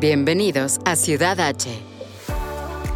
Bienvenidos 0.00 0.80
a 0.84 0.96
Ciudad 0.96 1.38
H. 1.38 1.70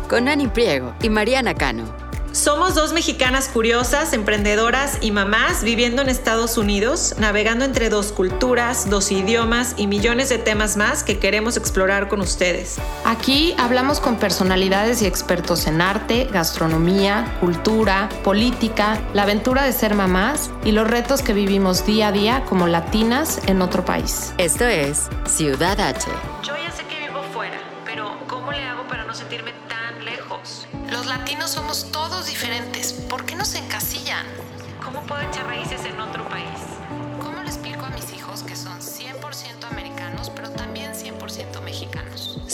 Con 0.09 0.27
Ani 0.27 0.49
Priego 0.49 0.95
y 1.01 1.09
Mariana 1.09 1.55
Cano. 1.55 1.85
Somos 2.33 2.75
dos 2.75 2.93
mexicanas 2.93 3.49
curiosas, 3.49 4.13
emprendedoras 4.13 4.99
y 5.01 5.13
mamás 5.13 5.63
viviendo 5.63 6.03
en 6.03 6.09
Estados 6.09 6.59
Unidos, 6.59 7.15
navegando 7.19 7.65
entre 7.65 7.89
dos 7.89 8.11
culturas, 8.11 8.91
dos 8.91 9.13
idiomas 9.13 9.75
y 9.77 9.87
millones 9.87 10.29
de 10.29 10.39
temas 10.39 10.77
más 10.77 11.05
que 11.05 11.21
queremos 11.21 11.57
explorar 11.57 12.09
con 12.09 12.21
ustedes. 12.21 12.79
Aquí 13.05 13.55
hablamos 13.59 14.01
con 14.01 14.17
personalidades 14.17 15.01
y 15.01 15.07
expertos 15.07 15.69
en 15.69 15.81
arte, 15.81 16.29
gastronomía, 16.33 17.37
cultura, 17.39 18.09
política, 18.25 19.01
la 19.15 19.23
aventura 19.23 19.63
de 19.63 19.73
ser 19.73 19.95
mamás 19.95 20.51
y 20.65 20.73
los 20.73 20.89
retos 20.89 21.23
que 21.23 21.33
vivimos 21.33 21.87
día 21.87 22.09
a 22.09 22.13
día 22.13 22.45
como 22.49 22.67
latinas 22.67 23.41
en 23.47 23.63
otro 23.63 23.85
país. 23.85 24.33
Esto 24.37 24.65
es 24.65 25.09
Ciudad 25.27 25.81
H. 25.81 26.11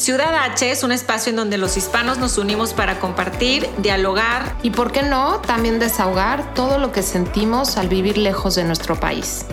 Ciudad 0.04 0.34
H 0.34 0.70
es 0.70 0.82
un 0.82 0.92
espacio 0.92 1.30
en 1.30 1.36
donde 1.36 1.56
los 1.56 1.78
hispanos 1.78 2.18
nos 2.18 2.36
unimos 2.36 2.74
para 2.74 3.00
compartir, 3.00 3.66
dialogar 3.78 4.54
Y 4.62 4.68
por 4.68 4.92
qué 4.92 5.02
no, 5.02 5.40
también 5.40 5.78
desahogar 5.78 6.52
todo 6.52 6.76
lo 6.76 6.92
que 6.92 7.02
sentimos 7.02 7.78
al 7.78 7.88
vivir 7.88 8.18
lejos 8.18 8.54
de 8.54 8.64
nuestro 8.64 8.96
país. 8.96 9.46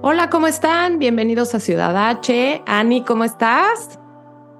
Hola, 0.00 0.30
¿cómo 0.30 0.46
están? 0.46 0.98
Bienvenidos 0.98 1.54
a 1.54 1.60
Ciudad 1.60 1.94
H. 1.94 2.62
Ani, 2.64 3.04
¿cómo 3.04 3.24
estás? 3.24 3.98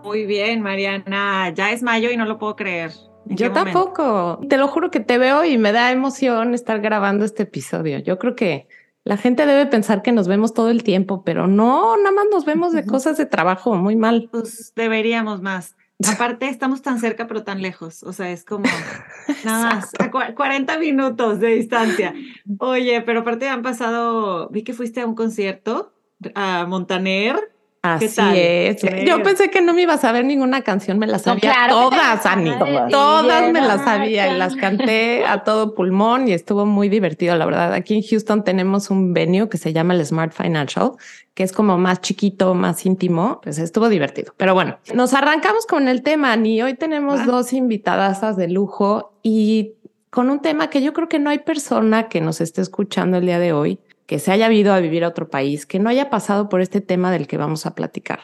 Muy 0.04 0.26
bien, 0.26 0.60
Mariana. 0.60 1.48
Ya 1.54 1.70
es 1.70 1.82
mayo 1.82 2.10
y 2.10 2.18
no 2.18 2.26
lo 2.26 2.36
puedo 2.36 2.56
creer. 2.56 2.92
¿En 3.30 3.36
Yo 3.36 3.48
momento? 3.50 3.72
tampoco. 3.94 4.40
Te 4.48 4.56
lo 4.58 4.68
juro 4.68 4.90
que 4.90 5.00
te 5.00 5.16
veo 5.18 5.44
y 5.44 5.56
me 5.56 5.72
da 5.72 5.90
emoción 5.92 6.52
estar 6.54 6.80
grabando 6.80 7.24
este 7.24 7.44
episodio. 7.44 7.98
Yo 8.00 8.18
creo 8.18 8.34
que 8.36 8.68
la 9.04 9.16
gente 9.16 9.46
debe 9.46 9.66
pensar 9.66 10.02
que 10.02 10.12
nos 10.12 10.28
vemos 10.28 10.52
todo 10.52 10.68
el 10.68 10.82
tiempo, 10.82 11.22
pero 11.24 11.46
no, 11.46 11.96
nada 11.96 12.10
más 12.12 12.26
nos 12.30 12.44
vemos 12.44 12.72
de 12.72 12.84
cosas 12.84 13.16
de 13.16 13.26
trabajo, 13.26 13.74
muy 13.76 13.96
mal. 13.96 14.28
Pues 14.30 14.72
deberíamos 14.76 15.40
más. 15.42 15.76
Aparte, 16.14 16.48
estamos 16.48 16.82
tan 16.82 16.98
cerca, 16.98 17.26
pero 17.26 17.42
tan 17.44 17.60
lejos. 17.62 18.02
O 18.02 18.12
sea, 18.12 18.30
es 18.30 18.44
como 18.44 18.64
nada 19.44 19.74
más. 19.74 19.90
a 19.98 20.10
cua- 20.10 20.34
40 20.34 20.78
minutos 20.78 21.40
de 21.40 21.48
distancia. 21.48 22.14
Oye, 22.58 23.00
pero 23.02 23.20
aparte 23.20 23.48
han 23.48 23.62
pasado. 23.62 24.48
Vi 24.50 24.62
que 24.64 24.72
fuiste 24.72 25.00
a 25.02 25.06
un 25.06 25.14
concierto 25.14 25.92
a 26.34 26.64
Montaner. 26.66 27.52
Así 27.82 28.20
es. 28.34 28.82
Ver. 28.82 29.06
Yo 29.06 29.22
pensé 29.22 29.50
que 29.50 29.62
no 29.62 29.72
me 29.72 29.82
iba 29.82 29.94
a 29.94 29.98
saber 29.98 30.26
ninguna 30.26 30.60
canción, 30.60 30.98
me 30.98 31.06
las 31.06 31.22
sabía 31.22 31.52
claro 31.52 31.88
todas, 31.88 31.96
las 31.96 32.26
Ani. 32.26 32.52
Todas 32.90 33.52
me 33.52 33.60
las 33.62 33.82
sabía 33.84 34.34
y 34.34 34.38
las 34.38 34.54
canté 34.54 35.24
a 35.24 35.44
todo 35.44 35.74
pulmón 35.74 36.28
y 36.28 36.34
estuvo 36.34 36.66
muy 36.66 36.90
divertido, 36.90 37.34
la 37.36 37.46
verdad. 37.46 37.72
Aquí 37.72 37.94
en 37.94 38.02
Houston 38.02 38.44
tenemos 38.44 38.90
un 38.90 39.14
venue 39.14 39.48
que 39.48 39.56
se 39.56 39.72
llama 39.72 39.94
el 39.94 40.04
Smart 40.04 40.32
Financial, 40.32 40.92
que 41.32 41.42
es 41.42 41.52
como 41.52 41.78
más 41.78 42.02
chiquito, 42.02 42.54
más 42.54 42.84
íntimo. 42.84 43.40
Pues 43.42 43.58
estuvo 43.58 43.88
divertido. 43.88 44.34
Pero 44.36 44.52
bueno, 44.52 44.78
nos 44.94 45.14
arrancamos 45.14 45.64
con 45.64 45.88
el 45.88 46.02
tema, 46.02 46.32
Ani. 46.32 46.60
Hoy 46.60 46.74
tenemos 46.74 47.24
dos 47.24 47.54
invitadas 47.54 48.36
de 48.36 48.48
lujo 48.48 49.14
y 49.22 49.72
con 50.10 50.28
un 50.28 50.40
tema 50.40 50.68
que 50.68 50.82
yo 50.82 50.92
creo 50.92 51.08
que 51.08 51.18
no 51.18 51.30
hay 51.30 51.38
persona 51.38 52.08
que 52.08 52.20
nos 52.20 52.42
esté 52.42 52.60
escuchando 52.60 53.16
el 53.16 53.24
día 53.24 53.38
de 53.38 53.54
hoy 53.54 53.78
que 54.10 54.18
se 54.18 54.32
haya 54.32 54.52
ido 54.52 54.74
a 54.74 54.80
vivir 54.80 55.04
a 55.04 55.08
otro 55.08 55.30
país, 55.30 55.66
que 55.66 55.78
no 55.78 55.88
haya 55.88 56.10
pasado 56.10 56.48
por 56.48 56.60
este 56.60 56.80
tema 56.80 57.12
del 57.12 57.28
que 57.28 57.36
vamos 57.36 57.64
a 57.64 57.76
platicar. 57.76 58.22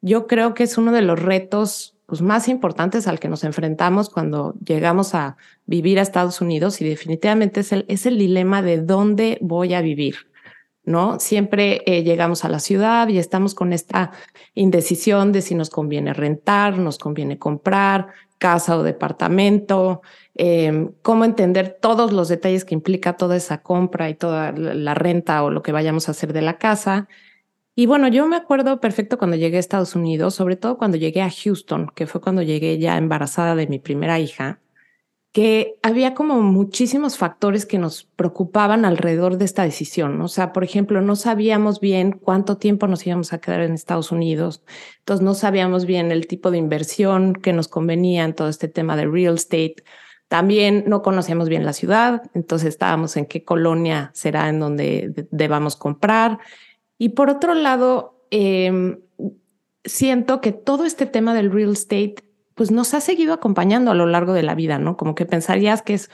Yo 0.00 0.26
creo 0.26 0.54
que 0.54 0.62
es 0.62 0.78
uno 0.78 0.90
de 0.90 1.02
los 1.02 1.20
retos 1.20 1.98
pues, 2.06 2.22
más 2.22 2.48
importantes 2.48 3.06
al 3.06 3.20
que 3.20 3.28
nos 3.28 3.44
enfrentamos 3.44 4.08
cuando 4.08 4.54
llegamos 4.64 5.14
a 5.14 5.36
vivir 5.66 5.98
a 5.98 6.02
Estados 6.02 6.40
Unidos 6.40 6.80
y 6.80 6.88
definitivamente 6.88 7.60
es 7.60 7.72
el, 7.72 7.84
es 7.88 8.06
el 8.06 8.16
dilema 8.16 8.62
de 8.62 8.80
dónde 8.80 9.36
voy 9.42 9.74
a 9.74 9.82
vivir. 9.82 10.27
¿No? 10.88 11.20
Siempre 11.20 11.82
eh, 11.84 12.02
llegamos 12.02 12.46
a 12.46 12.48
la 12.48 12.60
ciudad 12.60 13.08
y 13.08 13.18
estamos 13.18 13.54
con 13.54 13.74
esta 13.74 14.12
indecisión 14.54 15.32
de 15.32 15.42
si 15.42 15.54
nos 15.54 15.68
conviene 15.68 16.14
rentar, 16.14 16.78
nos 16.78 16.96
conviene 16.96 17.38
comprar 17.38 18.06
casa 18.38 18.78
o 18.78 18.82
departamento, 18.82 20.00
eh, 20.34 20.88
cómo 21.02 21.24
entender 21.24 21.76
todos 21.78 22.12
los 22.12 22.28
detalles 22.28 22.64
que 22.64 22.74
implica 22.74 23.18
toda 23.18 23.36
esa 23.36 23.62
compra 23.62 24.08
y 24.08 24.14
toda 24.14 24.52
la 24.52 24.94
renta 24.94 25.42
o 25.42 25.50
lo 25.50 25.62
que 25.62 25.72
vayamos 25.72 26.08
a 26.08 26.12
hacer 26.12 26.32
de 26.32 26.42
la 26.42 26.56
casa. 26.56 27.06
Y 27.74 27.86
bueno, 27.86 28.08
yo 28.08 28.26
me 28.26 28.36
acuerdo 28.36 28.80
perfecto 28.80 29.18
cuando 29.18 29.36
llegué 29.36 29.58
a 29.58 29.60
Estados 29.60 29.94
Unidos, 29.94 30.34
sobre 30.34 30.56
todo 30.56 30.78
cuando 30.78 30.96
llegué 30.96 31.20
a 31.22 31.30
Houston, 31.30 31.90
que 31.94 32.06
fue 32.06 32.20
cuando 32.20 32.42
llegué 32.42 32.78
ya 32.78 32.96
embarazada 32.96 33.54
de 33.54 33.66
mi 33.66 33.78
primera 33.78 34.18
hija, 34.18 34.60
que 35.32 35.76
había 35.82 36.14
como 36.14 36.40
muchísimos 36.40 37.18
factores 37.18 37.66
que 37.66 37.78
nos 37.78 38.04
preocupaban 38.16 38.84
alrededor 38.84 39.36
de 39.36 39.44
esta 39.44 39.62
decisión. 39.62 40.20
O 40.22 40.28
sea, 40.28 40.52
por 40.52 40.64
ejemplo, 40.64 41.00
no 41.02 41.16
sabíamos 41.16 41.80
bien 41.80 42.12
cuánto 42.12 42.56
tiempo 42.56 42.86
nos 42.86 43.06
íbamos 43.06 43.32
a 43.32 43.38
quedar 43.38 43.60
en 43.60 43.74
Estados 43.74 44.10
Unidos, 44.10 44.62
entonces 45.00 45.22
no 45.24 45.34
sabíamos 45.34 45.84
bien 45.84 46.10
el 46.12 46.26
tipo 46.26 46.50
de 46.50 46.58
inversión 46.58 47.34
que 47.34 47.52
nos 47.52 47.68
convenía 47.68 48.24
en 48.24 48.34
todo 48.34 48.48
este 48.48 48.68
tema 48.68 48.96
de 48.96 49.06
real 49.06 49.34
estate. 49.34 49.76
También 50.28 50.84
no 50.86 51.02
conocíamos 51.02 51.48
bien 51.48 51.64
la 51.64 51.72
ciudad, 51.72 52.22
entonces 52.34 52.70
estábamos 52.70 53.16
en 53.16 53.26
qué 53.26 53.44
colonia 53.44 54.10
será 54.14 54.48
en 54.48 54.60
donde 54.60 55.10
de- 55.14 55.28
debamos 55.30 55.76
comprar. 55.76 56.38
Y 56.98 57.10
por 57.10 57.30
otro 57.30 57.54
lado, 57.54 58.24
em, 58.30 58.98
siento 59.84 60.40
que 60.40 60.52
todo 60.52 60.84
este 60.84 61.06
tema 61.06 61.32
del 61.34 61.50
real 61.50 61.72
estate 61.72 62.16
pues 62.58 62.72
nos 62.72 62.92
ha 62.92 63.00
seguido 63.00 63.32
acompañando 63.32 63.92
a 63.92 63.94
lo 63.94 64.04
largo 64.06 64.32
de 64.32 64.42
la 64.42 64.56
vida, 64.56 64.80
¿no? 64.80 64.96
Como 64.96 65.14
que 65.14 65.26
pensarías 65.26 65.80
que 65.80 65.94
es 65.94 66.10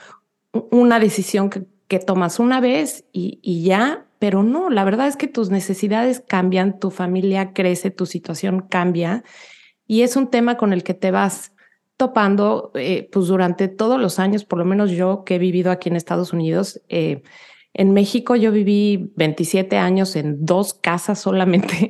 una 0.69 0.99
decisión 0.99 1.49
que, 1.49 1.65
que 1.87 1.97
tomas 1.97 2.37
una 2.37 2.61
vez 2.61 3.03
y, 3.11 3.39
y 3.41 3.63
ya, 3.63 4.05
pero 4.19 4.43
no, 4.43 4.69
la 4.69 4.83
verdad 4.83 5.07
es 5.07 5.17
que 5.17 5.27
tus 5.27 5.49
necesidades 5.49 6.21
cambian, 6.25 6.79
tu 6.79 6.91
familia 6.91 7.51
crece, 7.53 7.89
tu 7.89 8.05
situación 8.05 8.61
cambia 8.69 9.23
y 9.87 10.03
es 10.03 10.15
un 10.15 10.29
tema 10.29 10.55
con 10.55 10.71
el 10.71 10.83
que 10.83 10.93
te 10.93 11.09
vas 11.09 11.51
topando 11.97 12.69
eh, 12.75 13.09
pues 13.11 13.25
durante 13.25 13.67
todos 13.67 13.99
los 13.99 14.19
años, 14.19 14.45
por 14.45 14.59
lo 14.59 14.65
menos 14.65 14.91
yo 14.91 15.23
que 15.25 15.35
he 15.35 15.39
vivido 15.39 15.71
aquí 15.71 15.89
en 15.89 15.95
Estados 15.95 16.31
Unidos. 16.31 16.79
eh, 16.89 17.23
en 17.77 17.91
México 17.91 18.37
yo 18.37 18.53
viví 18.53 19.11
27 19.17 19.77
años 19.77 20.15
en 20.15 20.45
dos 20.45 20.73
casas 20.73 21.19
solamente 21.19 21.89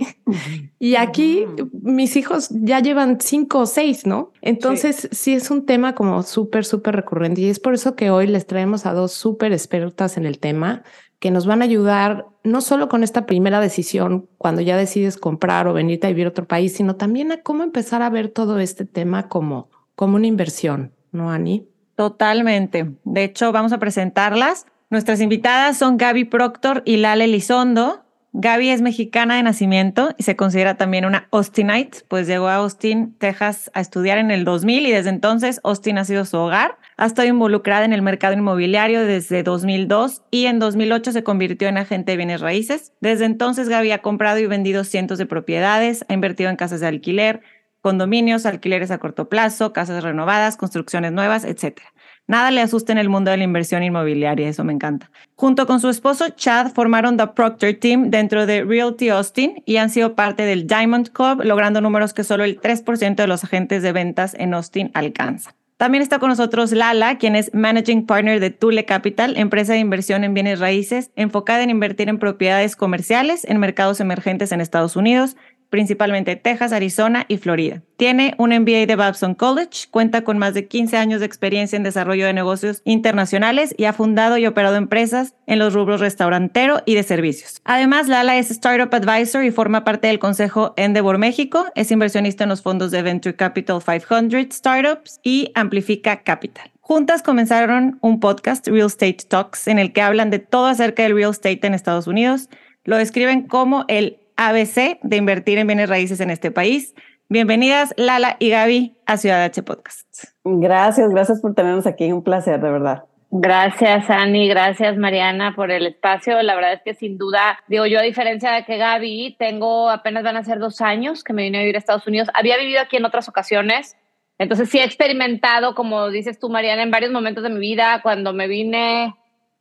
y 0.79 0.95
aquí 0.95 1.45
mis 1.83 2.15
hijos 2.15 2.49
ya 2.49 2.79
llevan 2.79 3.19
cinco 3.21 3.59
o 3.59 3.65
seis, 3.67 4.07
¿no? 4.07 4.31
Entonces 4.41 5.07
sí, 5.11 5.33
es 5.33 5.51
un 5.51 5.67
tema 5.67 5.93
como 5.93 6.23
súper, 6.23 6.65
súper 6.65 6.95
recurrente 6.95 7.41
y 7.41 7.49
es 7.49 7.59
por 7.59 7.75
eso 7.75 7.95
que 7.95 8.09
hoy 8.09 8.25
les 8.25 8.47
traemos 8.47 8.87
a 8.87 8.93
dos 8.93 9.13
súper 9.13 9.53
expertas 9.53 10.17
en 10.17 10.25
el 10.25 10.39
tema 10.39 10.81
que 11.19 11.29
nos 11.29 11.45
van 11.45 11.61
a 11.61 11.65
ayudar 11.65 12.25
no 12.43 12.61
solo 12.61 12.89
con 12.89 13.03
esta 13.03 13.27
primera 13.27 13.59
decisión 13.59 14.27
cuando 14.39 14.61
ya 14.61 14.77
decides 14.77 15.17
comprar 15.17 15.67
o 15.67 15.73
venirte 15.73 16.07
a 16.07 16.09
vivir 16.09 16.25
a 16.25 16.29
otro 16.29 16.47
país, 16.47 16.73
sino 16.73 16.95
también 16.95 17.31
a 17.31 17.43
cómo 17.43 17.61
empezar 17.61 18.01
a 18.01 18.09
ver 18.09 18.29
todo 18.29 18.57
este 18.57 18.85
tema 18.85 19.29
como, 19.29 19.69
como 19.95 20.15
una 20.15 20.25
inversión, 20.25 20.93
¿no, 21.11 21.31
Ani? 21.31 21.67
Totalmente. 21.95 22.91
De 23.03 23.23
hecho, 23.23 23.51
vamos 23.51 23.71
a 23.71 23.77
presentarlas. 23.77 24.65
Nuestras 24.91 25.19
invitadas 25.19 25.77
son 25.77 25.97
Gaby 25.97 26.25
Proctor 26.25 26.83
y 26.85 26.97
Lale 26.97 27.23
Elizondo. 27.23 28.05
Gaby 28.33 28.69
es 28.69 28.81
mexicana 28.81 29.37
de 29.37 29.43
nacimiento 29.43 30.13
y 30.17 30.23
se 30.23 30.35
considera 30.35 30.75
también 30.75 31.05
una 31.05 31.27
Austinite, 31.31 31.99
pues 32.07 32.27
llegó 32.27 32.49
a 32.49 32.55
Austin, 32.55 33.15
Texas, 33.17 33.71
a 33.73 33.79
estudiar 33.79 34.17
en 34.17 34.29
el 34.29 34.43
2000 34.43 34.85
y 34.85 34.91
desde 34.91 35.09
entonces 35.09 35.61
Austin 35.63 35.97
ha 35.97 36.05
sido 36.05 36.25
su 36.25 36.37
hogar. 36.37 36.77
Ha 36.97 37.05
estado 37.05 37.27
involucrada 37.27 37.85
en 37.85 37.93
el 37.93 38.01
mercado 38.01 38.33
inmobiliario 38.33 39.05
desde 39.05 39.41
2002 39.41 40.21
y 40.31 40.45
en 40.47 40.59
2008 40.59 41.13
se 41.13 41.23
convirtió 41.23 41.67
en 41.67 41.77
agente 41.77 42.11
de 42.11 42.17
bienes 42.17 42.41
raíces. 42.41 42.91
Desde 42.99 43.25
entonces 43.25 43.69
Gaby 43.69 43.91
ha 43.91 44.01
comprado 44.01 44.37
y 44.39 44.45
vendido 44.45 44.83
cientos 44.83 45.17
de 45.17 45.25
propiedades, 45.25 46.05
ha 46.09 46.13
invertido 46.13 46.49
en 46.49 46.57
casas 46.57 46.81
de 46.81 46.87
alquiler, 46.87 47.41
condominios, 47.81 48.45
alquileres 48.45 48.91
a 48.91 48.97
corto 48.97 49.29
plazo, 49.29 49.71
casas 49.71 50.03
renovadas, 50.03 50.57
construcciones 50.57 51.11
nuevas, 51.11 51.45
etc. 51.45 51.81
Nada 52.27 52.49
le 52.49 52.61
asusta 52.61 52.91
en 52.91 52.97
el 52.97 53.07
mundo 53.07 53.29
de 53.29 53.37
la 53.37 53.43
inversión 53.43 53.83
inmobiliaria, 53.83 54.49
eso 54.49 54.63
me 54.63 54.73
encanta. 54.73 55.11
Junto 55.35 55.67
con 55.67 55.79
su 55.79 55.89
esposo 55.89 56.29
Chad 56.29 56.71
formaron 56.73 57.17
The 57.17 57.27
Proctor 57.27 57.73
Team 57.75 58.09
dentro 58.09 58.47
de 58.47 58.63
Realty 58.63 59.09
Austin 59.09 59.61
y 59.65 59.77
han 59.77 59.91
sido 59.91 60.15
parte 60.15 60.43
del 60.43 60.65
Diamond 60.65 61.09
Club, 61.11 61.43
logrando 61.43 61.81
números 61.81 62.13
que 62.13 62.23
solo 62.23 62.43
el 62.43 62.59
3% 62.59 63.15
de 63.15 63.27
los 63.27 63.43
agentes 63.43 63.83
de 63.83 63.91
ventas 63.91 64.35
en 64.39 64.55
Austin 64.55 64.89
alcanza. 64.95 65.53
También 65.77 66.01
está 66.01 66.19
con 66.19 66.29
nosotros 66.29 66.71
Lala, 66.71 67.17
quien 67.17 67.35
es 67.35 67.53
Managing 67.53 68.05
Partner 68.05 68.39
de 68.39 68.49
Tule 68.49 68.85
Capital, 68.85 69.35
empresa 69.35 69.73
de 69.73 69.79
inversión 69.79 70.23
en 70.23 70.33
bienes 70.33 70.59
raíces, 70.59 71.11
enfocada 71.17 71.63
en 71.63 71.69
invertir 71.69 72.07
en 72.07 72.17
propiedades 72.17 72.77
comerciales 72.77 73.43
en 73.43 73.59
mercados 73.59 73.99
emergentes 73.99 74.53
en 74.53 74.61
Estados 74.61 74.95
Unidos, 74.95 75.35
principalmente 75.75 76.37
Texas, 76.37 76.71
Arizona 76.71 77.25
y 77.27 77.35
Florida. 77.35 77.81
Tiene 77.97 78.33
un 78.37 78.51
MBA 78.51 78.85
de 78.85 78.95
Babson 78.95 79.35
College, 79.35 79.87
cuenta 79.91 80.23
con 80.23 80.37
más 80.37 80.53
de 80.53 80.69
15 80.69 80.95
años 80.95 81.19
de 81.19 81.25
experiencia 81.25 81.75
en 81.75 81.83
desarrollo 81.83 82.25
de 82.25 82.31
negocios 82.31 82.81
internacionales 82.85 83.75
y 83.77 83.83
ha 83.83 83.91
fundado 83.91 84.37
y 84.37 84.47
operado 84.47 84.77
empresas 84.77 85.35
en 85.47 85.59
los 85.59 85.73
rubros 85.73 85.99
restaurantero 85.99 86.81
y 86.85 86.95
de 86.95 87.03
servicios. 87.03 87.59
Además, 87.65 88.07
Lala 88.07 88.37
es 88.37 88.51
Startup 88.51 88.95
Advisor 88.95 89.43
y 89.43 89.51
forma 89.51 89.83
parte 89.83 90.07
del 90.07 90.17
Consejo 90.17 90.73
Endeavor 90.77 91.17
México, 91.17 91.65
es 91.75 91.91
inversionista 91.91 92.45
en 92.45 92.51
los 92.51 92.61
fondos 92.61 92.91
de 92.91 93.01
Venture 93.01 93.35
Capital 93.35 93.81
500 93.83 94.55
Startups 94.55 95.19
y 95.23 95.51
Amplifica 95.55 96.23
Capital. 96.23 96.71
Juntas 96.79 97.21
comenzaron 97.21 97.99
un 97.99 98.21
podcast, 98.21 98.65
Real 98.69 98.87
Estate 98.87 99.25
Talks, 99.27 99.67
en 99.67 99.77
el 99.77 99.91
que 99.91 100.01
hablan 100.01 100.29
de 100.29 100.39
todo 100.39 100.67
acerca 100.67 101.03
del 101.03 101.15
real 101.15 101.31
estate 101.31 101.67
en 101.67 101.73
Estados 101.73 102.07
Unidos. 102.07 102.47
Lo 102.85 102.95
describen 102.95 103.47
como 103.47 103.83
el 103.89 104.19
ABC 104.37 104.99
de 105.01 105.17
invertir 105.17 105.57
en 105.57 105.67
bienes 105.67 105.89
raíces 105.89 106.19
en 106.19 106.29
este 106.29 106.51
país. 106.51 106.93
Bienvenidas 107.29 107.93
Lala 107.97 108.37
y 108.39 108.49
Gaby 108.49 108.97
a 109.05 109.17
Ciudad 109.17 109.43
H 109.43 109.63
Podcast. 109.63 110.07
Gracias, 110.43 111.09
gracias 111.09 111.41
por 111.41 111.55
tenernos 111.55 111.87
aquí. 111.87 112.11
Un 112.11 112.23
placer, 112.23 112.59
de 112.59 112.69
verdad. 112.69 113.03
Gracias, 113.31 114.09
Ani. 114.09 114.47
Gracias, 114.47 114.95
Mariana, 114.97 115.55
por 115.55 115.71
el 115.71 115.87
espacio. 115.87 116.41
La 116.41 116.55
verdad 116.55 116.73
es 116.73 116.81
que 116.83 116.93
sin 116.93 117.17
duda, 117.17 117.59
digo 117.67 117.85
yo, 117.85 117.99
a 117.99 118.03
diferencia 118.03 118.51
de 118.51 118.63
que 118.63 118.77
Gaby, 118.77 119.35
tengo 119.39 119.89
apenas 119.89 120.23
van 120.23 120.37
a 120.37 120.43
ser 120.43 120.59
dos 120.59 120.81
años 120.81 121.23
que 121.23 121.33
me 121.33 121.43
vine 121.43 121.57
a 121.57 121.61
vivir 121.61 121.75
a 121.75 121.79
Estados 121.79 122.07
Unidos. 122.07 122.29
Había 122.33 122.57
vivido 122.57 122.81
aquí 122.81 122.97
en 122.97 123.05
otras 123.05 123.27
ocasiones. 123.27 123.97
Entonces 124.37 124.69
sí 124.69 124.79
he 124.79 124.83
experimentado, 124.83 125.75
como 125.75 126.09
dices 126.09 126.39
tú, 126.39 126.49
Mariana, 126.49 126.83
en 126.83 126.91
varios 126.91 127.11
momentos 127.11 127.43
de 127.43 127.49
mi 127.49 127.59
vida, 127.59 128.01
cuando 128.03 128.33
me 128.33 128.47
vine 128.47 129.15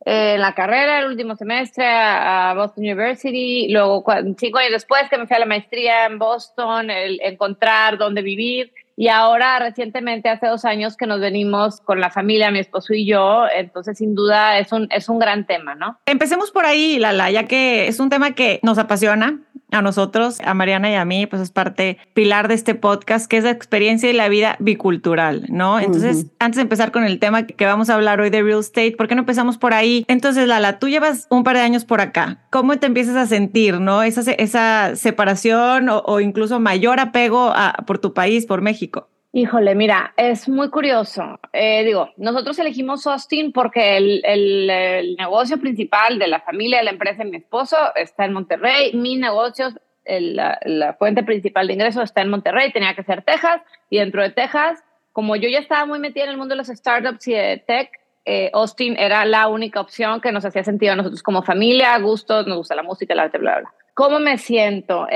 en 0.05 0.39
la 0.39 0.53
carrera, 0.53 0.99
el 0.99 1.07
último 1.07 1.35
semestre 1.35 1.83
a, 1.87 2.53
Boston 2.55 2.83
University, 2.83 3.67
luego 3.69 4.03
cinco 4.37 4.59
años 4.59 4.71
después 4.71 5.01
que 5.09 5.17
me 5.17 5.25
fui 5.25 5.35
a 5.35 5.39
la 5.39 5.47
maestría 5.47 6.05
en 6.05 6.19
Boston, 6.19 6.91
el 6.91 7.19
encontrar 7.23 7.97
dónde 7.97 8.21
vivir. 8.21 8.71
Y 8.97 9.09
ahora 9.09 9.59
recientemente, 9.59 10.29
hace 10.29 10.47
dos 10.47 10.63
años 10.63 10.95
que 10.95 11.07
nos 11.07 11.19
venimos 11.19 11.81
con 11.81 11.99
la 11.99 12.11
familia, 12.11 12.51
mi 12.51 12.59
esposo 12.59 12.93
y 12.93 13.05
yo, 13.05 13.45
entonces 13.53 13.97
sin 13.97 14.15
duda 14.15 14.59
es 14.59 14.71
un, 14.71 14.87
es 14.91 15.09
un 15.09 15.19
gran 15.19 15.45
tema, 15.45 15.75
¿no? 15.75 15.97
Empecemos 16.05 16.51
por 16.51 16.65
ahí, 16.65 16.97
Lala, 16.99 17.29
ya 17.31 17.45
que 17.45 17.87
es 17.87 17.99
un 17.99 18.09
tema 18.09 18.35
que 18.35 18.59
nos 18.63 18.77
apasiona, 18.77 19.39
a 19.75 19.81
nosotros, 19.81 20.39
a 20.43 20.53
Mariana 20.53 20.89
y 20.89 20.95
a 20.95 21.05
mí, 21.05 21.27
pues 21.27 21.41
es 21.41 21.51
parte 21.51 21.97
pilar 22.13 22.47
de 22.47 22.53
este 22.53 22.75
podcast, 22.75 23.27
que 23.27 23.37
es 23.37 23.43
la 23.43 23.51
experiencia 23.51 24.09
y 24.09 24.13
la 24.13 24.29
vida 24.29 24.55
bicultural, 24.59 25.45
¿no? 25.49 25.79
Entonces, 25.79 26.27
antes 26.39 26.57
de 26.57 26.61
empezar 26.63 26.91
con 26.91 27.03
el 27.03 27.19
tema 27.19 27.45
que 27.45 27.65
vamos 27.65 27.89
a 27.89 27.95
hablar 27.95 28.21
hoy 28.21 28.29
de 28.29 28.41
real 28.41 28.59
estate, 28.59 28.95
¿por 28.97 29.07
qué 29.07 29.15
no 29.15 29.21
empezamos 29.21 29.57
por 29.57 29.73
ahí? 29.73 30.05
Entonces, 30.07 30.47
Lala, 30.47 30.79
tú 30.79 30.87
llevas 30.87 31.27
un 31.29 31.43
par 31.43 31.57
de 31.57 31.61
años 31.61 31.85
por 31.85 32.01
acá. 32.01 32.39
¿Cómo 32.51 32.77
te 32.77 32.87
empiezas 32.87 33.15
a 33.15 33.25
sentir, 33.25 33.79
no? 33.79 34.03
Esa, 34.03 34.31
esa 34.31 34.95
separación 34.95 35.89
o, 35.89 36.19
incluso 36.19 36.59
mayor 36.59 36.99
apego 36.99 37.53
por 37.85 37.99
tu 37.99 38.13
país, 38.13 38.45
por 38.45 38.61
México. 38.61 39.09
Híjole, 39.37 39.75
mira, 39.75 40.13
es 40.15 40.47
muy 40.47 40.69
curioso. 40.69 41.41
Eh, 41.51 41.83
digo, 41.83 42.09
nosotros 42.15 42.57
elegimos 42.57 43.05
Austin 43.05 43.51
porque 43.51 43.97
el, 43.97 45.17
negocio 45.17 45.57
principal 45.59 46.17
de 46.17 46.29
la 46.29 46.39
familia, 46.39 46.77
de 46.77 46.85
la 46.85 46.91
empresa 46.91 47.25
de 47.25 47.31
mi 47.31 47.35
esposo 47.35 47.75
está 47.95 48.23
en 48.23 48.31
Monterrey. 48.31 48.93
Mi 48.93 49.17
negocio, 49.17 49.73
la, 50.05 50.57
la, 50.63 50.93
fuente 50.93 51.21
principal 51.23 51.67
de 51.67 51.73
ingresos 51.73 52.05
está 52.05 52.21
en 52.21 52.29
Monterrey, 52.29 52.71
tenía 52.71 52.95
que 52.95 53.03
ser 53.03 53.23
Texas. 53.23 53.61
Y 53.89 53.97
dentro 53.97 54.21
de 54.21 54.29
Texas, 54.29 54.81
como 55.11 55.35
yo 55.35 55.49
ya 55.49 55.59
estaba 55.59 55.85
muy 55.85 55.99
metida 55.99 56.23
en 56.23 56.29
el 56.29 56.37
mundo 56.37 56.53
de 56.53 56.59
los 56.59 56.67
startups 56.67 57.27
y 57.27 57.33
de 57.33 57.57
tech, 57.67 57.89
eh, 58.25 58.49
Austin 58.53 58.95
era 58.97 59.23
la 59.25 59.47
única 59.47 59.79
opción 59.79 60.19
que 60.19 60.31
nos 60.31 60.43
hacía 60.45 60.63
sentido 60.63 60.93
a 60.93 60.95
nosotros 60.95 61.21
como 61.21 61.43
familia, 61.43 61.97
gustos, 61.99 62.47
nos 62.47 62.57
gusta 62.57 62.75
la 62.75 62.83
música, 62.83 63.13
la 63.15 63.27
bla, 63.27 63.39
bla, 63.39 63.59
bla. 63.59 63.73
¿Cómo 63.95 64.19
me 64.19 64.37
siento? 64.37 65.03
o 65.03 65.07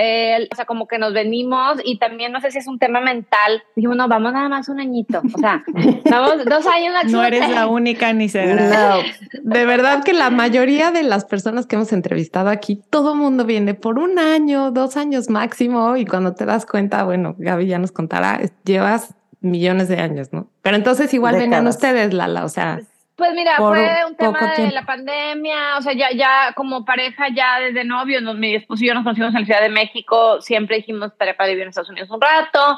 sea, 0.56 0.64
como 0.66 0.88
que 0.88 0.98
nos 0.98 1.12
venimos 1.14 1.82
y 1.84 2.00
también 2.00 2.32
no 2.32 2.40
sé 2.40 2.50
si 2.50 2.60
es 2.60 2.68
un 2.68 2.80
tema 2.80 3.02
mental. 3.02 3.62
Dijimos, 3.76 3.98
no, 3.98 4.08
vamos 4.08 4.32
nada 4.32 4.48
más 4.48 4.70
un 4.70 4.80
añito. 4.80 5.22
O 5.36 5.38
sea, 5.38 5.66
vamos 6.10 6.46
dos 6.46 6.66
años. 6.66 6.94
No 7.12 7.22
eres 7.22 7.50
la 7.50 7.68
única 7.68 8.14
ni 8.14 8.30
se 8.30 8.46
No. 8.46 9.00
De 9.44 9.66
verdad 9.66 10.02
que 10.06 10.14
la 10.14 10.30
mayoría 10.30 10.92
de 10.92 11.04
las 11.04 11.26
personas 11.26 11.66
que 11.66 11.76
hemos 11.76 11.92
entrevistado 11.92 12.48
aquí, 12.50 12.82
todo 12.90 13.16
mundo 13.16 13.44
viene 13.44 13.74
por 13.74 14.00
un 14.00 14.18
año, 14.18 14.72
dos 14.72 14.96
años 14.96 15.30
máximo. 15.30 15.98
Y 15.98 16.06
cuando 16.06 16.34
te 16.34 16.46
das 16.46 16.66
cuenta, 16.66 17.04
bueno, 17.04 17.36
Gaby 17.38 17.68
ya 17.68 17.80
nos 17.80 17.92
contará, 17.92 18.40
llevas 18.64 19.14
millones 19.42 19.90
de 19.90 19.98
años, 20.00 20.32
¿no? 20.32 20.48
Pero 20.62 20.78
entonces 20.78 21.14
igual 21.14 21.36
vengan 21.36 21.68
ustedes, 21.68 22.14
Lala, 22.14 22.46
o 22.46 22.50
sea. 22.50 22.80
Pues 23.20 23.34
mira, 23.34 23.58
fue 23.58 24.06
un 24.08 24.16
tema 24.16 24.54
de 24.56 24.72
la 24.72 24.86
pandemia, 24.86 25.78
o 25.78 25.82
sea, 25.82 25.92
ya, 25.92 26.10
ya 26.12 26.54
como 26.56 26.86
pareja, 26.86 27.28
ya 27.28 27.60
desde 27.60 27.84
novio, 27.84 28.22
mi 28.34 28.56
esposo 28.56 28.82
y 28.82 28.88
yo 28.88 28.94
nos 28.94 29.04
conocimos 29.04 29.36
en 29.36 29.42
la 29.42 29.46
Ciudad 29.46 29.62
de 29.62 29.68
México, 29.68 30.42
siempre 30.42 30.78
dijimos 30.78 31.12
para, 31.16 31.36
para 31.36 31.50
vivir 31.50 31.64
en 31.64 31.70
Estados 31.70 31.90
Unidos 31.90 32.10
un 32.12 32.22
rato, 32.22 32.78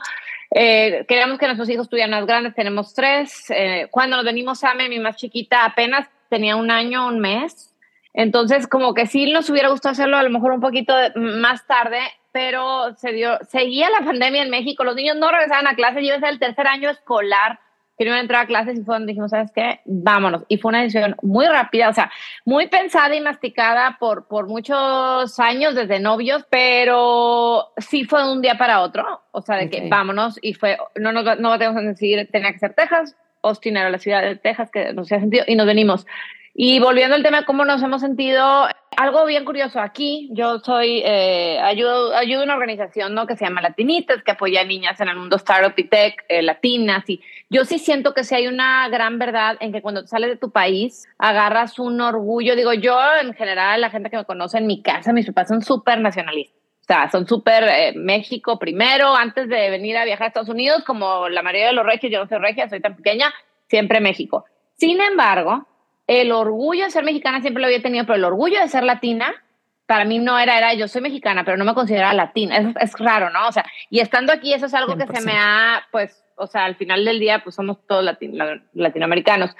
eh, 0.49 1.05
queríamos 1.07 1.37
que 1.37 1.45
nuestros 1.45 1.69
hijos 1.69 1.83
estuvieran 1.85 2.09
más 2.09 2.25
grandes, 2.25 2.55
tenemos 2.55 2.95
tres, 2.95 3.51
eh, 3.51 3.87
cuando 3.91 4.15
nos 4.17 4.25
venimos 4.25 4.63
a 4.63 4.73
mi 4.73 4.97
más 4.97 5.15
chiquita 5.15 5.63
apenas 5.63 6.09
tenía 6.27 6.55
un 6.55 6.71
año, 6.71 7.05
un 7.05 7.19
mes, 7.19 7.75
entonces 8.15 8.65
como 8.67 8.95
que 8.95 9.05
sí 9.05 9.31
nos 9.31 9.47
hubiera 9.51 9.69
gustado 9.69 9.91
hacerlo 9.91 10.17
a 10.17 10.23
lo 10.23 10.31
mejor 10.31 10.53
un 10.53 10.61
poquito 10.61 10.95
más 11.17 11.67
tarde, 11.67 11.99
pero 12.31 12.95
se 12.95 13.11
dio, 13.11 13.37
seguía 13.47 13.91
la 13.91 14.03
pandemia 14.03 14.41
en 14.41 14.49
México, 14.49 14.83
los 14.83 14.95
niños 14.95 15.17
no 15.17 15.29
regresaban 15.29 15.67
a 15.67 15.75
clase, 15.75 16.03
yo 16.03 16.15
desde 16.15 16.29
el 16.29 16.39
tercer 16.39 16.65
año 16.65 16.89
escolar, 16.89 17.59
quería 18.01 18.19
entrar 18.19 18.43
a 18.43 18.47
clases 18.47 18.79
y 18.79 18.83
fue 18.83 18.95
donde 18.95 19.11
dijimos, 19.11 19.29
¿sabes 19.29 19.51
qué? 19.51 19.79
Vámonos. 19.85 20.43
Y 20.47 20.57
fue 20.57 20.69
una 20.69 20.81
decisión 20.81 21.15
muy 21.21 21.45
rápida, 21.45 21.89
o 21.89 21.93
sea, 21.93 22.11
muy 22.45 22.67
pensada 22.67 23.15
y 23.15 23.21
masticada 23.21 23.97
por, 23.99 24.27
por 24.27 24.47
muchos 24.47 25.39
años 25.39 25.75
desde 25.75 25.99
novios, 25.99 26.43
pero 26.49 27.71
sí 27.77 28.05
fue 28.05 28.23
de 28.23 28.31
un 28.31 28.41
día 28.41 28.57
para 28.57 28.81
otro, 28.81 29.21
o 29.31 29.41
sea, 29.43 29.57
de 29.57 29.69
que 29.69 29.87
vámonos 29.87 30.39
y 30.41 30.55
fue, 30.55 30.77
no 30.95 31.11
nos 31.11 31.39
no 31.39 31.57
tenemos 31.59 31.79
que 31.79 31.87
decidir, 31.87 32.27
tenía 32.31 32.51
que 32.51 32.59
ser 32.59 32.73
Texas, 32.73 33.15
Austin 33.43 33.77
era 33.77 33.91
la 33.91 33.99
ciudad 33.99 34.23
de 34.23 34.35
Texas 34.35 34.71
que 34.71 34.93
nos 34.93 35.05
hacía 35.05 35.19
sentido 35.19 35.43
y 35.47 35.55
nos 35.55 35.67
venimos. 35.67 36.07
Y 36.55 36.79
volviendo 36.79 37.15
al 37.15 37.23
tema 37.23 37.41
de 37.41 37.45
cómo 37.45 37.65
nos 37.65 37.83
hemos 37.83 38.01
sentido, 38.01 38.67
algo 38.97 39.25
bien 39.25 39.45
curioso 39.45 39.79
aquí, 39.79 40.29
yo 40.33 40.59
soy, 40.59 41.01
eh, 41.05 41.59
ayudo, 41.59 42.15
ayudo 42.15 42.41
a 42.41 42.43
una 42.43 42.55
organización 42.55 43.13
¿no? 43.13 43.25
que 43.25 43.35
se 43.35 43.45
llama 43.45 43.61
Latinitas, 43.61 44.21
que 44.23 44.31
apoya 44.31 44.61
a 44.61 44.65
niñas 44.65 44.99
en 44.99 45.09
el 45.09 45.15
mundo 45.15 45.37
startup 45.37 45.73
y 45.77 45.85
tech, 45.85 46.23
eh, 46.27 46.41
latinas, 46.41 47.09
y 47.09 47.21
yo 47.49 47.65
sí 47.65 47.79
siento 47.79 48.13
que 48.13 48.23
sí 48.23 48.35
hay 48.35 48.47
una 48.47 48.87
gran 48.89 49.17
verdad 49.17 49.57
en 49.59 49.71
que 49.71 49.81
cuando 49.81 50.05
sales 50.05 50.29
de 50.29 50.37
tu 50.37 50.51
país, 50.51 51.07
agarras 51.17 51.79
un 51.79 51.99
orgullo, 52.01 52.55
digo 52.55 52.73
yo 52.73 52.99
en 53.21 53.33
general, 53.33 53.81
la 53.81 53.89
gente 53.89 54.09
que 54.09 54.17
me 54.17 54.25
conoce 54.25 54.57
en 54.57 54.67
mi 54.67 54.81
casa, 54.81 55.13
mis 55.13 55.25
papás 55.27 55.47
son 55.47 55.61
súper 55.61 55.99
nacionalistas. 55.99 56.59
O 56.81 56.83
sea, 56.83 57.09
son 57.09 57.27
súper 57.27 57.63
eh, 57.63 57.93
México 57.95 58.59
primero, 58.59 59.15
antes 59.15 59.47
de 59.47 59.69
venir 59.69 59.97
a 59.97 60.03
viajar 60.03 60.25
a 60.25 60.27
Estados 60.27 60.49
Unidos, 60.49 60.83
como 60.83 61.29
la 61.29 61.41
mayoría 61.41 61.67
de 61.67 61.73
los 61.73 61.85
regios, 61.85 62.11
yo 62.11 62.19
no 62.19 62.27
soy 62.27 62.39
regia, 62.39 62.67
soy 62.67 62.81
tan 62.81 62.95
pequeña, 62.95 63.31
siempre 63.67 64.01
México. 64.01 64.45
Sin 64.75 64.99
embargo, 64.99 65.65
el 66.07 66.31
orgullo 66.31 66.85
de 66.85 66.91
ser 66.91 67.03
mexicana 67.03 67.41
siempre 67.41 67.61
lo 67.61 67.67
había 67.67 67.81
tenido, 67.81 68.05
pero 68.05 68.17
el 68.17 68.25
orgullo 68.25 68.59
de 68.59 68.67
ser 68.67 68.83
latina, 68.83 69.33
para 69.85 70.05
mí 70.05 70.19
no 70.19 70.39
era, 70.39 70.57
era 70.57 70.73
yo 70.73 70.87
soy 70.87 71.01
mexicana, 71.01 71.43
pero 71.43 71.57
no 71.57 71.65
me 71.65 71.73
consideraba 71.73 72.13
latina. 72.13 72.57
Es, 72.57 72.75
es 72.79 72.99
raro, 72.99 73.29
¿no? 73.29 73.47
O 73.47 73.51
sea, 73.51 73.65
y 73.89 73.99
estando 73.99 74.31
aquí, 74.31 74.53
eso 74.53 74.65
es 74.65 74.73
algo 74.73 74.95
que 74.95 75.07
se 75.07 75.21
me 75.25 75.33
ha, 75.35 75.85
pues, 75.91 76.23
o 76.41 76.47
sea, 76.47 76.65
al 76.65 76.75
final 76.75 77.05
del 77.05 77.19
día, 77.19 77.43
pues 77.43 77.55
somos 77.55 77.85
todos 77.87 78.03
latinoamericanos. 78.73 79.55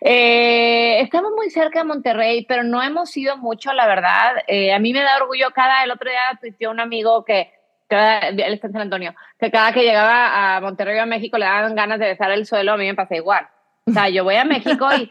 Eh, 0.00 1.00
estamos 1.00 1.32
muy 1.36 1.50
cerca 1.50 1.80
de 1.80 1.84
Monterrey, 1.84 2.44
pero 2.46 2.64
no 2.64 2.82
hemos 2.82 3.16
ido 3.16 3.36
mucho, 3.36 3.72
la 3.72 3.86
verdad. 3.86 4.36
Eh, 4.46 4.72
a 4.72 4.78
mí 4.78 4.92
me 4.92 5.02
da 5.02 5.18
orgullo 5.18 5.50
cada, 5.54 5.84
el 5.84 5.90
otro 5.90 6.10
día 6.10 6.38
tuiteó 6.40 6.70
un 6.70 6.80
amigo 6.80 7.24
que, 7.24 7.52
cada, 7.88 8.28
él 8.28 8.40
está 8.40 8.68
en 8.68 8.72
San 8.72 8.82
Antonio, 8.82 9.14
que 9.38 9.50
cada 9.50 9.72
que 9.72 9.82
llegaba 9.82 10.56
a 10.56 10.60
Monterrey 10.60 10.98
o 10.98 11.02
a 11.02 11.06
México 11.06 11.38
le 11.38 11.44
daban 11.44 11.74
ganas 11.74 12.00
de 12.00 12.06
besar 12.06 12.30
el 12.30 12.46
suelo, 12.46 12.72
a 12.72 12.76
mí 12.76 12.86
me 12.86 12.94
pasa 12.94 13.14
igual. 13.14 13.46
O 13.84 13.92
sea, 13.92 14.08
yo 14.08 14.22
voy 14.22 14.36
a 14.36 14.44
México 14.44 14.86
y 14.96 15.10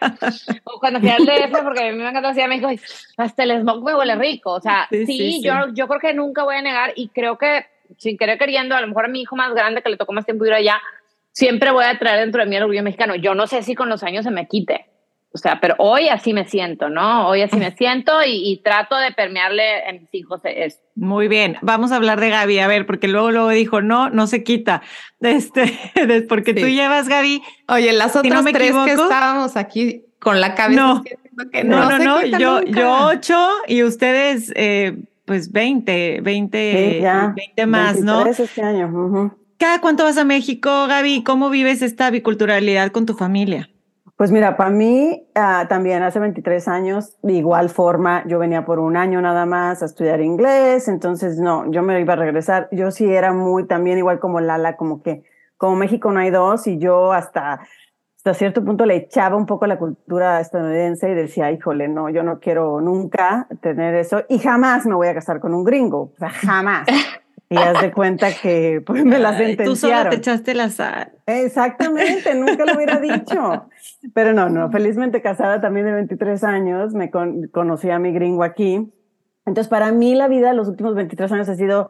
o 0.63 0.79
cuando 0.79 1.01
fui 1.01 1.09
al 1.09 1.25
DF, 1.25 1.61
porque 1.61 1.89
a 1.89 1.91
mí 1.91 1.97
me 1.97 2.07
encanta 2.07 2.31
ir 2.31 2.41
a 2.41 2.47
México 2.47 2.71
y 2.71 2.79
hasta 3.17 3.43
el 3.43 3.59
smog 3.59 3.83
me 3.83 3.93
huele 3.93 4.15
rico. 4.15 4.53
O 4.53 4.61
sea, 4.61 4.87
sí, 4.89 5.41
Yo, 5.43 5.53
yo 5.73 5.87
creo 5.87 5.99
que 5.99 6.13
nunca 6.13 6.43
voy 6.43 6.55
a 6.55 6.61
negar 6.61 6.93
y 6.95 7.09
creo 7.09 7.37
que 7.37 7.65
sin 7.97 8.17
querer 8.17 8.37
queriendo, 8.37 8.75
a 8.75 8.81
lo 8.81 8.87
mejor 8.87 9.05
a 9.05 9.09
mi 9.09 9.21
hijo 9.21 9.35
más 9.35 9.53
grande 9.53 9.81
que 9.81 9.89
le 9.89 9.97
tocó 9.97 10.13
más 10.13 10.25
tiempo 10.25 10.45
ir 10.45 10.53
allá, 10.53 10.81
siempre 11.31 11.71
voy 11.71 11.85
a 11.85 11.97
traer 11.99 12.21
dentro 12.21 12.41
de 12.41 12.49
mí 12.49 12.55
el 12.55 12.63
orgullo 12.63 12.83
mexicano. 12.83 13.15
Yo 13.15 13.35
no 13.35 13.47
sé 13.47 13.63
si 13.63 13.75
con 13.75 13.89
los 13.89 14.03
años 14.03 14.23
se 14.23 14.31
me 14.31 14.47
quite. 14.47 14.85
O 15.33 15.37
sea, 15.37 15.59
pero 15.61 15.75
hoy 15.77 16.09
así 16.09 16.33
me 16.33 16.45
siento, 16.45 16.89
¿no? 16.89 17.27
Hoy 17.29 17.41
así 17.41 17.55
me 17.55 17.71
siento 17.71 18.11
y, 18.25 18.59
trato 18.65 18.97
de 18.97 19.11
permearle 19.13 19.87
en 19.87 20.01
mis 20.01 20.13
hijos 20.13 20.41
eso. 20.43 20.77
Muy 20.95 21.29
bien, 21.29 21.57
vamos 21.61 21.93
a 21.93 21.95
hablar 21.95 22.19
de 22.19 22.29
Gaby, 22.29 22.59
a 22.59 22.67
ver, 22.67 22.85
porque 22.85 23.07
luego 23.07 23.31
luego 23.31 23.49
dijo, 23.49 23.81
no, 23.81 24.09
no 24.09 24.27
se 24.27 24.43
quita. 24.43 24.81
Este, 25.21 25.71
porque 26.27 26.53
tú 26.53 26.67
llevas, 26.67 27.07
Gaby. 27.07 27.41
Oye, 27.67 27.93
las 27.93 28.15
otras 28.15 28.43
tres 28.43 28.73
que 28.73 28.91
estábamos 28.91 29.55
aquí 29.55 30.03
con 30.19 30.41
la 30.41 30.55
cabeza. 30.55 30.81
No, 30.81 31.03
no, 31.63 31.89
no, 31.89 31.99
no, 31.99 32.25
yo, 32.25 32.61
yo 32.63 33.05
ocho 33.05 33.49
y 33.67 33.83
ustedes, 33.83 34.51
eh, 34.55 34.97
pues 35.25 35.51
20, 35.51 36.21
20, 36.21 37.03
20 37.35 37.65
más, 37.67 37.99
¿no? 38.01 38.25
este 38.25 38.61
año. 38.63 39.37
¿Cada 39.57 39.79
cuánto 39.79 40.03
vas 40.03 40.17
a 40.17 40.25
México, 40.25 40.87
Gaby? 40.87 41.23
¿Cómo 41.23 41.51
vives 41.51 41.83
esta 41.83 42.09
biculturalidad 42.09 42.91
con 42.91 43.05
tu 43.05 43.13
familia? 43.13 43.69
Pues 44.21 44.31
mira, 44.31 44.55
para 44.55 44.69
mí 44.69 45.27
ah, 45.33 45.65
también 45.67 46.03
hace 46.03 46.19
23 46.19 46.67
años, 46.67 47.17
de 47.23 47.33
igual 47.33 47.69
forma, 47.69 48.23
yo 48.27 48.37
venía 48.37 48.65
por 48.65 48.77
un 48.77 48.95
año 48.95 49.19
nada 49.19 49.47
más 49.47 49.81
a 49.81 49.85
estudiar 49.87 50.21
inglés, 50.21 50.87
entonces 50.87 51.39
no, 51.39 51.71
yo 51.71 51.81
me 51.81 51.99
iba 51.99 52.13
a 52.13 52.17
regresar. 52.17 52.69
Yo 52.71 52.91
sí 52.91 53.11
era 53.11 53.33
muy 53.33 53.65
también 53.65 53.97
igual 53.97 54.19
como 54.19 54.39
Lala, 54.39 54.77
como 54.77 55.01
que 55.01 55.23
como 55.57 55.75
México 55.75 56.11
no 56.11 56.19
hay 56.19 56.29
dos 56.29 56.67
y 56.67 56.77
yo 56.77 57.13
hasta, 57.13 57.61
hasta 58.15 58.35
cierto 58.35 58.63
punto 58.63 58.85
le 58.85 58.97
echaba 58.97 59.35
un 59.35 59.47
poco 59.47 59.65
la 59.65 59.79
cultura 59.79 60.39
estadounidense 60.39 61.09
y 61.09 61.15
decía, 61.15 61.51
híjole, 61.51 61.87
no, 61.87 62.07
yo 62.11 62.21
no 62.21 62.39
quiero 62.39 62.79
nunca 62.79 63.47
tener 63.59 63.95
eso 63.95 64.23
y 64.29 64.37
jamás 64.37 64.85
me 64.85 64.93
voy 64.93 65.07
a 65.07 65.15
casar 65.15 65.39
con 65.39 65.55
un 65.55 65.63
gringo, 65.63 66.11
o 66.13 66.15
sea, 66.19 66.29
jamás. 66.29 66.87
Y 67.51 67.57
haz 67.57 67.81
de 67.81 67.91
cuenta 67.91 68.29
que 68.31 68.81
pues, 68.85 69.03
me 69.03 69.19
la 69.19 69.37
sentenciaron. 69.37 69.65
Tú 69.65 69.75
solo 69.75 70.09
te 70.09 70.15
echaste 70.15 70.53
la 70.53 70.69
sal. 70.69 71.11
Exactamente, 71.25 72.33
nunca 72.33 72.63
lo 72.65 72.75
hubiera 72.75 72.97
dicho. 72.97 73.65
Pero 74.13 74.31
no, 74.31 74.47
no, 74.47 74.71
felizmente 74.71 75.21
casada 75.21 75.59
también 75.59 75.85
de 75.85 75.91
23 75.91 76.45
años, 76.45 76.93
me 76.93 77.11
conocí 77.11 77.89
a 77.89 77.99
mi 77.99 78.13
gringo 78.13 78.45
aquí. 78.45 78.89
Entonces, 79.45 79.67
para 79.67 79.91
mí 79.91 80.15
la 80.15 80.29
vida 80.29 80.53
los 80.53 80.69
últimos 80.69 80.95
23 80.95 81.29
años 81.33 81.49
ha 81.49 81.55
sido, 81.55 81.89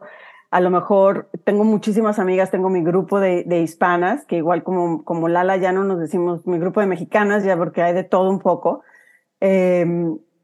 a 0.50 0.60
lo 0.60 0.70
mejor, 0.70 1.30
tengo 1.44 1.62
muchísimas 1.62 2.18
amigas, 2.18 2.50
tengo 2.50 2.68
mi 2.68 2.82
grupo 2.82 3.20
de, 3.20 3.44
de 3.44 3.60
hispanas, 3.60 4.24
que 4.24 4.38
igual 4.38 4.64
como, 4.64 5.04
como 5.04 5.28
Lala 5.28 5.58
ya 5.58 5.70
no 5.70 5.84
nos 5.84 6.00
decimos 6.00 6.44
mi 6.44 6.58
grupo 6.58 6.80
de 6.80 6.88
mexicanas, 6.88 7.44
ya 7.44 7.56
porque 7.56 7.82
hay 7.82 7.94
de 7.94 8.02
todo 8.02 8.28
un 8.30 8.40
poco. 8.40 8.82
Eh, 9.40 9.86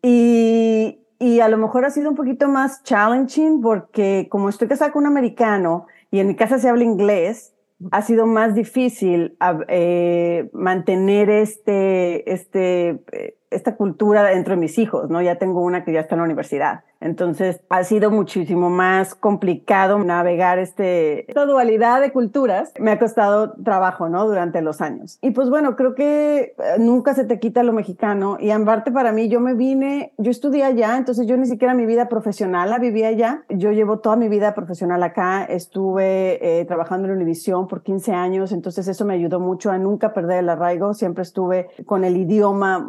y, 0.01 1.01
y 1.19 1.41
a 1.41 1.49
lo 1.49 1.59
mejor 1.59 1.85
ha 1.85 1.91
sido 1.91 2.11
un 2.11 2.17
poquito 2.17 2.49
más 2.49 2.83
challenging 2.85 3.61
porque 3.61 4.29
como 4.31 4.49
estoy 4.49 4.69
casada 4.69 4.93
con 4.93 5.03
un 5.05 5.09
americano 5.09 5.87
y 6.11 6.21
en 6.21 6.29
mi 6.29 6.37
casa 6.37 6.59
se 6.59 6.69
habla 6.69 6.85
inglés, 6.85 7.55
ha 7.91 8.03
sido 8.03 8.27
más 8.27 8.55
difícil 8.55 9.37
eh, 9.69 10.49
mantener 10.53 11.31
este, 11.31 12.33
este, 12.33 13.01
eh, 13.13 13.37
esta 13.51 13.77
cultura 13.77 14.25
dentro 14.25 14.55
de 14.55 14.61
mis 14.61 14.79
hijos, 14.79 15.09
¿no? 15.11 15.23
Ya 15.23 15.37
tengo 15.37 15.63
una 15.63 15.85
que 15.85 15.93
ya 15.93 16.01
está 16.01 16.15
en 16.15 16.21
la 16.21 16.25
universidad. 16.25 16.85
Entonces 17.01 17.61
ha 17.69 17.85
sido 17.85 18.11
muchísimo 18.11 18.71
más 18.71 19.15
complicado 19.15 19.99
navegar 19.99 20.59
este, 20.59 21.31
esta 21.31 21.47
dualidad 21.47 22.01
de 22.01 22.13
culturas. 22.13 22.73
Me 22.79 22.91
ha 22.91 22.99
costado 22.99 23.53
trabajo, 23.63 24.09
¿no? 24.09 24.27
Durante 24.27 24.63
los 24.63 24.81
años. 24.81 25.19
Y 25.23 25.31
pues 25.31 25.49
bueno, 25.49 25.77
creo 25.77 25.95
que 25.95 26.39
eh, 26.39 26.55
nunca 26.79 27.15
se 27.15 27.25
te 27.25 27.39
quita 27.39 27.63
lo 27.63 27.73
mexicano. 27.73 28.37
Y 28.41 28.51
en 28.51 28.65
parte 28.65 28.91
para 28.91 29.13
mí, 29.13 29.29
yo 29.29 29.41
me 29.41 29.55
vine, 29.55 30.13
yo 30.19 30.31
estudié 30.31 30.65
allá, 30.65 30.97
entonces 30.97 31.27
yo 31.27 31.37
ni 31.37 31.47
siquiera 31.47 31.75
mi 31.75 31.87
vida 31.87 32.09
profesional 32.09 32.71
la 32.71 32.79
vivía 32.79 33.09
allá. 33.09 33.45
Yo 33.49 33.71
llevo 33.73 34.01
toda 34.01 34.17
mi 34.17 34.29
vida 34.29 34.55
profesional 34.55 35.03
acá. 35.03 35.45
Estuve 35.45 36.61
eh, 36.61 36.65
trabajando 36.65 37.09
en 37.09 37.15
Univision 37.15 37.69
por 37.69 37.83
15 37.83 38.13
años, 38.13 38.53
entonces 38.53 38.89
eso 38.89 39.05
me 39.05 39.15
ayudó 39.15 39.41
mucho 39.41 39.71
a 39.71 39.79
nunca 39.79 40.13
perder 40.13 40.41
el 40.41 40.49
arraigo. 40.49 40.95
Siempre 40.95 41.23
estuve 41.23 41.69
con 41.87 42.05
el 42.05 42.17
idioma 42.17 42.87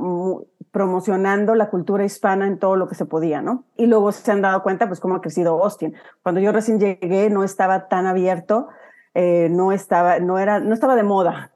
promocionando 0.71 1.55
la 1.55 1.69
cultura 1.69 2.05
hispana 2.05 2.45
en 2.47 2.59
todo 2.59 2.75
lo 2.75 2.87
que 2.87 2.95
se 2.95 3.05
podía, 3.05 3.41
¿no? 3.41 3.63
Y 3.75 3.87
luego 3.99 4.11
se 4.13 4.31
han 4.31 4.41
dado 4.41 4.63
cuenta, 4.63 4.87
pues, 4.87 4.99
cómo 4.99 5.15
ha 5.15 5.21
crecido 5.21 5.61
Austin. 5.61 5.93
Cuando 6.23 6.39
yo 6.41 6.51
recién 6.51 6.79
llegué, 6.79 7.29
no 7.29 7.43
estaba 7.43 7.87
tan 7.87 8.07
abierto, 8.07 8.69
eh, 9.13 9.49
no, 9.51 9.71
estaba, 9.71 10.19
no, 10.19 10.39
era, 10.39 10.59
no 10.59 10.73
estaba 10.73 10.95
de 10.95 11.03
moda. 11.03 11.51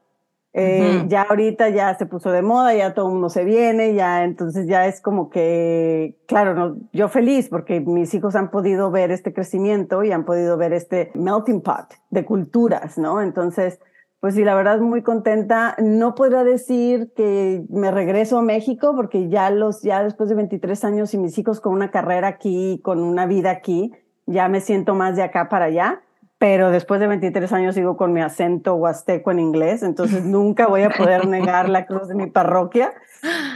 Eh, 0.56 1.06
ya 1.08 1.22
ahorita 1.22 1.70
ya 1.70 1.92
se 1.94 2.06
puso 2.06 2.30
de 2.30 2.42
moda, 2.42 2.74
ya 2.74 2.94
todo 2.94 3.06
el 3.06 3.12
mundo 3.14 3.28
se 3.28 3.42
viene, 3.42 3.94
ya 3.94 4.22
entonces 4.22 4.68
ya 4.68 4.86
es 4.86 5.00
como 5.00 5.28
que, 5.28 6.16
claro, 6.28 6.54
no, 6.54 6.76
yo 6.92 7.08
feliz 7.08 7.48
porque 7.48 7.80
mis 7.80 8.14
hijos 8.14 8.36
han 8.36 8.52
podido 8.52 8.92
ver 8.92 9.10
este 9.10 9.32
crecimiento 9.32 10.04
y 10.04 10.12
han 10.12 10.24
podido 10.24 10.56
ver 10.56 10.72
este 10.72 11.10
melting 11.14 11.60
pot 11.60 11.94
de 12.10 12.24
culturas, 12.24 12.98
¿no? 12.98 13.20
Entonces, 13.20 13.80
pues 14.24 14.36
sí, 14.36 14.42
la 14.42 14.54
verdad 14.54 14.80
muy 14.80 15.02
contenta. 15.02 15.76
No 15.78 16.14
podría 16.14 16.44
decir 16.44 17.12
que 17.14 17.62
me 17.68 17.90
regreso 17.90 18.38
a 18.38 18.42
México 18.42 18.94
porque 18.96 19.28
ya 19.28 19.50
los 19.50 19.82
ya 19.82 20.02
después 20.02 20.30
de 20.30 20.34
23 20.34 20.82
años 20.84 21.12
y 21.12 21.18
mis 21.18 21.36
hijos 21.36 21.60
con 21.60 21.74
una 21.74 21.90
carrera 21.90 22.28
aquí, 22.28 22.80
con 22.82 23.00
una 23.00 23.26
vida 23.26 23.50
aquí, 23.50 23.92
ya 24.24 24.48
me 24.48 24.62
siento 24.62 24.94
más 24.94 25.16
de 25.16 25.24
acá 25.24 25.50
para 25.50 25.66
allá. 25.66 26.00
Pero 26.38 26.70
después 26.70 27.00
de 27.00 27.06
23 27.06 27.52
años 27.52 27.74
sigo 27.74 27.98
con 27.98 28.14
mi 28.14 28.22
acento 28.22 28.76
huasteco 28.76 29.30
en 29.30 29.40
inglés, 29.40 29.82
entonces 29.82 30.24
nunca 30.24 30.68
voy 30.68 30.84
a 30.84 30.88
poder 30.88 31.26
negar 31.26 31.68
la 31.68 31.84
cruz 31.84 32.08
de 32.08 32.14
mi 32.14 32.30
parroquia. 32.30 32.94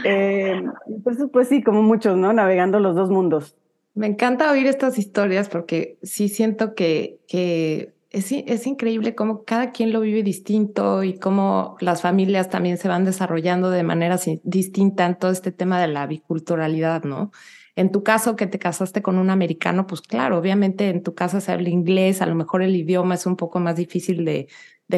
Eh, 0.03 0.61
pues, 1.03 1.17
pues 1.33 1.47
sí, 1.47 1.63
como 1.63 1.81
muchos, 1.81 2.15
¿no? 2.15 2.31
Navegando 2.31 2.79
los 2.79 2.95
dos 2.95 3.09
mundos. 3.09 3.57
Me 3.95 4.05
encanta 4.05 4.51
oír 4.51 4.67
estas 4.67 4.99
historias 4.99 5.49
porque 5.49 5.97
sí 6.03 6.29
siento 6.29 6.75
que, 6.75 7.17
que 7.27 7.95
es, 8.11 8.65
increíble 8.67 9.13
cómo 9.13 9.43
cada 9.43 9.71
quien 9.71 9.93
lo 9.93 10.01
vive 10.01 10.23
distinto 10.23 11.03
y 11.03 11.19
cómo 11.19 11.77
las 11.79 12.01
familias 12.01 12.49
también 12.49 12.77
se 12.77 12.87
van 12.87 13.05
desarrollando 13.05 13.69
de 13.69 13.83
manera 13.83 14.19
distinta 14.43 15.05
en 15.05 15.17
todo 15.17 15.31
este 15.31 15.51
tema 15.51 15.79
de 15.79 15.87
la 15.87 16.07
biculturalidad, 16.07 17.03
¿no? 17.03 17.31
En 17.75 17.91
tu 17.91 18.03
caso, 18.03 18.35
que 18.35 18.47
te 18.47 18.59
casaste 18.59 19.01
con 19.01 19.17
un 19.17 19.29
americano, 19.29 19.87
pues 19.87 20.01
claro, 20.01 20.37
obviamente 20.37 20.89
en 20.89 21.03
tu 21.03 21.13
casa 21.13 21.39
se 21.39 21.51
habla 21.51 21.69
inglés, 21.69 22.21
a 22.21 22.25
lo 22.25 22.35
mejor 22.35 22.61
el 22.61 22.75
idioma 22.75 23.15
es 23.15 23.25
un 23.25 23.37
poco 23.37 23.59
más 23.59 23.75
difícil 23.75 24.25
de, 24.25 24.47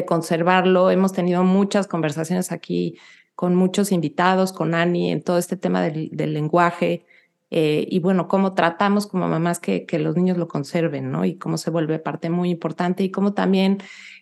conservarlo. 0.06 0.90
Hemos 0.90 1.12
tenido 1.12 1.44
muchas 1.44 1.86
conversaciones 1.86 2.50
aquí 2.50 2.98
con 3.34 3.54
muchos 3.54 3.92
invitados, 3.92 4.52
con 4.52 4.74
Ani, 4.74 5.12
en 5.12 5.22
todo 5.22 5.36
este 5.38 5.56
tema 5.56 5.82
del 5.82 6.32
lenguaje. 6.32 7.04
Eh, 7.54 7.86
y 7.90 7.98
bueno, 7.98 8.28
cómo 8.28 8.54
tratamos 8.54 9.06
como 9.06 9.28
mamás 9.28 9.60
que, 9.60 9.84
que 9.84 9.98
los 9.98 10.16
niños 10.16 10.38
lo 10.38 10.48
conserven, 10.48 11.12
¿no? 11.12 11.26
Y 11.26 11.36
cómo 11.36 11.58
se 11.58 11.70
vuelve 11.70 11.98
parte 11.98 12.30
muy 12.30 12.48
importante 12.48 13.02
y 13.02 13.10
cómo 13.10 13.34
también 13.34 13.76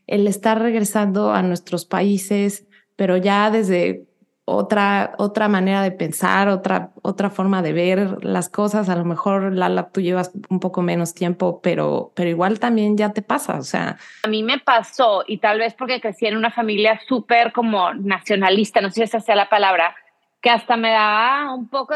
el 0.08 0.26
estar 0.26 0.60
regresando 0.60 1.32
a 1.32 1.40
nuestros 1.42 1.84
países, 1.84 2.66
pero 2.96 3.16
ya 3.16 3.52
desde 3.52 4.08
otra, 4.44 5.14
otra 5.18 5.46
manera 5.46 5.80
de 5.80 5.92
pensar, 5.92 6.49
otra, 6.49 6.90
otra 7.02 7.30
forma 7.30 7.62
de 7.62 7.72
ver 7.72 8.25
las 8.25 8.49
cosas. 8.49 8.88
A 8.88 8.96
lo 8.96 9.04
mejor, 9.04 9.52
Lala, 9.52 9.90
tú 9.90 10.00
llevas 10.00 10.32
un 10.49 10.58
poco 10.58 10.82
menos 10.82 11.14
tiempo, 11.14 11.60
pero, 11.62 12.10
pero 12.16 12.30
igual 12.30 12.58
también 12.58 12.96
ya 12.96 13.12
te 13.12 13.22
pasa, 13.22 13.58
o 13.58 13.62
sea. 13.62 13.96
A 14.25 14.28
mí 14.28 14.42
me 14.42 14.58
pasó, 14.58 15.22
y 15.25 15.38
tal 15.38 15.60
vez 15.60 15.75
porque 15.75 16.00
crecí 16.00 16.26
en 16.26 16.37
una 16.37 16.50
familia 16.50 17.00
súper 17.06 17.52
como 17.52 17.94
nacionalista, 17.94 18.80
no 18.80 18.88
sé 18.88 18.94
si 18.94 19.02
esa 19.02 19.20
sea 19.20 19.37
la 19.37 19.49
palabra, 19.49 19.94
que 20.40 20.50
hasta 20.50 20.76
me 20.76 20.90
daba 20.90 21.54
un 21.54 21.68
poco 21.68 21.94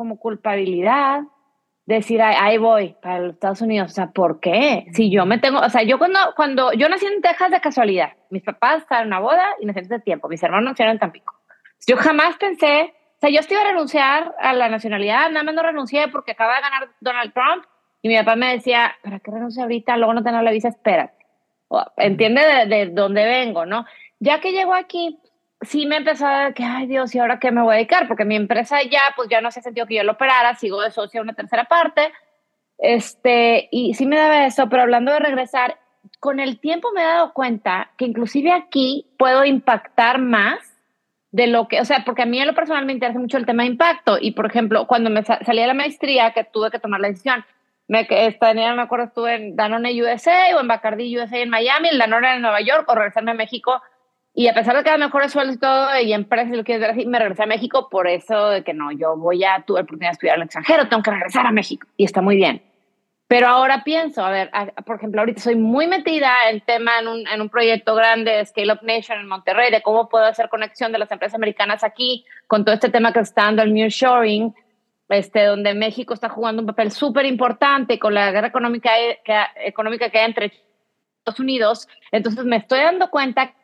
como 0.00 0.18
culpabilidad 0.18 1.24
decir, 1.84 2.22
ahí 2.22 2.56
voy 2.56 2.96
para 3.02 3.18
los 3.18 3.34
Estados 3.34 3.60
Unidos. 3.60 3.90
O 3.90 3.94
sea, 3.94 4.12
¿por 4.12 4.40
qué? 4.40 4.86
Si 4.94 5.10
yo 5.10 5.26
me 5.26 5.36
tengo, 5.36 5.60
o 5.60 5.68
sea, 5.68 5.82
yo 5.82 5.98
cuando, 5.98 6.18
cuando 6.36 6.72
yo 6.72 6.88
nací 6.88 7.04
en 7.04 7.20
Texas 7.20 7.50
de 7.50 7.60
casualidad, 7.60 8.14
mis 8.30 8.42
papás 8.42 8.78
estaban 8.80 9.02
en 9.02 9.08
una 9.08 9.20
boda 9.20 9.44
y 9.60 9.66
nací 9.66 9.82
de 9.82 10.00
tiempo, 10.00 10.26
mis 10.30 10.42
hermanos 10.42 10.70
nacieron 10.70 10.92
en 10.92 11.00
Tampico. 11.00 11.34
Yo 11.86 11.98
jamás 11.98 12.38
pensé, 12.38 12.94
o 13.16 13.20
sea, 13.20 13.28
yo 13.28 13.40
estoy 13.40 13.58
a 13.58 13.64
renunciar 13.64 14.34
a 14.40 14.54
la 14.54 14.70
nacionalidad, 14.70 15.28
nada 15.28 15.42
más 15.42 15.54
no 15.54 15.62
renuncié 15.62 16.08
porque 16.08 16.32
acaba 16.32 16.56
de 16.56 16.62
ganar 16.62 16.88
Donald 17.00 17.34
Trump 17.34 17.66
y 18.00 18.08
mi 18.08 18.16
papá 18.16 18.36
me 18.36 18.52
decía, 18.52 18.96
¿para 19.02 19.20
qué 19.20 19.30
renunciar 19.32 19.64
ahorita? 19.64 19.98
Luego 19.98 20.14
no 20.14 20.22
tener 20.22 20.42
la 20.42 20.50
visa, 20.50 20.68
espérate. 20.68 21.26
entiende 21.98 22.40
de, 22.40 22.64
de, 22.74 22.86
dónde 22.86 23.26
vengo, 23.26 23.66
¿no? 23.66 23.84
Ya 24.18 24.40
que 24.40 24.52
llego 24.52 24.72
aquí, 24.72 25.19
sí 25.62 25.86
me 25.86 25.96
empezó 25.96 26.26
a 26.26 26.52
que, 26.52 26.64
ay 26.64 26.86
Dios, 26.86 27.14
¿y 27.14 27.18
ahora 27.18 27.38
qué 27.38 27.50
me 27.50 27.62
voy 27.62 27.74
a 27.74 27.76
dedicar? 27.76 28.08
Porque 28.08 28.24
mi 28.24 28.36
empresa 28.36 28.82
ya, 28.82 29.00
pues 29.16 29.28
ya 29.28 29.40
no 29.40 29.48
hace 29.48 29.62
sentido 29.62 29.86
que 29.86 29.96
yo 29.96 30.04
lo 30.04 30.12
operara, 30.12 30.54
sigo 30.54 30.80
de 30.80 30.90
socio 30.90 31.20
una 31.22 31.34
tercera 31.34 31.64
parte, 31.64 32.12
este, 32.78 33.68
y 33.70 33.94
sí 33.94 34.06
me 34.06 34.16
daba 34.16 34.46
eso, 34.46 34.68
pero 34.68 34.82
hablando 34.82 35.12
de 35.12 35.18
regresar, 35.18 35.78
con 36.18 36.40
el 36.40 36.58
tiempo 36.60 36.90
me 36.92 37.02
he 37.02 37.04
dado 37.04 37.32
cuenta 37.34 37.90
que 37.98 38.06
inclusive 38.06 38.52
aquí 38.52 39.06
puedo 39.18 39.44
impactar 39.44 40.18
más 40.18 40.58
de 41.30 41.46
lo 41.46 41.68
que, 41.68 41.80
o 41.80 41.84
sea, 41.84 42.04
porque 42.04 42.22
a 42.22 42.26
mí 42.26 42.40
en 42.40 42.46
lo 42.46 42.54
personal 42.54 42.86
me 42.86 42.92
interesa 42.92 43.18
mucho 43.18 43.36
el 43.36 43.46
tema 43.46 43.62
de 43.62 43.68
impacto, 43.68 44.18
y 44.20 44.32
por 44.32 44.46
ejemplo, 44.46 44.86
cuando 44.86 45.10
me 45.10 45.22
salí 45.22 45.60
de 45.60 45.66
la 45.66 45.74
maestría, 45.74 46.32
que 46.32 46.44
tuve 46.44 46.70
que 46.70 46.78
tomar 46.78 47.00
la 47.00 47.08
decisión, 47.08 47.44
me, 47.86 48.06
no 48.08 48.76
me 48.76 48.82
acuerdo, 48.82 49.06
estuve 49.06 49.34
en 49.34 49.56
Danone 49.56 50.00
USA 50.02 50.56
o 50.56 50.60
en 50.60 50.68
Bacardi 50.68 51.18
USA 51.18 51.38
en 51.38 51.50
Miami, 51.50 51.88
el 51.88 51.98
Danone 51.98 52.34
en 52.34 52.42
Nueva 52.42 52.60
York, 52.60 52.84
o 52.88 52.94
regresarme 52.94 53.32
a 53.32 53.34
México 53.34 53.82
y 54.32 54.46
a 54.46 54.54
pesar 54.54 54.76
de 54.76 54.84
que 54.84 54.90
a 54.90 54.96
mejores 54.96 55.32
sueldos 55.32 55.56
y 55.56 55.58
todo, 55.58 55.98
y 56.00 56.12
empresas 56.12 56.56
lo 56.56 56.64
que 56.64 56.78
ver 56.78 56.90
así, 56.90 57.06
me 57.06 57.18
regresé 57.18 57.42
a 57.42 57.46
México 57.46 57.88
por 57.90 58.06
eso 58.06 58.50
de 58.50 58.62
que 58.62 58.72
no, 58.72 58.92
yo 58.92 59.16
voy 59.16 59.42
a, 59.44 59.62
tuve 59.66 59.80
oportunidad 59.80 60.10
de 60.10 60.12
estudiar 60.12 60.36
en 60.36 60.42
el 60.42 60.46
extranjero, 60.46 60.88
tengo 60.88 61.02
que 61.02 61.10
regresar 61.10 61.46
a 61.46 61.52
México. 61.52 61.88
Y 61.96 62.04
está 62.04 62.22
muy 62.22 62.36
bien. 62.36 62.62
Pero 63.26 63.46
ahora 63.46 63.84
pienso, 63.84 64.24
a 64.24 64.30
ver, 64.30 64.50
por 64.84 64.96
ejemplo, 64.96 65.20
ahorita 65.20 65.40
soy 65.40 65.54
muy 65.54 65.86
metida 65.86 66.50
en 66.50 66.60
tema 66.62 66.98
en 66.98 67.06
un, 67.06 67.28
en 67.28 67.40
un 67.40 67.48
proyecto 67.48 67.94
grande 67.94 68.32
de 68.32 68.46
Scale 68.46 68.72
Up 68.72 68.80
Nation 68.82 69.20
en 69.20 69.28
Monterrey, 69.28 69.70
de 69.70 69.82
cómo 69.82 70.08
puedo 70.08 70.24
hacer 70.24 70.48
conexión 70.48 70.90
de 70.90 70.98
las 70.98 71.10
empresas 71.12 71.36
americanas 71.36 71.84
aquí 71.84 72.24
con 72.48 72.64
todo 72.64 72.74
este 72.74 72.88
tema 72.88 73.12
que 73.12 73.20
está 73.20 73.44
dando 73.44 73.62
el 73.62 73.72
nearshoring, 73.72 74.52
este, 75.08 75.44
donde 75.44 75.74
México 75.74 76.14
está 76.14 76.28
jugando 76.28 76.62
un 76.62 76.66
papel 76.66 76.90
súper 76.90 77.24
importante 77.24 77.98
con 77.98 78.14
la 78.14 78.32
guerra 78.32 78.48
económica 78.48 78.90
que, 79.24 79.40
económica 79.64 80.10
que 80.10 80.18
hay 80.18 80.26
entre 80.26 80.52
Estados 81.18 81.40
Unidos. 81.40 81.88
Entonces 82.10 82.44
me 82.44 82.56
estoy 82.56 82.80
dando 82.80 83.10
cuenta 83.10 83.54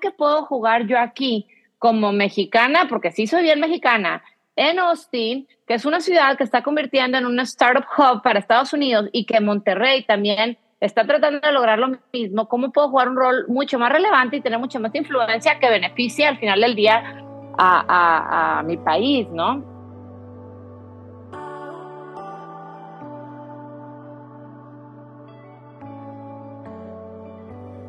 que 0.00 0.10
puedo 0.10 0.44
jugar 0.44 0.86
yo 0.86 0.98
aquí 0.98 1.46
como 1.78 2.12
mexicana, 2.12 2.86
porque 2.88 3.12
sí 3.12 3.26
soy 3.26 3.42
bien 3.42 3.60
mexicana, 3.60 4.22
en 4.56 4.78
Austin, 4.78 5.46
que 5.66 5.74
es 5.74 5.84
una 5.84 6.00
ciudad 6.00 6.36
que 6.36 6.44
está 6.44 6.62
convirtiendo 6.62 7.18
en 7.18 7.26
una 7.26 7.42
startup 7.42 7.84
hub 7.96 8.22
para 8.22 8.38
Estados 8.38 8.72
Unidos 8.72 9.08
y 9.12 9.26
que 9.26 9.40
Monterrey 9.40 10.04
también 10.04 10.58
está 10.80 11.04
tratando 11.04 11.40
de 11.40 11.52
lograr 11.52 11.78
lo 11.78 11.98
mismo, 12.12 12.48
cómo 12.48 12.72
puedo 12.72 12.88
jugar 12.88 13.08
un 13.08 13.16
rol 13.16 13.44
mucho 13.48 13.78
más 13.78 13.92
relevante 13.92 14.36
y 14.36 14.40
tener 14.40 14.58
mucha 14.58 14.78
más 14.78 14.94
influencia 14.94 15.58
que 15.58 15.70
beneficie 15.70 16.26
al 16.26 16.38
final 16.38 16.60
del 16.60 16.74
día 16.74 17.22
a, 17.58 18.58
a 18.58 18.62
mi 18.62 18.76
país, 18.76 19.28
¿no? 19.30 19.76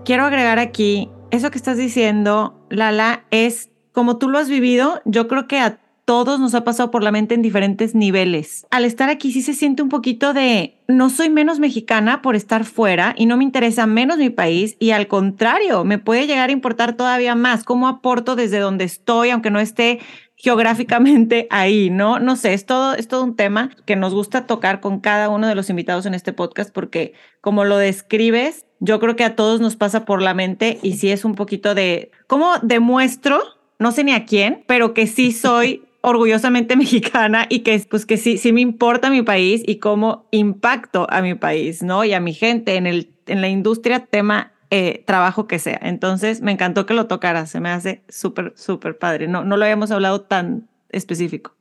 Quiero 0.06 0.24
agregar 0.24 0.58
aquí, 0.58 1.12
eso 1.38 1.51
que 1.51 1.58
estás 1.58 1.77
diciendo, 1.77 2.65
Lala, 2.70 3.24
es 3.32 3.70
como 3.91 4.17
tú 4.17 4.29
lo 4.29 4.38
has 4.38 4.50
vivido, 4.50 5.01
yo 5.06 5.27
creo 5.27 5.48
que 5.48 5.60
a 5.60 5.79
todos 6.07 6.39
nos 6.39 6.55
ha 6.55 6.63
pasado 6.63 6.89
por 6.89 7.03
la 7.03 7.11
mente 7.11 7.35
en 7.35 7.41
diferentes 7.41 7.93
niveles. 7.93 8.65
Al 8.71 8.85
estar 8.85 9.09
aquí 9.09 9.33
sí 9.33 9.41
se 9.41 9.53
siente 9.53 9.83
un 9.83 9.89
poquito 9.89 10.31
de, 10.31 10.77
no 10.87 11.09
soy 11.09 11.29
menos 11.29 11.59
mexicana 11.59 12.21
por 12.21 12.37
estar 12.37 12.63
fuera 12.63 13.13
y 13.17 13.25
no 13.25 13.35
me 13.35 13.43
interesa 13.43 13.85
menos 13.87 14.17
mi 14.17 14.29
país 14.29 14.77
y 14.79 14.91
al 14.91 15.09
contrario, 15.09 15.83
me 15.83 15.97
puede 15.97 16.25
llegar 16.25 16.47
a 16.47 16.53
importar 16.53 16.95
todavía 16.95 17.35
más 17.35 17.65
cómo 17.65 17.89
aporto 17.89 18.37
desde 18.37 18.59
donde 18.59 18.85
estoy, 18.85 19.31
aunque 19.31 19.51
no 19.51 19.59
esté 19.59 19.99
geográficamente 20.37 21.45
ahí, 21.51 21.89
¿no? 21.89 22.19
No 22.19 22.37
sé, 22.37 22.53
es 22.53 22.65
todo, 22.65 22.93
es 22.93 23.09
todo 23.09 23.25
un 23.25 23.35
tema 23.35 23.71
que 23.85 23.97
nos 23.97 24.13
gusta 24.13 24.47
tocar 24.47 24.79
con 24.79 25.01
cada 25.01 25.27
uno 25.27 25.45
de 25.45 25.55
los 25.55 25.69
invitados 25.69 26.05
en 26.05 26.13
este 26.13 26.31
podcast 26.31 26.73
porque 26.73 27.15
como 27.41 27.65
lo 27.65 27.77
describes, 27.77 28.65
yo 28.79 29.01
creo 29.01 29.17
que 29.17 29.25
a 29.25 29.35
todos 29.35 29.59
nos 29.59 29.75
pasa 29.75 30.05
por 30.05 30.21
la 30.21 30.33
mente 30.33 30.79
y 30.81 30.93
sí 30.93 31.11
es 31.11 31.25
un 31.25 31.35
poquito 31.35 31.75
de, 31.75 32.11
¿cómo 32.27 32.53
demuestro? 32.61 33.41
No 33.77 33.91
sé 33.91 34.05
ni 34.05 34.13
a 34.13 34.23
quién, 34.23 34.63
pero 34.67 34.93
que 34.93 35.05
sí 35.05 35.33
soy 35.33 35.83
orgullosamente 36.01 36.75
mexicana 36.77 37.46
y 37.50 37.60
que 37.60 37.80
pues 37.89 38.06
que 38.06 38.18
sí, 38.18 38.38
sí 38.38 38.51
me 38.51 38.62
importa 38.62 39.10
mi 39.10 39.22
país 39.22 39.63
y 39.66 39.77
cómo 39.77 40.27
impacto 40.32 41.08
a 41.10 41.22
mi 41.22 41.36
país, 41.36 41.84
¿no? 41.84 42.04
Y 42.04 42.13
a 42.13 42.20
mi 42.20 42.34
gente 42.34 42.75
en, 42.75 42.88
el, 42.88 43.13
en 43.27 43.42
la 43.42 43.50
industria, 43.50 44.06
tema, 44.06 44.54
eh, 44.70 45.04
trabajo 45.06 45.48
que 45.48 45.60
sea. 45.60 45.80
Entonces 45.82 46.42
me 46.42 46.51
encantó 46.51 46.86
que 46.86 46.94
lo 46.94 47.08
tocara, 47.08 47.46
se 47.46 47.60
me 47.60 47.70
hace 47.70 48.04
súper, 48.10 48.54
súper 48.56 48.98
padre. 48.98 49.27
No, 49.27 49.44
no 49.44 49.58
lo 49.58 49.63
habíamos 49.63 49.92
hablado 49.92 50.22
tan 50.22 50.68
específico. 50.89 51.56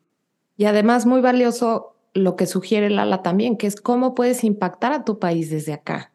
Y 0.56 0.64
además 0.64 1.06
muy 1.06 1.20
valioso 1.20 1.96
lo 2.14 2.34
que 2.34 2.46
sugiere 2.46 2.90
Lala 2.90 3.22
también, 3.22 3.56
que 3.56 3.66
es 3.66 3.80
cómo 3.80 4.14
puedes 4.14 4.42
impactar 4.42 4.92
a 4.92 5.04
tu 5.04 5.18
país 5.18 5.50
desde 5.50 5.74
acá. 5.74 6.12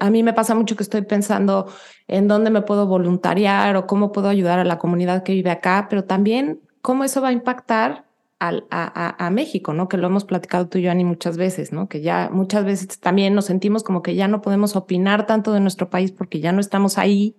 A 0.00 0.10
mí 0.10 0.22
me 0.22 0.32
pasa 0.32 0.54
mucho 0.54 0.76
que 0.76 0.82
estoy 0.82 1.02
pensando 1.02 1.66
en 2.08 2.26
dónde 2.26 2.50
me 2.50 2.62
puedo 2.62 2.86
voluntariar 2.86 3.76
o 3.76 3.86
cómo 3.86 4.12
puedo 4.12 4.28
ayudar 4.28 4.58
a 4.58 4.64
la 4.64 4.78
comunidad 4.78 5.22
que 5.22 5.32
vive 5.32 5.50
acá, 5.50 5.86
pero 5.88 6.04
también 6.04 6.60
cómo 6.84 7.02
eso 7.02 7.22
va 7.22 7.28
a 7.28 7.32
impactar 7.32 8.04
al, 8.38 8.66
a, 8.70 9.26
a, 9.26 9.30
México, 9.30 9.72
¿no? 9.72 9.88
Que 9.88 9.96
lo 9.96 10.06
hemos 10.06 10.26
platicado 10.26 10.68
tú 10.68 10.76
y 10.76 10.82
yo, 10.82 10.90
Ani, 10.90 11.02
muchas 11.02 11.38
veces, 11.38 11.72
¿no? 11.72 11.88
Que 11.88 12.02
ya 12.02 12.28
muchas 12.30 12.66
veces 12.66 13.00
también 13.00 13.34
nos 13.34 13.46
sentimos 13.46 13.82
como 13.82 14.02
que 14.02 14.14
ya 14.14 14.28
no 14.28 14.42
podemos 14.42 14.76
opinar 14.76 15.24
tanto 15.24 15.54
de 15.54 15.60
nuestro 15.60 15.88
país 15.88 16.12
porque 16.12 16.40
ya 16.40 16.52
no 16.52 16.60
estamos 16.60 16.98
ahí 16.98 17.38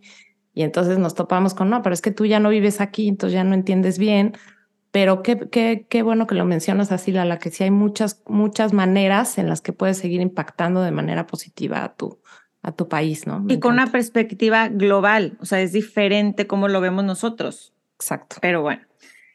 y 0.56 0.64
entonces 0.64 0.98
nos 0.98 1.14
topamos 1.14 1.54
con, 1.54 1.70
no, 1.70 1.84
pero 1.84 1.94
es 1.94 2.02
que 2.02 2.10
tú 2.10 2.26
ya 2.26 2.40
no 2.40 2.50
vives 2.50 2.82
aquí, 2.82 3.08
entonces 3.08 3.36
ya 3.36 3.44
no 3.44 3.54
entiendes 3.54 4.00
bien. 4.00 4.36
Pero 4.90 5.22
qué, 5.22 5.38
qué, 5.52 5.86
qué 5.88 6.02
bueno 6.02 6.26
que 6.26 6.34
lo 6.34 6.46
mencionas 6.46 6.92
así, 6.92 7.12
Lala, 7.12 7.38
que 7.38 7.52
sí 7.52 7.66
hay 7.66 7.72
muchas, 7.72 8.24
muchas 8.26 8.74
maneras 8.74 9.38
en 9.38 9.48
las 9.48 9.62
que 9.62 9.74
puedes 9.74 10.00
seguir 10.00 10.22
impactando 10.22 10.82
de 10.82 10.90
manera 10.90 11.28
positiva 11.28 11.84
a 11.84 11.94
tu, 11.94 12.20
a 12.64 12.72
tu 12.72 12.88
país, 12.88 13.28
¿no? 13.28 13.46
y 13.48 13.60
con 13.60 13.74
una 13.74 13.92
perspectiva 13.92 14.70
global, 14.70 15.38
o 15.40 15.46
sea, 15.46 15.62
es 15.62 15.72
diferente 15.72 16.48
como 16.48 16.68
lo 16.68 16.82
vemos 16.82 17.06
nosotros. 17.06 17.74
Exacto. 18.00 18.38
Pero 18.42 18.64
bueno. 18.64 18.82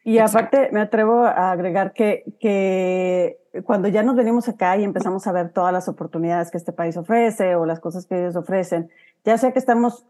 Y 0.04 0.18
aparte 0.18 0.70
me 0.72 0.80
atrevo 0.80 1.24
a 1.24 1.52
agregar 1.52 1.92
que, 1.92 2.24
que 2.40 3.38
cuando 3.64 3.88
ya 3.88 4.02
nos 4.02 4.16
venimos 4.16 4.48
acá 4.48 4.76
y 4.76 4.84
empezamos 4.84 5.26
a 5.26 5.32
ver 5.32 5.50
todas 5.50 5.72
las 5.72 5.88
oportunidades 5.88 6.50
que 6.50 6.56
este 6.56 6.72
país 6.72 6.96
ofrece 6.96 7.54
o 7.56 7.66
las 7.66 7.80
cosas 7.80 8.06
que 8.06 8.18
ellos 8.18 8.36
ofrecen, 8.36 8.90
ya 9.24 9.36
sea 9.36 9.52
que 9.52 9.58
estamos, 9.58 10.06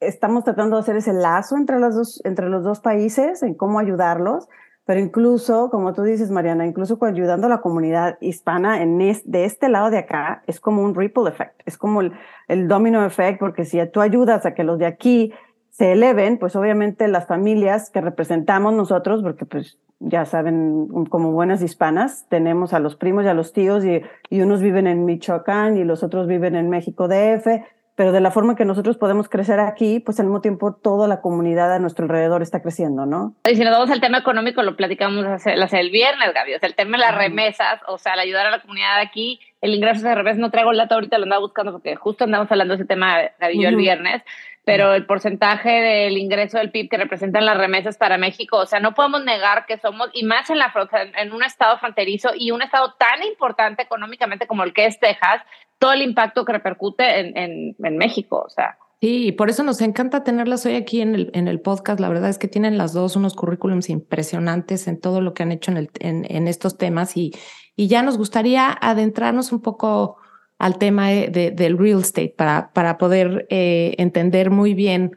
estamos 0.00 0.44
tratando 0.44 0.76
de 0.76 0.82
hacer 0.82 0.96
ese 0.96 1.12
lazo 1.12 1.56
entre, 1.56 1.80
las 1.80 1.94
dos, 1.94 2.20
entre 2.24 2.48
los 2.48 2.62
dos 2.62 2.80
países, 2.80 3.42
en 3.42 3.54
cómo 3.54 3.80
ayudarlos, 3.80 4.48
pero 4.84 5.00
incluso, 5.00 5.70
como 5.70 5.92
tú 5.92 6.02
dices, 6.02 6.30
Mariana, 6.30 6.66
incluso 6.66 6.98
ayudando 7.04 7.46
a 7.46 7.50
la 7.50 7.60
comunidad 7.60 8.18
hispana 8.20 8.82
en 8.82 8.98
de 8.98 9.44
este 9.44 9.68
lado 9.68 9.90
de 9.90 9.98
acá, 9.98 10.42
es 10.46 10.60
como 10.60 10.82
un 10.82 10.94
ripple 10.94 11.28
effect, 11.28 11.60
es 11.66 11.78
como 11.78 12.00
el, 12.00 12.12
el 12.48 12.68
domino 12.68 13.04
effect, 13.04 13.38
porque 13.38 13.64
si 13.64 13.78
tú 13.88 14.00
ayudas 14.00 14.44
a 14.44 14.54
que 14.54 14.64
los 14.64 14.78
de 14.78 14.86
aquí 14.86 15.32
se 15.72 15.92
eleven, 15.92 16.38
pues 16.38 16.54
obviamente 16.54 17.08
las 17.08 17.26
familias 17.26 17.90
que 17.90 18.02
representamos 18.02 18.74
nosotros, 18.74 19.22
porque 19.22 19.46
pues 19.46 19.78
ya 20.00 20.26
saben, 20.26 20.86
como 21.08 21.32
buenas 21.32 21.62
hispanas, 21.62 22.26
tenemos 22.28 22.74
a 22.74 22.78
los 22.78 22.94
primos 22.94 23.24
y 23.24 23.28
a 23.28 23.34
los 23.34 23.52
tíos 23.52 23.84
y, 23.84 24.02
y 24.28 24.42
unos 24.42 24.60
viven 24.60 24.86
en 24.86 25.06
Michoacán 25.06 25.78
y 25.78 25.84
los 25.84 26.02
otros 26.02 26.26
viven 26.26 26.56
en 26.56 26.68
México 26.68 27.08
DF, 27.08 27.46
pero 27.94 28.12
de 28.12 28.20
la 28.20 28.30
forma 28.30 28.54
que 28.54 28.64
nosotros 28.66 28.98
podemos 28.98 29.28
crecer 29.28 29.60
aquí, 29.60 30.00
pues 30.00 30.20
al 30.20 30.26
mismo 30.26 30.40
tiempo 30.42 30.74
toda 30.74 31.08
la 31.08 31.20
comunidad 31.20 31.72
a 31.72 31.78
nuestro 31.78 32.04
alrededor 32.04 32.42
está 32.42 32.60
creciendo, 32.60 33.06
¿no? 33.06 33.34
Y 33.48 33.56
si 33.56 33.64
nos 33.64 33.72
vamos 33.72 33.90
al 33.90 34.00
tema 34.00 34.18
económico, 34.18 34.62
lo 34.62 34.76
platicamos 34.76 35.24
hace, 35.24 35.54
el 35.54 35.90
viernes, 35.90 36.34
Gaby, 36.34 36.54
o 36.54 36.58
sea, 36.58 36.68
el 36.68 36.74
tema 36.74 36.98
de 36.98 37.04
las 37.04 37.14
remesas, 37.14 37.80
o 37.86 37.96
sea, 37.96 38.14
el 38.14 38.20
ayudar 38.20 38.46
a 38.46 38.50
la 38.50 38.60
comunidad 38.60 38.98
aquí, 38.98 39.40
el 39.60 39.74
ingreso 39.74 40.06
de 40.06 40.14
remesas, 40.14 40.38
no 40.38 40.50
traigo 40.50 40.72
el 40.72 40.78
dato 40.78 40.94
ahorita, 40.94 41.16
lo 41.16 41.24
andaba 41.24 41.40
buscando 41.40 41.72
porque 41.72 41.96
justo 41.96 42.24
andamos 42.24 42.50
hablando 42.50 42.72
de 42.72 42.82
ese 42.82 42.88
tema, 42.88 43.18
Gaby, 43.38 43.62
yo 43.62 43.68
el 43.68 43.76
viernes, 43.76 44.22
pero 44.64 44.94
el 44.94 45.06
porcentaje 45.06 45.70
del 45.70 46.16
ingreso 46.16 46.58
del 46.58 46.70
PIB 46.70 46.88
que 46.88 46.96
representan 46.96 47.44
las 47.44 47.58
remesas 47.58 47.96
para 47.96 48.18
México, 48.18 48.58
o 48.58 48.66
sea, 48.66 48.80
no 48.80 48.94
podemos 48.94 49.24
negar 49.24 49.66
que 49.66 49.78
somos, 49.78 50.10
y 50.12 50.24
más 50.24 50.50
en, 50.50 50.58
la, 50.58 50.72
en 51.18 51.32
un 51.32 51.42
estado 51.42 51.78
fronterizo 51.78 52.30
y 52.36 52.50
un 52.52 52.62
estado 52.62 52.94
tan 52.98 53.22
importante 53.24 53.82
económicamente 53.82 54.46
como 54.46 54.62
el 54.62 54.72
que 54.72 54.86
es 54.86 55.00
Texas, 55.00 55.42
todo 55.78 55.92
el 55.92 56.02
impacto 56.02 56.44
que 56.44 56.52
repercute 56.52 57.20
en, 57.20 57.36
en, 57.36 57.76
en 57.82 57.96
México, 57.96 58.44
o 58.46 58.50
sea. 58.50 58.78
Sí, 59.00 59.26
y 59.26 59.32
por 59.32 59.50
eso 59.50 59.64
nos 59.64 59.80
encanta 59.80 60.22
tenerlas 60.22 60.64
hoy 60.64 60.76
aquí 60.76 61.00
en 61.00 61.16
el, 61.16 61.30
en 61.34 61.48
el 61.48 61.60
podcast. 61.60 61.98
La 61.98 62.08
verdad 62.08 62.30
es 62.30 62.38
que 62.38 62.46
tienen 62.46 62.78
las 62.78 62.92
dos 62.92 63.16
unos 63.16 63.34
currículums 63.34 63.90
impresionantes 63.90 64.86
en 64.86 65.00
todo 65.00 65.20
lo 65.20 65.34
que 65.34 65.42
han 65.42 65.50
hecho 65.50 65.72
en, 65.72 65.76
el, 65.76 65.90
en, 65.98 66.24
en 66.28 66.46
estos 66.46 66.78
temas 66.78 67.16
y, 67.16 67.32
y 67.74 67.88
ya 67.88 68.04
nos 68.04 68.16
gustaría 68.16 68.70
adentrarnos 68.80 69.50
un 69.50 69.60
poco 69.60 70.18
al 70.62 70.78
tema 70.78 71.08
de, 71.08 71.50
del 71.50 71.76
real 71.76 71.98
estate 71.98 72.32
para, 72.36 72.72
para 72.72 72.96
poder 72.96 73.48
eh, 73.50 73.96
entender 73.98 74.52
muy 74.52 74.74
bien 74.74 75.10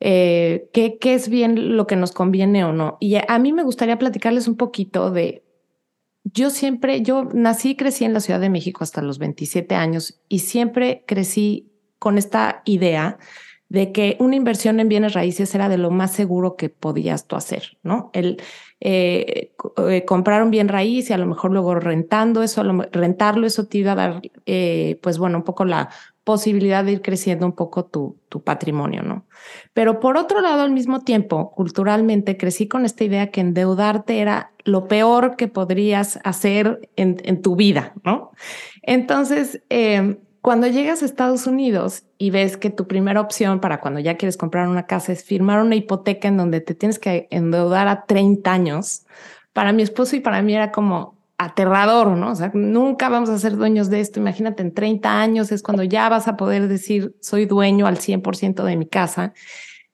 eh, 0.00 0.70
qué, 0.72 0.96
qué 0.98 1.12
es 1.12 1.28
bien 1.28 1.76
lo 1.76 1.86
que 1.86 1.94
nos 1.94 2.12
conviene 2.12 2.64
o 2.64 2.72
no. 2.72 2.96
Y 2.98 3.16
a, 3.16 3.38
mí 3.38 3.52
me 3.52 3.64
gustaría 3.64 3.98
platicarles 3.98 4.48
un 4.48 4.56
poquito 4.56 5.10
de, 5.10 5.44
yo 6.24 6.48
siempre, 6.48 7.02
yo 7.02 7.24
nací 7.34 7.72
y 7.72 7.76
crecí 7.76 8.06
en 8.06 8.14
la 8.14 8.20
Ciudad 8.20 8.40
de 8.40 8.48
México 8.48 8.82
hasta 8.82 9.02
los 9.02 9.18
27 9.18 9.74
años 9.74 10.22
y 10.30 10.38
siempre 10.38 11.04
crecí 11.06 11.70
con 11.98 12.16
esta 12.16 12.62
idea 12.64 13.18
de 13.68 13.92
que 13.92 14.16
una 14.20 14.36
inversión 14.36 14.80
en 14.80 14.88
bienes 14.88 15.12
raíces 15.12 15.54
era 15.54 15.68
de 15.68 15.76
lo 15.76 15.90
más 15.90 16.12
seguro 16.12 16.56
que 16.56 16.70
podías 16.70 17.26
tú 17.26 17.36
hacer, 17.36 17.76
¿no? 17.82 18.10
El, 18.14 18.40
eh, 18.84 19.52
eh, 19.88 20.04
comprar 20.04 20.50
bien 20.50 20.66
raíz 20.66 21.08
y 21.08 21.12
a 21.12 21.18
lo 21.18 21.26
mejor 21.26 21.52
luego 21.52 21.76
rentando 21.76 22.42
eso, 22.42 22.64
rentarlo, 22.90 23.46
eso 23.46 23.66
te 23.68 23.78
iba 23.78 23.92
a 23.92 23.94
dar, 23.94 24.22
eh, 24.44 24.98
pues 25.02 25.18
bueno, 25.18 25.38
un 25.38 25.44
poco 25.44 25.64
la 25.64 25.88
posibilidad 26.24 26.84
de 26.84 26.92
ir 26.92 27.00
creciendo 27.00 27.46
un 27.46 27.52
poco 27.52 27.84
tu, 27.84 28.16
tu 28.28 28.42
patrimonio, 28.42 29.04
¿no? 29.04 29.24
Pero 29.72 30.00
por 30.00 30.16
otro 30.16 30.40
lado, 30.40 30.62
al 30.62 30.72
mismo 30.72 31.02
tiempo, 31.02 31.52
culturalmente 31.52 32.36
crecí 32.36 32.66
con 32.66 32.84
esta 32.84 33.04
idea 33.04 33.30
que 33.30 33.40
endeudarte 33.40 34.18
era 34.18 34.50
lo 34.64 34.88
peor 34.88 35.36
que 35.36 35.46
podrías 35.46 36.18
hacer 36.24 36.90
en, 36.96 37.18
en 37.22 37.40
tu 37.40 37.54
vida, 37.54 37.94
¿no? 38.02 38.32
Entonces, 38.82 39.62
eh, 39.70 40.18
cuando 40.42 40.66
llegas 40.66 41.02
a 41.02 41.06
Estados 41.06 41.46
Unidos 41.46 42.02
y 42.18 42.30
ves 42.30 42.56
que 42.56 42.68
tu 42.68 42.88
primera 42.88 43.20
opción 43.20 43.60
para 43.60 43.80
cuando 43.80 44.00
ya 44.00 44.16
quieres 44.16 44.36
comprar 44.36 44.68
una 44.68 44.86
casa 44.86 45.12
es 45.12 45.24
firmar 45.24 45.62
una 45.62 45.76
hipoteca 45.76 46.26
en 46.28 46.36
donde 46.36 46.60
te 46.60 46.74
tienes 46.74 46.98
que 46.98 47.28
endeudar 47.30 47.86
a 47.86 48.04
30 48.04 48.52
años, 48.52 49.06
para 49.52 49.72
mi 49.72 49.82
esposo 49.82 50.16
y 50.16 50.20
para 50.20 50.42
mí 50.42 50.54
era 50.54 50.72
como 50.72 51.16
aterrador, 51.38 52.08
¿no? 52.08 52.32
O 52.32 52.34
sea, 52.34 52.50
nunca 52.54 53.08
vamos 53.08 53.28
a 53.30 53.38
ser 53.38 53.56
dueños 53.56 53.90
de 53.90 54.00
esto. 54.00 54.20
Imagínate, 54.20 54.62
en 54.62 54.72
30 54.72 55.20
años 55.20 55.52
es 55.52 55.62
cuando 55.62 55.82
ya 55.82 56.08
vas 56.08 56.28
a 56.28 56.36
poder 56.36 56.68
decir, 56.68 57.14
soy 57.20 57.46
dueño 57.46 57.86
al 57.86 57.98
100% 57.98 58.64
de 58.64 58.76
mi 58.76 58.86
casa. 58.86 59.34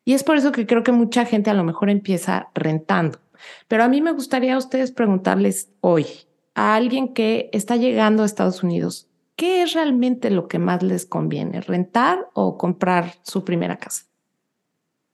Y 0.05 0.15
es 0.15 0.25
por 0.25 0.37
eso 0.37 0.53
que 0.53 0.67
creo 0.67 0.83
que 0.83 0.93
mucha 0.93 1.25
gente 1.25 1.51
a 1.51 1.55
lo 1.55 1.65
mejor 1.65 1.91
empieza 1.91 2.49
rentando. 2.55 3.19
Pero 3.67 3.85
a 3.85 3.89
mí 3.89 4.01
me 4.01 4.13
gustaría 4.13 4.55
a 4.55 4.59
ustedes 4.59 4.93
preguntarles 4.93 5.71
hoy, 5.81 6.07
a 6.55 6.75
alguien 6.75 7.15
que 7.15 7.51
está 7.53 7.77
llegando 7.77 8.23
a 8.23 8.27
Estados 8.27 8.63
Unidos, 8.63 9.08
¿qué 9.39 9.63
es 9.63 9.73
realmente 9.73 10.31
lo 10.31 10.49
que 10.49 10.59
más 10.59 10.83
les 10.83 11.07
conviene? 11.07 11.61
¿Rentar 11.61 12.29
o 12.35 12.59
comprar 12.59 13.13
su 13.23 13.45
primera 13.45 13.77
casa? 13.77 14.05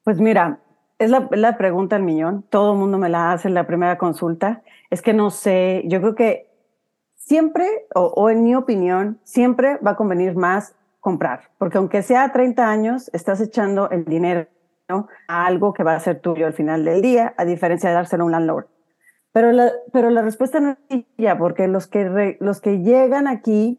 Pues 0.03 0.19
mira, 0.19 0.61
es 0.99 1.11
la, 1.11 1.59
pregunta 1.59 1.97
del 1.97 2.05
millón. 2.07 2.43
Todo 2.49 2.73
el 2.73 2.79
mundo 2.79 2.97
me 2.97 3.11
la 3.11 3.33
hace 3.33 3.49
en 3.49 3.55
la 3.55 3.67
primera 3.67 3.99
consulta. 3.99 4.63
Es 4.89 5.03
que 5.03 5.13
no 5.13 5.31
sé, 5.31 5.83
yo 5.87 6.01
creo 6.01 6.15
que 6.15 6.51
siempre, 7.17 7.87
o, 7.95 8.31
en 8.31 8.43
mi 8.43 8.55
opinión, 8.55 9.21
siempre 9.25 9.77
va 9.87 9.93
a 9.93 9.97
convenir 9.97 10.35
más 10.35 10.75
comprar, 11.01 11.51
porque 11.59 11.77
aunque 11.77 12.01
sea 12.01 12.33
30 12.33 12.67
años, 12.67 13.11
estás 13.13 13.43
echando 13.43 13.91
el 13.91 14.07
dinero 14.07 14.47
a 15.29 15.45
algo 15.45 15.75
que 15.75 15.83
va 15.83 15.95
a 15.95 16.01
ser 16.01 16.21
tuyo 16.21 16.47
al 16.47 16.55
final 16.55 16.83
del 16.87 17.03
día, 17.03 17.35
a 17.37 17.45
diferencia 17.45 17.91
de 17.91 17.95
dárselo 17.95 18.23
a 18.23 18.27
un 18.27 18.33
landlord. 18.33 18.67
Pero 19.33 19.53
la, 19.53 19.71
pero 19.93 20.09
la 20.09 20.23
respuesta 20.23 20.61
no 20.61 20.79
es 20.89 21.05
ya, 21.19 21.37
porque 21.37 21.69
los 21.69 21.87
que, 21.87 22.39
los 22.41 22.63
que 22.63 22.79
llegan 22.79 23.27
aquí 23.27 23.79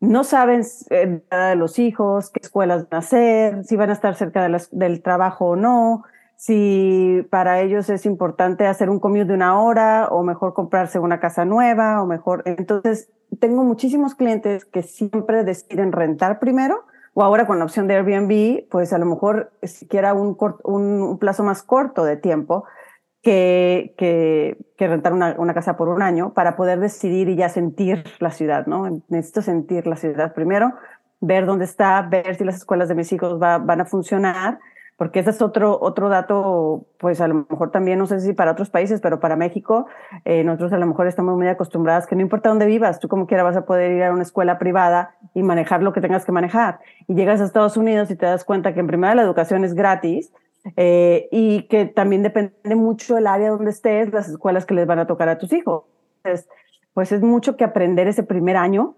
no 0.00 0.24
saben 0.24 0.62
eh, 0.90 1.20
de 1.30 1.56
los 1.56 1.78
hijos, 1.78 2.30
qué 2.30 2.40
escuelas 2.42 2.88
van 2.88 2.96
a 2.96 2.98
hacer, 2.98 3.64
si 3.64 3.76
van 3.76 3.90
a 3.90 3.92
estar 3.92 4.14
cerca 4.14 4.48
del 4.70 5.02
trabajo 5.02 5.50
o 5.50 5.56
no, 5.56 6.04
si 6.36 7.26
para 7.28 7.60
ellos 7.60 7.90
es 7.90 8.06
importante 8.06 8.66
hacer 8.66 8.88
un 8.88 8.98
commute 8.98 9.26
de 9.26 9.34
una 9.34 9.60
hora 9.60 10.08
o 10.10 10.22
mejor 10.22 10.54
comprarse 10.54 10.98
una 10.98 11.20
casa 11.20 11.44
nueva 11.44 12.02
o 12.02 12.06
mejor. 12.06 12.42
Entonces, 12.46 13.10
tengo 13.38 13.62
muchísimos 13.62 14.14
clientes 14.14 14.64
que 14.64 14.82
siempre 14.82 15.44
deciden 15.44 15.92
rentar 15.92 16.38
primero 16.38 16.84
o 17.12 17.22
ahora 17.22 17.46
con 17.46 17.58
la 17.58 17.64
opción 17.64 17.86
de 17.86 17.96
Airbnb, 17.96 18.68
pues 18.70 18.94
a 18.94 18.98
lo 18.98 19.04
mejor 19.04 19.52
siquiera 19.62 20.14
un, 20.14 20.36
un, 20.64 21.18
plazo 21.18 21.42
más 21.42 21.62
corto 21.62 22.04
de 22.04 22.16
tiempo 22.16 22.64
que, 23.22 23.94
que, 23.98 24.56
que 24.76 24.88
rentar 24.88 25.12
una, 25.12 25.34
una, 25.38 25.54
casa 25.54 25.76
por 25.76 25.88
un 25.88 26.02
año 26.02 26.32
para 26.32 26.56
poder 26.56 26.80
decidir 26.80 27.28
y 27.28 27.36
ya 27.36 27.48
sentir 27.48 28.04
la 28.18 28.30
ciudad, 28.30 28.66
¿no? 28.66 29.02
Necesito 29.08 29.42
sentir 29.42 29.86
la 29.86 29.96
ciudad 29.96 30.32
primero, 30.32 30.72
ver 31.20 31.46
dónde 31.46 31.66
está, 31.66 32.02
ver 32.02 32.36
si 32.36 32.44
las 32.44 32.56
escuelas 32.56 32.88
de 32.88 32.94
mis 32.94 33.12
hijos 33.12 33.40
va, 33.40 33.58
van 33.58 33.82
a 33.82 33.84
funcionar 33.84 34.58
porque 35.00 35.20
ese 35.20 35.30
es 35.30 35.40
otro, 35.40 35.78
otro 35.80 36.10
dato, 36.10 36.84
pues 36.98 37.22
a 37.22 37.26
lo 37.26 37.46
mejor 37.48 37.70
también, 37.70 37.98
no 37.98 38.06
sé 38.06 38.20
si 38.20 38.34
para 38.34 38.52
otros 38.52 38.68
países, 38.68 39.00
pero 39.00 39.18
para 39.18 39.34
México, 39.34 39.86
eh, 40.26 40.44
nosotros 40.44 40.74
a 40.74 40.76
lo 40.76 40.86
mejor 40.86 41.06
estamos 41.06 41.38
muy 41.38 41.48
acostumbradas 41.48 42.06
que 42.06 42.14
no 42.16 42.20
importa 42.20 42.50
dónde 42.50 42.66
vivas, 42.66 43.00
tú 43.00 43.08
como 43.08 43.26
quiera 43.26 43.42
vas 43.42 43.56
a 43.56 43.64
poder 43.64 43.92
ir 43.92 44.02
a 44.02 44.12
una 44.12 44.24
escuela 44.24 44.58
privada 44.58 45.14
y 45.32 45.42
manejar 45.42 45.82
lo 45.82 45.94
que 45.94 46.02
tengas 46.02 46.26
que 46.26 46.32
manejar. 46.32 46.80
Y 47.08 47.14
llegas 47.14 47.40
a 47.40 47.44
Estados 47.44 47.78
Unidos 47.78 48.10
y 48.10 48.14
te 48.14 48.26
das 48.26 48.44
cuenta 48.44 48.74
que 48.74 48.80
en 48.80 48.88
primera 48.88 49.14
la 49.14 49.22
educación 49.22 49.64
es 49.64 49.72
gratis 49.72 50.34
eh, 50.76 51.28
y 51.30 51.68
que 51.68 51.86
también 51.86 52.22
depende 52.22 52.74
mucho 52.74 53.16
el 53.18 53.26
área 53.26 53.50
donde 53.50 53.70
estés, 53.70 54.12
las 54.12 54.28
escuelas 54.28 54.66
que 54.66 54.74
les 54.74 54.86
van 54.86 54.98
a 54.98 55.06
tocar 55.06 55.28
a 55.28 55.38
tus 55.38 55.52
hijos. 55.52 55.84
Entonces, 56.22 56.48
pues 56.92 57.12
es 57.12 57.22
mucho 57.22 57.56
que 57.56 57.64
aprender 57.64 58.06
ese 58.08 58.22
primer 58.22 58.56
año 58.56 58.96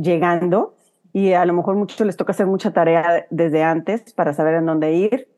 llegando 0.00 0.76
y 1.12 1.32
a 1.32 1.44
lo 1.44 1.52
mejor 1.52 1.76
mucho 1.76 2.04
les 2.04 2.16
toca 2.16 2.32
hacer 2.32 2.46
mucha 2.46 2.72
tarea 2.72 3.26
desde 3.30 3.62
antes 3.62 4.12
para 4.14 4.32
saber 4.32 4.54
en 4.54 4.66
dónde 4.66 4.92
ir 4.92 5.28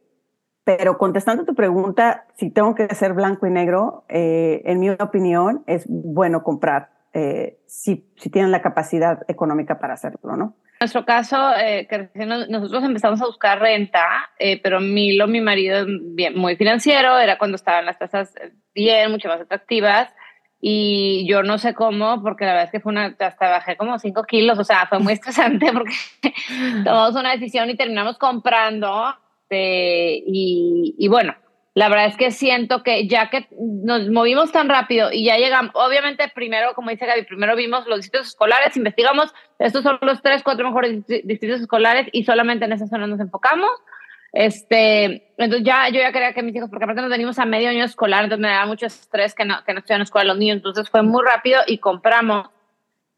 pero 0.65 0.97
contestando 0.97 1.45
tu 1.45 1.55
pregunta, 1.55 2.27
si 2.37 2.51
tengo 2.51 2.75
que 2.75 2.93
ser 2.95 3.13
blanco 3.13 3.47
y 3.47 3.51
negro, 3.51 4.05
eh, 4.09 4.63
en 4.65 4.81
mi 4.81 4.89
opinión, 4.91 5.63
es 5.67 5.85
bueno 5.87 6.43
comprar 6.43 6.91
eh, 7.13 7.61
si, 7.67 8.11
si 8.17 8.31
tienen 8.31 8.51
la 8.51 8.63
capacidad 8.63 9.23
económica 9.29 9.79
para 9.79 9.95
hacerlo, 9.95 10.37
¿no? 10.37 10.57
Nuestro 10.81 11.05
caso, 11.05 11.37
eh, 11.57 11.89
nosotros 12.49 12.85
empezamos 12.85 13.23
a 13.23 13.27
buscar 13.27 13.61
renta, 13.61 14.31
pero 14.63 14.81
Milo, 14.81 15.27
mi 15.27 15.41
marido, 15.41 15.87
bien, 15.87 16.37
muy 16.37 16.57
financiero, 16.57 17.19
era 17.19 17.39
cuando 17.39 17.57
estaban 17.57 17.87
las 17.87 17.99
tasas 17.99 18.35
bien, 18.75 19.11
mucho 19.11 19.29
más 19.29 19.41
atractivas. 19.41 20.13
Y 20.61 21.27
yo 21.29 21.43
no 21.43 21.59
sé 21.59 21.75
cómo, 21.75 22.23
porque 22.23 22.45
la 22.45 22.53
verdad 22.53 22.67
es 22.67 22.71
que 22.71 22.81
fue 22.81 22.93
una, 22.93 23.15
hasta 23.19 23.51
bajé 23.51 23.77
como 23.77 23.99
5 23.99 24.25
kilos, 24.25 24.59
o 24.59 24.65
sea, 24.65 24.87
fue 24.87 24.99
muy 24.99 25.13
estresante 25.13 25.67
porque 25.73 25.95
tomamos 26.85 27.15
una 27.15 27.33
decisión 27.33 27.71
y 27.71 27.77
terminamos 27.77 28.19
comprando 28.19 29.15
este, 29.55 30.23
y, 30.27 31.09
bueno, 31.09 31.35
la 31.75 31.89
verdad 31.89 32.07
es 32.07 32.17
que 32.17 32.31
siento 32.31 32.85
que 32.85 33.09
ya 33.09 33.31
que 33.31 33.49
nos 33.59 34.09
movimos 34.09 34.53
tan 34.53 34.69
rápido 34.69 35.11
y 35.13 35.25
ya 35.25 35.39
llegamos, 35.39 35.73
obviamente 35.75 36.31
primero, 36.33 36.73
como 36.75 36.91
dice 36.91 37.05
Gaby, 37.05 37.25
primero 37.25 37.57
vimos 37.57 37.87
los 37.89 37.99
distritos 37.99 38.29
escolares, 38.29 38.77
investigamos, 38.77 39.35
estos 39.59 39.83
son 39.83 39.99
los 40.03 40.23
tres, 40.23 40.45
cuatro 40.45 40.69
mejores 40.69 41.05
distritos 41.07 41.61
escolares 41.61 42.09
y 42.13 42.25
solamente 42.25 42.65
en 42.65 42.73
esa 42.73 42.87
zona 42.87 43.09
nos 43.09 43.19
enfocamos. 43.19 43.71
Este, 44.33 45.33
entonces 45.37 45.65
ya 45.65 45.89
yo 45.89 46.01
ya 46.01 46.13
quería 46.13 46.33
que 46.33 46.43
mis 46.43 46.55
hijos, 46.55 46.71
porque 46.71 46.85
aparte 46.85 47.03
nos 47.03 47.11
venimos 47.11 47.39
a 47.39 47.45
medio 47.45 47.71
año 47.71 47.85
escolar, 47.85 48.25
entonces 48.25 48.43
me 48.43 48.49
daba 48.49 48.67
mucho 48.67 48.87
estrés 48.87 49.35
que 49.35 49.45
no, 49.45 49.63
que 49.65 49.73
no 49.73 49.81
estuvieran 49.81 50.01
en 50.01 50.05
escuela 50.05 50.33
los 50.33 50.39
niños, 50.39 50.57
entonces 50.57 50.89
fue 50.89 51.03
muy 51.03 51.25
rápido 51.25 51.61
y 51.67 51.79
compramos. 51.79 52.51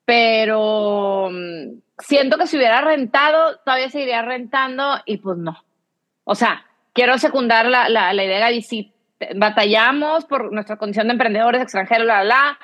Pero 0.06 1.28
mm, 1.30 1.80
siento 1.98 2.38
que 2.38 2.46
si 2.46 2.56
hubiera 2.56 2.80
rentado, 2.80 3.58
todavía 3.64 3.90
seguiría 3.90 4.22
rentando 4.22 5.00
y 5.04 5.18
pues 5.18 5.36
no. 5.38 5.62
O 6.24 6.34
sea, 6.34 6.65
quiero 6.96 7.18
secundar 7.18 7.66
la, 7.66 7.88
la, 7.88 8.24
idea 8.24 8.50
de 8.50 8.62
si 8.62 8.92
batallamos 9.36 10.24
por 10.24 10.52
nuestra 10.52 10.76
condición 10.76 11.06
de 11.06 11.12
emprendedores 11.12 11.62
extranjeros, 11.62 12.06
la, 12.06 12.24
la, 12.24 12.58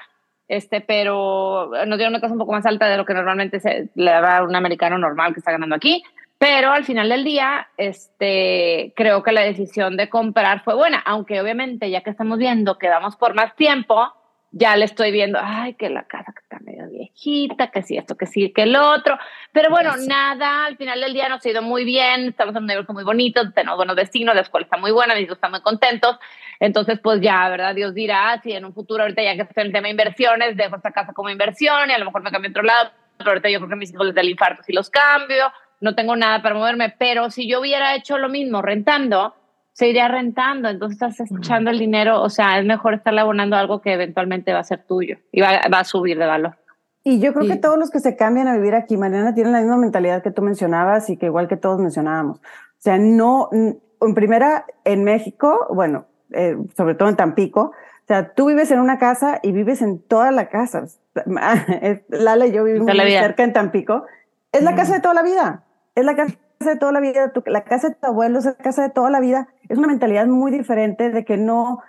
este, 0.48 0.80
pero 0.80 1.70
nos 1.86 1.98
dieron 1.98 2.14
una 2.14 2.20
tasa 2.20 2.32
un 2.32 2.40
poco 2.40 2.52
más 2.52 2.66
alta 2.66 2.88
de 2.88 2.96
lo 2.96 3.04
que 3.04 3.14
normalmente 3.14 3.60
se 3.60 3.90
le 3.94 4.10
da 4.10 4.42
un 4.42 4.56
americano 4.56 4.98
normal 4.98 5.32
que 5.32 5.40
está 5.40 5.52
ganando 5.52 5.76
aquí. 5.76 6.02
Pero 6.38 6.72
al 6.72 6.84
final 6.84 7.08
del 7.08 7.22
día, 7.22 7.68
este, 7.76 8.92
creo 8.96 9.22
que 9.22 9.30
la 9.30 9.42
decisión 9.42 9.96
de 9.96 10.08
comprar 10.08 10.64
fue 10.64 10.74
buena, 10.74 10.98
aunque 10.98 11.40
obviamente 11.40 11.88
ya 11.88 12.00
que 12.00 12.10
estamos 12.10 12.36
viendo 12.36 12.78
que 12.78 12.88
vamos 12.88 13.14
por 13.14 13.34
más 13.34 13.54
tiempo, 13.54 14.12
ya 14.50 14.76
le 14.76 14.86
estoy 14.86 15.12
viendo, 15.12 15.38
ay, 15.40 15.74
que 15.74 15.88
la 15.88 16.02
casa 16.04 16.32
que 16.32 16.40
está 16.42 16.58
medio 16.58 16.88
viejita, 17.12 17.70
que 17.70 17.82
sí 17.82 17.96
esto, 17.96 18.16
que 18.16 18.26
sí, 18.26 18.50
que 18.50 18.62
el 18.62 18.76
otro. 18.76 19.18
Pero 19.52 19.70
bueno, 19.70 19.92
nada, 20.06 20.66
al 20.66 20.76
final 20.76 21.00
del 21.00 21.12
día 21.12 21.28
nos 21.28 21.44
ha 21.44 21.50
ido 21.50 21.62
muy 21.62 21.84
bien, 21.84 22.28
estamos 22.28 22.54
en 22.56 22.62
un 22.62 22.66
negocio 22.66 22.94
muy 22.94 23.04
bonito, 23.04 23.52
tenemos 23.52 23.76
buenos 23.76 23.96
destinos, 23.96 24.34
la 24.34 24.42
escuela 24.42 24.64
está 24.64 24.76
muy 24.76 24.90
buena, 24.90 25.14
mis 25.14 25.24
hijos 25.24 25.36
están 25.36 25.50
muy 25.50 25.60
contentos. 25.60 26.18
Entonces, 26.60 27.00
pues 27.00 27.20
ya, 27.20 27.48
¿verdad? 27.48 27.74
Dios 27.74 27.94
dirá, 27.94 28.40
si 28.42 28.52
en 28.52 28.64
un 28.64 28.72
futuro, 28.72 29.02
ahorita 29.02 29.22
ya 29.22 29.34
que 29.34 29.42
estoy 29.42 29.62
en 29.62 29.66
el 29.68 29.72
tema 29.72 29.86
de 29.86 29.90
inversiones, 29.90 30.56
dejo 30.56 30.76
esta 30.76 30.92
casa 30.92 31.12
como 31.12 31.28
inversión 31.30 31.90
y 31.90 31.92
a 31.92 31.98
lo 31.98 32.04
mejor 32.06 32.22
me 32.22 32.30
cambio 32.30 32.48
a 32.48 32.52
otro 32.52 32.62
lado, 32.62 32.90
pero 33.18 33.30
ahorita 33.30 33.50
yo 33.50 33.58
creo 33.58 33.70
que 33.70 33.76
mis 33.76 33.92
hijos 33.92 34.06
les 34.06 34.14
da 34.14 34.20
el 34.20 34.30
infarto 34.30 34.62
si 34.62 34.72
los 34.72 34.90
cambio, 34.90 35.52
no 35.80 35.94
tengo 35.94 36.14
nada 36.14 36.40
para 36.42 36.54
moverme, 36.54 36.94
pero 36.96 37.30
si 37.30 37.48
yo 37.48 37.60
hubiera 37.60 37.94
hecho 37.96 38.16
lo 38.16 38.28
mismo 38.28 38.62
rentando, 38.62 39.34
se 39.72 39.88
iría 39.88 40.06
rentando, 40.06 40.68
entonces 40.68 41.00
estás 41.00 41.30
echando 41.30 41.70
el 41.70 41.78
dinero, 41.78 42.22
o 42.22 42.28
sea, 42.28 42.58
es 42.58 42.64
mejor 42.64 42.94
estar 42.94 43.18
abonando 43.18 43.56
algo 43.56 43.80
que 43.80 43.92
eventualmente 43.92 44.52
va 44.52 44.60
a 44.60 44.64
ser 44.64 44.84
tuyo 44.86 45.18
y 45.32 45.40
va, 45.40 45.56
a 45.56 45.84
subir 45.84 46.18
de 46.18 46.26
valor. 46.26 46.56
Y 47.04 47.18
yo 47.18 47.32
creo 47.32 47.48
que 47.48 47.56
todos 47.56 47.78
los 47.78 47.90
que 47.90 48.00
se 48.00 48.16
cambian 48.16 48.46
a 48.48 48.56
vivir 48.56 48.74
aquí, 48.74 48.96
Mariana, 48.96 49.34
tienen 49.34 49.52
la 49.52 49.60
misma 49.60 49.76
mentalidad 49.76 50.22
que 50.22 50.30
tú 50.30 50.42
mencionabas 50.42 51.10
y 51.10 51.16
que 51.16 51.26
igual 51.26 51.48
que 51.48 51.56
todos 51.56 51.80
mencionábamos. 51.80 52.38
O 52.38 52.42
sea, 52.78 52.98
no, 52.98 53.48
en 53.52 54.14
primera, 54.14 54.66
en 54.84 55.02
México, 55.02 55.66
bueno, 55.70 56.06
eh, 56.30 56.56
sobre 56.76 56.94
todo 56.94 57.08
en 57.08 57.16
Tampico, 57.16 57.72
o 58.04 58.06
sea, 58.06 58.32
tú 58.34 58.46
vives 58.46 58.70
en 58.70 58.80
una 58.80 58.98
casa 58.98 59.40
y 59.42 59.52
vives 59.52 59.82
en 59.82 60.00
toda 60.00 60.30
la 60.30 60.48
casa. 60.48 60.84
Lala 62.08 62.46
y 62.46 62.52
yo 62.52 62.64
vivimos 62.64 62.86
muy 62.86 63.10
cerca 63.10 63.42
en 63.44 63.52
Tampico. 63.52 64.06
Es 64.52 64.62
la 64.62 64.74
casa 64.74 64.94
de 64.94 65.00
toda 65.00 65.14
la 65.14 65.22
vida. 65.22 65.64
Es 65.94 66.04
la 66.04 66.14
casa 66.14 66.36
de 66.64 66.76
toda 66.76 66.92
la 66.92 67.00
vida, 67.00 67.32
la 67.46 67.64
casa 67.64 67.88
de 67.88 67.94
tu 67.94 68.06
abuelo 68.06 68.38
es 68.38 68.44
la 68.44 68.54
casa 68.54 68.82
de 68.82 68.90
toda 68.90 69.10
la 69.10 69.20
vida, 69.20 69.48
es 69.68 69.78
una 69.78 69.88
mentalidad 69.88 70.26
muy 70.26 70.50
diferente 70.50 71.10
de 71.10 71.24
que 71.24 71.36
no, 71.36 71.82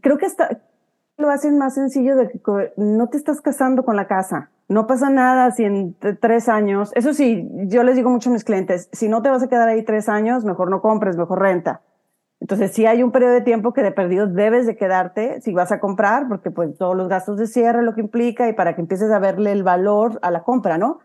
creo 0.00 0.18
que 0.18 0.26
está, 0.26 0.60
lo 1.20 1.30
hacen 1.30 1.58
más 1.58 1.74
sencillo 1.74 2.16
de 2.16 2.28
que 2.28 2.72
no 2.76 3.08
te 3.08 3.16
estás 3.16 3.40
casando 3.40 3.84
con 3.84 3.96
la 3.96 4.06
casa, 4.06 4.50
no 4.68 4.86
pasa 4.86 5.10
nada 5.10 5.50
si 5.50 5.64
en 5.64 5.96
tres 6.20 6.48
años, 6.48 6.92
eso 6.94 7.12
sí, 7.12 7.48
yo 7.66 7.82
les 7.82 7.96
digo 7.96 8.10
mucho 8.10 8.30
a 8.30 8.32
mis 8.32 8.44
clientes, 8.44 8.88
si 8.92 9.08
no 9.08 9.22
te 9.22 9.30
vas 9.30 9.42
a 9.42 9.48
quedar 9.48 9.68
ahí 9.68 9.84
tres 9.84 10.08
años, 10.08 10.44
mejor 10.44 10.70
no 10.70 10.80
compres, 10.80 11.16
mejor 11.16 11.40
renta. 11.40 11.82
Entonces, 12.40 12.72
sí 12.72 12.86
hay 12.86 13.02
un 13.02 13.12
periodo 13.12 13.34
de 13.34 13.42
tiempo 13.42 13.74
que 13.74 13.82
de 13.82 13.92
perdido 13.92 14.26
debes 14.26 14.66
de 14.66 14.74
quedarte 14.74 15.42
si 15.42 15.52
vas 15.52 15.72
a 15.72 15.80
comprar, 15.80 16.26
porque 16.26 16.50
pues 16.50 16.76
todos 16.78 16.96
los 16.96 17.08
gastos 17.08 17.36
de 17.36 17.46
cierre, 17.46 17.82
lo 17.82 17.94
que 17.94 18.00
implica, 18.00 18.48
y 18.48 18.54
para 18.54 18.74
que 18.74 18.80
empieces 18.80 19.10
a 19.10 19.18
verle 19.18 19.52
el 19.52 19.62
valor 19.62 20.18
a 20.22 20.30
la 20.30 20.42
compra, 20.42 20.78
¿no? 20.78 21.00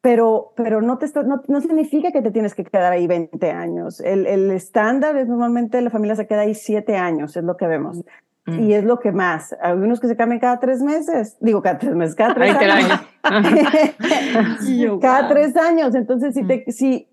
pero, 0.00 0.52
pero 0.56 0.80
no, 0.80 0.98
te 0.98 1.06
no, 1.24 1.42
no, 1.48 1.60
significa 1.60 2.12
que 2.12 2.22
te 2.22 2.30
tienes 2.30 2.54
que 2.54 2.64
quedar 2.64 2.92
ahí 2.92 3.06
20 3.06 3.50
años. 3.50 4.00
El, 4.00 4.26
el, 4.26 4.50
estándar 4.52 5.16
es 5.16 5.26
normalmente 5.26 5.80
la 5.82 5.90
familia 5.90 6.14
se 6.16 6.26
queda 6.26 6.42
ahí 6.42 6.54
7 6.54 6.96
años, 6.96 7.36
es 7.36 7.44
lo 7.44 7.56
que 7.56 7.66
vemos. 7.66 8.04
Mm. 8.48 8.60
Y 8.60 8.74
es 8.74 8.84
lo 8.84 8.98
que 8.98 9.12
más. 9.12 9.54
Algunos 9.60 10.00
que 10.00 10.08
se 10.08 10.16
cambian 10.16 10.40
cada 10.40 10.58
tres 10.58 10.80
meses. 10.82 11.36
Digo, 11.40 11.62
cada 11.62 11.78
tres 11.78 11.94
meses, 11.94 12.14
cada 12.14 12.34
tres 12.34 12.56
años. 12.56 13.00
cada 15.00 15.28
tres 15.28 15.56
años. 15.56 15.94
Entonces, 15.94 16.34
si, 16.34 16.44
te, 16.44 16.64
mm. 16.66 16.70
si, 16.70 17.08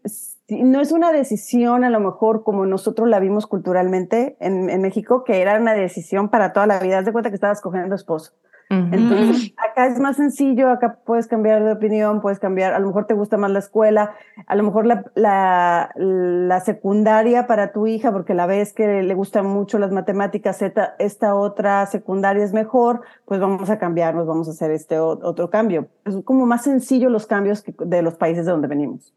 no 0.48 0.80
es 0.82 0.92
una 0.92 1.12
decisión, 1.12 1.84
a 1.84 1.90
lo 1.90 2.00
mejor 2.00 2.44
como 2.44 2.66
nosotros 2.66 3.10
la 3.10 3.20
vimos 3.20 3.48
culturalmente 3.48 4.38
en, 4.40 4.70
en 4.70 4.82
México, 4.82 5.24
que 5.24 5.42
era 5.42 5.60
una 5.60 5.74
decisión 5.74 6.30
para 6.30 6.54
toda 6.54 6.68
la 6.68 6.80
vida. 6.80 7.00
Haz 7.00 7.06
de 7.06 7.12
cuenta 7.12 7.30
que 7.30 7.36
estabas 7.36 7.62
cogiendo 7.62 7.96
esposo. 7.96 8.34
Entonces, 8.68 9.54
acá 9.58 9.86
es 9.86 10.00
más 10.00 10.16
sencillo, 10.16 10.70
acá 10.70 10.98
puedes 11.06 11.28
cambiar 11.28 11.64
de 11.64 11.72
opinión, 11.72 12.20
puedes 12.20 12.40
cambiar, 12.40 12.74
a 12.74 12.80
lo 12.80 12.88
mejor 12.88 13.06
te 13.06 13.14
gusta 13.14 13.38
más 13.38 13.52
la 13.52 13.60
escuela, 13.60 14.16
a 14.48 14.56
lo 14.56 14.64
mejor 14.64 14.88
la, 14.88 15.06
la, 15.14 15.92
la 15.96 16.60
secundaria 16.62 17.46
para 17.46 17.72
tu 17.72 17.86
hija, 17.86 18.12
porque 18.12 18.34
la 18.34 18.48
ves 18.48 18.74
que 18.74 19.04
le 19.04 19.14
gustan 19.14 19.46
mucho 19.46 19.78
las 19.78 19.92
matemáticas, 19.92 20.64
esta, 20.64 20.96
esta 20.98 21.36
otra 21.36 21.86
secundaria 21.86 22.44
es 22.44 22.54
mejor, 22.54 23.02
pues 23.26 23.40
vamos 23.40 23.70
a 23.70 23.78
cambiarnos, 23.78 24.26
vamos 24.26 24.48
a 24.48 24.52
hacer 24.52 24.72
este 24.72 24.98
otro 25.00 25.50
cambio. 25.52 25.88
Es 26.04 26.16
como 26.24 26.48
más 26.48 26.64
sencillo 26.64 27.10
los 27.10 27.28
cambios 27.28 27.64
de 27.78 28.02
los 28.02 28.16
países 28.16 28.46
de 28.46 28.52
donde 28.52 28.68
venimos. 28.68 29.14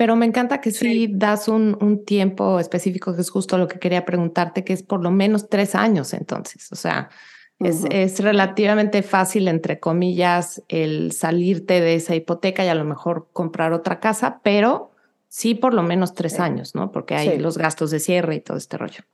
Pero 0.00 0.16
me 0.16 0.24
encanta 0.24 0.62
que 0.62 0.70
sí, 0.70 1.08
das 1.12 1.46
un, 1.46 1.76
un, 1.78 2.06
tiempo 2.06 2.58
específico, 2.58 3.14
que 3.14 3.20
es 3.20 3.28
justo 3.28 3.58
lo 3.58 3.68
que 3.68 3.78
quería 3.78 4.06
preguntarte, 4.06 4.64
que 4.64 4.72
es 4.72 4.82
por 4.82 5.02
lo 5.02 5.10
menos 5.10 5.50
tres 5.50 5.74
años 5.74 6.14
entonces. 6.14 6.72
O 6.72 6.74
sea, 6.74 7.10
es, 7.58 8.18
relativamente 8.18 9.02
fácil, 9.02 9.46
entre 9.46 9.78
comillas, 9.78 10.62
el 10.68 11.12
salirte 11.12 11.82
de 11.82 11.96
esa 11.96 12.14
hipoteca 12.14 12.64
y 12.64 12.68
a 12.68 12.74
lo 12.74 12.86
mejor 12.86 13.28
comprar 13.34 13.74
otra 13.74 14.00
casa, 14.00 14.40
pero 14.42 14.92
sí 15.28 15.54
por 15.54 15.74
lo 15.74 15.82
menos 15.82 16.14
tres 16.14 16.40
años, 16.40 16.74
¿no? 16.74 16.92
Porque 16.92 17.14
hay 17.14 17.38
los 17.38 17.58
gastos 17.58 17.90
de 17.90 18.00
cierre 18.00 18.36
y 18.36 18.40
todo 18.40 18.56
este 18.56 18.78
rollo. 18.78 19.04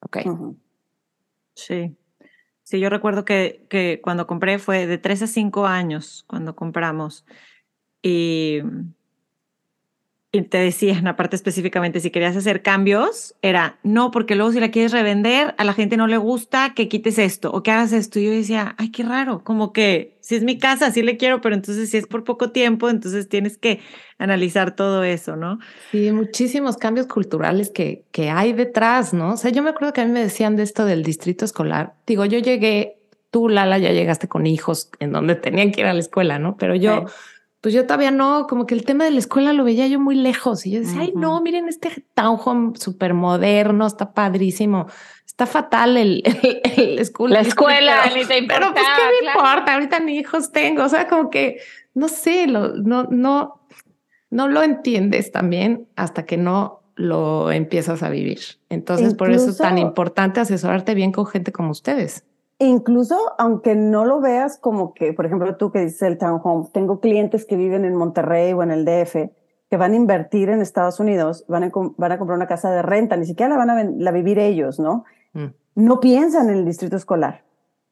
Ok. 0.00 0.18
Sí. 1.54 1.96
Sí, 2.64 2.80
yo 2.80 2.90
recuerdo 2.90 3.24
que, 3.24 3.64
que 3.70 4.02
cuando 4.02 4.26
compré 4.26 4.58
fue 4.58 4.86
de 4.86 4.98
tres 4.98 5.22
a 5.22 5.26
cinco 5.26 5.64
años 5.64 6.22
cuando 6.28 6.54
compramos. 6.54 7.24
Y 8.02 8.60
y 10.34 10.42
te 10.42 10.58
decían, 10.58 11.06
aparte 11.06 11.36
específicamente, 11.36 12.00
si 12.00 12.10
querías 12.10 12.36
hacer 12.36 12.60
cambios, 12.60 13.36
era 13.40 13.78
no, 13.84 14.10
porque 14.10 14.34
luego 14.34 14.50
si 14.50 14.58
la 14.58 14.72
quieres 14.72 14.90
revender, 14.90 15.54
a 15.58 15.64
la 15.64 15.74
gente 15.74 15.96
no 15.96 16.08
le 16.08 16.16
gusta 16.16 16.74
que 16.74 16.88
quites 16.88 17.18
esto 17.18 17.52
o 17.52 17.62
que 17.62 17.70
hagas 17.70 17.92
esto. 17.92 18.18
Y 18.18 18.24
yo 18.24 18.30
decía, 18.32 18.74
ay, 18.76 18.90
qué 18.90 19.04
raro, 19.04 19.44
como 19.44 19.72
que 19.72 20.16
si 20.18 20.34
es 20.34 20.42
mi 20.42 20.58
casa, 20.58 20.90
sí 20.90 21.02
le 21.02 21.16
quiero, 21.16 21.40
pero 21.40 21.54
entonces 21.54 21.88
si 21.88 21.98
es 21.98 22.08
por 22.08 22.24
poco 22.24 22.50
tiempo, 22.50 22.90
entonces 22.90 23.28
tienes 23.28 23.58
que 23.58 23.80
analizar 24.18 24.74
todo 24.74 25.04
eso, 25.04 25.36
¿no? 25.36 25.60
Sí, 25.92 26.10
muchísimos 26.10 26.78
cambios 26.78 27.06
culturales 27.06 27.70
que, 27.70 28.04
que 28.10 28.30
hay 28.30 28.52
detrás, 28.54 29.14
¿no? 29.14 29.34
O 29.34 29.36
sea, 29.36 29.52
yo 29.52 29.62
me 29.62 29.70
acuerdo 29.70 29.92
que 29.92 30.00
a 30.00 30.04
mí 30.04 30.10
me 30.10 30.20
decían 30.20 30.56
de 30.56 30.64
esto 30.64 30.84
del 30.84 31.04
distrito 31.04 31.44
escolar. 31.44 31.94
Digo, 32.08 32.24
yo 32.24 32.40
llegué, 32.40 32.98
tú, 33.30 33.48
Lala, 33.48 33.78
ya 33.78 33.92
llegaste 33.92 34.26
con 34.26 34.46
hijos 34.48 34.90
en 34.98 35.12
donde 35.12 35.36
tenían 35.36 35.70
que 35.70 35.82
ir 35.82 35.86
a 35.86 35.92
la 35.92 36.00
escuela, 36.00 36.40
¿no? 36.40 36.56
Pero 36.56 36.74
yo 36.74 37.04
pues 37.64 37.72
yo 37.72 37.86
todavía 37.86 38.10
no, 38.10 38.46
como 38.46 38.66
que 38.66 38.74
el 38.74 38.84
tema 38.84 39.04
de 39.04 39.10
la 39.10 39.18
escuela 39.18 39.54
lo 39.54 39.64
veía 39.64 39.86
yo 39.86 39.98
muy 39.98 40.16
lejos 40.16 40.66
y 40.66 40.72
yo 40.72 40.80
decía, 40.80 41.00
ay, 41.00 41.14
no, 41.16 41.40
miren 41.40 41.66
este 41.66 42.04
townhome 42.12 42.76
súper 42.76 43.14
moderno, 43.14 43.86
está 43.86 44.12
padrísimo, 44.12 44.86
está 45.26 45.46
fatal 45.46 45.96
el, 45.96 46.22
el, 46.76 47.02
school 47.06 47.30
La 47.30 47.40
escuela, 47.40 48.02
pero, 48.04 48.16
ni 48.16 48.26
te 48.26 48.36
importa, 48.36 48.60
pero 48.60 48.74
pues 48.74 48.84
qué 48.84 49.24
me 49.24 49.30
importa, 49.30 49.72
ahorita 49.72 49.98
ni 50.00 50.18
hijos 50.18 50.52
tengo, 50.52 50.84
o 50.84 50.88
sea, 50.90 51.08
como 51.08 51.30
que, 51.30 51.56
no 51.94 52.08
sé, 52.08 52.48
lo, 52.48 52.74
no, 52.76 53.04
no, 53.04 53.66
no 54.28 54.48
lo 54.48 54.62
entiendes 54.62 55.32
también 55.32 55.88
hasta 55.96 56.26
que 56.26 56.36
no 56.36 56.82
lo 56.96 57.50
empiezas 57.50 58.02
a 58.02 58.10
vivir. 58.10 58.40
Entonces, 58.68 59.14
por 59.14 59.30
eso 59.30 59.48
es 59.48 59.56
tan 59.56 59.78
importante 59.78 60.38
asesorarte 60.38 60.92
bien 60.92 61.12
con 61.12 61.24
gente 61.24 61.50
como 61.50 61.70
ustedes. 61.70 62.26
Incluso 62.64 63.32
aunque 63.38 63.74
no 63.74 64.04
lo 64.04 64.20
veas 64.20 64.58
como 64.58 64.94
que, 64.94 65.12
por 65.12 65.26
ejemplo, 65.26 65.56
tú 65.56 65.70
que 65.70 65.80
dices 65.80 66.02
el 66.02 66.18
townhome, 66.18 66.68
tengo 66.72 67.00
clientes 67.00 67.44
que 67.44 67.56
viven 67.56 67.84
en 67.84 67.94
Monterrey 67.94 68.52
o 68.52 68.62
en 68.62 68.70
el 68.70 68.84
DF 68.84 69.30
que 69.70 69.76
van 69.76 69.92
a 69.92 69.96
invertir 69.96 70.50
en 70.50 70.60
Estados 70.60 71.00
Unidos, 71.00 71.44
van 71.48 71.64
a, 71.64 71.70
van 71.96 72.12
a 72.12 72.18
comprar 72.18 72.36
una 72.36 72.46
casa 72.46 72.70
de 72.70 72.82
renta, 72.82 73.16
ni 73.16 73.26
siquiera 73.26 73.50
la 73.50 73.64
van 73.64 73.70
a 73.70 73.84
la 73.84 74.10
vivir 74.12 74.38
ellos, 74.38 74.78
¿no? 74.78 75.04
Mm. 75.32 75.46
No 75.74 76.00
piensan 76.00 76.48
en 76.48 76.56
el 76.58 76.64
distrito 76.64 76.96
escolar. 76.96 77.44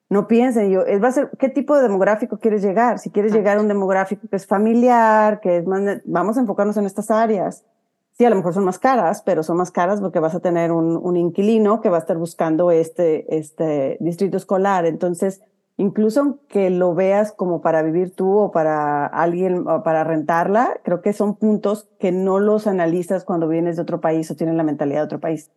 No 0.08 0.28
piensen, 0.28 0.70
yo, 0.70 0.84
va 1.02 1.08
a 1.08 1.12
ser, 1.12 1.30
¿qué 1.38 1.48
tipo 1.48 1.74
de 1.74 1.82
demográfico 1.82 2.38
quieres 2.38 2.62
llegar? 2.62 2.98
Si 2.98 3.10
quieres 3.10 3.32
llegar 3.32 3.56
a 3.56 3.60
un 3.60 3.68
demográfico 3.68 4.28
que 4.28 4.36
es 4.36 4.46
familiar, 4.46 5.40
que 5.40 5.56
es 5.56 5.64
vamos 6.04 6.36
a 6.36 6.40
enfocarnos 6.40 6.76
en 6.76 6.84
estas 6.84 7.10
áreas 7.10 7.64
sí, 8.12 8.24
a 8.24 8.30
lo 8.30 8.36
mejor 8.36 8.54
son 8.54 8.64
más 8.64 8.78
caras, 8.78 9.22
pero 9.24 9.42
son 9.42 9.56
más 9.56 9.70
caras 9.70 10.00
porque 10.00 10.20
vas 10.20 10.34
a 10.34 10.40
tener 10.40 10.72
un, 10.72 10.96
un 10.96 11.16
inquilino 11.16 11.80
que 11.80 11.88
va 11.88 11.96
a 11.96 12.00
estar 12.00 12.18
buscando 12.18 12.70
este, 12.70 13.36
este 13.36 13.96
distrito 14.00 14.36
escolar. 14.36 14.86
Entonces, 14.86 15.40
incluso 15.76 16.40
que 16.48 16.70
lo 16.70 16.94
veas 16.94 17.32
como 17.32 17.60
para 17.62 17.82
vivir 17.82 18.14
tú 18.14 18.38
o 18.38 18.52
para 18.52 19.06
alguien 19.06 19.66
o 19.66 19.82
para 19.82 20.04
rentarla, 20.04 20.80
creo 20.84 21.00
que 21.00 21.12
son 21.12 21.36
puntos 21.36 21.88
que 21.98 22.12
no 22.12 22.38
los 22.38 22.66
analizas 22.66 23.24
cuando 23.24 23.48
vienes 23.48 23.76
de 23.76 23.82
otro 23.82 24.00
país 24.00 24.30
o 24.30 24.36
tienes 24.36 24.54
la 24.54 24.62
mentalidad 24.62 25.00
de 25.00 25.04
otro 25.04 25.20
país. 25.20 25.50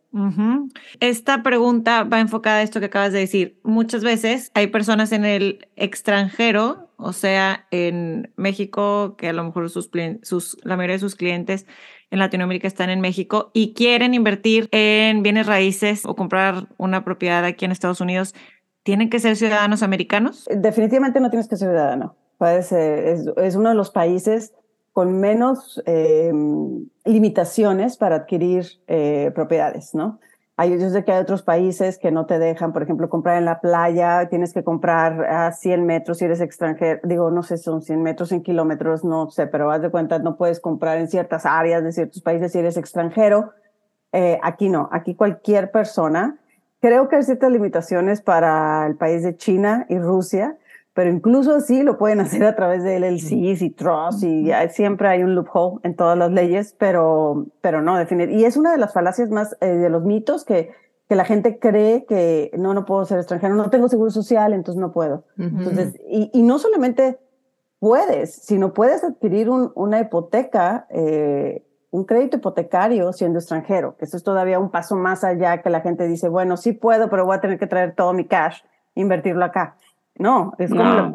Esta 1.00 1.42
pregunta 1.42 2.04
va 2.04 2.20
enfocada 2.20 2.58
a 2.58 2.62
esto 2.62 2.80
que 2.80 2.86
acabas 2.86 3.12
de 3.12 3.20
decir. 3.20 3.60
Muchas 3.62 4.02
veces 4.02 4.50
hay 4.54 4.68
personas 4.68 5.12
en 5.12 5.24
el 5.24 5.68
extranjero, 5.76 6.90
o 6.96 7.12
sea, 7.12 7.66
en 7.70 8.32
México, 8.36 9.16
que 9.16 9.28
a 9.28 9.32
lo 9.32 9.44
mejor 9.44 9.68
sus, 9.68 9.90
sus, 10.22 10.56
la 10.64 10.76
mayoría 10.76 10.96
de 10.96 11.00
sus 11.00 11.14
clientes 11.14 11.66
en 12.10 12.18
Latinoamérica 12.18 12.68
están 12.68 12.90
en 12.90 13.00
México 13.00 13.50
y 13.52 13.74
quieren 13.74 14.14
invertir 14.14 14.68
en 14.72 15.22
bienes 15.22 15.46
raíces 15.46 16.04
o 16.04 16.14
comprar 16.14 16.68
una 16.78 17.04
propiedad 17.04 17.44
aquí 17.44 17.64
en 17.64 17.72
Estados 17.72 18.00
Unidos, 18.00 18.34
¿tienen 18.82 19.10
que 19.10 19.18
ser 19.18 19.36
ciudadanos 19.36 19.82
americanos? 19.82 20.46
Definitivamente 20.50 21.20
no 21.20 21.30
tienes 21.30 21.48
que 21.48 21.56
ser 21.56 21.68
ciudadano. 21.68 22.16
es, 22.40 22.72
es, 22.72 23.56
uno 23.56 23.70
de 23.70 23.74
los 23.74 23.90
países 23.90 24.52
con 24.92 25.20
menos 25.20 25.82
em, 25.84 26.88
limitaciones 27.04 27.96
para 27.96 28.16
adquirir 28.16 28.66
eh, 28.86 29.30
propiedades, 29.34 29.94
¿no? 29.94 30.20
Hay, 30.58 30.78
yo 30.78 30.88
sé 30.88 31.04
que 31.04 31.12
hay 31.12 31.20
otros 31.20 31.42
países 31.42 31.98
que 31.98 32.10
no 32.10 32.24
te 32.24 32.38
dejan, 32.38 32.72
por 32.72 32.82
ejemplo, 32.82 33.10
comprar 33.10 33.36
en 33.36 33.44
la 33.44 33.60
playa, 33.60 34.26
tienes 34.30 34.54
que 34.54 34.64
comprar 34.64 35.24
a 35.26 35.52
100 35.52 35.84
metros 35.84 36.18
si 36.18 36.24
eres 36.24 36.40
extranjero. 36.40 37.00
Digo, 37.02 37.30
no 37.30 37.42
sé, 37.42 37.58
son 37.58 37.82
100 37.82 38.02
metros 38.02 38.32
en 38.32 38.42
kilómetros, 38.42 39.04
no 39.04 39.30
sé, 39.30 39.46
pero 39.46 39.70
haz 39.70 39.82
de 39.82 39.90
cuenta, 39.90 40.18
no 40.18 40.36
puedes 40.38 40.58
comprar 40.58 40.96
en 40.96 41.08
ciertas 41.08 41.44
áreas 41.44 41.84
de 41.84 41.92
ciertos 41.92 42.22
países 42.22 42.52
si 42.52 42.58
eres 42.58 42.78
extranjero. 42.78 43.52
Eh, 44.12 44.38
aquí 44.42 44.70
no, 44.70 44.88
aquí 44.92 45.14
cualquier 45.14 45.70
persona. 45.70 46.38
Creo 46.80 47.08
que 47.08 47.16
hay 47.16 47.22
ciertas 47.22 47.50
limitaciones 47.50 48.22
para 48.22 48.86
el 48.86 48.96
país 48.96 49.22
de 49.22 49.36
China 49.36 49.84
y 49.90 49.98
Rusia, 49.98 50.56
pero 50.96 51.10
incluso 51.10 51.54
así 51.54 51.82
lo 51.82 51.98
pueden 51.98 52.20
hacer 52.20 52.42
a 52.44 52.56
través 52.56 52.82
de 52.82 52.98
LLCs 52.98 53.60
y 53.60 53.68
trusts 53.68 54.22
y 54.22 54.50
siempre 54.70 55.08
hay 55.08 55.22
un 55.22 55.34
loophole 55.34 55.78
en 55.82 55.94
todas 55.94 56.16
las 56.16 56.32
leyes, 56.32 56.74
pero, 56.78 57.48
pero 57.60 57.82
no, 57.82 57.98
definir. 57.98 58.30
Y 58.30 58.46
es 58.46 58.56
una 58.56 58.72
de 58.72 58.78
las 58.78 58.94
falacias 58.94 59.28
más 59.28 59.58
eh, 59.60 59.66
de 59.66 59.90
los 59.90 60.04
mitos 60.04 60.46
que, 60.46 60.70
que 61.06 61.14
la 61.14 61.26
gente 61.26 61.58
cree 61.58 62.06
que 62.06 62.50
no, 62.56 62.72
no 62.72 62.86
puedo 62.86 63.04
ser 63.04 63.18
extranjero, 63.18 63.54
no 63.54 63.68
tengo 63.68 63.90
seguro 63.90 64.10
social, 64.10 64.54
entonces 64.54 64.80
no 64.80 64.90
puedo. 64.90 65.24
Entonces, 65.36 66.00
y, 66.08 66.30
y, 66.32 66.42
no 66.42 66.58
solamente 66.58 67.18
puedes, 67.78 68.34
sino 68.34 68.72
puedes 68.72 69.04
adquirir 69.04 69.50
un, 69.50 69.72
una 69.74 70.00
hipoteca, 70.00 70.86
eh, 70.88 71.62
un 71.90 72.04
crédito 72.04 72.38
hipotecario 72.38 73.12
siendo 73.12 73.38
extranjero, 73.38 73.98
que 73.98 74.06
eso 74.06 74.16
es 74.16 74.22
todavía 74.22 74.58
un 74.58 74.70
paso 74.70 74.96
más 74.96 75.24
allá 75.24 75.60
que 75.60 75.68
la 75.68 75.82
gente 75.82 76.08
dice, 76.08 76.30
bueno, 76.30 76.56
sí 76.56 76.72
puedo, 76.72 77.10
pero 77.10 77.26
voy 77.26 77.36
a 77.36 77.42
tener 77.42 77.58
que 77.58 77.66
traer 77.66 77.94
todo 77.94 78.14
mi 78.14 78.24
cash, 78.24 78.62
invertirlo 78.94 79.44
acá. 79.44 79.76
No, 80.18 80.54
es 80.58 80.70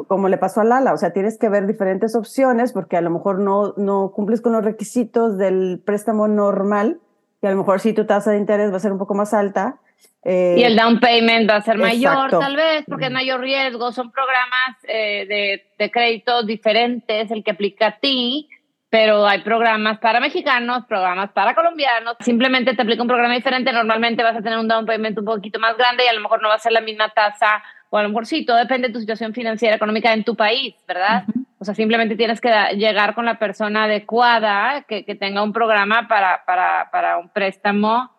Como, 0.07 0.29
le, 0.29 0.37
pasó 0.37 0.61
a 0.61 0.63
Lala, 0.63 0.93
o 0.93 0.97
sea, 0.97 1.11
tienes 1.11 1.39
que 1.39 1.49
ver 1.49 1.65
diferentes 1.65 2.15
opciones 2.15 2.71
porque 2.71 2.97
a 2.97 3.01
lo 3.01 3.09
mejor 3.09 3.39
no, 3.39 3.73
no 3.75 4.11
cumples 4.11 4.41
con 4.41 4.53
los 4.53 4.63
requisitos 4.63 5.37
del 5.39 5.81
préstamo 5.83 6.27
normal, 6.27 6.99
y 7.41 7.47
a 7.47 7.51
lo 7.51 7.57
mejor 7.57 7.79
sí 7.79 7.93
tu 7.93 8.05
tasa 8.05 8.31
de 8.31 8.37
interés 8.37 8.71
va 8.71 8.77
a 8.77 8.79
ser 8.79 8.91
un 8.91 8.99
poco 8.99 9.15
más 9.15 9.33
alta. 9.33 9.79
Eh, 10.23 10.55
y 10.59 10.63
el 10.63 10.75
down 10.75 10.99
payment 10.99 11.49
va 11.49 11.55
a 11.55 11.61
ser 11.61 11.79
mayor, 11.79 12.29
tal 12.29 12.55
vez, 12.55 12.85
porque 12.87 13.05
es 13.05 13.11
mayor 13.11 13.39
riesgo. 13.39 13.91
Son 13.91 14.11
programas 14.11 14.77
eh, 14.83 15.25
de, 15.27 15.65
de 15.79 15.91
crédito 15.91 16.43
diferentes, 16.43 17.31
el 17.31 17.43
que 17.43 17.51
aplica 17.51 17.87
a 17.87 17.97
ti, 17.97 18.47
pero 18.91 19.25
hay 19.25 19.41
programas 19.41 19.97
para 19.97 20.19
mexicanos, 20.19 20.85
programas 20.85 21.31
para 21.31 21.55
colombianos. 21.55 22.17
Simplemente 22.19 22.75
te 22.75 22.81
aplica 22.83 23.01
un 23.01 23.07
programa 23.07 23.33
diferente. 23.33 23.73
Normalmente 23.73 24.21
vas 24.21 24.35
a 24.35 24.41
tener 24.43 24.59
un 24.59 24.67
down 24.67 24.85
payment 24.85 25.17
un 25.17 25.25
poquito 25.25 25.59
más 25.59 25.75
grande 25.75 26.05
y 26.05 26.09
a 26.09 26.13
lo 26.13 26.21
mejor 26.21 26.43
no 26.43 26.49
va 26.49 26.55
a 26.55 26.59
ser 26.59 26.73
la 26.73 26.81
misma 26.81 27.09
tasa 27.09 27.63
o 27.93 27.97
a 27.97 28.03
lo 28.03 28.09
mejor 28.09 28.25
sí, 28.25 28.45
todo 28.45 28.55
depende 28.55 28.87
de 28.87 28.93
tu 28.93 29.01
situación 29.01 29.33
financiera, 29.33 29.75
económica 29.75 30.13
en 30.13 30.23
tu 30.23 30.33
país, 30.35 30.75
¿verdad? 30.87 31.25
O 31.59 31.65
sea, 31.65 31.75
simplemente 31.75 32.15
tienes 32.15 32.39
que 32.39 32.49
llegar 32.77 33.13
con 33.13 33.25
la 33.25 33.37
persona 33.37 33.83
adecuada 33.83 34.83
que, 34.87 35.03
que 35.03 35.13
tenga 35.13 35.43
un 35.43 35.51
programa 35.51 36.07
para, 36.07 36.41
para, 36.45 36.89
para, 36.89 37.17
un 37.17 37.27
préstamo 37.29 38.09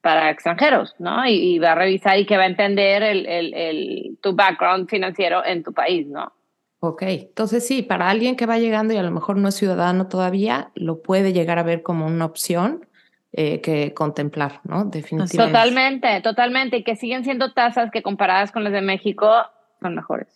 para 0.00 0.30
extranjeros, 0.30 0.94
¿no? 0.98 1.26
Y, 1.26 1.58
va 1.58 1.72
a 1.72 1.74
revisar 1.74 2.18
y 2.18 2.24
que 2.24 2.38
va 2.38 2.44
a 2.44 2.46
entender 2.46 3.02
el, 3.02 3.26
el, 3.26 3.54
el, 3.54 4.18
tu 4.22 4.34
background 4.34 4.88
financiero 4.88 5.44
en 5.44 5.62
tu 5.62 5.74
país, 5.74 6.06
¿no? 6.06 6.32
Ok, 6.80 7.02
entonces 7.02 7.66
sí, 7.66 7.82
para 7.82 8.08
alguien 8.08 8.34
que 8.34 8.46
va 8.46 8.58
llegando 8.58 8.94
y 8.94 8.96
a 8.96 9.02
lo 9.02 9.10
mejor 9.10 9.36
no 9.36 9.48
es 9.48 9.54
ciudadano 9.54 10.08
todavía, 10.08 10.72
lo 10.74 11.02
puede 11.02 11.34
llegar 11.34 11.58
a 11.58 11.62
ver 11.62 11.82
como 11.82 12.06
una 12.06 12.24
opción 12.24 12.86
eh, 13.32 13.60
que 13.60 13.94
contemplar, 13.94 14.60
¿no? 14.64 14.84
Definitivamente. 14.84 15.36
Totalmente, 15.36 16.20
totalmente. 16.20 16.76
Y 16.78 16.84
que 16.84 16.96
siguen 16.96 17.24
siendo 17.24 17.52
tasas 17.52 17.90
que 17.90 18.02
comparadas 18.02 18.52
con 18.52 18.64
las 18.64 18.72
de 18.72 18.82
México 18.82 19.30
son 19.80 19.94
mejores. 19.94 20.28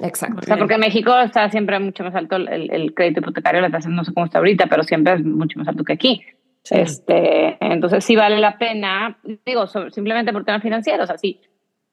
Exacto. 0.00 0.40
O 0.42 0.42
sea, 0.42 0.56
porque 0.56 0.74
en 0.74 0.80
México 0.80 1.16
está 1.16 1.48
siempre 1.50 1.78
mucho 1.78 2.02
más 2.02 2.14
alto 2.14 2.36
el, 2.36 2.70
el 2.72 2.94
crédito 2.94 3.20
hipotecario, 3.20 3.60
la 3.60 3.70
tasa 3.70 3.88
no 3.88 4.04
sé 4.04 4.12
cómo 4.12 4.26
está 4.26 4.38
ahorita, 4.38 4.66
pero 4.66 4.82
siempre 4.82 5.14
es 5.14 5.24
mucho 5.24 5.58
más 5.58 5.68
alto 5.68 5.84
que 5.84 5.92
aquí. 5.92 6.22
Este, 6.70 7.58
entonces 7.60 8.04
sí 8.04 8.16
vale 8.16 8.38
la 8.38 8.56
pena, 8.56 9.18
digo, 9.44 9.66
simplemente 9.66 10.32
por 10.32 10.44
temas 10.44 10.62
financieros. 10.62 11.04
O 11.04 11.06
sea, 11.06 11.18
si, 11.18 11.40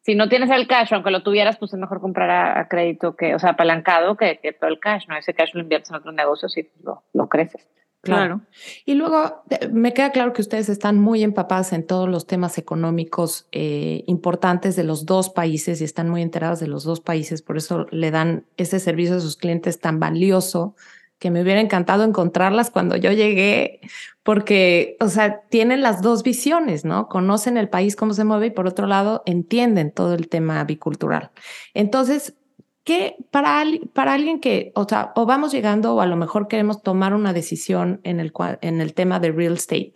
si 0.02 0.16
no 0.16 0.30
tienes 0.30 0.50
el 0.50 0.68
cash, 0.68 0.94
aunque 0.94 1.12
lo 1.12 1.24
tuvieras, 1.24 1.58
pues 1.58 1.74
es 1.74 1.80
mejor 1.80 2.00
comprar 2.00 2.58
a, 2.58 2.68
crédito 2.68 3.16
que, 3.16 3.36
o 3.36 3.40
sea, 3.40 3.52
apalancado 3.52 4.16
que, 4.16 4.40
que, 4.42 4.54
todo 4.54 4.70
el 4.70 4.80
cash, 4.80 5.08
¿no? 5.08 5.18
Ese 5.18 5.34
cash 5.34 5.54
lo 5.54 5.62
inviertes 5.62 5.92
en 5.92 5.98
otros 5.98 6.16
negocios 6.16 6.58
y 6.58 6.70
lo, 6.84 7.04
lo 7.14 7.28
creces. 7.28 7.68
Claro. 8.02 8.42
Y 8.84 8.96
luego 8.96 9.44
me 9.72 9.94
queda 9.94 10.12
claro 10.12 10.34
que 10.34 10.42
ustedes 10.42 10.70
están 10.70 11.00
muy 11.00 11.24
empapados 11.24 11.72
en 11.72 11.86
todos 11.86 12.10
los 12.10 12.26
temas 12.26 12.58
económicos 12.58 13.48
eh, 13.52 14.04
importantes 14.08 14.76
de 14.76 14.84
los 14.84 15.06
dos 15.06 15.30
países 15.30 15.82
y 15.82 15.84
están 15.84 16.10
muy 16.10 16.24
enterados 16.24 16.60
de 16.60 16.68
los 16.68 16.84
dos 16.84 17.00
países, 17.00 17.44
por 17.44 17.58
eso 17.58 17.86
le 17.92 18.10
dan 18.10 18.46
ese 18.58 18.80
servicio 18.80 19.18
a 19.18 19.20
sus 19.20 19.38
clientes 19.38 19.80
tan 19.80 20.00
valioso 20.00 20.76
que 21.20 21.30
me 21.30 21.44
hubiera 21.44 21.62
encantado 21.62 22.04
encontrarlas 22.04 22.72
cuando 22.72 22.96
yo 22.96 23.12
llegué, 23.12 23.80
porque, 24.24 24.98
o 25.00 25.08
sea, 25.08 25.42
tienen 25.50 25.84
las 25.84 26.02
dos 26.02 26.24
visiones, 26.24 26.84
¿no? 26.84 27.08
Conocen 27.08 27.58
el 27.58 27.70
país, 27.70 27.96
cómo 27.96 28.16
se 28.16 28.24
mueve 28.24 28.48
y 28.48 28.50
por 28.52 28.66
otro 28.66 28.88
lado 28.88 29.22
entienden 29.28 29.92
todo 29.92 30.16
el 30.16 30.30
tema 30.30 30.64
bicultural. 30.64 31.30
Entonces, 31.76 32.34
que 32.84 33.16
para, 33.32 33.64
para 33.94 34.14
alguien 34.14 34.40
que, 34.40 34.72
o 34.76 34.88
sea, 34.88 35.12
o 35.16 35.26
vamos 35.26 35.52
llegando 35.52 35.94
o 35.94 36.02
a 36.02 36.06
lo 36.08 36.16
mejor 36.16 36.48
queremos 36.48 36.82
tomar 36.82 37.14
una 37.14 37.34
decisión 37.34 38.02
en 38.04 38.20
el, 38.20 38.94
tema 38.94 39.20
de 39.20 39.32
real 39.32 39.54
estate, 39.54 39.94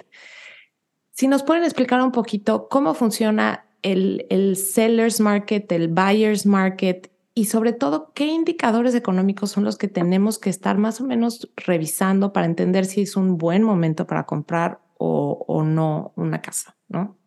si 1.11 1.27
nos 1.27 1.43
pueden 1.43 1.63
explicar 1.63 2.01
un 2.01 2.11
poquito 2.11 2.67
cómo 2.69 2.93
funciona 2.93 3.65
el, 3.81 4.25
el 4.29 4.57
seller's 4.57 5.19
market, 5.19 5.71
el 5.71 5.87
buyer's 5.87 6.45
market 6.45 7.11
y 7.37 7.45
sobre 7.45 7.73
todo, 7.73 8.13
¿qué 8.13 8.27
indicadores 8.27 8.95
económicos 8.95 9.51
son 9.51 9.65
los 9.65 9.77
que 9.77 9.89
tenemos 9.89 10.39
que 10.39 10.49
estar 10.49 10.77
más 10.77 11.01
o 11.01 11.03
menos 11.03 11.51
revisando 11.57 12.31
para 12.31 12.45
entender 12.45 12.85
si 12.85 13.01
es 13.01 13.17
un 13.17 13.37
buen 13.37 13.61
momento 13.61 14.07
para 14.07 14.25
comprar 14.25 14.79
o, 14.97 15.63
no 15.63 16.13
una 16.15 16.41
casa, 16.41 16.77
¿no? 16.87 17.17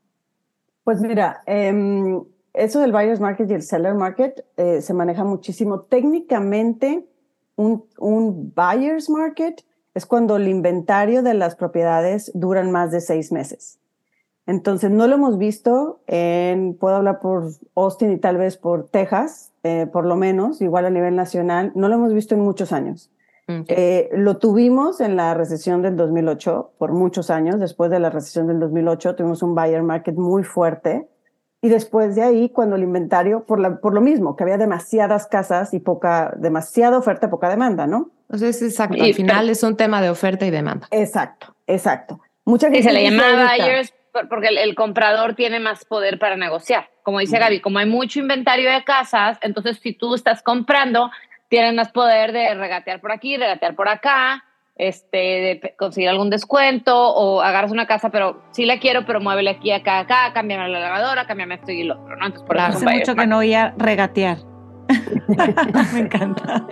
Pues 0.83 1.01
mira, 1.01 1.43
em, 1.45 2.25
eso 2.59 2.81
del 2.81 2.93
buyer's 2.93 3.21
market 3.21 3.51
y 3.51 3.55
el 3.55 3.63
seller 3.63 3.95
market 3.95 4.45
eh, 4.57 4.81
se 4.83 4.95
maneja 4.95 5.25
muchísimo. 5.25 5.81
Técnicamente, 5.81 7.07
un, 7.57 7.85
un 7.99 8.53
buyer's 8.55 9.09
market 9.09 9.65
es 9.95 10.07
cuando 10.07 10.37
el 10.37 10.49
inventario 10.49 11.23
de 11.23 11.35
las 11.35 11.57
propiedades 11.57 12.31
duran 12.35 12.71
más 12.71 12.91
de 12.91 13.01
seis 13.01 13.33
meses. 13.33 13.79
Entonces, 14.49 14.91
no 14.91 15.07
lo 15.07 15.17
hemos 15.17 15.37
visto 15.37 16.01
en, 16.07 16.75
puedo 16.75 16.97
hablar 16.97 17.21
por 17.21 17.51
Austin 17.75 18.13
y 18.13 18.17
tal 18.17 18.39
vez 18.39 18.57
por 18.57 18.89
Texas, 18.89 19.53
eh, 19.63 19.87
por 19.93 20.07
lo 20.07 20.17
menos, 20.17 20.63
igual 20.63 20.87
a 20.87 20.91
nivel 20.91 21.15
nacional, 21.17 21.71
no 21.75 21.89
lo 21.89 21.97
hemos 21.97 22.15
visto 22.15 22.35
en 22.35 22.41
muchos 22.41 22.73
años. 22.73 23.11
Eh, 23.69 24.11
lo 24.13 24.37
tuvimos 24.37 25.01
en 25.01 25.17
la 25.17 25.33
recesión 25.33 25.81
del 25.81 25.97
2008, 25.97 26.73
por 26.77 26.93
muchos 26.93 27.31
años, 27.31 27.59
después 27.59 27.91
de 27.91 27.99
la 27.99 28.11
recesión 28.11 28.47
del 28.47 28.59
2008, 28.61 29.17
tuvimos 29.17 29.43
un 29.43 29.55
buyer 29.55 29.83
market 29.83 30.17
muy 30.17 30.45
fuerte. 30.45 31.09
Y 31.61 31.69
después 31.69 32.15
de 32.15 32.23
ahí, 32.23 32.51
cuando 32.51 32.77
el 32.77 32.83
inventario, 32.83 33.45
por, 33.45 33.59
la, 33.59 33.81
por 33.81 33.93
lo 33.93 34.01
mismo, 34.01 34.37
que 34.37 34.45
había 34.45 34.59
demasiadas 34.59 35.27
casas 35.27 35.75
y 35.75 35.81
poca, 35.81 36.33
demasiada 36.37 36.99
oferta, 36.99 37.31
poca 37.31 37.49
demanda, 37.49 37.87
¿no? 37.87 38.11
Entonces, 38.31 38.63
exacto. 38.63 39.03
Al 39.03 39.15
final 39.15 39.51
es 39.51 39.63
un 39.63 39.77
tema 39.77 40.01
de 40.01 40.11
oferta 40.11 40.47
y 40.47 40.51
demanda. 40.51 40.87
Exacto, 40.91 41.55
exacto. 41.67 42.21
Mucha 42.45 42.69
gente. 42.69 42.81
Y 42.81 42.83
se 42.85 42.93
le 42.93 43.11
llama 43.11 43.51
buyers 43.57 43.93
porque 44.29 44.49
el, 44.49 44.75
comprador 44.75 45.35
tiene 45.35 45.61
más 45.61 45.85
poder 45.85 46.19
para 46.19 46.37
negociar. 46.37 46.89
Como 47.03 47.21
dice 47.21 47.39
Gaby, 47.39 47.61
como 47.61 47.79
hay 47.79 47.87
mucho 47.87 48.21
inventario 48.21 48.71
de 48.71 48.85
casas, 48.85 49.39
entonces 49.43 49.79
si 49.79 49.93
tú 49.93 50.15
estás 50.15 50.43
comprando, 50.43 51.11
tienes 51.49 51.75
más 51.75 51.93
poder 51.93 52.33
de 52.33 52.55
regatear 52.55 53.01
por 53.01 53.13
aquí, 53.13 53.37
regatear 53.37 53.75
por 53.75 53.89
acá, 53.89 54.45
este, 54.79 55.19
de 55.19 55.75
conseguir 55.77 56.09
algún 56.09 56.31
descuento 56.31 56.97
o 56.97 57.41
agarras 57.41 57.73
una 57.73 57.87
casa, 57.87 58.11
pero 58.11 58.41
sí 58.53 58.65
la 58.65 58.79
quiero, 58.79 59.05
pero 59.05 59.21
muévele 59.21 59.51
aquí, 59.51 59.73
acá, 59.73 59.99
acá, 59.99 60.33
cámbiame 60.33 60.69
la 60.69 60.79
lavadora, 60.79 61.27
cámbiame 61.27 61.57
esto 61.57 61.73
y 61.73 61.83
lo 61.83 62.01
otro, 62.01 62.17
¿no? 62.17 62.27
Entonces, 62.27 62.47
por 62.47 62.59
Hace 62.59 62.87
mucho 62.87 63.15
que 63.17 63.27
no 63.27 63.39
oía 63.39 63.75
regatear. 63.77 64.39
Me 65.93 65.99
encanta. 65.99 66.65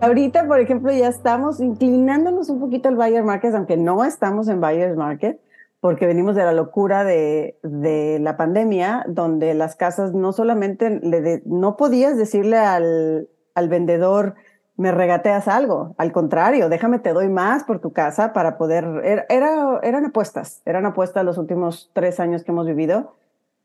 Ahorita, 0.00 0.46
por 0.46 0.60
ejemplo, 0.60 0.92
ya 0.92 1.08
estamos 1.08 1.60
inclinándonos 1.60 2.50
un 2.50 2.60
poquito 2.60 2.88
al 2.88 2.96
buyer 2.96 3.24
market, 3.24 3.54
aunque 3.54 3.76
no 3.76 4.04
estamos 4.04 4.48
en 4.48 4.60
buyer's 4.60 4.96
market, 4.96 5.40
porque 5.80 6.06
venimos 6.06 6.34
de 6.34 6.44
la 6.44 6.52
locura 6.52 7.04
de, 7.04 7.58
de 7.62 8.18
la 8.20 8.36
pandemia, 8.36 9.04
donde 9.08 9.54
las 9.54 9.76
casas 9.76 10.12
no 10.12 10.32
solamente 10.32 11.00
le 11.00 11.42
no 11.46 11.76
podías 11.76 12.16
decirle 12.16 12.58
al, 12.58 13.28
al 13.54 13.68
vendedor, 13.68 14.34
me 14.76 14.92
regateas 14.92 15.48
algo, 15.48 15.94
al 15.98 16.12
contrario, 16.12 16.68
déjame 16.68 17.00
te 17.00 17.12
doy 17.12 17.28
más 17.28 17.64
por 17.64 17.80
tu 17.80 17.92
casa 17.92 18.32
para 18.32 18.58
poder, 18.58 18.84
era, 19.04 19.26
era, 19.28 19.80
eran 19.82 20.04
apuestas, 20.04 20.62
eran 20.64 20.86
apuestas 20.86 21.24
los 21.24 21.36
últimos 21.36 21.90
tres 21.94 22.20
años 22.20 22.44
que 22.44 22.52
hemos 22.52 22.66
vivido 22.66 23.16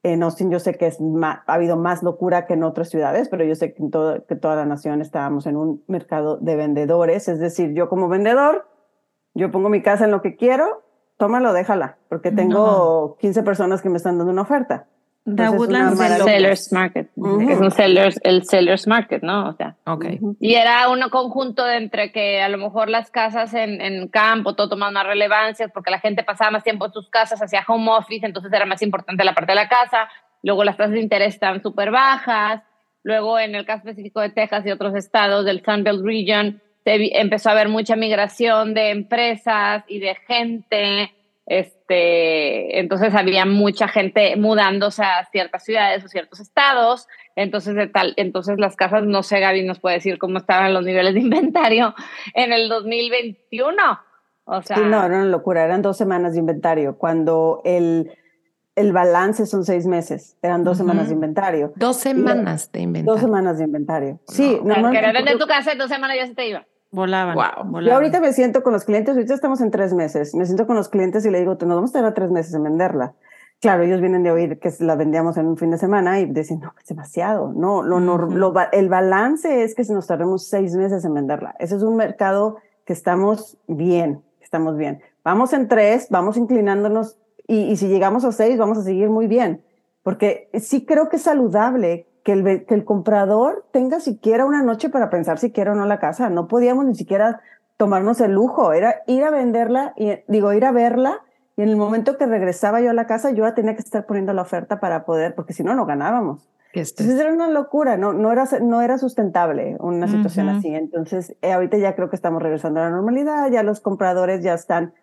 en 0.03 0.21
Austin 0.21 0.51
yo 0.51 0.59
sé 0.59 0.75
que 0.75 0.87
es 0.87 0.99
ha 0.99 1.41
habido 1.47 1.77
más 1.77 2.03
locura 2.03 2.45
que 2.45 2.53
en 2.53 2.63
otras 2.63 2.89
ciudades, 2.89 3.29
pero 3.29 3.45
yo 3.45 3.55
sé 3.55 3.73
que 3.73 3.81
en 3.81 3.89
que 4.27 4.35
toda 4.35 4.57
la 4.57 4.65
nación 4.65 5.01
estábamos 5.01 5.47
en 5.47 5.55
un 5.55 5.81
mercado 5.87 6.37
de 6.37 6.57
vendedores. 6.57 7.29
Es 7.29 7.39
decir, 7.39 7.73
yo 7.73 7.87
como 7.87 8.09
vendedor, 8.09 8.67
yo 9.33 9.49
pongo 9.49 9.69
mi 9.69 9.81
casa 9.81 10.03
en 10.03 10.11
lo 10.11 10.21
que 10.21 10.35
quiero, 10.35 10.82
tómalo, 11.23 11.53
déjala, 11.53 11.95
porque 12.09 12.31
tengo 12.31 13.15
15 13.21 13.43
personas 13.43 13.81
que 13.81 13.87
me 13.87 13.95
están 13.95 14.17
dando 14.17 14.33
una 14.33 14.41
oferta. 14.41 14.87
The 15.23 15.51
Woodlands 15.51 15.97
el 16.01 16.21
Sellers 16.21 16.73
Market. 16.73 17.11
Es 17.15 17.59
un 17.61 17.71
sellers, 17.71 18.19
el 18.23 18.43
Sellers 18.43 18.87
Market, 18.87 19.23
¿no? 19.23 19.47
O 19.47 19.53
sea. 19.53 19.77
Okay. 19.85 20.19
Y 20.41 20.55
era 20.55 20.89
un 20.89 20.99
conjunto 21.09 21.63
de 21.63 21.77
entre 21.77 22.11
que 22.11 22.41
a 22.41 22.49
lo 22.49 22.57
mejor 22.57 22.89
las 22.89 23.09
casas 23.09 23.53
en, 23.53 23.79
en 23.79 24.09
campo, 24.09 24.53
todo 24.53 24.67
tomaba 24.67 24.91
más 24.91 25.07
relevancia 25.07 25.69
porque 25.69 25.91
la 25.91 25.99
gente 26.01 26.25
pasaba 26.25 26.51
más 26.51 26.65
tiempo 26.65 26.87
en 26.87 26.91
sus 26.91 27.09
casas, 27.09 27.41
hacía 27.41 27.63
home 27.65 27.89
office, 27.89 28.25
entonces 28.25 28.51
era 28.51 28.65
más 28.65 28.81
importante 28.81 29.23
la 29.23 29.33
parte 29.33 29.53
de 29.53 29.55
la 29.55 29.69
casa. 29.69 30.09
Luego 30.41 30.65
las 30.65 30.75
tasas 30.75 30.91
de 30.91 30.99
interés 30.99 31.35
estaban 31.35 31.63
súper 31.63 31.89
bajas. 31.89 32.63
Luego, 33.01 33.39
en 33.39 33.55
el 33.55 33.65
caso 33.65 33.87
específico 33.87 34.19
de 34.19 34.31
Texas 34.31 34.65
y 34.65 34.71
otros 34.71 34.93
estados 34.93 35.45
del 35.45 35.63
Sunbelt 35.63 36.03
Region, 36.03 36.61
se 36.83 37.19
empezó 37.19 37.49
a 37.49 37.53
haber 37.53 37.69
mucha 37.69 37.95
migración 37.95 38.73
de 38.73 38.89
empresas 38.89 39.83
y 39.87 39.99
de 39.99 40.15
gente 40.27 41.11
este, 41.45 42.79
entonces 42.79 43.13
había 43.13 43.45
mucha 43.45 43.87
gente 43.87 44.35
mudándose 44.37 45.03
a 45.03 45.25
ciertas 45.31 45.63
ciudades 45.63 46.03
o 46.03 46.07
ciertos 46.07 46.39
estados. 46.39 47.07
Entonces, 47.35 47.75
de 47.75 47.87
tal, 47.87 48.13
entonces 48.15 48.57
las 48.59 48.75
casas, 48.75 49.03
no 49.03 49.23
sé, 49.23 49.39
Gaby 49.39 49.63
nos 49.63 49.79
puede 49.79 49.95
decir 49.95 50.17
cómo 50.19 50.37
estaban 50.37 50.73
los 50.73 50.85
niveles 50.85 51.13
de 51.13 51.19
inventario 51.21 51.93
en 52.33 52.53
el 52.53 52.69
2021. 52.69 53.81
O 54.45 54.61
sea, 54.61 54.77
no, 54.77 55.05
era 55.05 55.17
una 55.17 55.25
locura, 55.25 55.63
eran 55.63 55.81
dos 55.81 55.97
semanas 55.97 56.33
de 56.33 56.39
inventario, 56.39 56.97
cuando 56.97 57.61
el, 57.63 58.11
el 58.75 58.91
balance 58.91 59.45
son 59.45 59.63
seis 59.63 59.85
meses, 59.85 60.37
eran 60.41 60.65
dos 60.65 60.77
semanas 60.77 61.07
de 61.07 61.13
inventario. 61.13 61.71
Dos 61.77 61.97
semanas 61.97 62.69
de 62.73 62.81
inventario. 62.81 63.13
Dos 63.13 63.21
semanas 63.21 63.57
de 63.57 63.63
inventario. 63.63 64.19
Sí, 64.27 64.59
no, 64.61 64.75
normalmente. 64.75 65.13
vender 65.13 65.37
tu 65.37 65.47
casa 65.47 65.71
en 65.71 65.77
dos 65.77 65.89
semanas 65.89 66.17
ya 66.17 66.27
se 66.27 66.35
te 66.35 66.47
iba. 66.47 66.65
Volaban, 66.93 67.35
wow. 67.35 67.81
Yo 67.81 67.95
ahorita 67.95 68.21
me 68.21 68.33
siento 68.33 68.61
con 68.61 68.71
los 68.71 68.85
clientes, 68.85 69.15
ahorita 69.15 69.33
estamos 69.33 69.61
en 69.61 69.71
tres 69.71 69.95
meses, 69.95 70.35
me 70.35 70.45
siento 70.45 70.67
con 70.67 70.75
los 70.75 70.89
clientes 70.89 71.25
y 71.25 71.31
le 71.31 71.39
digo, 71.39 71.57
nos 71.59 71.75
vamos 71.75 71.89
a 71.89 71.93
tardar 71.93 72.13
tres 72.13 72.29
meses 72.29 72.53
en 72.53 72.61
venderla. 72.61 73.15
Claro, 73.59 73.81
ellos 73.81 73.99
vienen 73.99 74.21
de 74.21 74.29
oír 74.29 74.59
que 74.59 74.71
la 74.79 74.95
vendíamos 74.95 75.37
en 75.37 75.47
un 75.47 75.57
fin 75.57 75.71
de 75.71 75.79
semana 75.79 76.19
y 76.19 76.25
dicen, 76.25 76.59
no, 76.59 76.71
es 76.79 76.85
demasiado. 76.85 77.51
No, 77.51 77.81
lo, 77.81 77.99
lo, 77.99 78.53
el 78.71 78.89
balance 78.89 79.63
es 79.63 79.73
que 79.73 79.83
nos 79.91 80.05
tardemos 80.05 80.47
seis 80.47 80.75
meses 80.75 81.03
en 81.03 81.15
venderla. 81.15 81.55
Ese 81.57 81.77
es 81.77 81.81
un 81.81 81.95
mercado 81.95 82.57
que 82.85 82.93
estamos 82.93 83.57
bien, 83.67 84.21
estamos 84.39 84.77
bien. 84.77 85.01
Vamos 85.23 85.51
en 85.53 85.67
tres, 85.67 86.07
vamos 86.11 86.37
inclinándonos 86.37 87.17
y, 87.47 87.71
y 87.71 87.77
si 87.77 87.87
llegamos 87.87 88.23
a 88.23 88.31
seis, 88.31 88.57
vamos 88.59 88.77
a 88.77 88.83
seguir 88.83 89.09
muy 89.09 89.25
bien. 89.25 89.63
Porque 90.03 90.49
sí 90.59 90.85
creo 90.85 91.09
que 91.09 91.15
es 91.15 91.23
saludable 91.23 92.05
que 92.23 92.31
el, 92.31 92.65
que 92.65 92.73
el 92.73 92.85
comprador 92.85 93.65
tenga 93.71 93.99
siquiera 93.99 94.45
una 94.45 94.63
noche 94.63 94.89
para 94.89 95.09
pensar 95.09 95.39
si 95.39 95.51
quiere 95.51 95.71
o 95.71 95.75
no 95.75 95.85
la 95.85 95.99
casa. 95.99 96.29
No 96.29 96.47
podíamos 96.47 96.85
ni 96.85 96.95
siquiera 96.95 97.41
tomarnos 97.77 98.21
el 98.21 98.31
lujo, 98.31 98.73
era 98.73 99.01
ir 99.07 99.23
a 99.23 99.31
venderla, 99.31 99.93
y 99.97 100.11
digo, 100.27 100.53
ir 100.53 100.65
a 100.65 100.71
verla, 100.71 101.21
y 101.55 101.63
en 101.63 101.69
el 101.69 101.75
momento 101.75 102.17
que 102.17 102.25
regresaba 102.25 102.81
yo 102.81 102.89
a 102.89 102.93
la 102.93 103.07
casa, 103.07 103.31
yo 103.31 103.43
ya 103.45 103.53
tenía 103.53 103.75
que 103.75 103.81
estar 103.81 104.05
poniendo 104.05 104.33
la 104.33 104.41
oferta 104.41 104.79
para 104.79 105.05
poder, 105.05 105.35
porque 105.35 105.53
si 105.53 105.63
no, 105.63 105.75
no 105.75 105.85
ganábamos. 105.85 106.49
Entonces 106.73 107.19
era 107.19 107.31
una 107.31 107.49
locura, 107.49 107.97
no, 107.97 108.13
no, 108.13 108.31
era, 108.31 108.45
no 108.61 108.81
era 108.81 108.97
sustentable 108.97 109.77
una 109.79 110.07
situación 110.07 110.49
así. 110.49 110.73
Entonces, 110.73 111.35
eh, 111.43 111.53
ahorita 111.53 111.77
ya 111.77 111.95
creo 111.95 112.09
que 112.09 112.15
estamos 112.15 112.41
regresando 112.41 112.79
a 112.79 112.85
la 112.85 112.89
normalidad, 112.89 113.51
ya 113.51 113.61
los 113.61 113.79
compradores 113.79 114.43
ya 114.43 114.55
están 114.55 114.93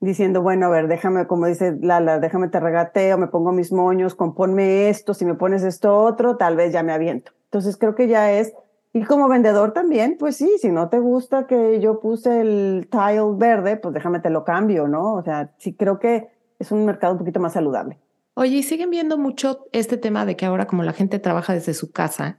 diciendo, 0.00 0.42
bueno, 0.42 0.66
a 0.66 0.70
ver, 0.70 0.88
déjame, 0.88 1.26
como 1.26 1.46
dice 1.46 1.76
Lala, 1.80 2.18
déjame 2.18 2.48
te 2.48 2.60
regateo, 2.60 3.18
me 3.18 3.26
pongo 3.26 3.52
mis 3.52 3.72
moños, 3.72 4.14
componme 4.14 4.88
esto, 4.88 5.14
si 5.14 5.24
me 5.24 5.34
pones 5.34 5.62
esto 5.64 5.96
otro, 5.96 6.36
tal 6.36 6.56
vez 6.56 6.72
ya 6.72 6.82
me 6.82 6.92
aviento. 6.92 7.32
Entonces 7.44 7.76
creo 7.76 7.94
que 7.94 8.08
ya 8.08 8.32
es, 8.32 8.52
y 8.92 9.04
como 9.04 9.28
vendedor 9.28 9.72
también, 9.72 10.16
pues 10.18 10.36
sí, 10.36 10.50
si 10.60 10.70
no 10.70 10.88
te 10.88 10.98
gusta 10.98 11.46
que 11.46 11.80
yo 11.80 12.00
puse 12.00 12.40
el 12.40 12.88
tile 12.90 13.22
verde, 13.36 13.76
pues 13.76 13.92
déjame 13.94 14.20
te 14.20 14.30
lo 14.30 14.44
cambio, 14.44 14.88
¿no? 14.88 15.14
O 15.14 15.22
sea, 15.22 15.52
sí 15.58 15.74
creo 15.74 15.98
que 15.98 16.28
es 16.58 16.72
un 16.72 16.84
mercado 16.84 17.14
un 17.14 17.18
poquito 17.18 17.40
más 17.40 17.52
saludable. 17.52 17.98
Oye, 18.34 18.56
y 18.56 18.62
siguen 18.62 18.90
viendo 18.90 19.18
mucho 19.18 19.66
este 19.72 19.96
tema 19.96 20.24
de 20.24 20.36
que 20.36 20.46
ahora 20.46 20.66
como 20.66 20.84
la 20.84 20.92
gente 20.92 21.18
trabaja 21.18 21.54
desde 21.54 21.74
su 21.74 21.90
casa, 21.90 22.38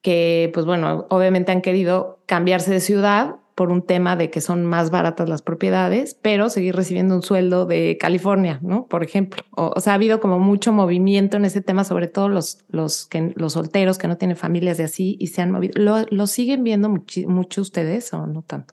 que 0.00 0.50
pues 0.54 0.64
bueno, 0.64 1.06
obviamente 1.10 1.52
han 1.52 1.60
querido 1.60 2.20
cambiarse 2.26 2.70
de 2.70 2.80
ciudad 2.80 3.39
por 3.60 3.72
un 3.72 3.82
tema 3.82 4.16
de 4.16 4.30
que 4.30 4.40
son 4.40 4.64
más 4.64 4.90
baratas 4.90 5.28
las 5.28 5.42
propiedades, 5.42 6.14
pero 6.14 6.48
seguir 6.48 6.74
recibiendo 6.74 7.14
un 7.14 7.20
sueldo 7.20 7.66
de 7.66 7.98
California, 8.00 8.58
¿no? 8.62 8.86
Por 8.86 9.04
ejemplo. 9.04 9.42
O, 9.54 9.78
sea, 9.80 9.92
ha 9.92 9.96
habido 9.96 10.18
como 10.18 10.38
mucho 10.38 10.72
movimiento 10.72 11.36
en 11.36 11.44
ese 11.44 11.60
tema, 11.60 11.84
sobre 11.84 12.08
todo 12.08 12.30
los, 12.30 12.64
los, 12.70 13.04
que, 13.04 13.34
los 13.36 13.52
solteros 13.52 13.98
que 13.98 14.08
no 14.08 14.16
tienen 14.16 14.38
familias 14.38 14.78
de 14.78 14.84
así 14.84 15.18
y 15.20 15.26
se 15.26 15.42
han 15.42 15.50
movido. 15.50 15.74
¿Lo, 15.76 16.26
siguen 16.26 16.64
viendo 16.64 16.88
mucho 16.88 17.60
ustedes 17.60 18.14
o 18.14 18.26
no 18.26 18.40
tanto? 18.40 18.72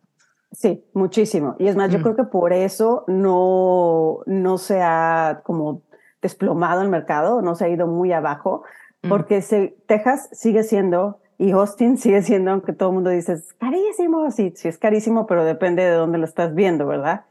Sí, 0.54 0.82
muchísimo. 0.94 1.58
Y 1.60 1.68
es 1.68 1.76
más, 1.76 1.92
yo 1.92 2.00
mm. 2.00 2.04
creo 2.04 2.16
que 2.16 2.24
por 2.24 2.54
eso 2.54 3.04
no, 3.08 4.20
no 4.26 4.58
se 4.58 4.82
ha 4.82 5.42
como 5.44 5.82
desplomado 6.22 6.82
el 6.82 6.88
mercado, 6.88 7.42
no 7.42 7.56
se 7.56 7.66
ha 7.66 7.70
ido 7.70 7.88
muy 7.88 8.14
abajo, 8.14 8.64
mm. 9.04 9.10
porque 9.10 9.76
Texas 9.86 10.30
sigue 10.32 10.64
siendo 10.64 11.20
y 11.38 11.52
Austin 11.52 11.98
sigue 11.98 12.22
siendo, 12.22 12.52
aunque 12.52 12.74
todo 12.74 12.90
el 12.90 12.96
mundo 12.96 13.10
dice, 13.12 13.34
es 13.34 13.54
carísimo, 13.54 14.30
sí, 14.32 14.54
sí 14.56 14.68
es 14.68 14.78
carísimo, 14.78 15.28
pero 15.28 15.46
depende 15.46 15.84
de 15.84 15.92
dónde 15.92 16.18
lo 16.18 16.26
estás 16.26 16.56
viendo, 16.56 16.88
¿verdad? 16.88 17.26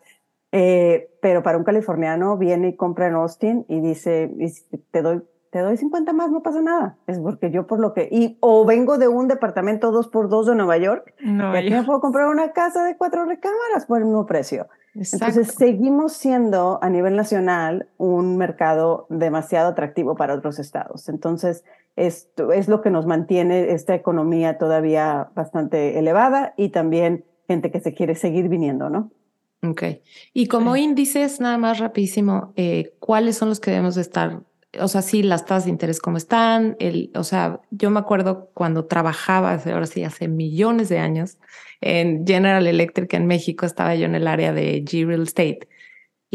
Eh, 0.53 1.11
pero 1.21 1.43
para 1.43 1.59
un 1.59 1.65
californiano 1.65 2.37
viene 2.37 2.69
y 2.69 2.77
compra 2.77 3.09
en 3.09 3.15
Austin 3.15 3.67
y 3.69 3.81
dice, 3.81 4.31
te 4.93 5.03
doy, 5.03 5.23
te 5.51 5.59
doy 5.59 5.77
50 5.77 6.13
más, 6.13 6.31
no 6.31 6.43
pasa 6.43 6.63
nada. 6.63 6.97
Es 7.09 7.19
porque 7.19 7.51
yo 7.51 7.67
por 7.67 7.81
lo 7.81 7.95
que, 7.95 8.09
y 8.11 8.39
o 8.41 8.65
vengo 8.65 8.97
de 8.97 9.09
un 9.09 9.27
departamento 9.27 9.91
2 9.91 10.09
por 10.09 10.29
2 10.29 10.47
de 10.47 10.55
Nueva 10.55 10.77
York, 10.77 11.15
no, 11.21 11.53
y 11.55 11.59
aquí 11.59 11.71
me 11.71 11.83
puedo 11.83 12.01
comprar 12.01 12.29
una 12.29 12.53
casa 12.53 12.85
de 12.85 12.97
cuatro 12.97 13.25
recámaras 13.25 13.87
por 13.87 13.99
el 13.99 14.05
mismo 14.05 14.25
precio. 14.27 14.69
Entonces 14.95 15.49
seguimos 15.49 16.15
siendo 16.15 16.79
a 16.81 16.89
nivel 16.89 17.17
nacional 17.17 17.89
un 17.99 18.39
mercado 18.39 19.07
demasiado 19.11 19.69
atractivo 19.69 20.15
para 20.15 20.35
otros 20.35 20.59
estados. 20.59 21.11
Entonces 21.11 21.65
esto 21.97 22.53
es 22.53 22.69
lo 22.69 22.83
que 22.83 22.91
nos 22.91 23.07
mantiene 23.07 23.73
esta 23.73 23.95
economía 23.95 24.59
todavía 24.59 25.31
bastante 25.35 25.99
elevada 25.99 26.55
y 26.57 26.69
también 26.69 27.25
gente 27.49 27.71
que 27.71 27.81
se 27.81 27.95
quiere 27.95 28.15
seguir 28.15 28.49
viniendo, 28.49 28.91
¿no? 28.91 29.11
Ok. 29.63 29.83
Y 30.33 30.47
como 30.47 30.77
índices, 30.77 31.41
nada 31.41 31.59
más 31.59 31.79
rapidísimo, 31.79 32.53
eh, 32.57 32.93
¿cuáles 32.99 33.37
son 33.37 33.49
los 33.49 33.61
que 33.61 33.71
debemos 33.71 33.95
de 33.95 34.03
estar? 34.03 34.41
O 34.79 34.89
sea, 34.89 35.01
sí, 35.01 35.23
las 35.23 35.47
tasas 35.47 35.65
de 35.65 35.71
interés 35.71 36.01
cómo 36.01 36.19
están. 36.19 36.77
El, 36.79 37.11
o 37.15 37.25
sea, 37.25 37.61
yo 37.71 37.91
me 37.91 37.99
acuerdo 37.99 38.51
cuando 38.53 38.85
trabajaba, 38.85 39.55
ahora 39.55 39.87
sí, 39.87 40.05
hace 40.05 40.29
millones 40.29 40.91
de 40.91 40.99
años, 40.99 41.39
en 41.81 42.27
General 42.27 42.67
Electric 42.67 43.15
en 43.15 43.27
México, 43.27 43.65
estaba 43.65 43.95
yo 43.95 44.05
en 44.05 44.15
el 44.15 44.27
área 44.27 44.53
de 44.53 44.85
G 44.85 45.07
Real 45.07 45.23
Estate. 45.23 45.69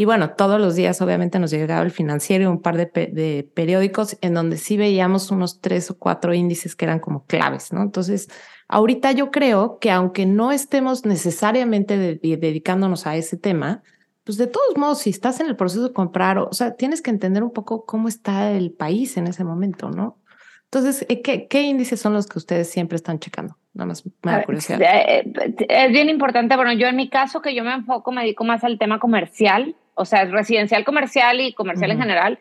Y 0.01 0.05
bueno, 0.05 0.31
todos 0.31 0.59
los 0.59 0.75
días 0.75 0.99
obviamente 1.01 1.37
nos 1.37 1.51
llegaba 1.51 1.83
el 1.83 1.91
financiero 1.91 2.45
y 2.45 2.47
un 2.47 2.61
par 2.61 2.75
de, 2.75 2.85
de, 2.85 3.47
periódicos 3.53 4.17
en 4.21 4.33
donde 4.33 4.57
sí 4.57 4.75
veíamos 4.75 5.29
unos 5.29 5.61
tres 5.61 5.91
o 5.91 5.97
cuatro 5.99 6.33
índices 6.33 6.75
que 6.75 6.85
eran 6.85 6.99
como 6.99 7.25
claves, 7.25 7.71
¿no? 7.71 7.83
Entonces, 7.83 8.27
Ahorita 8.71 9.11
yo 9.11 9.31
creo 9.31 9.79
que 9.79 9.91
aunque 9.91 10.25
no 10.25 10.53
estemos 10.53 11.05
necesariamente 11.05 11.97
dedicándonos 11.97 13.05
a 13.05 13.17
ese 13.17 13.35
tema, 13.35 13.83
pues 14.23 14.37
de 14.37 14.47
todos 14.47 14.77
modos, 14.77 14.99
si 14.99 15.09
estás 15.09 15.41
en 15.41 15.47
el 15.47 15.57
proceso 15.57 15.89
de 15.89 15.93
comprar, 15.93 16.37
o 16.37 16.53
sea, 16.53 16.75
tienes 16.77 17.01
que 17.01 17.09
entender 17.09 17.43
un 17.43 17.51
poco 17.51 17.85
cómo 17.85 18.07
está 18.07 18.53
el 18.53 18.71
país 18.71 19.17
en 19.17 19.27
ese 19.27 19.43
momento, 19.43 19.89
¿no? 19.91 20.19
Entonces, 20.63 21.05
eh, 21.09 21.21
¿qué, 21.21 21.47
qué 21.49 21.63
índices 21.63 21.99
son 21.99 22.13
los 22.13 22.27
que 22.27 22.39
ustedes 22.39 22.69
siempre 22.69 22.95
están 22.95 23.19
checando? 23.19 23.57
Nada 23.73 23.87
más 23.87 24.05
me 24.05 24.31
da 24.31 24.45
curiosidad. 24.45 24.79
Eh, 24.81 25.29
es 25.67 25.91
bien 25.91 26.07
importante, 26.07 26.55
bueno, 26.55 26.71
yo 26.71 26.87
en 26.87 26.95
mi 26.95 27.09
caso 27.09 27.41
que 27.41 27.53
yo 27.53 27.65
me 27.65 27.73
enfoco, 27.73 28.13
me 28.13 28.21
dedico 28.21 28.45
más 28.45 28.63
al 28.63 28.79
tema 28.79 28.99
comercial, 28.99 29.75
o 29.95 30.05
sea, 30.05 30.25
residencial 30.25 30.83
comercial 30.83 31.41
y 31.41 31.53
comercial 31.53 31.91
en 31.91 31.99
general 31.99 32.39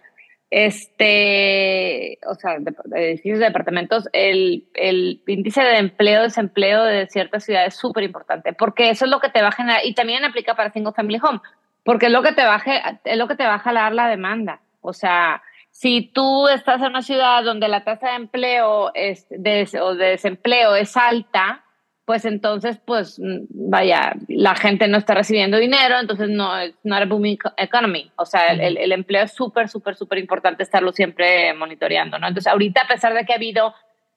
este, 0.51 2.19
o 2.27 2.35
sea, 2.35 2.59
de, 2.59 2.75
edificios 3.09 3.39
de 3.39 3.45
departamentos, 3.47 4.09
el, 4.13 4.65
el, 4.75 5.23
índice 5.27 5.63
de 5.63 5.79
empleo, 5.79 6.23
desempleo 6.23 6.83
de 6.83 7.07
ciertas 7.07 7.45
ciudades 7.45 7.75
es 7.75 7.81
súper 7.81 8.03
importante, 8.03 8.53
porque 8.53 8.91
eso 8.91 9.05
es 9.05 9.11
lo 9.11 9.21
que 9.21 9.31
te 9.31 9.43
va 9.43 9.49
a 9.49 9.53
generar, 9.53 9.81
y 9.85 9.95
también 9.95 10.25
aplica 10.25 10.57
para 10.57 10.73
single 10.73 10.93
family 10.93 11.21
home, 11.23 11.41
porque 11.85 12.07
es 12.07 12.13
lo 12.13 12.23
que 12.23 12.33
te 12.33 12.45
va 12.45 12.57
a, 12.57 13.01
es 13.05 13.17
lo 13.17 13.29
que 13.29 13.37
te 13.37 13.47
va 13.47 13.55
a 13.55 13.59
jalar 13.61 13.93
la 13.93 14.09
demanda. 14.09 14.61
O 14.81 14.93
sea, 14.93 15.41
si 15.71 16.11
tú 16.13 16.49
estás 16.49 16.81
en 16.81 16.89
una 16.89 17.03
ciudad 17.03 17.45
donde 17.45 17.69
la 17.69 17.85
tasa 17.85 18.11
de 18.11 18.17
empleo 18.17 18.91
es 18.95 19.27
de, 19.31 19.69
o 19.81 19.95
de 19.95 20.07
desempleo 20.07 20.75
es 20.75 20.97
alta, 20.97 21.65
pues 22.11 22.25
entonces, 22.25 22.77
pues 22.85 23.21
vaya, 23.51 24.17
la 24.27 24.57
gente 24.57 24.89
no 24.89 24.99
está 24.99 25.15
recibiendo 25.15 25.59
dinero, 25.59 25.97
entonces 26.01 26.29
no 26.29 26.59
es 26.59 26.75
not 26.83 27.03
a 27.03 27.05
booming 27.05 27.39
economy. 27.57 28.11
O 28.17 28.27
sea, 28.27 28.49
el, 28.49 28.77
el, 28.79 28.91
empleo 28.91 29.23
es 29.23 29.33
súper, 29.33 29.69
súper, 29.69 29.95
súper 29.95 30.19
importante 30.19 30.65
estarlo 30.65 30.91
siempre 30.91 31.55
monitoreando, 31.55 32.19
¿no? 32.19 32.27
Entonces, 32.27 32.51
ahorita, 32.51 32.81
a 32.81 32.89
pesar 32.89 33.15
de 33.15 33.25
que 33.25 33.33
ha 33.33 33.37
habido, 33.37 33.73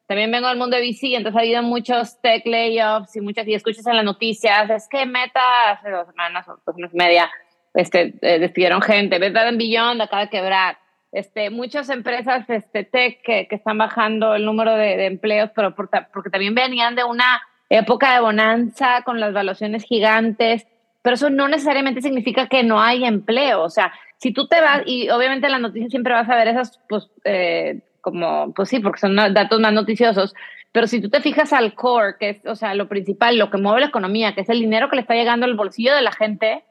también 0.08 0.32
vengo 0.32 0.48
del 0.48 0.58
mundo 0.58 0.76
de 0.76 0.82
VC, 0.82 1.16
entonces 1.16 1.38
ha 1.38 1.42
habido 1.42 1.62
muchos 1.62 2.20
tech 2.20 2.44
layoffs 2.48 3.16
y 3.16 3.22
muchas, 3.22 3.48
y 3.48 3.54
escuchas 3.54 3.86
en 3.86 3.96
las 3.98 4.06
noticias, 4.06 4.72
es 4.72 4.88
que 4.90 5.06
Meta 5.06 5.74
hace 5.74 5.92
dos 5.92 6.08
semanas 6.08 6.48
o 6.48 6.54
dos 6.66 6.76
semanas 6.76 6.96
y 6.96 6.98
media, 6.98 7.32
este, 7.76 8.16
eh, 8.24 8.40
despidieron 8.40 8.82
gente, 8.82 9.20
Meta 9.20 9.48
en 9.48 9.60
Beyond 9.60 10.02
acaba 10.02 10.24
de 10.24 10.30
quebrar. 10.32 10.80
Este, 11.12 11.52
muchas 11.52 11.92
empresas 11.92 12.50
este, 12.50 12.86
tech 12.86 13.22
que, 13.22 13.48
que 13.48 13.54
están 13.54 13.78
bajando 13.78 14.34
el 14.34 14.46
número 14.46 14.74
de, 14.74 14.98
de 14.98 15.06
empleos, 15.06 15.52
pero 15.54 15.76
porque 15.76 16.32
también 16.32 16.56
venían 16.56 16.96
de 16.96 17.04
una 17.04 17.40
época 17.70 18.14
de 18.14 18.22
bonanza 18.22 19.02
con 19.04 19.20
las 19.20 19.34
valuaciones 19.34 19.84
gigantes, 19.84 20.68
pero 21.02 21.16
eso 21.16 21.30
no 21.30 21.48
necesariamente 21.48 22.02
significa 22.02 22.48
que 22.48 22.64
no 22.64 22.82
hay 22.82 23.04
empleo. 23.06 23.64
O 23.64 23.70
sea, 23.70 23.94
si 24.18 24.32
tú 24.32 24.48
te 24.48 24.62
vas, 24.62 24.84
y 24.86 25.10
obviamente 25.10 25.48
en 25.48 25.52
las 25.52 25.62
noticias 25.62 25.92
siempre 25.92 26.14
vas 26.14 26.30
a 26.30 26.36
ver 26.36 26.48
esas, 26.48 26.80
pues, 26.88 27.10
eh, 27.26 27.82
como, 28.02 28.54
pues 28.54 28.70
sí, 28.70 28.80
porque 28.80 29.00
son 29.00 29.16
datos 29.16 29.60
más 29.60 29.74
noticiosos, 29.74 30.34
pero 30.72 30.88
si 30.88 31.02
tú 31.02 31.10
te 31.10 31.22
fijas 31.22 31.54
al 31.54 31.76
core, 31.76 32.16
que 32.20 32.30
es, 32.30 32.46
o 32.46 32.56
sea, 32.56 32.74
lo 32.74 32.90
principal, 32.90 33.38
lo 33.38 33.50
que 33.50 33.58
mueve 33.58 33.82
la 33.82 33.88
economía, 33.88 34.34
que 34.34 34.42
es 34.42 34.50
el 34.50 34.60
dinero 34.60 34.90
que 34.90 34.96
le 34.96 35.02
está 35.02 35.14
llegando 35.14 35.46
al 35.46 35.56
bolsillo 35.56 35.94
de 35.94 36.02
la 36.02 36.12
gente, 36.12 36.64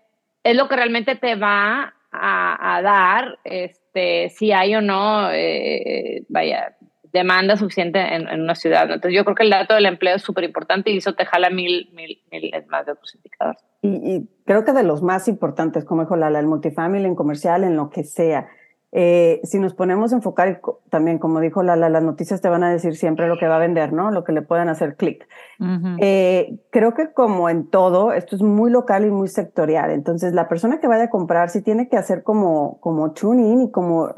es 0.42 0.56
lo 0.56 0.68
que 0.68 0.76
realmente 0.76 1.14
te 1.14 1.36
va 1.36 1.94
a, 2.10 2.80
dar, 2.82 3.38
este, 3.44 4.28
si 4.30 4.52
hay 4.52 4.74
o 4.74 4.82
no, 4.82 5.30
eh, 5.30 6.24
vaya, 6.28 6.76
demanda 7.12 7.56
suficiente 7.56 8.14
en, 8.14 8.40
una 8.40 8.54
ciudad. 8.54 8.84
Entonces 8.84 9.14
yo 9.14 9.24
creo 9.24 9.34
que 9.34 9.42
el 9.42 9.50
dato 9.50 9.74
del 9.74 9.86
empleo 9.86 10.16
es 10.16 10.22
súper 10.22 10.44
importante 10.44 10.90
y 10.90 10.98
eso 10.98 11.14
te 11.14 11.26
jala 11.26 11.50
mil, 11.50 11.90
mil, 11.92 12.22
mil 12.30 12.50
más 12.68 12.86
de 12.86 12.92
otros 12.92 13.14
indicadores. 13.14 13.62
Y, 13.82 13.88
y, 13.88 14.28
creo 14.44 14.64
que 14.64 14.72
de 14.72 14.82
los 14.82 15.02
más 15.02 15.28
importantes, 15.28 15.84
como 15.84 16.02
dijo 16.02 16.16
Lala, 16.16 16.38
el 16.40 16.46
multifamily, 16.46 17.04
en 17.04 17.14
comercial, 17.14 17.64
en 17.64 17.76
lo 17.76 17.90
que 17.90 18.04
sea. 18.04 18.48
Eh, 18.94 19.40
si 19.44 19.58
nos 19.58 19.72
ponemos 19.72 20.12
a 20.12 20.16
enfocar, 20.16 20.60
también 20.90 21.18
como 21.18 21.40
dijo 21.40 21.62
Lala, 21.62 21.88
las 21.88 22.02
noticias 22.02 22.42
te 22.42 22.50
van 22.50 22.62
a 22.62 22.70
decir 22.70 22.94
siempre 22.94 23.26
lo 23.26 23.38
que 23.38 23.48
va 23.48 23.56
a 23.56 23.58
vender, 23.58 23.94
¿no? 23.94 24.10
Lo 24.10 24.22
que 24.22 24.32
le 24.32 24.42
pueden 24.42 24.68
hacer 24.68 24.96
clic. 24.96 25.26
Eh, 25.98 26.58
creo 26.68 26.92
que 26.92 27.10
como 27.12 27.48
en 27.48 27.70
todo, 27.70 28.12
esto 28.12 28.36
es 28.36 28.42
muy 28.42 28.70
local 28.70 29.06
y 29.06 29.10
muy 29.10 29.28
sectorial. 29.28 29.92
Entonces, 29.92 30.34
la 30.34 30.46
persona 30.46 30.78
que 30.78 30.88
vaya 30.88 31.04
a 31.04 31.10
comprar 31.10 31.48
sí 31.48 31.62
tiene 31.62 31.88
que 31.88 31.96
hacer 31.96 32.22
como, 32.22 32.78
como 32.80 33.12
tune 33.12 33.64
y 33.64 33.70
como, 33.70 34.10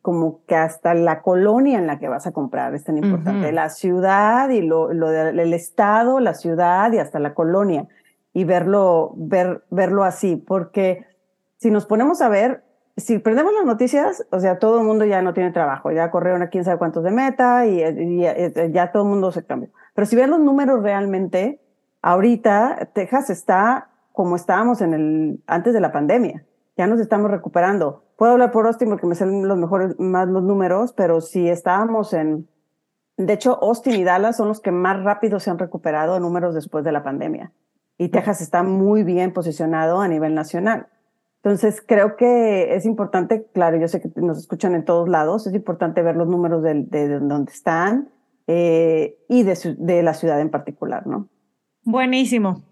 como 0.00 0.40
que 0.46 0.54
hasta 0.54 0.94
la 0.94 1.20
colonia 1.20 1.78
en 1.78 1.86
la 1.86 1.98
que 1.98 2.08
vas 2.08 2.26
a 2.26 2.32
comprar 2.32 2.74
es 2.74 2.84
tan 2.84 2.96
importante. 2.96 3.52
La 3.52 3.68
ciudad 3.68 4.48
y 4.48 4.62
lo, 4.62 4.90
lo 4.94 5.10
del 5.10 5.52
estado, 5.52 6.18
la 6.18 6.32
ciudad 6.32 6.90
y 6.92 6.98
hasta 6.98 7.18
la 7.18 7.34
colonia. 7.34 7.88
Y 8.32 8.44
verlo, 8.44 9.12
ver, 9.16 9.64
verlo 9.70 10.02
así, 10.02 10.36
porque 10.36 11.04
si 11.58 11.70
nos 11.70 11.84
ponemos 11.84 12.22
a 12.22 12.28
ver, 12.28 12.63
si 12.96 13.18
prendemos 13.18 13.52
las 13.52 13.64
noticias, 13.64 14.26
o 14.30 14.38
sea, 14.38 14.58
todo 14.58 14.78
el 14.80 14.86
mundo 14.86 15.04
ya 15.04 15.20
no 15.20 15.34
tiene 15.34 15.50
trabajo, 15.50 15.90
ya 15.90 16.10
corrieron 16.10 16.42
a 16.42 16.48
quién 16.48 16.64
sabe 16.64 16.78
cuántos 16.78 17.02
de 17.02 17.10
meta 17.10 17.66
y, 17.66 17.80
ya 18.72 18.92
todo 18.92 19.02
el 19.02 19.08
mundo 19.08 19.32
se 19.32 19.44
cambió. 19.44 19.70
Pero 19.94 20.06
si 20.06 20.16
ven 20.16 20.30
los 20.30 20.40
números 20.40 20.82
realmente, 20.82 21.60
ahorita 22.02 22.90
Texas 22.94 23.30
está 23.30 23.88
como 24.12 24.36
estábamos 24.36 24.80
en 24.80 24.94
el, 24.94 25.42
antes 25.48 25.74
de 25.74 25.80
la 25.80 25.90
pandemia. 25.90 26.44
Ya 26.76 26.86
nos 26.86 27.00
estamos 27.00 27.30
recuperando. 27.30 28.04
Puedo 28.16 28.32
hablar 28.32 28.52
por 28.52 28.66
Austin 28.66 28.88
porque 28.88 29.08
me 29.08 29.16
salen 29.16 29.48
los 29.48 29.58
mejores, 29.58 29.98
más 29.98 30.28
los 30.28 30.44
números, 30.44 30.92
pero 30.92 31.20
si 31.20 31.48
estábamos 31.48 32.12
en, 32.12 32.48
de 33.16 33.32
hecho, 33.32 33.58
Austin 33.62 33.94
y 33.94 34.04
Dallas 34.04 34.36
son 34.36 34.48
los 34.48 34.60
que 34.60 34.70
más 34.70 35.02
rápido 35.02 35.40
se 35.40 35.50
han 35.50 35.58
recuperado 35.58 36.16
en 36.16 36.22
números 36.22 36.54
después 36.54 36.84
de 36.84 36.92
la 36.92 37.02
pandemia. 37.02 37.52
Y 37.96 38.08
Texas 38.08 38.40
está 38.40 38.62
muy 38.62 39.04
bien 39.04 39.32
posicionado 39.32 40.00
a 40.00 40.08
nivel 40.08 40.34
nacional. 40.34 40.88
Entonces, 41.44 41.84
creo 41.86 42.16
que 42.16 42.74
es 42.74 42.86
importante, 42.86 43.46
claro, 43.52 43.76
yo 43.76 43.86
sé 43.86 44.00
que 44.00 44.08
nos 44.16 44.38
escuchan 44.38 44.74
en 44.74 44.86
todos 44.86 45.10
lados, 45.10 45.46
es 45.46 45.52
importante 45.52 46.00
ver 46.00 46.16
los 46.16 46.26
números 46.26 46.62
de, 46.62 46.84
de, 46.84 47.20
dónde 47.20 47.52
están 47.52 48.08
eh, 48.46 49.18
y 49.28 49.42
de, 49.42 49.76
de 49.76 50.02
la 50.02 50.14
ciudad 50.14 50.40
en 50.40 50.48
particular, 50.48 51.06
¿no? 51.06 51.28
Buenísimo. 51.82 52.62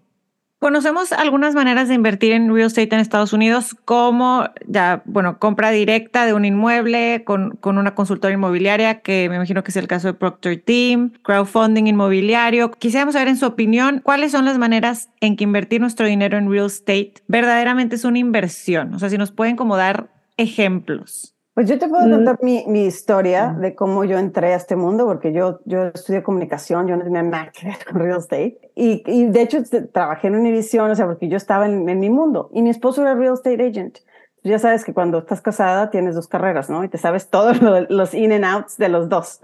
Conocemos 0.63 1.11
algunas 1.11 1.55
maneras 1.55 1.89
de 1.89 1.95
invertir 1.95 2.31
en 2.31 2.47
real 2.47 2.67
estate 2.67 2.95
en 2.95 3.01
Estados 3.01 3.33
Unidos, 3.33 3.75
como 3.83 4.45
ya, 4.65 5.01
bueno, 5.03 5.37
compra 5.37 5.71
directa 5.71 6.25
de 6.25 6.33
un 6.33 6.45
inmueble 6.45 7.25
con, 7.25 7.57
con 7.57 7.77
una 7.77 7.95
consultora 7.95 8.33
inmobiliaria, 8.33 9.01
que 9.01 9.27
me 9.27 9.35
imagino 9.35 9.61
que 9.61 9.71
es 9.71 9.75
el 9.75 9.87
caso 9.87 10.07
de 10.07 10.13
Procter 10.13 10.61
Team, 10.61 11.11
crowdfunding 11.21 11.87
inmobiliario. 11.87 12.71
Quisiéramos 12.71 13.11
saber 13.11 13.27
en 13.27 13.35
su 13.35 13.45
opinión 13.45 13.99
cuáles 14.05 14.31
son 14.31 14.45
las 14.45 14.57
maneras 14.57 15.09
en 15.19 15.35
que 15.35 15.43
invertir 15.43 15.81
nuestro 15.81 16.07
dinero 16.07 16.37
en 16.37 16.49
real 16.49 16.67
estate 16.67 17.15
verdaderamente 17.27 17.97
es 17.97 18.05
una 18.05 18.19
inversión. 18.19 18.93
O 18.93 18.99
sea, 18.99 19.09
si 19.09 19.17
nos 19.17 19.31
pueden 19.31 19.57
como 19.57 19.75
dar 19.75 20.07
ejemplos. 20.37 21.35
Pues 21.53 21.69
yo 21.69 21.77
te 21.77 21.87
puedo 21.87 22.09
contar 22.09 22.39
mi, 22.41 22.65
mi, 22.67 22.85
historia 22.85 23.55
de 23.59 23.75
cómo 23.75 24.03
yo 24.05 24.17
entré 24.17 24.53
a 24.53 24.55
este 24.55 24.75
mundo, 24.75 25.05
porque 25.05 25.33
yo, 25.33 25.59
yo 25.65 25.85
estudié 25.85 26.23
comunicación, 26.23 26.87
yo 26.87 26.97
no 26.97 27.03
tenía 27.03 27.21
nada 27.21 27.51
que 27.51 27.67
ver 27.67 27.77
con 27.85 28.01
real 28.01 28.17
estate. 28.17 28.57
Y, 28.73 29.03
y 29.05 29.27
de 29.27 29.41
hecho 29.43 29.59
trabajé 29.91 30.29
en 30.29 30.35
Univision, 30.35 30.89
o 30.89 30.95
sea, 30.95 31.05
porque 31.05 31.27
yo 31.27 31.37
estaba 31.37 31.67
en, 31.67 31.87
en, 31.87 31.99
mi 31.99 32.09
mundo. 32.09 32.49
Y 32.53 32.63
mi 32.63 32.71
esposo 32.71 33.03
era 33.03 33.13
real 33.13 33.35
estate 33.35 33.67
agent. 33.67 33.99
Ya 34.43 34.57
sabes 34.57 34.83
que 34.83 34.95
cuando 34.95 35.19
estás 35.19 35.41
casada 35.41 35.91
tienes 35.91 36.15
dos 36.15 36.27
carreras, 36.27 36.71
¿no? 36.71 36.83
Y 36.83 36.89
te 36.89 36.97
sabes 36.97 37.29
todos 37.29 37.59
los 37.89 38.15
in 38.15 38.33
and 38.33 38.45
outs 38.45 38.77
de 38.77 38.89
los 38.89 39.07
dos. 39.07 39.41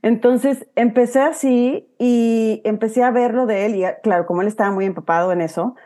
Entonces 0.00 0.66
empecé 0.76 1.20
así 1.20 1.90
y 1.98 2.62
empecé 2.64 3.02
a 3.02 3.10
verlo 3.10 3.44
de 3.44 3.66
él. 3.66 3.76
Y 3.76 3.84
claro, 4.02 4.24
como 4.24 4.40
él 4.40 4.48
estaba 4.48 4.70
muy 4.70 4.86
empapado 4.86 5.30
en 5.30 5.42
eso, 5.42 5.76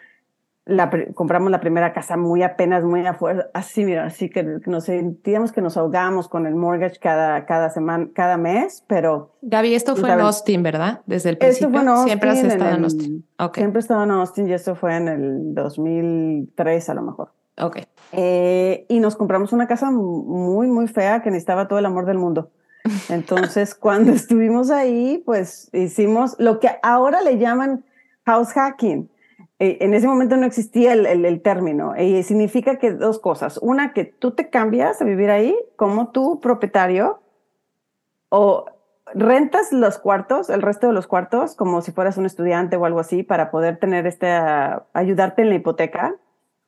la, 0.67 0.91
compramos 1.15 1.51
la 1.51 1.61
primera 1.61 1.93
casa 1.93 2.17
muy 2.17 2.43
apenas, 2.43 2.85
muy 2.85 3.07
afuera, 3.07 3.51
así, 3.53 3.85
mira, 3.85 4.07
así 4.07 4.31
que 4.31 4.43
nos 4.67 4.85
sentíamos 4.85 5.53
que 5.53 5.61
nos 5.61 5.77
ahogamos 5.77 6.29
con 6.29 6.47
el 6.47 6.55
mortgage 6.55 6.99
cada, 6.99 7.45
cada 7.45 7.69
semana, 7.71 8.09
cada 8.15 8.39
mes, 8.39 8.83
pero... 8.87 9.35
Gaby, 9.43 9.75
esto 9.75 9.95
fue 9.95 10.11
en 10.11 10.21
Austin, 10.21 10.63
¿verdad? 10.63 11.03
Desde 11.07 11.31
el 11.31 11.39
principio. 11.39 11.69
Esto 11.69 11.79
fue 11.79 11.83
en 11.83 11.89
Austin, 11.89 12.07
siempre 12.07 12.31
has 12.31 12.43
estado 12.43 12.77
en, 12.77 12.85
Austin. 12.85 13.27
Okay. 13.39 13.61
Siempre 13.63 13.79
he 13.79 13.83
estado 13.83 14.05
en 14.05 14.11
Austin 14.11 14.49
y 14.49 14.53
esto 14.55 14.75
fue 14.75 14.97
en 14.97 15.09
el 15.09 15.55
2003 15.55 16.89
a 16.89 16.95
lo 16.95 17.03
mejor. 17.03 17.33
Ok. 17.61 17.79
Eh, 18.13 18.87
y 18.89 19.01
nos 19.01 19.17
compramos 19.17 19.53
una 19.53 19.67
casa 19.67 19.91
muy, 19.91 20.67
muy 20.67 20.89
fea 20.89 21.23
que 21.23 21.31
necesitaba 21.31 21.69
todo 21.69 21.79
el 21.79 21.87
amor 21.87 22.07
del 22.07 22.19
mundo. 22.19 22.51
Entonces, 23.11 23.75
cuando 23.79 24.13
estuvimos 24.13 24.71
ahí, 24.71 25.23
pues 25.27 25.69
hicimos 25.75 26.37
lo 26.39 26.59
que 26.59 26.71
ahora 26.83 27.21
le 27.21 27.39
llaman 27.39 27.85
house 28.25 28.53
hacking. 28.53 29.11
Eh, 29.59 29.79
en 29.81 29.95
ese 29.95 30.09
momento 30.09 30.37
no 30.37 30.47
existía 30.47 30.93
el, 30.95 31.43
término 31.43 31.95
y 31.97 32.23
significa 32.25 32.79
que 32.79 32.93
dos 32.93 33.21
cosas. 33.21 33.59
Una, 33.63 33.93
que 33.93 34.05
tú 34.05 34.33
te 34.33 34.51
cambias 34.51 35.01
a 35.01 35.05
vivir 35.05 35.31
ahí 35.31 35.57
como 35.77 36.11
tu 36.11 36.41
propietario 36.41 37.21
o 38.31 38.67
rentas 39.15 39.73
los 39.73 39.99
cuartos, 39.99 40.51
el 40.51 40.63
resto 40.63 40.89
de 40.89 40.93
los 40.93 41.07
cuartos, 41.07 41.55
como 41.55 41.83
si 41.83 41.93
fueras 41.93 42.19
un 42.19 42.27
estudiante 42.27 42.77
o 42.77 42.85
algo 42.85 42.99
así, 42.99 43.23
para 43.23 43.51
poder 43.51 43.79
tener 43.79 44.07
este, 44.07 44.29
ayudarte 44.93 45.43
en 45.43 45.51
la 45.51 45.55
hipoteca 45.57 46.17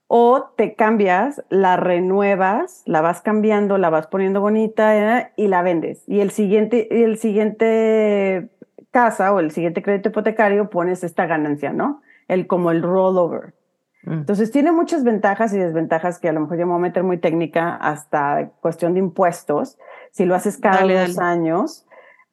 o 0.09 0.53
te 0.57 0.75
cambias, 0.75 1.43
la 1.49 1.77
renuevas, 1.77 2.83
la 2.87 3.01
vas 3.01 3.21
cambiando, 3.23 3.79
la 3.79 3.91
vas 3.91 4.07
poniendo 4.07 4.41
bonita 4.41 4.97
¿eh? 4.97 5.33
y 5.37 5.49
la 5.49 5.63
vendes. 5.63 6.05
Y 6.07 6.21
el 6.21 6.31
siguiente, 6.31 7.03
el 7.03 7.19
siguiente 7.19 8.51
casa 8.93 9.33
o 9.33 9.41
el 9.41 9.51
siguiente 9.51 9.83
crédito 9.83 10.11
hipotecario 10.11 10.71
pones 10.71 11.03
esta 11.03 11.27
ganancia, 11.27 11.73
¿no? 11.73 12.03
El 12.29 12.47
como 12.47 12.71
el 12.71 12.83
rollover. 12.83 13.55
Mm. 14.05 14.13
Entonces 14.13 14.51
tiene 14.51 14.73
muchas 14.73 15.05
ventajas 15.05 15.53
y 15.53 15.59
desventajas 15.59 16.19
que 16.19 16.29
a 16.29 16.33
lo 16.33 16.41
mejor 16.41 16.59
yo 16.59 16.67
me 16.67 16.73
voy 16.73 16.81
a 16.81 16.83
meter 16.83 17.03
muy 17.03 17.19
técnica 17.19 17.77
hasta 17.77 18.51
cuestión 18.61 18.95
de 18.95 19.01
impuestos. 19.01 19.79
Si 20.13 20.25
lo 20.25 20.35
haces 20.35 20.59
cada 20.59 20.83
dos 20.83 21.19
años, 21.19 21.87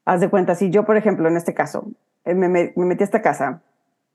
haz 0.06 0.22
de 0.22 0.30
cuenta, 0.30 0.56
si 0.56 0.70
yo, 0.70 0.86
por 0.86 0.98
ejemplo, 0.98 1.28
en 1.28 1.38
este 1.38 1.54
caso, 1.54 1.88
eh, 2.26 2.34
me, 2.36 2.48
me 2.48 2.72
metí 2.76 3.04
a 3.04 3.06
esta 3.06 3.22
casa 3.22 3.62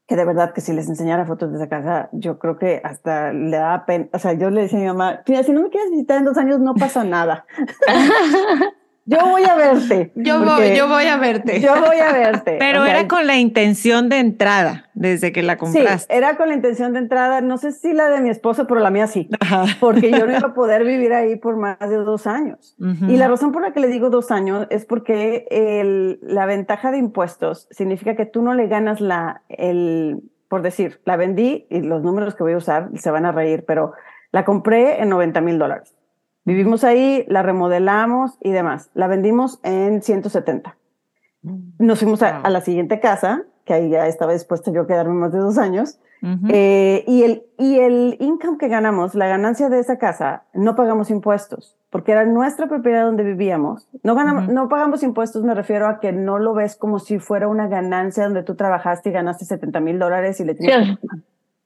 que 0.08 0.16
de 0.16 0.24
verdad 0.24 0.54
que 0.54 0.62
si 0.62 0.72
les 0.72 0.88
enseñara 0.88 1.26
fotos 1.26 1.50
de 1.50 1.58
esa 1.58 1.68
casa, 1.68 2.08
yo 2.12 2.38
creo 2.38 2.56
que 2.58 2.80
hasta 2.82 3.30
le 3.34 3.58
da 3.58 3.84
pena. 3.84 4.08
O 4.14 4.18
sea, 4.18 4.32
yo 4.32 4.48
le 4.48 4.62
decía 4.62 4.78
a 4.78 4.80
mi 4.80 4.88
mamá, 4.88 5.20
mira, 5.28 5.42
si 5.42 5.52
no 5.52 5.62
me 5.62 5.68
quieres 5.68 5.90
visitar 5.90 6.16
en 6.16 6.24
dos 6.24 6.38
años, 6.38 6.60
no 6.60 6.74
pasa 6.74 7.04
nada. 7.04 7.44
yo 9.08 9.26
voy 9.26 9.42
a 9.44 9.54
verte. 9.54 10.12
Yo 10.16 10.44
voy, 10.44 10.76
yo 10.76 10.86
voy 10.86 11.06
a 11.06 11.16
verte. 11.16 11.60
Yo 11.62 11.74
voy 11.80 11.96
a 11.96 12.12
verte. 12.12 12.56
Pero 12.58 12.84
era 12.84 13.08
con 13.08 13.26
la 13.26 13.36
intención 13.36 14.10
de 14.10 14.18
entrada, 14.18 14.90
desde 14.92 15.32
que 15.32 15.42
la 15.42 15.56
compraste. 15.56 16.12
Sí, 16.12 16.18
era 16.18 16.36
con 16.36 16.48
la 16.48 16.54
intención 16.54 16.92
de 16.92 16.98
entrada. 16.98 17.40
No 17.40 17.56
sé 17.56 17.72
si 17.72 17.94
la 17.94 18.10
de 18.10 18.20
mi 18.20 18.28
esposo, 18.28 18.66
pero 18.66 18.80
la 18.80 18.90
mía 18.90 19.06
sí. 19.06 19.30
Porque 19.80 20.10
yo 20.10 20.26
no 20.26 20.36
iba 20.36 20.48
a 20.48 20.54
poder 20.54 20.84
vivir 20.84 21.14
ahí 21.14 21.36
por 21.36 21.56
más 21.56 21.78
de 21.80 21.96
dos 21.96 22.26
años. 22.26 22.76
Y 22.78 23.16
la 23.16 23.28
razón 23.28 23.50
por 23.50 23.62
la 23.62 23.72
que 23.72 23.80
le 23.80 23.88
digo 23.88 24.10
dos 24.10 24.30
años 24.30 24.66
es 24.68 24.84
porque 24.84 25.46
el, 25.50 26.18
la 26.22 26.44
ventaja 26.44 26.90
de 26.90 26.98
impuestos 26.98 27.66
significa 27.70 28.14
que 28.14 28.26
tú 28.26 28.42
no 28.42 28.52
le 28.52 28.66
ganas 28.66 29.00
la, 29.00 29.40
el, 29.48 30.20
por 30.48 30.60
decir, 30.60 31.00
la 31.06 31.16
vendí 31.16 31.66
y 31.70 31.80
los 31.80 32.02
números 32.02 32.34
que 32.34 32.42
voy 32.42 32.52
a 32.52 32.58
usar 32.58 32.90
se 32.94 33.10
van 33.10 33.24
a 33.24 33.32
reír, 33.32 33.64
pero 33.66 33.94
la 34.32 34.44
compré 34.44 35.00
en 35.00 35.08
90 35.08 35.40
mil 35.40 35.58
dólares. 35.58 35.94
Vivimos 36.48 36.82
ahí, 36.82 37.26
la 37.28 37.42
remodelamos 37.42 38.38
y 38.40 38.52
demás. 38.52 38.88
La 38.94 39.06
vendimos 39.06 39.60
en 39.64 40.00
170. 40.00 40.78
Nos 41.78 41.98
fuimos 41.98 42.22
a, 42.22 42.48
la 42.48 42.62
siguiente 42.62 43.00
casa, 43.00 43.42
que 43.66 43.74
ahí 43.74 43.90
ya 43.90 44.06
estaba 44.06 44.32
dispuesta 44.32 44.72
yo 44.72 44.80
a 44.80 44.86
quedarme 44.86 45.12
más 45.12 45.30
de 45.30 45.40
dos 45.40 45.58
años. 45.58 46.00
Eh, 46.48 47.04
y, 47.06 47.22
el, 47.24 47.42
y 47.58 47.80
el 47.80 48.16
income 48.18 48.56
que 48.56 48.68
ganamos, 48.68 49.14
la 49.14 49.28
ganancia 49.28 49.68
de 49.68 49.78
esa 49.78 49.98
casa, 49.98 50.44
no 50.54 50.74
pagamos 50.74 51.10
impuestos, 51.10 51.76
porque 51.90 52.12
era 52.12 52.24
nuestra 52.24 52.66
propiedad 52.66 53.04
donde 53.04 53.24
vivíamos. 53.24 53.86
No, 54.02 54.14
ganamos, 54.14 54.48
no 54.48 54.70
pagamos 54.70 55.02
impuestos, 55.02 55.44
me 55.44 55.54
refiero 55.54 55.86
a 55.86 56.00
que 56.00 56.12
no 56.12 56.38
lo 56.38 56.54
ves 56.54 56.76
como 56.76 56.98
si 56.98 57.18
fuera 57.18 57.46
una 57.46 57.68
ganancia 57.68 58.24
donde 58.24 58.42
tú 58.42 58.54
trabajaste 58.54 59.10
y 59.10 59.12
ganaste 59.12 59.44
70 59.44 59.80
mil 59.80 59.98
dólares 59.98 60.40
y 60.40 60.46
le 60.46 60.54
tienes 60.54 60.98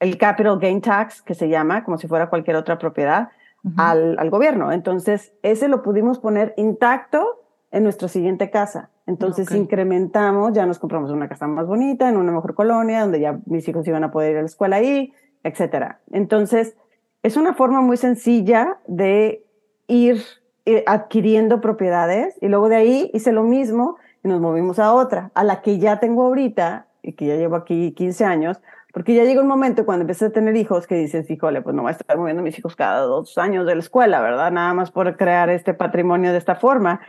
el 0.01 0.17
capital 0.17 0.59
gain 0.59 0.81
tax, 0.81 1.21
que 1.21 1.35
se 1.35 1.47
llama, 1.47 1.85
como 1.85 1.97
si 1.97 2.09
fuera 2.09 2.29
cualquier 2.29 2.57
otra 2.57 2.77
propiedad 2.77 3.29
al, 3.77 4.17
al, 4.19 4.29
gobierno. 4.29 4.71
Entonces, 4.71 5.33
ese 5.41 5.67
lo 5.67 5.81
pudimos 5.81 6.19
poner 6.19 6.53
intacto 6.57 7.43
en 7.71 7.83
nuestra 7.83 8.07
siguiente 8.07 8.49
casa. 8.49 8.89
Entonces 9.05 9.51
incrementamos, 9.51 10.53
ya 10.53 10.65
nos 10.65 10.79
compramos 10.79 11.11
una 11.11 11.27
casa 11.27 11.45
más 11.47 11.67
bonita, 11.67 12.07
en 12.07 12.15
una 12.15 12.31
mejor 12.31 12.55
colonia, 12.55 13.01
donde 13.01 13.19
ya 13.19 13.39
mis 13.45 13.67
hijos 13.67 13.85
iban 13.87 14.03
a 14.03 14.11
poder 14.11 14.31
ir 14.31 14.37
a 14.37 14.41
la 14.41 14.45
escuela 14.45 14.77
ahí, 14.77 15.11
etcétera. 15.43 15.99
Entonces, 16.11 16.77
es 17.21 17.35
una 17.35 17.53
forma 17.53 17.81
muy 17.81 17.97
sencilla 17.97 18.77
de 18.87 19.45
ir 19.87 20.21
eh, 20.65 20.83
adquiriendo 20.87 21.59
propiedades 21.59 22.37
y 22.41 22.47
luego 22.47 22.69
de 22.69 22.77
ahí 22.77 23.11
hice 23.13 23.33
lo 23.33 23.43
mismo 23.43 23.97
y 24.23 24.29
nos 24.29 24.39
movimos 24.39 24.79
a 24.79 24.93
otra, 24.93 25.31
a 25.33 25.43
la 25.43 25.61
que 25.61 25.79
ya 25.79 25.99
tengo 25.99 26.23
ahorita 26.23 26.87
y 27.01 27.13
que 27.13 27.25
ya 27.25 27.35
llevo 27.35 27.57
aquí 27.57 27.91
15 27.91 28.23
años, 28.23 28.61
porque 28.93 29.15
ya 29.15 29.23
llega 29.23 29.41
un 29.41 29.47
momento 29.47 29.87
cuando 29.87 30.03
empecé 30.03 30.25
a 30.25 30.29
tener 30.29 30.55
hijos 30.55 30.85
que 30.85 30.93
dices, 30.93 31.27
híjole, 31.27 31.63
pues 31.63 31.75
no 31.75 31.81
voy 31.81 31.89
a 31.89 31.93
estar 31.93 32.15
moviendo 32.15 32.41
a 32.41 32.43
mis 32.43 32.59
hijos 32.59 32.75
cada 32.75 33.01
dos 33.01 33.39
años 33.39 33.65
de 33.65 33.73
la 33.73 33.81
escuela, 33.81 34.21
¿verdad? 34.21 34.51
Nada 34.51 34.71
más 34.75 34.91
por 34.91 35.17
crear 35.17 35.49
este 35.49 35.73
patrimonio 35.73 36.31
de 36.31 36.37
esta 36.37 36.53
forma. 36.53 37.01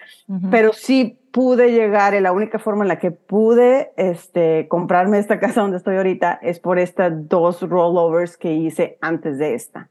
Pero 0.51 0.73
sí 0.73 1.21
pude 1.31 1.73
llegar, 1.73 2.15
y 2.15 2.21
la 2.21 2.33
única 2.33 2.59
forma 2.59 2.85
en 2.85 2.89
la 2.89 2.99
que 2.99 3.11
pude 3.11 3.93
este, 3.99 4.67
comprarme 4.69 5.19
esta 5.19 5.39
casa 5.39 5.61
donde 5.61 5.77
estoy 5.77 5.97
ahorita 5.97 6.39
es 6.41 6.59
por 6.59 6.79
estas 6.79 7.29
dos 7.29 7.61
rollovers 7.61 8.39
que 8.39 8.55
hice 8.55 8.97
antes 9.03 9.37
de 9.37 9.53
esta. 9.53 9.91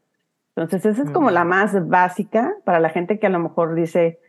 Entonces, 0.56 0.84
esa 0.88 1.04
es 1.04 1.12
como 1.12 1.30
la 1.30 1.44
más 1.44 1.88
básica 1.88 2.56
para 2.66 2.80
la 2.80 2.89
gente 2.89 3.20
que 3.20 3.28
a 3.28 3.30
lo 3.30 3.38
mejor 3.38 3.76
dice, 3.76 4.20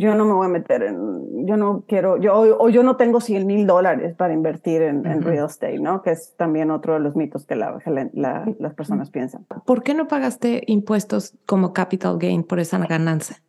yo 0.00 0.14
no 0.14 0.24
me 0.24 0.32
voy 0.32 0.46
a 0.46 0.48
meter 0.48 0.82
en, 0.82 1.46
yo 1.46 1.58
no 1.58 1.84
quiero, 1.86 2.16
yo, 2.16 2.32
o, 2.32 2.68
yo 2.70 2.82
no 2.82 2.96
tengo 2.96 3.20
100 3.20 3.46
mil 3.46 3.66
dólares 3.66 4.14
para 4.16 4.32
invertir 4.32 4.80
en, 4.80 5.04
real 5.20 5.44
estate, 5.44 5.78
¿no? 5.78 6.00
Que 6.00 6.12
es 6.12 6.34
también 6.36 6.70
otro 6.70 6.94
de 6.94 7.00
los 7.00 7.14
mitos 7.14 7.44
que 7.44 7.54
la, 7.54 7.78
las 8.14 8.74
personas 8.74 9.10
piensan. 9.10 9.44
¿Por 9.66 9.82
qué 9.82 9.92
no 9.92 10.08
pagaste 10.08 10.62
impuestos 10.68 11.36
como 11.44 11.74
capital 11.74 12.16
gain 12.18 12.44
por 12.44 12.60
esa 12.60 12.78
ganancia? 12.78 13.42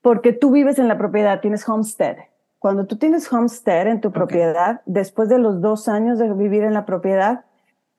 Porque 0.00 0.32
tú 0.32 0.52
vives 0.52 0.78
en 0.78 0.86
la 0.86 0.96
propiedad, 0.96 1.40
tienes 1.40 1.68
homestead. 1.68 2.16
Cuando 2.60 2.86
tú 2.86 2.98
tienes 2.98 3.32
homestead 3.32 3.88
en 3.88 4.00
tu 4.00 4.12
propiedad, 4.12 4.82
después 4.86 5.28
de 5.28 5.38
los 5.38 5.60
dos 5.60 5.88
años 5.88 6.20
de 6.20 6.32
vivir 6.32 6.62
en 6.62 6.72
la 6.72 6.86
propiedad, 6.86 7.46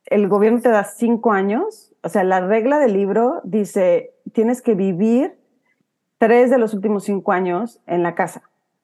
el 0.06 0.30
gobierno 0.30 0.62
te 0.62 0.70
da 0.70 0.86
cinco 0.86 1.34
años. 1.34 1.94
O 2.04 2.08
sea, 2.08 2.24
la 2.24 2.40
regla 2.40 2.80
del 2.80 2.94
libro 2.94 3.42
dice, 3.44 4.14
tienes 4.32 4.62
que 4.62 4.76
vivir 4.76 5.38
tres 6.18 6.50
de 6.50 6.58
los 6.58 6.74
últimos 6.74 7.04
cinco 7.06 7.32
años 7.32 7.80
en 7.88 8.04
la 8.04 8.16
casa. 8.16 8.42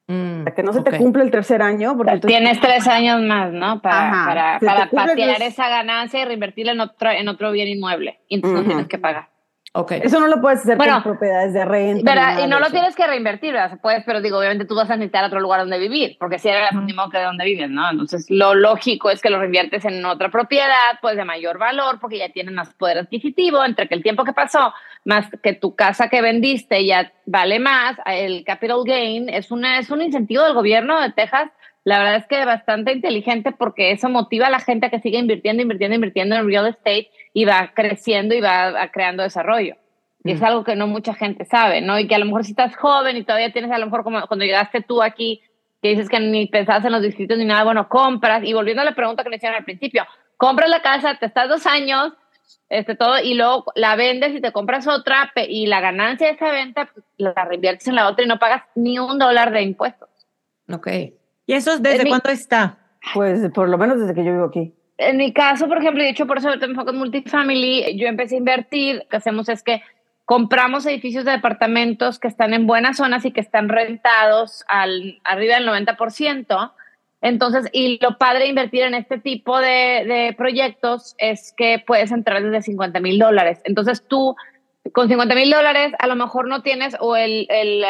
Mm, 0.07 0.43
para 0.43 0.55
que 0.55 0.63
no 0.63 0.73
se 0.73 0.81
te 0.81 0.97
cumple 0.97 1.23
el 1.23 1.31
tercer 1.31 1.61
año. 1.61 1.95
Porque 1.95 2.19
Tienes 2.19 2.59
tres 2.59 2.87
años 2.87 3.21
más, 3.21 3.51
¿no? 3.51 3.81
Para, 3.81 4.59
para, 4.59 4.89
patear 4.89 5.41
esa 5.41 5.69
ganancia 5.69 6.21
y 6.21 6.25
reinvertirla 6.25 6.73
en 6.73 6.81
otro, 6.81 7.09
en 7.09 7.27
otro 7.27 7.51
bien 7.51 7.67
inmueble. 7.69 8.19
Y 8.27 8.35
entonces 8.35 8.61
no 8.61 8.67
tienes 8.67 8.87
que 8.87 8.97
pagar. 8.97 9.29
Okay. 9.75 10.01
Eso 10.03 10.19
no 10.19 10.27
lo 10.27 10.39
puedes 10.39 10.59
hacer 10.59 10.77
con 10.77 11.01
propiedades 11.01 11.51
de 11.51 11.65
renta. 11.65 12.41
Y 12.43 12.47
no 12.47 12.59
lo 12.59 12.69
tienes 12.69 12.95
que 12.95 13.07
reinvertir, 13.07 13.53
¿verdad? 13.53 13.79
Puedes, 13.81 14.03
pero 14.03 14.21
digo, 14.21 14.37
obviamente 14.37 14.65
tú 14.65 14.75
vas 14.75 14.87
a 14.91 14.95
necesitar 14.95 15.25
otro 15.25 15.39
lugar 15.39 15.61
donde 15.61 15.79
vivir, 15.79 16.15
porque 16.19 16.37
si 16.37 16.47
el 16.47 16.81
mismo 16.83 17.09
que 17.09 17.17
de 17.17 17.23
donde 17.23 17.43
vives, 17.43 17.71
¿no? 17.71 17.89
Entonces, 17.89 18.27
lo 18.29 18.53
lógico 18.53 19.09
es 19.09 19.19
que 19.19 19.31
lo 19.31 19.39
reinviertes 19.39 19.83
en 19.85 20.05
otra 20.05 20.29
propiedad, 20.29 20.99
pues 21.01 21.17
de 21.17 21.25
mayor 21.25 21.57
valor, 21.57 21.99
porque 21.99 22.19
ya 22.19 22.29
tienen 22.29 22.53
más 22.53 22.71
poder 22.75 22.99
adquisitivo, 22.99 23.65
entre 23.65 23.87
que 23.87 23.95
el 23.95 24.03
tiempo 24.03 24.23
que 24.23 24.33
pasó, 24.33 24.75
más 25.05 25.27
que 25.41 25.53
tu 25.53 25.75
casa 25.75 26.07
que 26.07 26.21
vendiste 26.21 26.85
ya 26.85 27.11
vale 27.25 27.57
más, 27.57 27.97
el 28.05 28.43
capital 28.43 28.83
gain 28.85 29.27
es, 29.27 29.49
una, 29.49 29.79
es 29.79 29.89
un 29.89 30.03
incentivo 30.03 30.43
del 30.43 30.53
gobierno 30.53 31.01
de 31.01 31.11
Texas 31.13 31.49
la 31.83 31.99
verdad 31.99 32.15
es 32.15 32.27
que 32.27 32.45
bastante 32.45 32.93
inteligente 32.93 33.51
porque 33.51 33.91
eso 33.91 34.09
motiva 34.09 34.47
a 34.47 34.51
la 34.51 34.59
gente 34.59 34.85
a 34.85 34.89
que 34.89 34.99
siga 34.99 35.19
invirtiendo, 35.19 35.61
invirtiendo, 35.61 35.95
invirtiendo 35.95 36.35
en 36.35 36.47
real 36.47 36.67
estate 36.67 37.09
y 37.33 37.45
va 37.45 37.71
creciendo 37.73 38.33
y 38.33 38.41
va 38.41 38.89
creando 38.91 39.23
desarrollo. 39.23 39.75
Y 40.23 40.31
es 40.31 40.41
algo 40.41 40.63
que 40.63 40.75
no 40.75 40.87
mucha 40.87 41.13
gente 41.13 41.43
sabe, 41.43 41.81
¿no? 41.81 41.99
Y 41.99 42.07
que 42.07 42.15
a 42.15 42.19
lo 42.19 42.25
mejor 42.25 42.45
si 42.45 42.51
estás 42.51 42.75
joven 42.77 43.17
y 43.17 43.23
todavía 43.23 43.51
tienes 43.51 43.71
a 43.71 43.77
lo 43.77 43.85
mejor 43.85 44.03
como 44.03 44.25
cuando 44.27 44.45
llegaste 44.45 44.81
tú 44.81 45.03
aquí, 45.03 45.41
que 45.81 45.89
dices 45.89 46.07
que 46.07 46.19
ni 46.21 46.47
pensabas 46.47 46.85
en 46.85 46.93
los 46.93 47.01
distritos 47.01 47.37
ni 47.37 47.43
nada, 47.43 47.65
bueno, 47.65 47.89
compras. 47.89 48.41
Y 48.45 48.53
volviendo 48.53 48.81
a 48.81 48.85
la 48.85 48.95
pregunta 48.95 49.23
que 49.23 49.29
me 49.29 49.35
hicieron 49.35 49.57
al 49.57 49.65
principio, 49.65 50.05
compras 50.37 50.69
la 50.69 50.81
casa, 50.81 51.17
te 51.19 51.25
estás 51.25 51.49
dos 51.49 51.65
años, 51.67 52.13
este, 52.69 52.95
todo, 52.95 53.19
y 53.19 53.33
luego 53.33 53.65
la 53.75 53.97
vendes 53.97 54.33
y 54.33 54.39
te 54.39 54.53
compras 54.53 54.87
otra, 54.87 55.33
y 55.35 55.67
la 55.67 55.81
ganancia 55.81 56.27
de 56.27 56.33
esa 56.33 56.51
venta 56.51 56.89
pues, 56.93 57.05
la 57.17 57.33
reinviertes 57.33 57.87
en 57.89 57.95
la 57.95 58.07
otra 58.07 58.23
y 58.23 58.27
no 58.27 58.39
pagas 58.39 58.63
ni 58.75 58.99
un 58.99 59.19
dólar 59.19 59.51
de 59.51 59.61
impuestos. 59.61 60.09
Ok. 60.71 60.87
¿Y 61.45 61.53
eso 61.53 61.77
desde 61.77 62.07
cuándo 62.07 62.29
está? 62.29 62.77
Pues 63.13 63.49
por 63.53 63.69
lo 63.69 63.77
menos 63.77 63.99
desde 63.99 64.13
que 64.13 64.23
yo 64.23 64.31
vivo 64.31 64.45
aquí. 64.45 64.73
En 64.97 65.17
mi 65.17 65.33
caso, 65.33 65.67
por 65.67 65.79
ejemplo, 65.79 66.01
y 66.01 66.05
de 66.05 66.11
hecho 66.11 66.27
por 66.27 66.37
eso 66.37 66.49
me 66.49 66.65
enfoco 66.65 66.91
en 66.91 66.97
multifamily, 66.97 67.97
yo 67.97 68.07
empecé 68.07 68.35
a 68.35 68.37
invertir, 68.37 68.95
lo 68.97 69.07
que 69.09 69.17
hacemos 69.17 69.49
es 69.49 69.63
que 69.63 69.81
compramos 70.25 70.85
edificios 70.85 71.25
de 71.25 71.31
departamentos 71.31 72.19
que 72.19 72.27
están 72.27 72.53
en 72.53 72.65
buenas 72.65 72.97
zonas 72.97 73.25
y 73.25 73.31
que 73.31 73.41
están 73.41 73.69
rentados 73.69 74.63
al, 74.67 75.19
arriba 75.23 75.55
del 75.55 75.67
90%. 75.67 76.71
Entonces, 77.21 77.69
y 77.71 77.99
lo 78.01 78.17
padre 78.17 78.43
de 78.43 78.49
invertir 78.49 78.83
en 78.83 78.93
este 78.93 79.17
tipo 79.17 79.59
de, 79.59 80.05
de 80.05 80.35
proyectos 80.37 81.15
es 81.17 81.53
que 81.55 81.83
puedes 81.85 82.11
entrar 82.11 82.43
desde 82.43 82.61
50 82.61 82.99
mil 82.99 83.17
dólares. 83.17 83.61
Entonces, 83.65 84.05
tú 84.07 84.35
con 84.91 85.07
50 85.07 85.33
mil 85.35 85.49
dólares 85.49 85.93
a 85.99 86.07
lo 86.07 86.15
mejor 86.15 86.47
no 86.47 86.61
tienes 86.61 86.95
o 86.99 87.15
el, 87.15 87.47
el, 87.49 87.85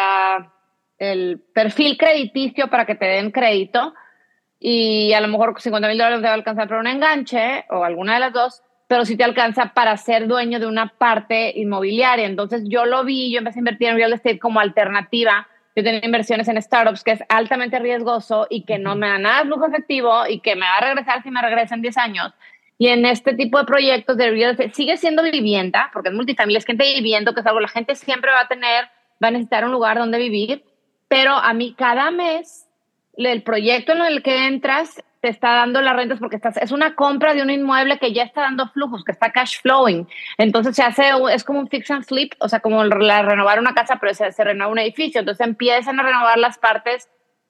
el 0.98 1.42
perfil 1.54 1.98
crediticio 1.98 2.70
para 2.70 2.86
que 2.86 2.96
te 2.96 3.06
den 3.06 3.32
crédito 3.32 3.94
y 4.60 5.14
a 5.14 5.22
lo 5.22 5.28
mejor 5.28 5.60
50 5.60 5.88
mil 5.88 5.98
dólares 5.98 6.20
te 6.20 6.26
va 6.26 6.32
a 6.32 6.36
alcanzar 6.36 6.68
para 6.68 6.80
un 6.80 6.88
enganche 6.88 7.66
o 7.70 7.84
alguna 7.84 8.14
de 8.14 8.20
las 8.22 8.34
dos, 8.34 8.62
pero 8.88 9.06
sí 9.06 9.18
te 9.18 9.24
alcanza 9.24 9.74
para 9.74 9.98
ser 9.98 10.28
dueño 10.28 10.60
de 10.60 10.68
una 10.68 10.90
parte 10.90 11.52
inmobiliaria. 11.56 12.26
Entonces 12.26 12.64
yo 12.68 12.86
lo 12.86 13.04
vi, 13.04 13.32
yo 13.32 13.40
empecé 13.40 13.60
a 13.60 13.62
invertir 13.62 13.90
en 13.90 13.96
real 13.98 14.14
estate 14.14 14.40
como 14.40 14.60
alternativa 14.60 15.48
yo 15.76 15.84
tenía 15.84 16.06
inversiones 16.06 16.48
en 16.48 16.62
startups 16.62 17.04
que 17.04 17.12
es 17.12 17.24
altamente 17.30 17.80
riesgoso 17.80 18.46
y 18.50 18.64
que 18.64 18.78
no 18.78 18.96
me 18.96 19.08
da 19.08 19.18
nada 19.18 19.40
de 19.40 19.46
flujo 19.46 19.66
efectivo 19.66 20.28
y 20.28 20.40
que 20.40 20.56
me 20.56 20.66
va 20.66 20.78
a 20.78 20.82
regresar 20.82 21.24
si 21.24 21.32
me 21.32 21.42
regresa 21.42 21.76
en 21.76 21.82
10 21.82 21.98
años. 21.98 22.34
Y 22.78 22.88
en 22.90 23.06
este 23.06 23.34
tipo 23.34 23.58
de 23.58 23.66
proyectos 23.66 24.18
de 24.18 24.30
real 24.30 24.58
sigue 24.74 24.98
siendo 24.98 25.24
vivienda, 25.24 25.90
porque 25.94 26.10
es 26.10 26.16
multifamilia, 26.16 26.60
es 26.60 26.66
gente 26.66 26.84
viviendo, 26.84 27.34
que 27.34 27.40
es 27.40 27.46
algo 27.46 27.60
la 27.60 27.68
gente 27.68 27.96
siempre 27.96 28.32
va 28.32 28.42
a 28.42 28.48
tener, 28.48 28.86
va 29.24 29.30
a 29.30 29.32
necesitar 29.32 29.66
un 29.66 29.72
lugar 29.72 29.98
donde 29.98 30.18
vivir, 30.18 30.64
pero 31.14 31.34
a 31.36 31.54
mí 31.54 31.76
cada 31.78 32.10
mes 32.10 32.68
el 33.18 33.44
proyecto 33.44 33.92
en 33.92 34.02
el 34.02 34.24
que 34.24 34.48
entras 34.48 35.00
te 35.22 35.30
está 35.30 35.54
dando 35.54 35.80
las 35.80 35.96
rentas 35.96 36.18
porque 36.18 36.38
estás, 36.38 36.58
es 36.58 36.72
una 36.72 36.96
compra 36.96 37.36
de 37.36 37.44
un 37.44 37.52
inmueble 37.52 38.00
que 38.00 38.14
ya 38.14 38.24
está 38.24 38.42
dando 38.42 38.68
flujos, 38.70 39.04
que 39.04 39.12
está 39.12 39.32
cash 39.32 39.62
flowing. 39.62 40.08
Entonces 40.40 40.76
se 40.76 40.82
hace, 40.82 41.12
es 41.32 41.44
como 41.44 41.60
un 41.60 41.70
fix 41.70 41.92
and 41.92 42.04
flip, 42.04 42.34
o 42.40 42.50
sea, 42.50 42.62
como 42.62 42.84
renovar 42.84 43.60
una 43.60 43.76
casa, 43.76 44.00
pero 44.02 44.16
se, 44.16 44.32
se 44.32 44.44
renueva 44.44 44.72
un 44.72 44.80
edificio. 44.80 45.20
Entonces 45.20 45.46
empiezan 45.46 46.00
a 46.00 46.04
renovar 46.04 46.40
las 46.40 46.58
partes 46.58 47.08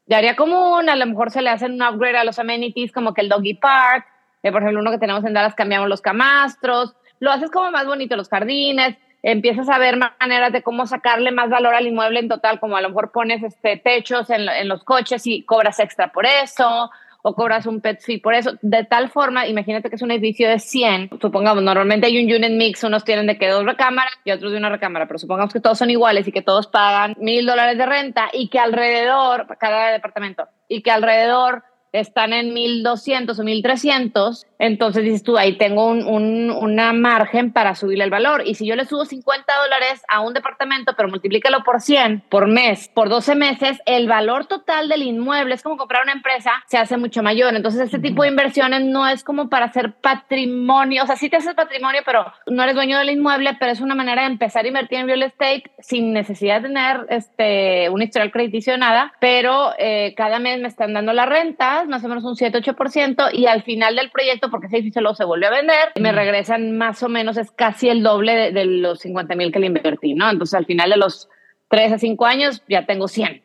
de 0.08 0.16
área 0.18 0.36
común, 0.36 0.90
a 0.90 0.98
lo 0.98 1.06
mejor 1.06 1.32
se 1.32 1.42
le 1.42 1.50
hacen 1.50 1.76
un 1.76 1.84
upgrade 1.84 2.18
a 2.18 2.26
los 2.26 2.40
amenities 2.40 2.92
como 2.92 3.14
que 3.14 3.22
el 3.22 3.30
doggy 3.30 3.54
park, 3.54 4.06
eh, 4.44 4.52
por 4.52 4.62
ejemplo, 4.62 4.82
uno 4.82 4.92
que 4.92 5.00
tenemos 5.00 5.24
en 5.24 5.34
Dallas 5.34 5.56
cambiamos 5.56 5.88
los 5.88 6.02
camastros, 6.02 6.98
lo 7.20 7.32
haces 7.32 7.50
como 7.50 7.72
más 7.72 7.86
bonito 7.86 8.18
los 8.18 8.28
jardines, 8.28 8.98
empiezas 9.24 9.70
a 9.70 9.80
ver 9.80 9.98
maneras 9.98 10.52
de 10.52 10.62
cómo 10.62 10.86
sacarle 10.86 11.32
más 11.32 11.50
valor 11.50 11.74
al 11.74 11.88
inmueble 11.88 12.20
en 12.20 12.30
total, 12.30 12.60
como 12.60 12.78
a 12.78 12.82
lo 12.82 12.90
mejor 12.90 13.12
pones 13.12 13.42
este, 13.42 13.78
techos 13.78 14.30
en, 14.30 14.48
en 14.48 14.68
los 14.68 14.84
coches 14.84 15.26
y 15.26 15.44
cobras 15.44 15.80
extra 15.80 16.12
por 16.12 16.26
eso, 16.26 16.92
o 17.24 17.34
cobras 17.34 17.66
un 17.66 17.82
pet 17.82 18.02
fee 18.02 18.20
por 18.20 18.36
eso. 18.36 18.52
De 18.62 18.84
tal 18.84 19.10
forma, 19.10 19.48
imagínate 19.48 19.90
que 19.90 19.96
es 19.96 20.02
un 20.02 20.12
edificio 20.12 20.48
de 20.50 20.60
100, 20.60 21.10
supongamos, 21.22 21.64
normalmente 21.64 22.06
hay 22.06 22.24
un 22.24 22.32
unit 22.32 22.52
mix, 22.52 22.84
unos 22.84 23.04
tienen 23.04 23.26
de 23.26 23.38
que 23.38 23.48
dos 23.48 23.66
recámaras 23.66 24.14
y 24.26 24.32
otros 24.32 24.52
de 24.52 24.58
una 24.58 24.70
recámara, 24.70 25.08
pero 25.08 25.18
supongamos 25.18 25.54
que 25.54 25.62
todos 25.62 25.78
son 25.80 25.90
iguales 25.90 26.28
y 26.28 26.32
que 26.32 26.42
todos 26.42 26.68
pagan 26.68 27.16
mil 27.18 27.46
dólares 27.46 27.78
de 27.78 27.86
renta 27.86 28.30
y 28.34 28.50
que 28.50 28.60
alrededor, 28.60 29.48
cada 29.58 29.92
departamento, 29.92 30.48
y 30.68 30.82
que 30.82 30.92
alrededor 30.92 31.64
están 31.94 32.34
en 32.34 32.54
1200 32.54 33.40
o 33.40 33.44
1300, 33.44 34.48
entonces 34.64 35.04
dices 35.04 35.24
tú, 35.24 35.38
ahí 35.38 35.58
tengo 35.58 35.88
un, 35.88 36.06
un, 36.06 36.50
una 36.50 36.94
margen 36.94 37.52
para 37.52 37.76
subirle 37.76 38.06
el 38.06 38.10
valor. 38.10 38.44
Y 38.46 38.56
si 38.56 38.66
yo 38.66 38.76
le 38.76 38.86
subo 38.86 39.04
50 39.04 39.54
dólares 39.62 40.02
a 40.08 40.22
un 40.22 40.34
departamento, 40.34 40.94
pero 40.96 41.10
multiplícalo 41.10 41.64
por 41.64 41.82
100 41.82 42.24
por 42.30 42.48
mes, 42.48 42.88
por 42.88 43.10
12 43.10 43.36
meses, 43.36 43.82
el 43.86 44.08
valor 44.08 44.46
total 44.46 44.88
del 44.88 45.04
inmueble 45.04 45.56
es 45.56 45.64
como 45.64 45.76
comprar 45.76 46.04
una 46.04 46.14
empresa, 46.14 46.52
se 46.68 46.78
hace 46.78 46.96
mucho 46.96 47.22
mayor. 47.22 47.54
Entonces, 47.54 47.82
este 47.82 48.00
tipo 48.00 48.24
de 48.24 48.30
inversiones 48.30 48.86
no 48.86 49.08
es 49.08 49.24
como 49.24 49.50
para 49.50 49.66
hacer 49.66 49.94
patrimonio, 49.94 51.04
o 51.04 51.08
sea, 51.08 51.18
sí 51.18 51.30
te 51.30 51.38
haces 51.38 51.54
patrimonio, 51.56 52.02
pero 52.06 52.26
no 52.48 52.64
eres 52.64 52.76
dueño 52.76 52.98
del 52.98 53.10
inmueble, 53.10 53.58
pero 53.60 53.72
es 53.72 53.82
una 53.82 53.96
manera 53.96 54.22
de 54.22 54.28
empezar 54.28 54.64
a 54.64 54.68
invertir 54.70 55.00
en 55.00 55.08
real 55.08 55.24
estate 55.24 55.64
sin 55.80 56.14
necesidad 56.14 56.62
de 56.62 56.70
tener 56.70 57.06
este, 57.10 57.90
un 57.90 58.02
historial 58.02 58.32
crediticio 58.32 58.74
de 58.74 58.80
nada, 58.80 59.14
pero 59.20 59.74
eh, 59.78 60.14
cada 60.16 60.40
mes 60.40 60.62
me 60.62 60.68
están 60.70 60.94
dando 60.94 61.12
la 61.12 61.26
renta 61.26 61.84
más 61.86 62.04
o 62.04 62.08
menos 62.08 62.24
un 62.24 62.36
7-8%, 62.36 63.30
y 63.34 63.46
al 63.48 63.64
final 63.64 63.96
del 63.96 64.10
proyecto, 64.10 64.50
porque 64.54 64.68
ese 64.68 64.78
edificio 64.78 65.02
luego 65.02 65.16
se 65.16 65.26
volvió 65.26 65.48
a 65.48 65.52
vender, 65.52 65.92
me 66.00 66.12
regresan 66.12 66.78
más 66.78 67.02
o 67.02 67.10
menos, 67.10 67.38
es 67.38 67.50
casi 67.50 67.90
el 67.90 68.04
doble 68.04 68.52
de, 68.52 68.66
los 68.66 69.00
50 69.00 69.34
mil 69.34 69.52
que 69.52 69.58
le 69.58 69.66
invertí, 69.66 70.14
¿no? 70.14 70.30
Entonces 70.30 70.54
al 70.54 70.68
final 70.68 70.92
de 70.92 70.98
los 70.98 71.28
3 71.70 71.94
a 71.94 71.98
5 71.98 72.26
años 72.28 72.62
ya 72.70 72.86
tengo 72.86 73.08
100. 73.08 73.42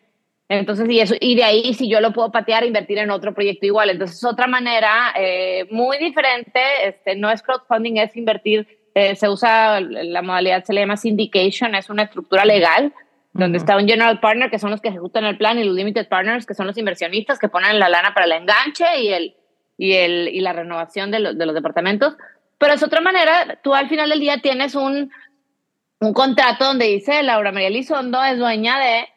Entonces, 0.51 0.87
y, 0.91 1.01
eso, 1.01 1.15
y 1.19 1.35
de 1.35 1.45
ahí, 1.45 1.73
si 1.73 1.89
yo 1.89 2.01
lo 2.01 2.13
puedo 2.13 2.31
patear, 2.31 2.65
invertir 2.67 2.99
en 2.99 3.11
otro 3.11 3.33
proyecto 3.33 3.65
igual. 3.65 3.89
Entonces, 3.89 4.19
es 4.19 4.25
otra 4.25 4.47
manera 4.47 5.13
eh, 5.19 5.67
muy 5.71 5.99
diferente. 5.99 6.61
Este, 6.85 7.17
no 7.17 7.31
es 7.31 7.43
crowdfunding, 7.43 7.99
es 7.99 8.17
invertir. 8.17 8.67
Eh, 8.95 9.15
se 9.15 9.29
usa, 9.29 9.81
la 9.81 10.23
modalidad 10.23 10.65
se 10.65 10.73
le 10.73 10.81
llama 10.81 10.97
syndication, 10.97 11.75
es 11.75 11.91
una 11.91 12.05
estructura 12.05 12.45
legal 12.45 12.93
donde 13.39 13.59
está 13.59 13.77
un 13.77 13.87
general 13.87 14.19
partner, 14.21 14.51
que 14.51 14.59
son 14.59 14.71
los 14.71 14.81
que 14.81 14.89
ejecutan 14.89 15.25
el 15.25 15.37
plan, 15.37 15.59
y 15.59 15.65
los 15.65 15.75
limited 15.75 16.09
partners, 16.09 16.45
que 16.45 16.55
son 16.55 16.67
los 16.67 16.77
inversionistas 16.77 17.39
que 17.39 17.49
ponen 17.49 17.79
la 17.79 17.89
lana 17.89 18.13
para 18.13 18.27
el 18.27 18.33
enganche 18.33 19.01
y, 19.01 19.09
el, 19.09 19.35
y, 19.79 19.95
el, 19.95 20.29
y 20.29 20.41
la 20.41 20.53
renovación 20.53 21.11
de, 21.11 21.33
de 21.35 21.47
los 21.47 21.55
departamentos. 21.55 22.17
Pero 22.59 22.75
es 22.75 22.83
otra 22.83 23.01
manera, 23.01 23.59
tú 23.63 23.73
al 23.75 23.89
final 23.89 24.11
del 24.11 24.21
día 24.21 24.41
tienes 24.43 24.75
un, 24.75 25.11
un 26.01 26.13
contrato 26.13 26.65
donde 26.65 26.87
dice 26.87 27.23
Laura 27.23 27.53
María 27.53 27.71
Lizondo 27.71 28.23
es 28.23 28.39
dueña 28.39 28.79
de 28.79 29.09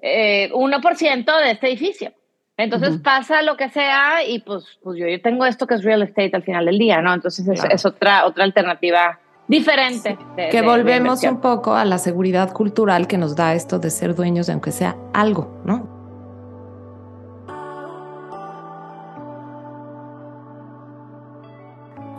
eh, 0.00 0.50
1% 0.52 1.42
de 1.42 1.50
este 1.50 1.68
edificio. 1.68 2.12
Entonces 2.56 2.98
pasa 3.02 3.40
lo 3.40 3.56
que 3.56 3.70
sea 3.70 4.22
y 4.22 4.40
pues, 4.40 4.78
pues 4.82 4.98
yo, 4.98 5.08
yo 5.08 5.20
tengo 5.22 5.46
esto 5.46 5.66
que 5.66 5.74
es 5.74 5.82
real 5.82 6.02
estate 6.02 6.32
al 6.34 6.42
final 6.42 6.66
del 6.66 6.78
día, 6.78 7.00
¿no? 7.00 7.14
Entonces 7.14 7.48
es, 7.48 7.64
es 7.64 7.86
otra, 7.86 8.26
otra 8.26 8.44
alternativa 8.44 9.18
diferente. 9.48 10.18
que 10.36 10.60
volvemos 10.60 11.22
un 11.22 11.40
poco 11.40 11.74
a 11.74 11.86
la 11.86 11.96
seguridad 11.96 12.52
cultural 12.52 13.06
que 13.06 13.16
nos 13.16 13.34
da 13.34 13.54
esto 13.54 13.78
de 13.78 13.88
ser 13.88 14.14
dueños 14.14 14.46
de 14.46 14.52
aunque 14.52 14.72
sea 14.72 14.96
algo, 15.14 15.62
¿no? 15.64 15.99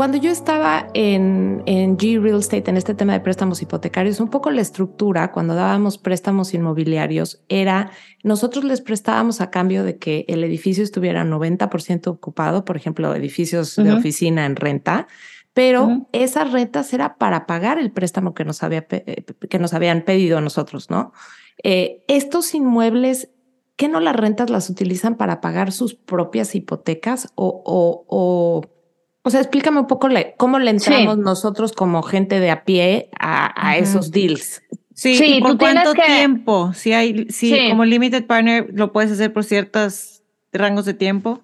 Cuando 0.01 0.17
yo 0.17 0.31
estaba 0.31 0.89
en, 0.95 1.61
en, 1.67 1.95
G 1.95 2.19
Real 2.19 2.39
Estate, 2.39 2.71
en 2.71 2.75
este 2.75 2.95
tema 2.95 3.13
de 3.13 3.19
préstamos 3.19 3.61
hipotecarios, 3.61 4.19
un 4.19 4.31
poco 4.31 4.49
la 4.49 4.61
estructura, 4.61 5.31
cuando 5.31 5.53
dábamos 5.53 5.99
préstamos 5.99 6.55
inmobiliarios, 6.55 7.43
era 7.49 7.91
nosotros 8.23 8.63
les 8.63 8.81
prestábamos 8.81 9.41
a 9.41 9.51
cambio 9.51 9.83
de 9.83 9.99
que 9.99 10.25
el 10.27 10.43
edificio 10.43 10.83
estuviera 10.83 11.23
90% 11.23 12.07
ocupado, 12.07 12.65
por 12.65 12.77
ejemplo, 12.77 13.13
edificios 13.13 13.75
de 13.75 13.93
oficina 13.93 14.47
en 14.47 14.55
renta, 14.55 15.07
pero 15.53 16.07
esas 16.13 16.51
rentas 16.51 16.91
era 16.95 17.19
para 17.19 17.45
pagar 17.45 17.77
el 17.77 17.91
préstamo 17.91 18.33
que 18.33 18.43
nos, 18.43 18.63
había, 18.63 18.87
eh, 18.89 19.23
que 19.51 19.59
nos 19.59 19.75
habían 19.75 20.01
pedido 20.01 20.39
a 20.39 20.41
nosotros, 20.41 20.89
¿no? 20.89 21.13
Eh, 21.61 22.03
estos 22.07 22.55
inmuebles, 22.55 23.29
¿qué 23.75 23.87
no 23.87 23.99
las 23.99 24.15
rentas 24.15 24.49
las 24.49 24.67
utilizan 24.67 25.15
para 25.15 25.41
pagar 25.41 25.71
sus 25.71 25.93
propias 25.93 26.55
hipotecas? 26.55 27.31
O, 27.35 27.61
o, 27.63 28.05
o, 28.07 28.70
o 29.23 29.29
sea, 29.29 29.41
explícame 29.41 29.79
un 29.79 29.87
poco 29.87 30.09
cómo 30.37 30.59
le 30.59 30.71
entramos 30.71 31.17
nosotros 31.17 31.73
como 31.73 32.01
gente 32.01 32.39
de 32.39 32.49
a 32.51 32.63
pie 32.63 33.09
a, 33.19 33.77
esos 33.77 34.11
deals. 34.11 34.63
Sí, 34.93 35.39
¿por 35.41 35.57
cuánto 35.57 35.93
tiempo? 35.93 36.73
Si 36.73 36.93
hay, 36.93 37.27
si 37.29 37.69
como 37.69 37.85
limited 37.85 38.25
partner 38.25 38.67
lo 38.73 38.91
puedes 38.91 39.11
hacer 39.11 39.31
por 39.31 39.43
ciertos 39.43 40.23
rangos 40.51 40.85
de 40.85 40.93
tiempo. 40.93 41.41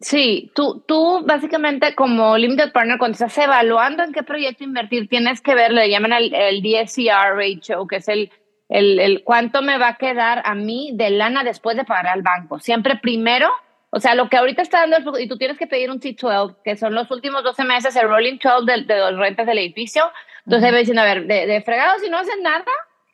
Sí, 0.00 0.50
tú, 0.54 0.84
tú 0.86 1.22
básicamente 1.24 1.94
como 1.94 2.36
limited 2.36 2.72
partner, 2.72 2.98
cuando 2.98 3.14
estás 3.14 3.36
evaluando 3.38 4.02
en 4.02 4.12
qué 4.12 4.22
proyecto 4.22 4.62
invertir, 4.62 5.08
tienes 5.08 5.40
que 5.40 5.54
ver, 5.54 5.72
le 5.72 5.88
llaman 5.88 6.12
el, 6.12 6.34
el 6.34 6.62
DSCR 6.62 7.34
ratio, 7.34 7.86
que 7.86 7.96
es 7.96 8.08
el, 8.08 8.30
el, 8.68 8.98
el, 8.98 9.22
cuánto 9.24 9.62
me 9.62 9.78
va 9.78 9.88
a 9.88 9.96
quedar 9.96 10.42
a 10.44 10.54
mí 10.54 10.90
de 10.92 11.10
lana 11.10 11.44
después 11.44 11.76
de 11.76 11.84
pagar 11.84 12.08
al 12.08 12.22
banco. 12.22 12.58
Siempre 12.58 12.96
primero, 12.96 13.48
o 13.96 14.00
sea, 14.00 14.14
lo 14.14 14.28
que 14.28 14.36
ahorita 14.36 14.60
está 14.60 14.86
dando, 14.86 15.18
y 15.18 15.26
tú 15.26 15.38
tienes 15.38 15.56
que 15.56 15.66
pedir 15.66 15.90
un 15.90 15.98
T12, 15.98 16.56
que 16.62 16.76
son 16.76 16.94
los 16.94 17.10
últimos 17.10 17.42
12 17.42 17.64
meses, 17.64 17.96
el 17.96 18.06
rolling 18.06 18.38
12 18.38 18.70
de, 18.70 18.82
de 18.82 19.10
los 19.10 19.18
rentas 19.18 19.46
del 19.46 19.56
edificio. 19.56 20.04
Entonces, 20.44 20.70
me 20.70 20.80
diciendo, 20.80 21.00
a 21.00 21.06
ver, 21.06 21.26
de, 21.26 21.46
de 21.46 21.62
fregado, 21.62 21.98
si 21.98 22.10
no 22.10 22.18
hacen 22.18 22.42
nada, 22.42 22.66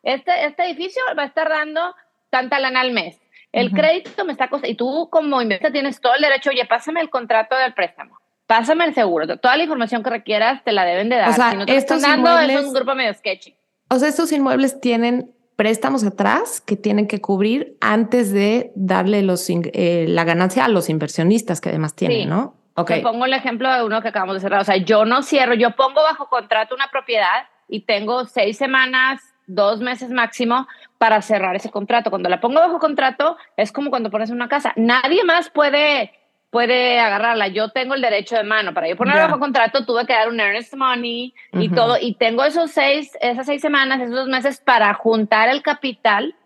este, 0.02 0.44
este 0.44 0.64
edificio 0.64 1.00
va 1.16 1.22
a 1.22 1.26
estar 1.26 1.48
dando 1.48 1.94
tanta 2.30 2.58
lana 2.58 2.80
al 2.80 2.90
mes. 2.90 3.20
El 3.52 3.70
crédito 3.70 4.24
me 4.24 4.32
está 4.32 4.48
costando, 4.48 4.72
y 4.72 4.74
tú 4.74 5.08
como 5.08 5.40
inversionista 5.40 5.70
tienes 5.70 6.00
todo 6.00 6.16
el 6.16 6.22
derecho, 6.22 6.50
oye, 6.50 6.64
pásame 6.66 7.00
el 7.00 7.10
contrato 7.10 7.54
del 7.56 7.74
préstamo, 7.74 8.18
pásame 8.48 8.84
el 8.84 8.92
seguro, 8.92 9.36
toda 9.36 9.56
la 9.56 9.62
información 9.62 10.02
que 10.02 10.10
requieras 10.10 10.64
te 10.64 10.72
la 10.72 10.84
deben 10.84 11.08
de 11.10 11.16
dar. 11.16 11.28
O 11.28 11.32
sea, 11.32 11.50
si 11.52 11.56
no 11.58 11.66
te 11.66 11.76
estos 11.76 11.98
están 11.98 12.24
dando, 12.24 12.40
es 12.40 12.66
un 12.66 12.72
grupo 12.72 12.96
medio 12.96 13.14
sketchy. 13.14 13.54
O 13.88 14.00
sea, 14.00 14.08
estos 14.08 14.32
inmuebles 14.32 14.80
tienen 14.80 15.32
préstamos 15.56 16.04
atrás 16.04 16.60
que 16.60 16.76
tienen 16.76 17.06
que 17.06 17.20
cubrir 17.20 17.76
antes 17.80 18.32
de 18.32 18.72
darle 18.74 19.22
los, 19.22 19.48
eh, 19.48 20.06
la 20.08 20.24
ganancia 20.24 20.64
a 20.64 20.68
los 20.68 20.88
inversionistas 20.88 21.60
que 21.60 21.68
además 21.68 21.94
tienen, 21.94 22.28
¿no? 22.28 22.54
Okay. 22.74 22.98
Te 22.98 23.02
pongo 23.02 23.26
el 23.26 23.34
ejemplo 23.34 23.72
de 23.72 23.84
uno 23.84 24.00
que 24.00 24.08
acabamos 24.08 24.36
de 24.36 24.40
cerrar. 24.40 24.62
O 24.62 24.64
sea, 24.64 24.76
yo 24.76 25.04
no 25.04 25.22
cierro, 25.22 25.54
yo 25.54 25.76
pongo 25.76 26.02
bajo 26.02 26.28
contrato 26.28 26.74
una 26.74 26.88
propiedad 26.90 27.46
y 27.68 27.80
tengo 27.80 28.24
seis 28.24 28.56
semanas 28.56 29.20
dos 29.46 29.80
meses 29.80 30.10
máximo 30.10 30.66
para 30.98 31.20
cerrar 31.20 31.56
ese 31.56 31.70
contrato. 31.70 32.10
Cuando 32.10 32.28
la 32.28 32.40
pongo 32.40 32.60
bajo 32.60 32.78
contrato, 32.78 33.36
es 33.56 33.72
como 33.72 33.90
cuando 33.90 34.10
pones 34.10 34.30
una 34.30 34.48
casa. 34.48 34.72
Nadie 34.76 35.24
más 35.24 35.50
puede, 35.50 36.12
puede 36.52 37.00
agarrarla. 37.00 37.48
Yo 37.48 37.70
tengo 37.70 37.94
el 37.94 38.02
derecho 38.02 38.36
de 38.36 38.44
mano. 38.44 38.74
Para 38.74 38.86
yo 38.86 38.94
ponerla 38.94 39.26
bajo 39.26 39.40
contrato, 39.40 39.86
tuve 39.86 40.06
que 40.06 40.12
dar 40.12 40.28
un 40.28 40.38
earnest 40.38 40.74
money 40.74 41.34
y 41.52 41.70
todo. 41.70 41.96
Y 41.98 42.14
tengo 42.14 42.44
esos 42.44 42.70
seis, 42.70 43.10
esas 43.22 43.46
seis 43.46 43.62
semanas, 43.62 44.02
esos 44.02 44.14
dos 44.14 44.28
meses 44.28 44.60
para 44.60 44.92
juntar 44.92 45.48
el 45.48 45.62
capital 45.62 46.36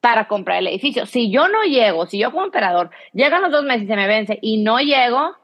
para 0.00 0.28
comprar 0.28 0.58
el 0.58 0.68
edificio. 0.68 1.04
Si 1.04 1.32
yo 1.32 1.48
no 1.48 1.64
llego, 1.64 2.06
si 2.06 2.16
yo 2.16 2.30
como 2.30 2.46
operador, 2.46 2.90
llegan 3.12 3.42
los 3.42 3.50
dos 3.50 3.64
meses 3.64 3.82
y 3.82 3.86
se 3.88 3.96
me 3.96 4.06
vence 4.06 4.38
y 4.40 4.62
no 4.62 4.78
llego, 4.78 5.36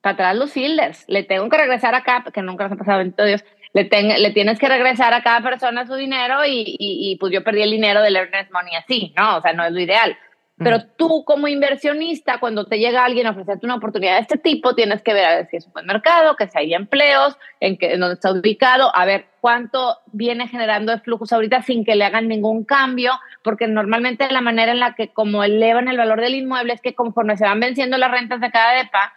para 0.00 0.14
atrás 0.14 0.36
los 0.36 0.52
fielders, 0.52 1.04
le 1.06 1.22
tengo 1.22 1.48
que 1.48 1.56
regresar 1.56 1.94
acá, 1.94 2.24
que 2.34 2.42
nunca 2.42 2.64
nos 2.64 2.72
ha 2.72 2.76
pasado, 2.76 2.98
bendito 2.98 3.24
Dios, 3.24 3.44
le, 3.74 3.84
le 4.18 4.30
tienes 4.32 4.58
que 4.58 4.68
regresar 4.68 5.14
a 5.14 5.22
cada 5.22 5.40
persona 5.40 5.86
su 5.86 5.94
dinero 5.94 6.44
y, 6.44 6.76
y, 6.80 7.16
pues 7.20 7.32
yo 7.32 7.44
perdí 7.44 7.62
el 7.62 7.70
dinero 7.70 8.02
del 8.02 8.16
earnest 8.16 8.50
money 8.50 8.74
así, 8.74 9.14
¿no? 9.16 9.36
O 9.36 9.40
sea, 9.40 9.52
no 9.52 9.64
es 9.64 9.70
lo 9.70 9.78
ideal. 9.78 10.18
Pero 10.58 10.84
tú 10.96 11.24
como 11.24 11.46
inversionista, 11.46 12.38
cuando 12.40 12.66
te 12.66 12.78
llega 12.78 13.04
alguien 13.04 13.26
a 13.26 13.30
ofrecerte 13.30 13.64
una 13.64 13.76
oportunidad 13.76 14.14
de 14.14 14.22
este 14.22 14.38
tipo, 14.38 14.74
tienes 14.74 15.02
que 15.02 15.14
ver 15.14 15.24
a 15.24 15.36
ver 15.36 15.46
si 15.46 15.56
es 15.56 15.66
un 15.66 15.72
buen 15.72 15.86
mercado, 15.86 16.34
que 16.36 16.48
si 16.48 16.58
hay 16.58 16.74
empleos, 16.74 17.36
en, 17.60 17.78
que, 17.78 17.92
en 17.92 18.00
dónde 18.00 18.14
está 18.14 18.32
ubicado, 18.32 18.90
a 18.94 19.04
ver 19.04 19.26
cuánto 19.40 19.98
viene 20.12 20.48
generando 20.48 20.90
de 20.90 21.00
flujos 21.00 21.32
ahorita 21.32 21.62
sin 21.62 21.84
que 21.84 21.94
le 21.94 22.04
hagan 22.04 22.26
ningún 22.26 22.64
cambio, 22.64 23.12
porque 23.44 23.68
normalmente 23.68 24.30
la 24.32 24.40
manera 24.40 24.72
en 24.72 24.80
la 24.80 24.94
que 24.94 25.12
como 25.12 25.44
elevan 25.44 25.86
el 25.86 25.96
valor 25.96 26.20
del 26.20 26.34
inmueble 26.34 26.72
es 26.72 26.80
que 26.80 26.94
conforme 26.94 27.36
se 27.36 27.44
van 27.44 27.60
venciendo 27.60 27.96
las 27.96 28.10
rentas 28.10 28.40
de 28.40 28.50
cada 28.50 28.72
depa, 28.72 29.12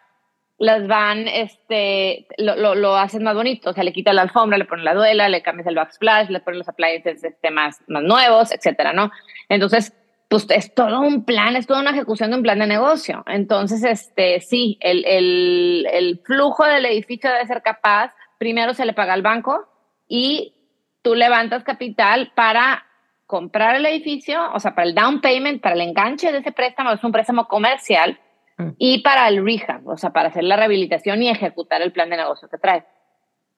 las 0.62 0.86
van, 0.88 1.28
este, 1.28 2.28
lo, 2.38 2.76
lo, 2.76 2.96
hacen 2.96 3.24
más 3.24 3.34
bonito, 3.34 3.72
o 3.72 3.74
sea, 3.74 3.84
le 3.84 3.94
quitan 3.94 4.16
la 4.16 4.22
alfombra, 4.22 4.60
le 4.60 4.66
ponen 4.66 4.86
la 4.86 4.94
duela, 4.94 5.28
le 5.28 5.42
cambias 5.42 5.66
el 5.66 5.74
backsplash, 5.74 6.30
le 6.30 6.40
ponen 6.40 6.60
los 6.60 6.70
appliances 6.70 7.24
este, 7.24 7.50
más, 7.50 7.82
más 7.88 8.04
nuevos, 8.04 8.52
etcétera, 8.52 8.94
¿no? 8.94 9.10
Entonces, 9.50 9.92
pues 10.32 10.48
es 10.50 10.74
todo 10.74 11.02
un 11.02 11.26
plan, 11.26 11.58
es 11.58 11.68
toda 11.68 11.82
una 11.82 11.92
ejecución 11.92 12.32
de 12.32 12.38
un 12.38 12.42
plan 12.42 12.58
de 12.58 12.66
negocio. 12.66 13.22
Entonces, 13.28 13.84
este, 13.84 14.40
sí, 14.40 14.78
el, 14.80 15.04
el, 15.06 15.86
el 15.92 16.22
flujo 16.24 16.64
del 16.64 16.86
edificio 16.86 17.30
debe 17.30 17.46
ser 17.48 17.62
capaz, 17.62 18.14
primero 18.38 18.74
se 18.74 18.86
le 18.86 18.94
paga 18.94 19.12
al 19.12 19.24
banco 19.24 19.68
y 20.08 20.56
tú 21.02 21.16
levantas 21.16 21.66
capital 21.66 22.32
para 22.34 22.86
comprar 23.26 23.76
el 23.76 23.86
edificio, 23.86 24.40
o 24.54 24.60
sea, 24.62 24.74
para 24.74 24.88
el 24.88 24.96
down 24.96 25.20
payment, 25.20 25.62
para 25.62 25.76
el 25.76 25.82
enganche 25.82 26.32
de 26.32 26.38
ese 26.38 26.54
préstamo, 26.54 26.94
es 26.94 27.04
un 27.04 27.12
préstamo 27.12 27.50
comercial, 27.50 28.18
mm. 28.58 28.70
y 28.78 29.02
para 29.02 29.28
el 29.28 29.44
rehab, 29.44 29.86
o 29.86 29.98
sea, 29.98 30.12
para 30.12 30.30
hacer 30.30 30.46
la 30.46 30.56
rehabilitación 30.56 31.22
y 31.24 31.30
ejecutar 31.30 31.82
el 31.82 31.92
plan 31.92 32.10
de 32.10 32.16
negocio 32.16 32.48
que 32.48 32.58
trae. 32.58 32.86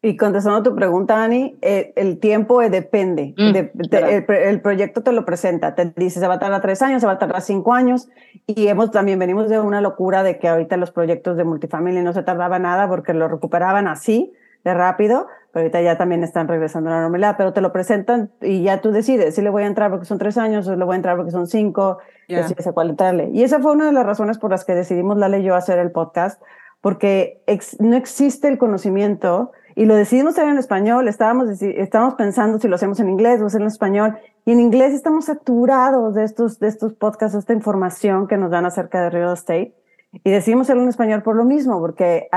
Y 0.06 0.18
contestando 0.18 0.60
a 0.60 0.64
tu 0.64 0.76
pregunta, 0.76 1.24
Ani, 1.24 1.58
eh, 1.62 1.94
el 1.96 2.20
tiempo 2.20 2.60
depende. 2.60 3.34
Mm, 3.38 3.56
el, 4.28 4.62
proyecto 4.62 5.02
te 5.02 5.14
lo 5.14 5.24
presenta, 5.24 5.76
te 5.76 5.94
dice 5.96 6.20
se 6.20 6.28
va 6.28 6.34
a 6.34 6.40
tardar 6.40 6.62
tres 6.62 6.82
años, 6.82 7.00
se 7.00 7.08
va 7.08 7.14
a 7.14 7.20
tardar 7.20 7.42
cinco 7.42 7.74
años. 7.74 8.10
Y 8.46 8.68
hemos 8.68 8.92
también 8.92 9.18
venimos 9.18 9.48
de 9.48 9.62
una 9.62 9.80
locura 9.80 10.22
de 10.22 10.40
que 10.40 10.50
ahorita 10.50 10.76
los 10.76 10.92
proyectos 10.92 11.38
de 11.38 11.46
multifamily 11.46 12.02
no 12.02 12.12
se 12.12 12.22
tardaba 12.22 12.60
nada 12.60 12.90
porque 12.90 13.14
lo 13.14 13.30
recuperaban 13.30 13.88
así 13.88 14.34
de 14.66 14.74
rápido, 14.74 15.28
pero 15.54 15.64
ahorita 15.64 15.82
ya 15.82 15.98
también 15.98 16.22
están 16.26 16.50
regresando 16.50 16.90
a 16.90 16.96
la 16.96 17.02
normalidad, 17.04 17.36
pero 17.38 17.54
te 17.54 17.62
lo 17.62 17.72
presentan 17.72 18.30
y 18.42 18.62
ya 18.62 18.82
tú 18.82 18.92
decides 18.92 19.36
si 19.36 19.42
le 19.42 19.50
voy 19.50 19.64
a 19.64 19.68
entrar 19.68 19.90
porque 19.90 20.06
son 20.06 20.18
tres 20.18 20.38
años 20.38 20.68
o 20.68 20.76
le 20.76 20.84
voy 20.84 20.96
a 20.96 20.98
entrar 20.98 21.16
porque 21.16 21.32
son 21.32 21.48
cinco, 21.48 22.00
y 22.28 22.36
decides 22.36 22.68
a 22.68 22.74
cuál 22.74 22.90
entrarle. 22.90 23.30
Y 23.32 23.44
esa 23.44 23.62
fue 23.62 23.72
una 23.72 23.86
de 23.86 23.94
las 23.94 24.06
razones 24.06 24.38
por 24.38 24.52
las 24.52 24.66
que 24.66 24.76
decidimos 24.76 25.18
Lale 25.18 25.40
y 25.40 25.44
yo 25.44 25.56
hacer 25.56 25.80
el 25.80 25.92
podcast, 25.92 26.42
porque 26.82 27.42
no 27.80 27.96
existe 27.96 28.50
el 28.50 28.58
conocimiento 28.58 29.54
y 29.76 29.86
lo 29.86 29.96
decidimos 29.96 30.34
hacer 30.34 30.50
en 30.50 30.58
español, 30.58 31.08
estábamos, 31.08 31.62
estábamos 31.62 32.16
pensando 32.16 32.60
si 32.60 32.68
lo 32.68 32.76
hacemos 32.76 33.00
en 33.00 33.10
inglés 33.10 33.42
o 33.42 33.46
hacerlo 33.46 33.66
en 33.66 33.72
español, 33.72 34.18
y 34.46 34.52
en 34.52 34.60
inglés 34.60 34.94
estamos 34.94 35.26
saturados 35.26 36.16
de 36.16 36.24
estos, 36.24 36.60
de 36.60 36.68
estos 36.68 36.94
podcasts, 36.94 37.38
esta 37.38 37.54
información 37.54 38.28
que 38.28 38.38
nos 38.38 38.52
dan 38.52 38.66
acerca 38.66 39.02
de 39.04 39.10
real 39.10 39.34
estate, 39.34 39.74
y 40.24 40.30
decidimos 40.30 40.68
hacerlo 40.68 40.84
en 40.84 40.90
español 40.90 41.24
por 41.24 41.36
lo 41.36 41.44
mismo, 41.44 41.80
porque 41.80 42.28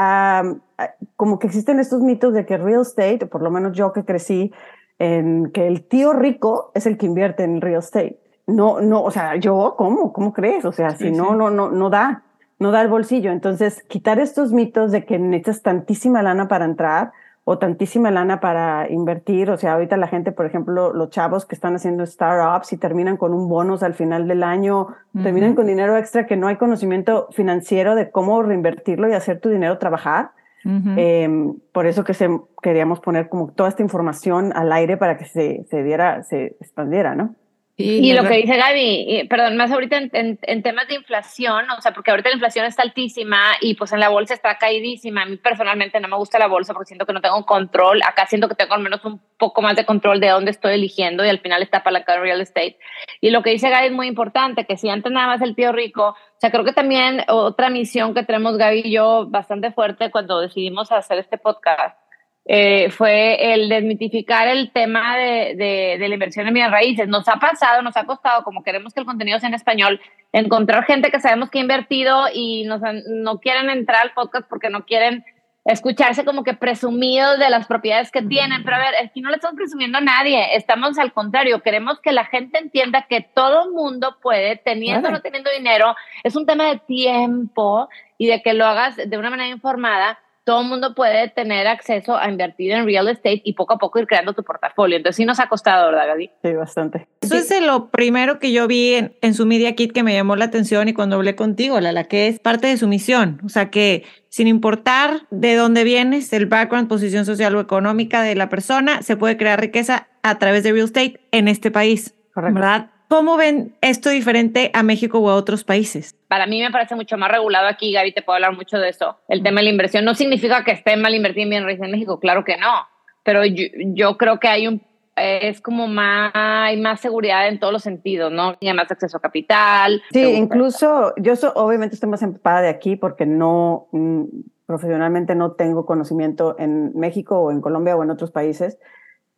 como 1.17 1.39
que 1.39 1.47
existen 1.47 1.79
estos 1.79 2.01
mitos 2.01 2.33
de 2.33 2.47
que 2.47 2.57
real 2.57 2.83
estate, 2.83 3.27
por 3.27 3.43
lo 3.43 3.51
menos 3.51 3.77
yo 3.77 3.93
que 3.93 4.05
crecí, 4.05 4.53
en 4.99 5.51
que 5.53 5.67
el 5.67 5.87
tío 5.87 6.15
rico 6.15 6.71
es 6.75 6.87
el 6.87 6.97
que 6.97 7.05
invierte 7.05 7.45
en 7.45 7.61
real 7.61 7.81
estate. 7.81 8.19
No, 8.47 8.81
no, 8.81 9.03
o 9.03 9.11
sea, 9.11 9.37
yo, 9.37 9.75
¿cómo? 9.77 10.13
¿Cómo 10.13 10.33
crees? 10.33 10.65
O 10.65 10.73
sea, 10.73 10.91
si 10.91 11.11
no, 11.11 11.35
no, 11.35 11.51
no, 11.51 11.71
no 11.71 11.91
da, 11.91 12.23
no 12.59 12.71
da 12.71 12.81
el 12.81 12.89
bolsillo. 12.89 13.33
Entonces, 13.33 13.83
quitar 13.83 14.21
estos 14.21 14.53
mitos 14.53 14.93
de 14.93 15.05
que 15.05 15.19
necesitas 15.19 15.63
tantísima 15.63 16.23
lana 16.23 16.49
para 16.49 16.65
entrar, 16.65 17.13
o 17.49 17.59
tantísima 17.59 18.11
lana 18.11 18.41
para 18.41 18.91
invertir. 18.91 19.51
O 19.51 19.57
sea, 19.57 19.75
ahorita 19.75 19.97
la 19.97 20.09
gente, 20.09 20.33
por 20.33 20.47
ejemplo, 20.47 20.93
los 20.93 21.11
chavos 21.11 21.47
que 21.47 21.55
están 21.55 21.77
haciendo 21.77 22.05
startups 22.05 22.73
y 22.73 22.77
terminan 22.77 23.17
con 23.17 23.33
un 23.33 23.49
bonus 23.49 23.85
al 23.85 23.95
final 23.95 24.27
del 24.27 24.43
año, 24.43 24.89
terminan 25.23 25.55
con 25.55 25.69
dinero 25.69 25.97
extra 25.97 26.27
que 26.27 26.37
no 26.37 26.49
hay 26.49 26.57
conocimiento 26.57 27.29
financiero 27.31 27.95
de 27.95 28.11
cómo 28.11 28.43
reinvertirlo 28.43 29.09
y 29.09 29.13
hacer 29.13 29.41
tu 29.41 29.49
dinero 29.49 29.79
trabajar. 29.79 30.33
Em, 30.65 31.55
por 31.71 31.87
eso 31.87 32.03
que 32.03 32.15
se, 32.15 32.29
queríamos 32.61 32.99
poner 32.99 33.29
como 33.29 33.53
toda 33.53 33.69
esta 33.69 33.83
información 33.83 34.53
al 34.57 34.73
aire 34.73 34.97
para 34.97 35.17
que 35.17 35.25
se, 35.25 35.65
se 35.71 35.85
diera, 35.85 36.25
se 36.25 36.57
expandiera, 36.61 37.15
¿no? 37.15 37.37
Y 37.79 38.15
lo 38.15 38.23
que 38.23 38.37
dice 38.37 38.57
Gaby, 38.57 39.27
perdón, 39.29 39.59
más 39.59 39.71
ahorita 39.71 39.99
en, 39.99 40.39
en, 40.41 40.63
temas 40.63 40.89
de 40.89 40.95
inflación, 40.95 41.69
o 41.71 41.81
sea, 41.83 41.93
porque 41.93 42.11
ahorita 42.11 42.31
la 42.31 42.37
inflación 42.37 42.65
está 42.65 42.83
altísima 42.83 43.53
y 43.61 43.75
pues 43.75 43.93
en 43.93 44.01
la 44.01 44.09
bolsa 44.09 44.33
está 44.33 44.57
caídísima. 44.57 45.23
A 45.23 45.27
mí 45.27 45.37
personalmente 45.37 46.01
no 46.01 46.09
me 46.09 46.17
gusta 46.17 46.39
la 46.39 46.47
bolsa 46.47 46.73
porque 46.73 46.89
siento 46.89 47.05
que 47.05 47.13
no 47.13 47.21
tengo 47.21 47.45
control. 47.45 48.01
Acá 48.03 48.27
siento 48.27 48.49
que 48.49 48.55
tengo 48.55 48.73
al 48.73 48.83
menos 48.83 49.05
un 49.05 49.21
poco 49.37 49.61
más 49.61 49.77
de 49.77 49.85
control 49.85 50.21
de 50.21 50.29
dónde 50.29 50.53
estoy 50.53 50.73
eligiendo 50.73 51.23
y 51.23 51.29
al 51.29 51.41
final 51.41 51.63
está 51.63 51.83
para 51.83 51.99
la 51.99 52.19
real 52.19 52.41
estate. 52.41 52.79
Y 53.21 53.29
lo 53.29 53.43
que 53.43 53.51
dice 53.51 53.69
Gaby 53.69 53.89
es 53.89 53.93
muy 53.93 54.07
importante, 54.07 54.65
que 54.65 54.79
si 54.79 54.89
antes 54.89 55.13
nada 55.13 55.27
más 55.27 55.43
el 55.43 55.55
tío 55.55 55.73
rico, 55.73 56.09
o 56.09 56.41
sea, 56.41 56.51
creo 56.51 56.65
que 56.65 56.73
también 56.73 57.25
otra 57.29 57.69
misión 57.69 58.15
que 58.15 58.23
tenemos 58.23 58.57
Gaby 58.57 58.83
y 58.87 58.93
yo 58.93 59.27
bastante 59.29 59.71
fuerte 59.71 60.11
cuando 60.11 60.41
decidimos 60.41 60.93
hacer 60.93 61.19
este 61.19 61.37
podcast 61.37 62.06
eh, 62.49 62.91
fue 62.91 63.55
el 63.55 63.69
desmitificar 63.69 64.47
el 64.47 64.71
tema 64.71 65.17
de, 65.17 65.55
de, 65.57 65.97
de, 65.99 66.09
la 66.09 66.15
inversión 66.15 66.47
en 66.47 66.55
bienes 66.55 66.71
raíces. 66.71 67.09
Nos 67.09 67.27
ha 67.29 67.37
pasado, 67.37 67.83
nos 67.83 67.97
ha 67.97 68.05
costado, 68.05 68.45
como 68.45 68.63
queremos 68.63 68.95
que 68.95 69.01
el 69.01 69.07
contenido 69.07 69.41
sea 69.41 69.49
en 69.49 69.55
español, 69.55 70.01
encontrar 70.33 70.85
gente 70.85 71.11
que 71.11 71.19
sabemos 71.19 71.51
que 71.51 71.59
ha 71.59 71.63
invertido 71.63 72.27
y 72.33 72.65
nos, 72.65 72.81
no 73.09 73.41
quieren 73.41 73.69
entrar 73.69 74.03
al 74.03 74.13
podcast 74.13 74.49
porque 74.49 74.71
no 74.71 74.85
quieren 74.85 75.25
escucharse 75.65 76.25
como 76.25 76.45
que 76.45 76.55
presumidos 76.55 77.41
de 77.41 77.51
las 77.51 77.67
propiedades 77.67 78.13
que 78.13 78.23
tienen. 78.23 78.63
Pero 78.63 78.77
a 78.77 78.81
ver, 78.81 78.95
aquí 79.05 79.21
no 79.21 79.31
le 79.31 79.37
estamos 79.37 79.57
presumiendo 79.57 79.99
a 79.99 80.03
nadie, 80.03 80.55
estamos 80.55 80.99
al 80.99 81.13
contrario, 81.13 81.63
queremos 81.63 81.99
que 82.01 82.13
la 82.13 82.27
gente 82.27 82.59
entienda 82.59 83.07
que 83.09 83.23
todo 83.23 83.73
mundo 83.73 84.19
puede, 84.23 84.55
teniendo 84.55 85.09
o 85.09 85.11
no 85.11 85.21
teniendo 85.21 85.51
dinero, 85.51 85.97
es 86.23 86.37
un 86.37 86.47
tema 86.47 86.67
de 86.67 86.79
tiempo 86.79 87.89
y 88.19 88.29
de 88.29 88.41
que 88.41 88.55
lo 88.55 88.67
hagas 88.67 88.97
de 88.97 89.19
una 89.19 89.31
manera 89.31 89.49
informada 89.49 90.21
todo 90.47 90.63
el 90.63 90.69
mundo 90.69 90.95
puede 90.95 91.29
tener 91.29 91.67
acceso 91.67 92.17
a 92.17 92.31
invertir 92.31 92.71
en 92.71 92.87
real 92.87 93.09
estate 93.09 93.43
y 93.45 93.55
poco 93.55 93.75
a 93.75 93.79
poco 93.79 93.99
ir 93.99 94.07
creando 94.07 94.33
tu 94.33 94.45
portafolio. 94.45 94.97
Entonces 94.97 95.17
sí 95.17 95.25
nos 95.25 95.41
ha 95.41 95.49
costado, 95.49 95.91
¿verdad, 95.91 96.07
Gaby? 96.07 96.31
Sí, 96.41 96.53
bastante. 96.53 97.09
Eso 97.21 97.35
es 97.35 97.67
lo 97.67 97.91
primero 97.91 98.39
que 98.39 98.53
yo 98.53 98.69
vi 98.69 98.95
en, 99.21 99.35
su 99.35 99.45
Media 99.45 99.75
Kit 99.75 99.93
que 99.93 100.05
me 100.05 100.15
llamó 100.15 100.37
la 100.37 100.45
atención 100.45 100.89
y 100.89 100.93
cuando 100.93 101.17
hablé 101.17 101.35
contigo, 101.35 101.81
la, 101.81 101.91
la 101.91 102.05
que 102.05 102.29
es 102.29 102.39
parte 102.39 102.69
de 102.69 102.77
su 102.77 102.87
misión. 102.87 103.41
O 103.45 103.49
sea, 103.49 103.71
que 103.71 104.05
sin 104.29 104.47
importar 104.47 105.23
de 105.31 105.57
dónde 105.57 105.83
vienes, 105.83 106.33
el 106.33 106.47
background, 106.47 106.89
posición 106.89 107.27
social 107.27 107.57
o 107.57 107.61
económica 107.61 108.23
de 108.23 108.37
la 108.37 108.49
persona, 108.49 109.03
se 109.03 109.17
puede 109.17 109.37
crear 109.37 109.61
riqueza 109.61 110.07
a 110.23 110.39
través 110.39 110.63
de 110.63 110.71
real 110.71 110.85
estate 110.85 111.19
en 111.33 111.49
este 111.49 111.73
país. 111.73 112.15
Correcto. 112.33 112.55
¿Verdad? 112.55 112.91
¿Cómo 113.09 113.37
ven 113.37 113.77
esto 113.81 114.11
diferente 114.11 114.71
a 114.75 114.83
México 114.83 115.19
o 115.19 115.31
a 115.31 115.35
otros 115.35 115.65
países? 115.65 116.16
Para 116.29 116.47
mí 116.47 116.61
me 116.61 116.71
parece 116.71 116.95
mucho 116.95 117.17
más 117.17 117.31
regulado 117.31 117.69
aquí, 117.69 117.93
Gaby, 117.93 118.13
te 118.13 118.23
puedo 118.23 118.35
hablar 118.35 118.55
mucho 118.55 118.79
de 118.79 118.89
eso. 118.89 119.19
El 119.29 119.43
tema 119.43 119.61
de 119.61 119.65
la 119.65 119.71
inversión 119.71 120.05
no 120.05 120.15
significa 120.15 120.65
que 120.65 120.73
esté 120.73 120.97
mal 120.97 121.15
invertir 121.15 121.45
en 121.45 121.51
bienes 121.51 121.81
en 121.81 121.91
México, 121.91 122.19
claro 122.19 122.45
que 122.45 122.57
no, 122.57 122.87
pero 123.23 123.43
yo, 123.45 124.17
creo 124.17 124.41
que 124.41 124.49
hay 124.49 124.67
un 124.67 124.83
es 125.17 125.63
como 125.63 125.89
más, 125.89 126.31
hay 126.35 126.79
más 126.79 127.01
seguridad 127.01 127.49
en 127.49 127.59
todos 127.59 127.73
los 127.73 127.83
sentidos, 127.83 128.31
¿no? 128.31 128.55
Tiene 128.59 128.75
más 128.75 128.91
acceso 128.91 129.17
a 129.17 129.21
capital. 129.21 130.03
Sí, 130.13 130.21
incluso 130.21 131.15
yo 131.17 131.33
obviamente 131.55 131.95
estoy 131.95 132.11
más 132.11 132.21
empapada 132.21 132.61
de 132.61 132.69
aquí 132.69 132.97
porque 132.97 133.25
no, 133.25 133.89
mm, 133.93 134.25
profesionalmente 134.67 135.35
no 135.35 135.53
tengo 135.53 135.87
conocimiento 135.87 136.57
en 136.59 136.93
México 136.99 137.41
o 137.41 137.51
en 137.51 137.63
Colombia 137.63 137.97
o 137.97 138.03
en 138.03 138.11
otros 138.11 138.31
países, 138.31 138.79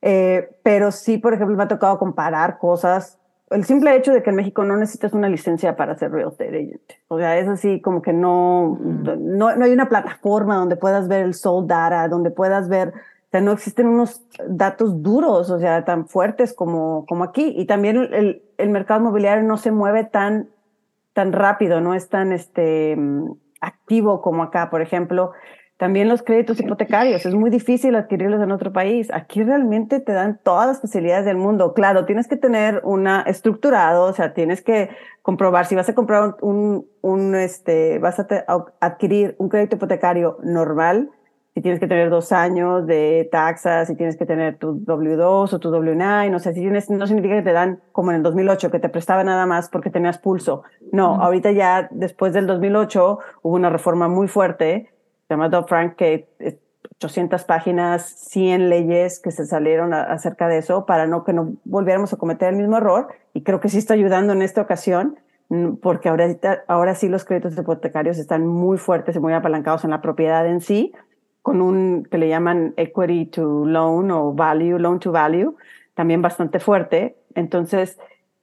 eh, 0.03 0.49
pero 0.65 0.91
sí, 0.91 1.19
por 1.19 1.35
ejemplo, 1.35 1.57
me 1.57 1.63
ha 1.63 1.69
tocado 1.69 1.99
comparar 1.99 2.59
cosas 2.59 3.19
el 3.51 3.65
simple 3.65 3.97
hecho 3.97 4.13
de 4.13 4.23
que 4.23 4.31
en 4.31 4.37
México 4.37 4.65
no 4.65 4.77
necesitas 4.77 5.13
una 5.13 5.29
licencia 5.29 5.77
para 5.77 5.97
ser 5.97 6.11
real 6.13 6.29
estate 6.29 6.49
agent. 6.49 6.81
O 7.09 7.19
sea, 7.19 7.39
es 7.39 7.49
así 7.49 7.81
como 7.81 8.03
que 8.03 8.13
no, 8.13 8.79
no, 8.81 9.57
no, 9.57 9.65
hay 9.65 9.73
una 9.73 9.89
plataforma 9.89 10.57
donde 10.57 10.77
puedas 10.77 11.09
ver 11.09 11.25
el 11.25 11.35
sold 11.35 11.69
data, 11.69 12.09
donde 12.09 12.31
puedas 12.31 12.69
ver, 12.69 12.89
o 12.89 13.31
sea, 13.31 13.41
no 13.41 13.53
existen 13.53 13.87
unos 13.87 14.23
datos 14.47 15.03
duros, 15.03 15.51
o 15.51 15.59
sea, 15.59 15.85
tan 15.85 16.07
fuertes 16.07 16.53
como, 16.53 17.07
como 17.07 17.25
aquí. 17.25 17.55
Y 17.57 17.67
también 17.67 17.97
el, 17.97 18.43
el 18.59 18.71
mercado 18.71 19.01
inmobiliario 19.01 19.45
no 19.45 19.57
se 19.57 19.71
mueve 19.71 20.05
tan, 20.05 20.49
tan 21.13 21.33
rápido, 21.33 21.81
no 21.81 21.95
es 21.95 22.09
tan 22.09 22.33
este, 22.33 22.97
mm, 22.97 23.33
activo 23.61 24.21
como 24.21 24.43
acá, 24.43 24.71
por 24.71 24.83
ejemplo. 24.83 25.33
También 25.79 26.09
los 26.09 26.25
créditos 26.25 26.59
hipotecarios, 26.59 27.25
es 27.25 27.35
muy 27.35 27.51
difícil 27.51 27.95
adquirirlos 27.95 28.43
en 28.43 28.51
otro 28.51 28.73
país. 28.73 29.09
Aquí 29.13 29.45
realmente 29.45 30.01
te 30.01 30.13
dan 30.13 30.41
todas 30.43 30.67
las 30.67 30.81
facilidades 30.81 31.25
del 31.25 31.37
mundo. 31.37 31.73
Claro, 31.73 32.05
tienes 32.05 32.27
que 32.27 32.37
tener 32.37 32.81
una 32.83 33.23
estructurado, 33.23 34.07
o 34.07 34.13
sea, 34.13 34.35
tienes 34.35 34.61
que 34.61 34.91
comprobar 35.23 35.67
si 35.67 35.77
vas 35.77 35.89
a 35.89 35.95
comprar 35.95 36.35
un, 36.41 36.85
un 37.01 37.37
este, 37.37 38.01
vas 38.01 38.19
a 38.19 38.27
adquirir 38.81 39.37
un 39.39 39.49
crédito 39.49 39.77
hipotecario 39.77 40.39
normal, 40.43 41.11
si 41.55 41.63
tienes 41.63 41.81
que 41.81 41.87
tener 41.87 42.11
dos 42.11 42.33
años 42.33 42.87
de 42.87 43.29
taxas, 43.31 43.89
si 43.89 43.97
tienes 43.97 44.17
que 44.17 44.27
tener 44.27 44.59
tu 44.59 44.81
W2 44.85 45.53
o 45.53 45.59
tu 45.59 45.71
W9, 45.71 46.31
no 46.31 46.39
sé, 46.39 46.55
si 46.55 46.61
tienes, 46.61 46.91
no 46.91 47.07
significa 47.07 47.37
que 47.37 47.43
te 47.43 47.53
dan 47.53 47.81
como 47.93 48.11
en 48.11 48.19
el 48.19 48.23
2008, 48.23 48.71
que 48.71 48.79
te 48.79 48.89
prestaba 48.89 49.23
nada 49.23 49.47
más 49.47 49.69
porque 49.69 49.91
tenías 49.91 50.19
pulso. 50.19 50.63
No, 50.93 51.21
ahorita 51.23 51.53
ya 51.53 51.89
después 51.91 52.33
del 52.33 52.47
2008 52.47 53.19
hubo 53.43 53.55
una 53.55 53.71
reforma 53.71 54.09
muy 54.09 54.29
fuerte 54.29 54.89
llama 55.35 55.49
Dodd-Frank, 55.49 55.97
que 55.97 56.29
800 56.97 57.45
páginas, 57.45 58.03
100 58.31 58.69
leyes 58.69 59.21
que 59.21 59.31
se 59.31 59.47
salieron 59.47 59.95
acerca 59.95 60.49
de 60.49 60.59
eso 60.59 60.85
para 60.85 61.07
no 61.07 61.25
que 61.25 61.33
no 61.33 61.55
volviéramos 61.65 62.13
a 62.13 62.17
cometer 62.17 62.49
el 62.49 62.57
mismo 62.57 62.77
error 62.77 63.09
y 63.35 63.43
creo 63.43 63.61
que 63.61 63.69
sí 63.69 63.79
está 63.79 63.95
ayudando 63.95 64.33
en 64.33 64.43
esta 64.43 64.63
ocasión 64.63 65.19
mm, 65.49 65.75
porque 65.77 66.09
ahora, 66.09 66.27
ahora 66.67 66.95
sí 66.95 67.09
los 67.09 67.25
créditos 67.25 67.57
hipotecarios 67.57 68.19
están 68.19 68.47
muy 68.47 68.79
fuertes 68.79 69.15
y 69.17 69.21
muy 69.21 69.33
apalancados 69.33 69.85
en 69.85 69.91
la 69.91 70.01
propiedad 70.01 70.47
en 70.47 70.61
sí, 70.61 70.93
con 71.43 71.61
un 71.63 72.07
que 72.11 72.19
le 72.19 72.29
llaman 72.29 72.75
equity 72.77 73.27
to 73.27 73.65
loan 73.65 74.11
o 74.11 74.33
value, 74.33 74.79
loan 74.79 74.99
to 74.99 75.13
value, 75.13 75.57
también 75.95 76.21
bastante 76.21 76.59
fuerte. 76.59 77.17
Entonces, 77.35 77.99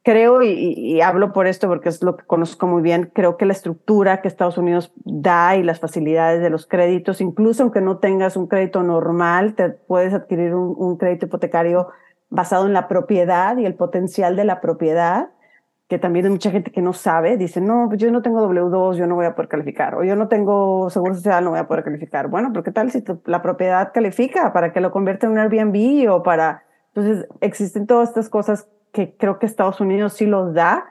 creo, 0.06 0.44
y, 0.44 1.02
hablo 1.02 1.34
por 1.34 1.48
esto 1.48 1.68
porque 1.68 1.90
es 1.90 2.04
lo 2.04 2.16
que 2.16 2.26
conozco 2.26 2.68
muy 2.68 2.84
bien, 2.84 3.10
creo 3.12 3.38
que 3.38 3.46
la 3.48 3.54
estructura 3.54 4.22
que 4.22 4.28
Estados 4.28 4.58
Unidos 4.60 4.94
da 5.04 5.58
y 5.58 5.64
las 5.64 5.80
facilidades 5.80 6.42
de 6.44 6.52
los 6.52 6.68
créditos, 6.68 7.22
incluso 7.22 7.64
aunque 7.64 7.82
no 7.82 7.98
tengas 7.98 8.38
un 8.38 8.46
crédito 8.46 8.84
normal, 8.84 9.56
te 9.56 9.70
puedes 9.70 10.14
adquirir 10.14 10.54
un, 10.54 10.98
crédito 10.98 11.26
hipotecario 11.26 11.90
basado 12.30 12.68
en 12.68 12.74
la 12.74 12.88
propiedad 12.88 13.58
y 13.58 13.66
el 13.66 13.74
potencial 13.74 14.36
de 14.36 14.46
la 14.46 14.62
propiedad, 14.62 15.30
que 15.88 15.98
también 15.98 16.26
hay 16.26 16.32
mucha 16.32 16.52
gente 16.52 16.72
que 16.72 16.84
no 16.84 16.94
sabe, 16.94 17.36
dice, 17.36 17.60
no, 17.60 17.88
pues 17.88 18.00
yo 18.00 18.12
no 18.12 18.22
tengo 18.22 18.48
W2, 18.48 18.98
yo 18.98 19.08
no 19.08 19.16
voy 19.16 19.26
a 19.26 19.34
poder 19.34 19.50
calificar, 19.50 19.96
o 19.96 20.04
yo 20.04 20.16
no 20.16 20.28
tengo 20.28 20.88
seguro 20.92 21.16
social, 21.16 21.44
no 21.44 21.50
voy 21.50 21.60
a 21.60 21.68
poder 21.68 21.84
calificar. 21.84 22.28
Bueno, 22.28 22.50
pero 22.52 22.64
¿qué 22.64 22.72
tal 22.72 22.92
si 22.92 23.04
la 23.26 23.42
propiedad 23.42 23.92
califica 23.92 24.54
para 24.54 24.72
que 24.72 24.82
lo 24.82 24.92
convierta 24.92 25.26
en 25.26 25.32
un 25.32 25.40
Airbnb 25.40 26.12
o 26.12 26.22
para... 26.22 26.64
Entonces, 26.94 27.28
existen 27.42 27.88
todas 27.88 28.10
estas 28.10 28.30
cosas 28.30 28.70
que 28.96 29.14
creo 29.18 29.38
que 29.38 29.46
Estados 29.46 29.82
Unidos 29.82 30.14
sí 30.14 30.26
los 30.26 30.54
da. 30.54 30.86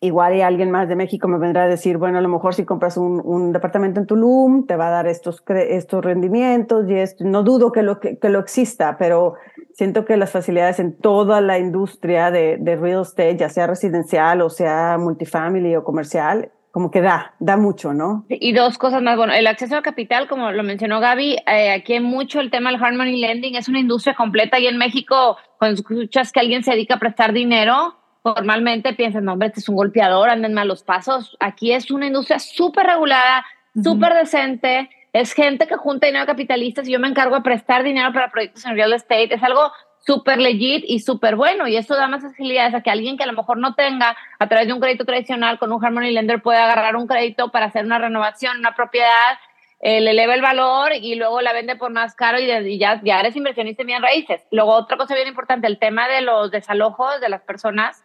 Igual 0.00 0.34
y 0.34 0.40
alguien 0.40 0.70
más 0.70 0.88
de 0.88 0.96
México 0.96 1.28
me 1.28 1.38
vendrá 1.38 1.64
a 1.64 1.68
decir, 1.68 1.98
bueno, 1.98 2.18
a 2.18 2.20
lo 2.20 2.28
mejor 2.28 2.54
si 2.54 2.64
compras 2.64 2.96
un, 2.96 3.52
departamento 3.52 4.00
en 4.00 4.06
Tulum, 4.06 4.66
te 4.66 4.74
va 4.74 4.88
a 4.88 4.90
dar 4.90 5.06
estos, 5.06 5.44
estos 5.46 6.04
rendimientos 6.04 6.88
y 6.88 6.94
esto. 6.94 7.24
No 7.24 7.42
dudo 7.42 7.70
que 7.70 7.82
lo, 7.82 8.00
que, 8.00 8.18
lo 8.22 8.40
exista, 8.40 8.96
pero 8.98 9.34
siento 9.74 10.04
que 10.04 10.16
las 10.16 10.32
facilidades 10.32 10.80
en 10.80 10.96
toda 10.96 11.40
la 11.40 11.58
industria 11.58 12.30
de, 12.30 12.56
de 12.58 12.76
real 12.76 13.02
estate, 13.02 13.36
ya 13.36 13.50
sea 13.50 13.66
residencial 13.66 14.40
o 14.40 14.50
sea 14.50 14.96
multifamily 14.98 15.76
o 15.76 15.84
comercial, 15.84 16.50
como 16.72 16.90
que 16.90 17.00
da, 17.00 17.34
da 17.40 17.56
mucho, 17.56 17.92
¿no? 17.92 18.24
Y 18.28 18.52
dos 18.52 18.78
cosas 18.78 19.02
más. 19.02 19.16
Bueno, 19.16 19.32
el 19.32 19.46
acceso 19.46 19.76
al 19.76 19.82
capital, 19.82 20.28
como 20.28 20.50
lo 20.52 20.62
mencionó 20.62 21.00
Gaby, 21.00 21.38
eh, 21.46 21.72
aquí 21.72 21.94
hay 21.94 22.00
mucho 22.00 22.40
el 22.40 22.50
tema 22.50 22.70
del 22.70 22.82
hard 22.82 22.96
money 22.96 23.20
lending, 23.20 23.56
es 23.56 23.68
una 23.68 23.80
industria 23.80 24.14
completa 24.14 24.58
y 24.58 24.66
en 24.66 24.78
México, 24.78 25.36
cuando 25.58 25.74
escuchas 25.74 26.30
que 26.32 26.40
alguien 26.40 26.62
se 26.62 26.72
dedica 26.72 26.94
a 26.94 26.98
prestar 26.98 27.32
dinero, 27.32 27.96
normalmente 28.24 28.92
piensas, 28.94 29.22
no, 29.22 29.32
hombre, 29.32 29.48
este 29.48 29.60
es 29.60 29.68
un 29.68 29.76
golpeador, 29.76 30.30
anden 30.30 30.54
malos 30.54 30.84
pasos. 30.84 31.36
Aquí 31.40 31.72
es 31.72 31.90
una 31.90 32.06
industria 32.06 32.38
súper 32.38 32.86
regulada, 32.86 33.44
súper 33.82 34.14
decente, 34.14 34.90
es 35.12 35.32
gente 35.32 35.66
que 35.66 35.76
junta 35.76 36.06
dinero 36.06 36.24
a 36.24 36.26
capitalistas 36.26 36.86
y 36.86 36.92
yo 36.92 37.00
me 37.00 37.08
encargo 37.08 37.34
de 37.34 37.42
prestar 37.42 37.82
dinero 37.82 38.12
para 38.12 38.30
proyectos 38.30 38.64
en 38.64 38.76
real 38.76 38.92
estate. 38.92 39.34
Es 39.34 39.42
algo 39.42 39.72
súper 40.00 40.38
legit 40.38 40.84
y 40.86 41.00
súper 41.00 41.36
bueno. 41.36 41.68
Y 41.68 41.76
eso 41.76 41.94
da 41.94 42.08
más 42.08 42.22
facilidades 42.22 42.74
a 42.74 42.82
que 42.82 42.90
alguien 42.90 43.16
que 43.16 43.24
a 43.24 43.26
lo 43.26 43.32
mejor 43.32 43.58
no 43.58 43.74
tenga 43.74 44.16
a 44.38 44.48
través 44.48 44.66
de 44.66 44.72
un 44.72 44.80
crédito 44.80 45.04
tradicional 45.04 45.58
con 45.58 45.72
un 45.72 45.84
Harmony 45.84 46.10
Lender 46.10 46.42
pueda 46.42 46.64
agarrar 46.64 46.96
un 46.96 47.06
crédito 47.06 47.50
para 47.50 47.66
hacer 47.66 47.84
una 47.84 47.98
renovación, 47.98 48.58
una 48.58 48.74
propiedad, 48.74 49.38
eh, 49.82 50.00
le 50.00 50.10
eleva 50.10 50.34
el 50.34 50.42
valor 50.42 50.92
y 50.94 51.14
luego 51.14 51.40
la 51.40 51.54
vende 51.54 51.74
por 51.76 51.90
más 51.90 52.14
caro 52.14 52.38
y, 52.38 52.78
ya, 52.78 53.00
ya 53.02 53.20
eres 53.20 53.34
inversionista 53.36 53.82
en 53.82 53.86
bien 53.86 54.02
raíces. 54.02 54.42
Luego, 54.50 54.72
otra 54.72 54.96
cosa 54.96 55.14
bien 55.14 55.28
importante, 55.28 55.66
el 55.66 55.78
tema 55.78 56.08
de 56.08 56.20
los 56.20 56.50
desalojos 56.50 57.20
de 57.20 57.28
las 57.28 57.42
personas. 57.42 58.02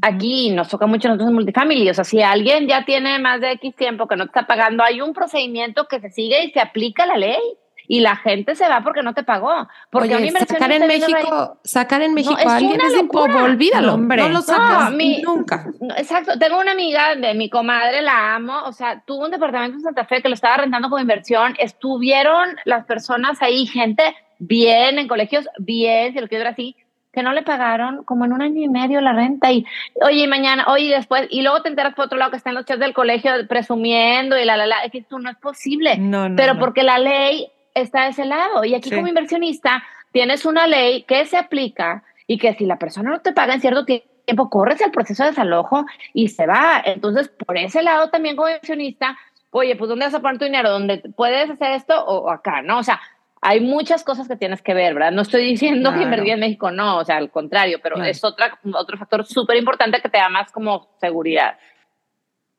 Aquí 0.00 0.50
nos 0.50 0.68
toca 0.68 0.86
mucho 0.86 1.08
nosotros 1.08 1.28
en 1.28 1.34
multifamily. 1.34 1.90
O 1.90 1.94
sea, 1.94 2.04
si 2.04 2.22
alguien 2.22 2.66
ya 2.66 2.84
tiene 2.84 3.18
más 3.18 3.40
de 3.40 3.52
X 3.52 3.76
tiempo 3.76 4.08
que 4.08 4.16
no 4.16 4.24
está 4.24 4.46
pagando, 4.46 4.82
hay 4.82 5.00
un 5.00 5.12
procedimiento 5.12 5.86
que 5.86 6.00
se 6.00 6.10
sigue 6.10 6.44
y 6.44 6.50
se 6.50 6.60
aplica 6.60 7.06
la 7.06 7.18
ley 7.18 7.38
y 7.86 8.00
la 8.00 8.16
gente 8.16 8.54
se 8.54 8.68
va 8.68 8.82
porque 8.82 9.02
no 9.02 9.14
te 9.14 9.22
pagó. 9.22 9.68
Porque 9.90 10.14
Oye, 10.14 10.30
sacar 10.30 10.72
en 10.72 10.86
México, 10.86 11.58
sacar 11.64 12.02
en 12.02 12.14
México 12.14 12.36
a 12.46 12.56
alguien 12.56 12.80
es 12.80 12.98
imposible, 12.98 13.42
olvídalo, 13.42 13.94
hombre. 13.94 14.22
No 14.22 14.28
lo 14.28 14.40
sacas 14.42 14.92
nunca. 15.22 15.66
Exacto, 15.96 16.38
tengo 16.38 16.60
una 16.60 16.72
amiga 16.72 17.14
de 17.14 17.34
mi 17.34 17.48
comadre, 17.48 18.02
la 18.02 18.34
amo, 18.34 18.62
o 18.64 18.72
sea, 18.72 19.02
tuvo 19.04 19.24
un 19.24 19.30
departamento 19.30 19.76
en 19.76 19.82
Santa 19.82 20.04
Fe 20.04 20.22
que 20.22 20.28
lo 20.28 20.34
estaba 20.34 20.58
rentando 20.58 20.88
como 20.88 21.00
inversión, 21.00 21.54
estuvieron 21.58 22.56
las 22.64 22.84
personas 22.84 23.40
ahí, 23.42 23.66
gente 23.66 24.02
bien, 24.38 24.98
en 24.98 25.08
colegios 25.08 25.48
bien, 25.58 26.12
si 26.12 26.20
lo 26.20 26.28
quiero 26.28 26.44
decir 26.44 26.52
así, 26.52 26.76
que 27.12 27.22
no 27.22 27.32
le 27.32 27.42
pagaron 27.42 28.04
como 28.04 28.24
en 28.24 28.32
un 28.32 28.42
año 28.42 28.62
y 28.62 28.68
medio 28.68 29.00
la 29.00 29.12
renta 29.12 29.52
y 29.52 29.66
oye 30.02 30.26
mañana, 30.26 30.64
oye 30.68 30.94
después 30.94 31.26
y 31.30 31.42
luego 31.42 31.62
te 31.62 31.68
enteras 31.68 31.94
por 31.94 32.06
otro 32.06 32.18
lado 32.18 32.30
que 32.30 32.38
están 32.38 32.54
los 32.54 32.64
chefs 32.64 32.80
del 32.80 32.94
colegio 32.94 33.32
presumiendo 33.48 34.38
y 34.38 34.44
la 34.44 34.56
la 34.56 34.66
la, 34.66 34.82
es 34.84 34.90
que 34.90 34.98
esto 34.98 35.18
no 35.18 35.30
es 35.30 35.36
posible, 35.36 35.98
no, 35.98 36.30
no, 36.30 36.36
pero 36.36 36.58
porque 36.58 36.82
la 36.82 36.98
ley 36.98 37.50
está 37.74 38.04
de 38.04 38.10
ese 38.10 38.24
lado. 38.24 38.64
Y 38.64 38.74
aquí 38.74 38.90
como 38.90 39.08
inversionista 39.08 39.82
tienes 40.12 40.44
una 40.44 40.66
ley 40.66 41.02
que 41.04 41.24
se 41.26 41.36
aplica 41.36 42.04
y 42.26 42.38
que 42.38 42.54
si 42.54 42.66
la 42.66 42.78
persona 42.78 43.10
no 43.10 43.20
te 43.20 43.32
paga 43.32 43.54
en 43.54 43.60
cierto 43.60 43.84
tiempo, 43.84 44.50
corres 44.50 44.80
el 44.80 44.90
proceso 44.90 45.22
de 45.22 45.30
desalojo 45.30 45.84
y 46.12 46.28
se 46.28 46.46
va. 46.46 46.82
Entonces, 46.84 47.28
por 47.28 47.56
ese 47.56 47.82
lado 47.82 48.10
también 48.10 48.36
como 48.36 48.48
inversionista, 48.48 49.18
oye, 49.50 49.76
pues 49.76 49.88
¿dónde 49.88 50.06
vas 50.06 50.14
a 50.14 50.20
poner 50.20 50.38
tu 50.38 50.44
dinero? 50.44 50.70
¿Dónde 50.70 51.02
puedes 51.16 51.50
hacer 51.50 51.72
esto 51.72 52.04
o, 52.04 52.30
acá? 52.30 52.62
¿No? 52.62 52.78
O 52.78 52.82
sea, 52.82 53.00
hay 53.40 53.60
muchas 53.60 54.04
cosas 54.04 54.28
que 54.28 54.36
tienes 54.36 54.62
que 54.62 54.72
ver, 54.72 54.94
¿verdad? 54.94 55.10
No 55.10 55.22
estoy 55.22 55.44
diciendo 55.44 55.92
que 55.92 56.02
invertir 56.02 56.34
en 56.34 56.40
México 56.40 56.70
no, 56.70 56.98
o 56.98 57.04
sea, 57.04 57.16
al 57.16 57.30
contrario, 57.30 57.80
pero 57.82 58.00
es 58.02 58.22
otra, 58.22 58.58
otro 58.74 58.96
factor 58.96 59.26
súper 59.26 59.56
importante 59.56 60.00
que 60.00 60.08
te 60.08 60.18
da 60.18 60.28
más 60.28 60.52
como 60.52 60.88
seguridad. 61.00 61.58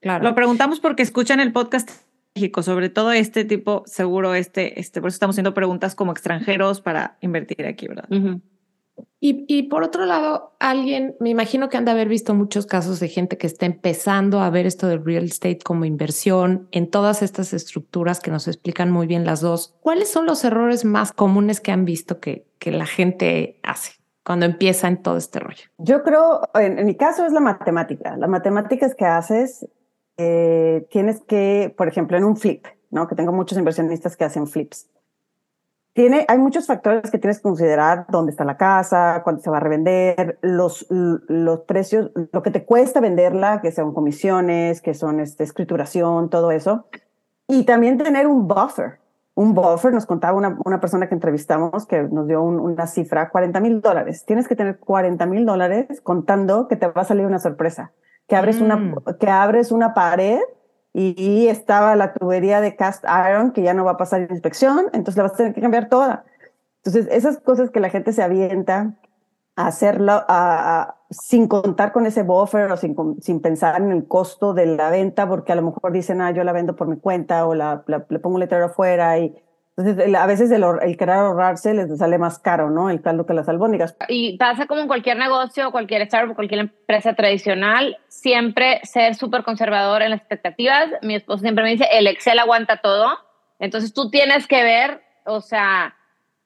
Claro. 0.01 0.23
Lo 0.25 0.35
preguntamos 0.35 0.81
porque 0.81 1.01
escuchan 1.01 1.39
el 1.39 1.53
podcast 1.53 1.89
México, 2.35 2.63
sobre 2.63 2.89
todo 2.89 3.11
este 3.11 3.45
tipo, 3.45 3.83
seguro 3.85 4.33
este, 4.33 4.79
este, 4.79 5.01
por 5.01 5.09
eso 5.09 5.15
estamos 5.15 5.35
haciendo 5.35 5.53
preguntas 5.53 5.95
como 5.95 6.11
extranjeros 6.11 6.81
para 6.81 7.17
invertir 7.21 7.65
aquí, 7.65 7.87
¿verdad? 7.87 8.07
y, 9.19 9.45
y, 9.47 9.63
por 9.63 9.83
otro 9.83 10.05
lado, 10.05 10.55
alguien, 10.59 11.15
me 11.19 11.29
imagino 11.29 11.69
que 11.69 11.77
han 11.77 11.85
de 11.85 11.91
haber 11.91 12.07
visto 12.07 12.33
muchos 12.33 12.65
casos 12.65 12.99
de 12.99 13.07
gente 13.07 13.37
que 13.37 13.47
está 13.47 13.65
empezando 13.65 14.39
a 14.39 14.49
ver 14.49 14.65
esto 14.65 14.87
del 14.87 15.03
real 15.03 15.25
estate 15.25 15.59
como 15.63 15.85
inversión 15.85 16.67
en 16.71 16.89
todas 16.89 17.21
estas 17.21 17.53
estructuras 17.53 18.19
que 18.19 18.31
nos 18.31 18.47
explican 18.47 18.91
muy 18.91 19.05
bien 19.05 19.25
las 19.25 19.41
dos. 19.41 19.75
¿Cuáles 19.81 20.09
son 20.09 20.25
los 20.25 20.43
errores 20.43 20.85
más 20.85 21.13
comunes 21.13 21.61
que 21.61 21.71
han 21.71 21.85
visto 21.85 22.19
que, 22.19 22.47
que 22.59 22.71
la 22.71 22.85
gente 22.85 23.59
hace? 23.63 23.93
cuando 24.25 24.45
empieza 24.45 24.87
en 24.87 25.01
todo 25.01 25.17
este 25.17 25.41
rollo? 25.41 25.65
Yo 25.77 26.01
creo, 26.01 26.43
en, 26.53 26.79
en 26.79 26.85
mi 26.85 26.95
caso 26.95 27.25
es 27.25 27.33
la 27.33 27.41
matemática. 27.41 28.15
Las 28.15 28.29
matemáticas 28.29 28.95
que 28.95 29.03
haces 29.03 29.67
eh, 30.17 30.87
tienes 30.91 31.21
que, 31.21 31.73
por 31.75 31.87
ejemplo, 31.87 32.17
en 32.17 32.23
un 32.23 32.37
flip, 32.37 32.65
¿no? 32.91 33.07
Que 33.07 33.15
tengo 33.15 33.31
muchos 33.31 33.57
inversionistas 33.57 34.15
que 34.15 34.23
hacen 34.23 34.47
flips. 34.47 34.89
Tiene, 35.93 36.25
hay 36.27 36.39
muchos 36.39 36.65
factores 36.65 37.11
que 37.11 37.19
tienes 37.19 37.37
que 37.37 37.43
considerar, 37.43 38.07
dónde 38.09 38.31
está 38.31 38.43
la 38.43 38.57
casa, 38.57 39.21
cuándo 39.23 39.41
se 39.43 39.51
va 39.51 39.57
a 39.57 39.59
revender, 39.59 40.39
los, 40.41 40.87
los 40.89 41.59
precios, 41.61 42.11
lo 42.31 42.41
que 42.41 42.49
te 42.49 42.65
cuesta 42.65 42.99
venderla, 42.99 43.61
que 43.61 43.71
son 43.71 43.93
comisiones, 43.93 44.81
que 44.81 44.95
son 44.95 45.19
este, 45.19 45.43
escrituración, 45.43 46.31
todo 46.31 46.51
eso. 46.51 46.87
Y 47.47 47.65
también 47.65 47.99
tener 47.99 48.25
un 48.25 48.47
buffer. 48.47 48.99
Un 49.35 49.53
buffer, 49.53 49.93
nos 49.93 50.07
contaba 50.07 50.35
una, 50.35 50.57
una 50.65 50.79
persona 50.79 51.07
que 51.07 51.15
entrevistamos 51.15 51.85
que 51.85 52.03
nos 52.03 52.27
dio 52.27 52.41
una 52.41 52.87
cifra, 52.87 53.29
40 53.29 53.59
mil 53.59 53.81
dólares. 53.81 54.25
Tienes 54.25 54.47
que 54.47 54.55
tener 54.55 54.79
40 54.79 55.25
mil 55.27 55.45
dólares 55.45 56.01
contando 56.01 56.67
que 56.67 56.75
te 56.75 56.87
va 56.87 57.01
a 57.01 57.05
salir 57.05 57.25
una 57.25 57.39
sorpresa 57.39 57.91
que 58.27 58.35
abres, 58.35 58.61
una, 58.61 58.77
mm. 58.77 58.95
que 59.19 59.29
abres 59.29 59.71
una 59.71 59.93
pared 59.93 60.39
y, 60.93 61.47
estaba 61.47 61.95
la 61.95 62.13
tubería 62.13 62.61
de 62.61 62.75
cast 62.75 63.03
iron 63.03 63.51
que 63.51 63.63
ya 63.63 63.73
no 63.73 63.83
va 63.83 63.91
a 63.91 63.97
pasar 63.97 64.21
inspección, 64.29 64.85
entonces 64.93 65.17
la 65.17 65.23
vas 65.23 65.33
a 65.33 65.37
tener 65.37 65.53
que 65.53 65.61
cambiar 65.61 65.89
toda. 65.89 66.23
Entonces, 66.83 67.07
esas 67.11 67.39
cosas 67.39 67.71
que 67.71 67.79
la 67.79 67.89
gente 67.89 68.13
se 68.13 68.21
avienta 68.21 68.93
a 69.55 69.67
hacerlo 69.67 70.23
a, 70.27 70.95
sin 71.09 71.47
contar 71.47 71.91
con 71.93 72.05
ese 72.05 72.23
buffer 72.23 72.71
o 72.71 72.77
sin, 72.77 72.95
sin, 73.21 73.39
pensar 73.39 73.81
en 73.81 73.91
el 73.91 74.07
costo 74.07 74.53
de 74.53 74.65
la 74.65 74.89
venta, 74.89 75.27
porque 75.27 75.51
a 75.51 75.55
lo 75.55 75.61
mejor 75.63 75.91
dicen, 75.91 76.21
ah, 76.21 76.31
yo 76.31 76.43
la 76.43 76.51
vendo 76.51 76.75
por 76.75 76.87
mi 76.87 76.97
cuenta 76.97 77.45
o 77.47 77.55
la, 77.55 77.83
le 77.87 78.19
pongo 78.19 78.35
un 78.35 78.41
letrero 78.41 78.65
afuera 78.65 79.17
y 79.19 79.35
entonces, 79.75 80.13
a 80.13 80.27
veces 80.27 80.51
el, 80.51 80.63
el, 80.83 80.97
querer 80.97 81.15
ahorrarse 81.15 81.73
les 81.73 81.97
sale 81.97 82.19
más 82.19 82.37
caro, 82.37 82.69
¿no? 82.69 82.91
El 82.91 83.01
caldo 83.01 83.25
que 83.25 83.33
las 83.33 83.49
albóndigas. 83.49 83.95
Y 84.07 84.37
pasa 84.37 84.67
como 84.67 84.81
en 84.81 84.87
cualquier 84.87 85.17
negocio, 85.17 85.71
cualquier 85.71 86.03
startup, 86.03 86.35
cualquier 86.35 86.61
empresa 86.61 87.15
tradicional, 87.15 87.97
siempre 88.07 88.81
ser 88.83 89.15
súper 89.15 89.43
conservador 89.43 90.03
en 90.03 90.11
las 90.11 90.19
expectativas. 90.19 90.89
Mi 91.01 91.15
esposo 91.15 91.39
siempre 91.39 91.63
me 91.63 91.71
dice, 91.71 91.87
el 91.91 92.05
Excel 92.05 92.37
aguanta 92.37 92.81
todo. 92.81 93.17
Entonces 93.57 93.93
tú 93.93 94.11
tienes 94.11 94.45
que 94.45 94.61
ver, 94.61 95.01
o 95.25 95.41
sea, 95.41 95.95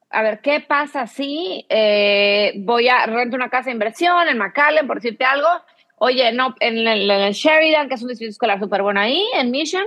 a 0.10 0.22
ver, 0.22 0.40
¿qué 0.40 0.62
pasa 0.62 1.06
si 1.06 1.66
eh, 1.68 2.54
voy 2.60 2.88
a 2.88 3.08
rentar 3.08 3.38
una 3.38 3.50
casa 3.50 3.66
de 3.66 3.74
inversión 3.74 4.30
en 4.30 4.38
McAllen, 4.38 4.88
por 4.88 5.02
decirte 5.02 5.26
algo? 5.26 5.50
Oye, 5.98 6.32
no, 6.32 6.56
en 6.62 6.78
en 6.88 7.12
el 7.12 7.34
Sheridan, 7.34 7.90
que 7.90 7.96
es 7.96 8.02
un 8.02 8.08
distrito 8.08 8.32
escolar 8.32 8.58
súper 8.60 8.84
bueno 8.84 9.02
ahí, 9.02 9.22
en 9.36 9.52
Mission, 9.52 9.84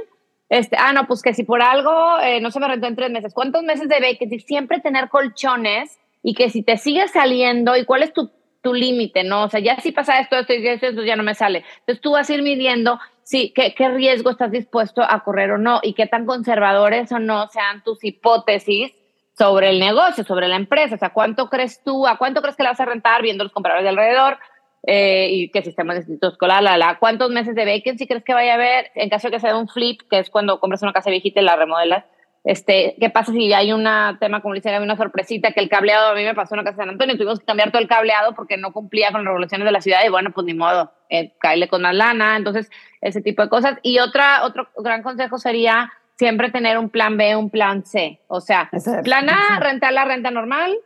este, 0.50 0.76
ah, 0.78 0.92
no, 0.92 1.06
pues 1.06 1.22
que 1.22 1.32
si 1.32 1.44
por 1.44 1.62
algo 1.62 2.18
eh, 2.20 2.40
no 2.40 2.50
se 2.50 2.58
me 2.58 2.66
rentó 2.66 2.88
en 2.88 2.96
tres 2.96 3.10
meses, 3.10 3.32
¿cuántos 3.32 3.62
meses 3.62 3.88
debe? 3.88 4.18
Que 4.18 4.28
siempre 4.40 4.80
tener 4.80 5.08
colchones 5.08 5.96
y 6.24 6.34
que 6.34 6.50
si 6.50 6.64
te 6.64 6.76
sigue 6.76 7.06
saliendo, 7.06 7.76
¿y 7.76 7.84
cuál 7.84 8.02
es 8.02 8.12
tu, 8.12 8.32
tu 8.60 8.74
límite? 8.74 9.22
¿No? 9.22 9.44
O 9.44 9.48
sea, 9.48 9.60
ya 9.60 9.80
si 9.80 9.92
pasa 9.92 10.18
esto, 10.18 10.36
esto 10.36 10.52
y 10.52 10.66
esto, 10.66 10.88
esto, 10.88 11.04
ya 11.04 11.14
no 11.14 11.22
me 11.22 11.36
sale. 11.36 11.64
Entonces 11.78 12.02
tú 12.02 12.10
vas 12.10 12.28
a 12.28 12.34
ir 12.34 12.42
midiendo 12.42 12.98
sí, 13.22 13.52
qué, 13.54 13.74
qué 13.74 13.90
riesgo 13.90 14.30
estás 14.30 14.50
dispuesto 14.50 15.02
a 15.02 15.22
correr 15.22 15.52
o 15.52 15.58
no 15.58 15.78
y 15.84 15.94
qué 15.94 16.06
tan 16.06 16.26
conservadores 16.26 17.12
o 17.12 17.20
no 17.20 17.46
sean 17.46 17.84
tus 17.84 18.02
hipótesis 18.02 18.92
sobre 19.38 19.70
el 19.70 19.78
negocio, 19.78 20.24
sobre 20.24 20.48
la 20.48 20.56
empresa. 20.56 20.96
O 20.96 20.98
sea, 20.98 21.10
¿cuánto 21.10 21.48
crees 21.48 21.80
tú? 21.84 22.08
¿A 22.08 22.18
cuánto 22.18 22.42
crees 22.42 22.56
que 22.56 22.64
la 22.64 22.70
vas 22.70 22.80
a 22.80 22.86
rentar 22.86 23.22
viendo 23.22 23.44
los 23.44 23.52
compradores 23.52 23.84
de 23.84 23.90
alrededor? 23.90 24.38
Eh, 24.86 25.28
y 25.30 25.50
qué 25.50 25.62
sistema 25.62 25.92
de 25.92 26.00
instituto 26.00 26.28
escolar, 26.28 26.62
la, 26.62 26.78
la, 26.78 26.98
cuántos 26.98 27.30
meses 27.30 27.54
de 27.54 27.64
vacancy 27.64 28.06
crees 28.06 28.24
que 28.24 28.34
vaya 28.34 28.52
a 28.52 28.54
haber 28.54 28.90
en 28.94 29.10
caso 29.10 29.28
de 29.28 29.32
que 29.32 29.40
sea 29.40 29.56
un 29.56 29.68
flip, 29.68 30.00
que 30.08 30.18
es 30.18 30.30
cuando 30.30 30.58
compras 30.60 30.82
una 30.82 30.92
casa 30.92 31.10
viejita 31.10 31.40
y 31.40 31.44
la 31.44 31.56
remodelas. 31.56 32.04
Este, 32.42 32.96
¿Qué 32.98 33.10
pasa 33.10 33.32
si 33.32 33.52
hay 33.52 33.70
un 33.72 33.86
tema, 34.18 34.40
como 34.40 34.54
dice, 34.54 34.70
hay 34.70 34.82
una 34.82 34.96
sorpresita 34.96 35.52
que 35.52 35.60
el 35.60 35.68
cableado, 35.68 36.12
a 36.12 36.14
mí 36.14 36.24
me 36.24 36.34
pasó 36.34 36.54
en 36.54 36.60
una 36.60 36.70
casa 36.70 36.78
de 36.78 36.82
San 36.84 36.88
Antonio, 36.90 37.16
tuvimos 37.16 37.38
que 37.38 37.44
cambiar 37.44 37.70
todo 37.70 37.82
el 37.82 37.88
cableado 37.88 38.34
porque 38.34 38.56
no 38.56 38.72
cumplía 38.72 39.12
con 39.12 39.22
las 39.22 39.26
regulaciones 39.26 39.66
de 39.66 39.72
la 39.72 39.82
ciudad 39.82 40.00
y 40.06 40.08
bueno, 40.08 40.30
pues 40.30 40.46
ni 40.46 40.54
modo, 40.54 40.90
eh, 41.10 41.34
caerle 41.38 41.68
con 41.68 41.82
la 41.82 41.92
lana, 41.92 42.36
entonces 42.36 42.70
ese 43.02 43.20
tipo 43.20 43.42
de 43.42 43.50
cosas. 43.50 43.78
Y 43.82 43.98
otra, 43.98 44.44
otro 44.44 44.68
gran 44.78 45.02
consejo 45.02 45.38
sería 45.38 45.92
siempre 46.16 46.50
tener 46.50 46.78
un 46.78 46.88
plan 46.88 47.18
B, 47.18 47.36
un 47.36 47.50
plan 47.50 47.84
C. 47.84 48.20
O 48.28 48.40
sea, 48.40 48.70
plan 49.04 49.28
A, 49.28 49.60
rentar 49.60 49.92
la 49.92 50.06
renta 50.06 50.30
normal, 50.30 50.78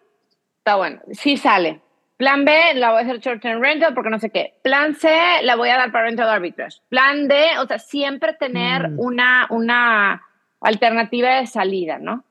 está 0.58 0.74
bueno, 0.74 1.00
sí 1.12 1.36
sale. 1.36 1.83
Plan 2.24 2.46
B, 2.46 2.52
la 2.76 2.90
voy 2.90 3.00
a 3.00 3.02
hacer 3.02 3.18
short 3.18 3.42
term 3.42 3.60
rental 3.60 3.92
porque 3.92 4.08
no 4.08 4.18
sé 4.18 4.30
qué. 4.30 4.54
Plan 4.62 4.94
C, 4.94 5.10
la 5.42 5.56
voy 5.56 5.68
a 5.68 5.76
dar 5.76 5.92
para 5.92 6.06
rental 6.06 6.30
arbitrage. 6.30 6.78
Plan 6.88 7.28
D, 7.28 7.36
o 7.62 7.66
sea, 7.66 7.78
siempre 7.78 8.32
tener 8.32 8.92
mm. 8.92 8.98
una, 8.98 9.46
una 9.50 10.22
alternativa 10.62 11.34
de 11.34 11.46
salida, 11.46 11.98
¿no? 11.98 12.24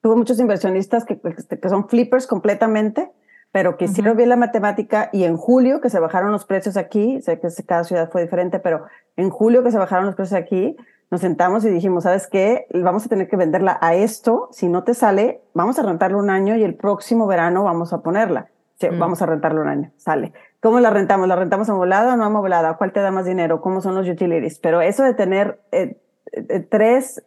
Tuvo 0.00 0.16
muchos 0.16 0.40
inversionistas 0.40 1.04
que, 1.04 1.20
que 1.20 1.68
son 1.68 1.90
flippers 1.90 2.26
completamente, 2.26 3.10
pero 3.50 3.76
que 3.76 3.84
hicieron 3.84 4.16
bien 4.16 4.30
la 4.30 4.36
matemática 4.36 5.10
y 5.12 5.24
en 5.24 5.36
julio 5.36 5.82
que 5.82 5.90
se 5.90 6.00
bajaron 6.00 6.32
los 6.32 6.46
precios 6.46 6.78
aquí, 6.78 7.20
sé 7.20 7.38
que 7.38 7.48
cada 7.66 7.84
ciudad 7.84 8.10
fue 8.10 8.22
diferente, 8.22 8.60
pero 8.60 8.86
en 9.18 9.28
julio 9.28 9.62
que 9.62 9.72
se 9.72 9.76
bajaron 9.76 10.06
los 10.06 10.14
precios 10.14 10.40
aquí, 10.40 10.74
nos 11.10 11.20
sentamos 11.20 11.66
y 11.66 11.68
dijimos, 11.68 12.04
¿sabes 12.04 12.28
qué? 12.28 12.66
Vamos 12.72 13.04
a 13.04 13.10
tener 13.10 13.28
que 13.28 13.36
venderla 13.36 13.76
a 13.82 13.94
esto, 13.94 14.48
si 14.52 14.68
no 14.68 14.84
te 14.84 14.94
sale, 14.94 15.42
vamos 15.52 15.78
a 15.78 15.82
rentarla 15.82 16.16
un 16.16 16.30
año 16.30 16.56
y 16.56 16.62
el 16.62 16.76
próximo 16.76 17.26
verano 17.26 17.64
vamos 17.64 17.92
a 17.92 18.00
ponerla. 18.00 18.48
Mm. 18.80 18.98
Vamos 18.98 19.22
a 19.22 19.26
rentarla 19.26 19.60
un 19.60 19.68
año, 19.68 19.92
sale. 19.96 20.32
¿Cómo 20.60 20.80
la 20.80 20.90
rentamos? 20.90 21.28
¿La 21.28 21.36
rentamos 21.36 21.68
amoblada 21.68 22.14
o 22.14 22.16
no 22.16 22.24
amoblada? 22.24 22.76
¿Cuál 22.76 22.92
te 22.92 23.00
da 23.00 23.10
más 23.10 23.26
dinero? 23.26 23.60
¿Cómo 23.60 23.80
son 23.80 23.94
los 23.94 24.08
utilities? 24.08 24.58
Pero 24.58 24.80
eso 24.80 25.02
de 25.02 25.14
tener 25.14 25.60
eh, 25.72 25.96
eh, 26.32 26.60
tres, 26.60 27.22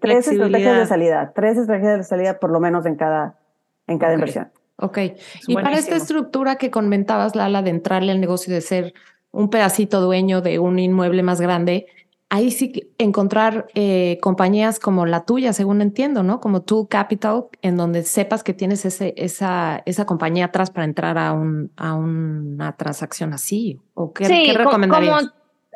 tres 0.00 0.28
estrategias 0.28 0.78
de 0.78 0.86
salida, 0.86 1.32
tres 1.34 1.58
estrategias 1.58 1.98
de 1.98 2.04
salida 2.04 2.38
por 2.38 2.50
lo 2.50 2.60
menos 2.60 2.86
en 2.86 2.96
cada, 2.96 3.38
en 3.86 3.98
cada 3.98 4.14
inversión. 4.14 4.50
Ok. 4.78 4.98
y 5.46 5.54
para 5.54 5.78
esta 5.78 5.96
estructura 5.96 6.56
que 6.56 6.70
comentabas, 6.70 7.34
Lala, 7.34 7.62
de 7.62 7.70
entrarle 7.70 8.12
al 8.12 8.20
negocio 8.20 8.52
de 8.52 8.60
ser 8.60 8.92
un 9.30 9.48
pedacito 9.48 10.00
dueño 10.00 10.42
de 10.42 10.58
un 10.58 10.78
inmueble 10.78 11.22
más 11.22 11.40
grande, 11.40 11.86
ahí 12.28 12.50
sí 12.50 12.92
encontrar 12.98 13.66
eh, 13.74 14.18
compañías 14.20 14.80
como 14.80 15.06
la 15.06 15.24
tuya, 15.24 15.52
según 15.52 15.80
entiendo, 15.80 16.22
¿no? 16.22 16.40
Como 16.40 16.62
Tool 16.62 16.88
Capital, 16.88 17.44
en 17.62 17.76
donde 17.76 18.02
sepas 18.02 18.42
que 18.42 18.52
tienes 18.52 18.84
ese, 18.84 19.14
esa, 19.16 19.82
esa 19.86 20.06
compañía 20.06 20.46
atrás 20.46 20.70
para 20.70 20.84
entrar 20.84 21.18
a, 21.18 21.32
un, 21.32 21.72
a 21.76 21.94
una 21.94 22.76
transacción 22.76 23.32
así. 23.32 23.80
¿O 23.94 24.12
qué, 24.12 24.24
sí, 24.26 24.52
recomendarías? 24.52 25.32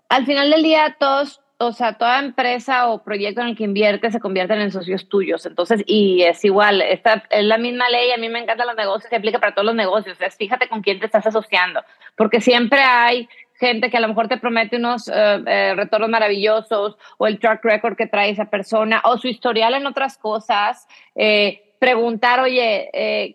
al 0.08 0.26
final 0.26 0.50
del 0.50 0.62
día, 0.62 0.96
todos 0.98 1.40
o 1.62 1.72
sea, 1.72 1.98
toda 1.98 2.20
empresa 2.20 2.88
o 2.88 3.04
proyecto 3.04 3.42
en 3.42 3.48
el 3.48 3.56
que 3.56 3.64
invierte 3.64 4.10
se 4.10 4.18
convierten 4.18 4.62
en 4.62 4.70
socios 4.70 5.10
tuyos. 5.10 5.44
Entonces, 5.44 5.82
y 5.84 6.22
es 6.22 6.42
igual, 6.42 6.80
esta 6.80 7.22
es 7.28 7.44
la 7.44 7.58
misma 7.58 7.90
ley, 7.90 8.10
a 8.12 8.16
mí 8.16 8.30
me 8.30 8.38
encantan 8.38 8.66
los 8.66 8.76
negocios, 8.76 9.10
se 9.10 9.16
aplica 9.16 9.38
para 9.38 9.52
todos 9.52 9.66
los 9.66 9.74
negocios. 9.74 10.16
Es 10.22 10.36
fíjate 10.36 10.70
con 10.70 10.80
quién 10.80 10.98
te 11.00 11.04
estás 11.04 11.26
asociando, 11.26 11.82
porque 12.16 12.40
siempre 12.40 12.80
hay 12.80 13.28
gente 13.60 13.90
que 13.90 13.96
a 13.98 14.00
lo 14.00 14.08
mejor 14.08 14.26
te 14.26 14.38
promete 14.38 14.76
unos 14.76 15.06
eh, 15.06 15.12
eh, 15.46 15.74
retornos 15.76 16.08
maravillosos 16.08 16.96
o 17.18 17.26
el 17.26 17.38
track 17.38 17.64
record 17.64 17.96
que 17.96 18.06
trae 18.06 18.30
esa 18.30 18.46
persona 18.46 19.02
o 19.04 19.18
su 19.18 19.28
historial 19.28 19.74
en 19.74 19.86
otras 19.86 20.16
cosas. 20.16 20.88
Eh, 21.14 21.62
preguntar, 21.78 22.40
oye, 22.40 22.90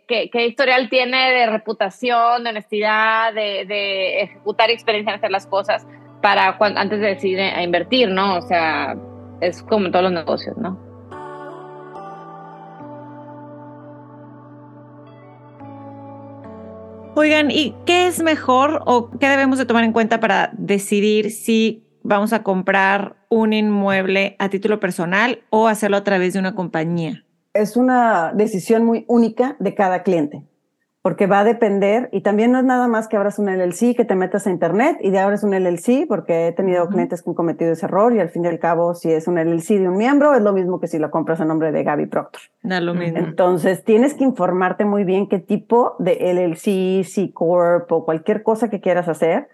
¿qué, 0.08 0.30
¿qué, 0.32 0.46
historial 0.46 0.88
tiene 0.90 1.32
de 1.32 1.48
reputación, 1.48 2.44
de 2.44 2.52
honestidad, 2.52 3.34
de, 3.34 4.22
ejecutar 4.22 4.70
experiencia 4.70 5.12
en 5.12 5.18
hacer 5.18 5.32
las 5.32 5.48
cosas? 5.48 5.88
para 6.22 6.58
antes 6.60 7.00
de 7.02 7.08
decidir 7.08 7.40
a 7.40 7.62
invertir, 7.62 8.10
¿no? 8.10 8.38
O 8.38 8.42
sea, 8.42 8.96
es 9.42 9.62
como 9.62 9.86
en 9.86 9.92
todos 9.92 10.06
los 10.06 10.14
negocios, 10.14 10.58
¿no? 10.58 10.85
Oigan, 17.18 17.50
¿y 17.50 17.74
qué 17.86 18.08
es 18.08 18.22
mejor 18.22 18.82
o 18.86 19.10
qué 19.10 19.30
debemos 19.30 19.58
de 19.58 19.66
tomar 19.66 19.86
en 19.86 19.94
cuenta 19.94 20.20
para 20.20 20.52
decidir 20.58 21.32
si 21.32 21.88
vamos 22.04 22.34
a 22.34 22.44
comprar 22.44 23.16
un 23.30 23.54
inmueble 23.54 24.36
a 24.38 24.50
título 24.50 24.82
personal 24.82 25.40
o 25.50 25.70
hacerlo 25.70 25.96
a 25.96 26.04
través 26.04 26.34
de 26.34 26.40
una 26.40 26.56
compañía? 26.56 27.24
Es 27.54 27.78
una 27.78 28.34
decisión 28.34 28.84
muy 28.84 29.06
única 29.08 29.56
de 29.60 29.74
cada 29.76 30.04
cliente 30.04 30.44
porque 31.06 31.28
va 31.28 31.42
a 31.42 31.44
depender, 31.44 32.10
y 32.12 32.22
también 32.22 32.52
no 32.52 32.58
es 32.58 32.66
nada 32.66 32.88
más 32.88 33.08
que 33.08 33.16
abras 33.16 33.38
un 33.38 33.46
LLC, 33.46 33.96
que 33.96 34.06
te 34.06 34.16
metas 34.16 34.48
a 34.48 34.50
internet 34.50 34.98
y 35.02 35.12
de 35.12 35.20
abres 35.20 35.44
un 35.44 35.52
LLC, 35.52 36.08
porque 36.08 36.48
he 36.48 36.52
tenido 36.52 36.88
clientes 36.88 37.22
que 37.22 37.30
han 37.30 37.36
cometido 37.36 37.74
ese 37.74 37.86
error 37.86 38.12
y 38.16 38.20
al 38.20 38.30
fin 38.30 38.44
y 38.44 38.48
al 38.48 38.58
cabo, 38.58 38.96
si 38.96 39.12
es 39.12 39.28
un 39.28 39.36
LLC 39.36 39.78
de 39.78 39.88
un 39.88 39.98
miembro, 39.98 40.34
es 40.34 40.42
lo 40.42 40.52
mismo 40.52 40.80
que 40.80 40.88
si 40.88 40.98
lo 40.98 41.12
compras 41.12 41.40
a 41.42 41.46
nombre 41.46 41.72
de 41.72 41.84
Gaby 41.84 42.08
Proctor. 42.08 42.42
Da 42.64 42.82
lo 42.82 42.96
mismo. 42.96 43.20
Entonces, 43.20 43.84
tienes 43.84 44.16
que 44.16 44.24
informarte 44.24 44.84
muy 44.84 45.04
bien 45.04 45.30
qué 45.30 45.38
tipo 45.38 45.96
de 46.00 46.18
LLC, 46.34 47.04
C 47.08 47.30
Corp 47.32 47.92
o 47.92 48.04
cualquier 48.04 48.42
cosa 48.42 48.72
que 48.72 48.82
quieras 48.82 49.08
hacer. 49.08 49.48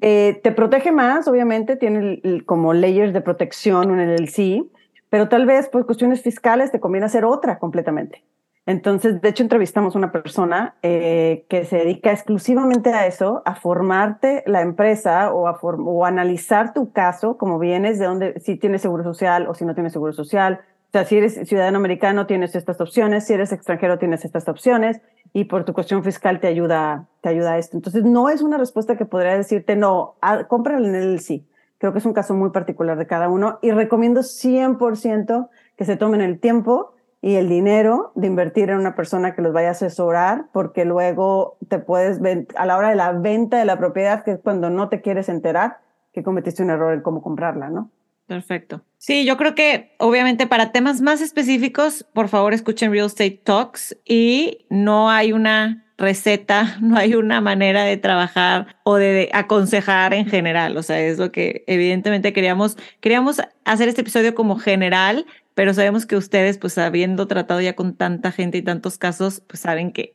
Eh, 0.00 0.40
te 0.42 0.50
protege 0.50 0.90
más, 0.90 1.28
obviamente, 1.28 1.76
tiene 1.76 2.42
como 2.44 2.74
layers 2.74 3.12
de 3.12 3.20
protección 3.20 3.88
un 3.88 4.00
LLC, 4.00 4.64
pero 5.10 5.28
tal 5.28 5.46
vez 5.46 5.68
por 5.68 5.86
cuestiones 5.86 6.22
fiscales 6.22 6.72
te 6.72 6.80
conviene 6.80 7.06
hacer 7.06 7.24
otra 7.24 7.60
completamente. 7.60 8.24
Entonces, 8.64 9.20
de 9.20 9.28
hecho, 9.28 9.42
entrevistamos 9.42 9.94
a 9.94 9.98
una 9.98 10.12
persona 10.12 10.76
eh, 10.82 11.46
que 11.48 11.64
se 11.64 11.78
dedica 11.78 12.12
exclusivamente 12.12 12.92
a 12.92 13.06
eso, 13.06 13.42
a 13.44 13.56
formarte 13.56 14.44
la 14.46 14.60
empresa 14.60 15.32
o 15.32 15.48
a 15.48 15.58
o 15.60 16.04
analizar 16.04 16.72
tu 16.72 16.92
caso, 16.92 17.36
como 17.36 17.58
vienes, 17.58 17.98
de 17.98 18.06
dónde, 18.06 18.40
si 18.40 18.56
tienes 18.56 18.82
seguro 18.82 19.02
social 19.02 19.48
o 19.48 19.54
si 19.54 19.64
no 19.64 19.74
tienes 19.74 19.92
seguro 19.92 20.12
social. 20.12 20.60
O 20.88 20.92
sea, 20.92 21.04
si 21.04 21.16
eres 21.16 21.48
ciudadano 21.48 21.78
americano, 21.78 22.26
tienes 22.26 22.54
estas 22.54 22.80
opciones, 22.80 23.26
si 23.26 23.32
eres 23.32 23.50
extranjero, 23.50 23.98
tienes 23.98 24.24
estas 24.24 24.46
opciones, 24.48 25.00
y 25.32 25.44
por 25.44 25.64
tu 25.64 25.72
cuestión 25.72 26.04
fiscal 26.04 26.38
te 26.38 26.46
ayuda, 26.46 27.06
te 27.20 27.30
ayuda 27.30 27.54
a 27.54 27.58
esto. 27.58 27.76
Entonces, 27.76 28.04
no 28.04 28.28
es 28.28 28.42
una 28.42 28.58
respuesta 28.58 28.96
que 28.96 29.06
podría 29.06 29.36
decirte, 29.36 29.74
no, 29.74 30.14
cómpralo 30.48 30.86
en 30.86 30.94
el 30.94 31.20
sí. 31.20 31.48
Creo 31.78 31.92
que 31.92 31.98
es 31.98 32.06
un 32.06 32.12
caso 32.12 32.34
muy 32.34 32.50
particular 32.50 32.96
de 32.96 33.08
cada 33.08 33.28
uno 33.28 33.58
y 33.60 33.72
recomiendo 33.72 34.20
100% 34.20 35.48
que 35.76 35.84
se 35.84 35.96
tomen 35.96 36.20
el 36.20 36.38
tiempo 36.38 36.92
y 37.22 37.36
el 37.36 37.48
dinero 37.48 38.10
de 38.16 38.26
invertir 38.26 38.68
en 38.68 38.78
una 38.78 38.96
persona 38.96 39.34
que 39.34 39.42
los 39.42 39.52
vaya 39.52 39.68
a 39.68 39.72
asesorar, 39.72 40.46
porque 40.52 40.84
luego 40.84 41.56
te 41.68 41.78
puedes, 41.78 42.20
a 42.56 42.66
la 42.66 42.76
hora 42.76 42.90
de 42.90 42.96
la 42.96 43.12
venta 43.12 43.58
de 43.58 43.64
la 43.64 43.78
propiedad, 43.78 44.24
que 44.24 44.32
es 44.32 44.40
cuando 44.42 44.68
no 44.70 44.88
te 44.88 45.00
quieres 45.00 45.28
enterar 45.28 45.78
que 46.12 46.24
cometiste 46.24 46.64
un 46.64 46.70
error 46.70 46.92
en 46.92 47.00
cómo 47.00 47.22
comprarla, 47.22 47.70
¿no? 47.70 47.90
Perfecto. 48.26 48.82
Sí, 48.98 49.24
yo 49.24 49.36
creo 49.36 49.54
que 49.54 49.94
obviamente 49.98 50.46
para 50.46 50.72
temas 50.72 51.00
más 51.00 51.20
específicos, 51.20 52.04
por 52.12 52.28
favor 52.28 52.54
escuchen 52.54 52.90
Real 52.90 53.06
Estate 53.06 53.40
Talks 53.44 53.96
y 54.04 54.66
no 54.68 55.10
hay 55.10 55.32
una 55.32 55.84
receta, 55.98 56.76
no 56.80 56.96
hay 56.96 57.14
una 57.14 57.40
manera 57.40 57.84
de 57.84 57.96
trabajar 57.96 58.76
o 58.84 58.96
de 58.96 59.30
aconsejar 59.32 60.12
en 60.14 60.26
general. 60.26 60.76
O 60.76 60.82
sea, 60.82 61.00
es 61.00 61.18
lo 61.18 61.30
que 61.30 61.64
evidentemente 61.66 62.32
queríamos, 62.32 62.76
queríamos 63.00 63.40
hacer 63.64 63.88
este 63.88 64.00
episodio 64.00 64.34
como 64.34 64.56
general 64.56 65.26
pero 65.54 65.74
sabemos 65.74 66.06
que 66.06 66.16
ustedes, 66.16 66.58
pues 66.58 66.78
habiendo 66.78 67.26
tratado 67.26 67.60
ya 67.60 67.74
con 67.74 67.94
tanta 67.94 68.32
gente 68.32 68.58
y 68.58 68.62
tantos 68.62 68.98
casos, 68.98 69.42
pues 69.46 69.60
saben 69.60 69.92
que 69.92 70.14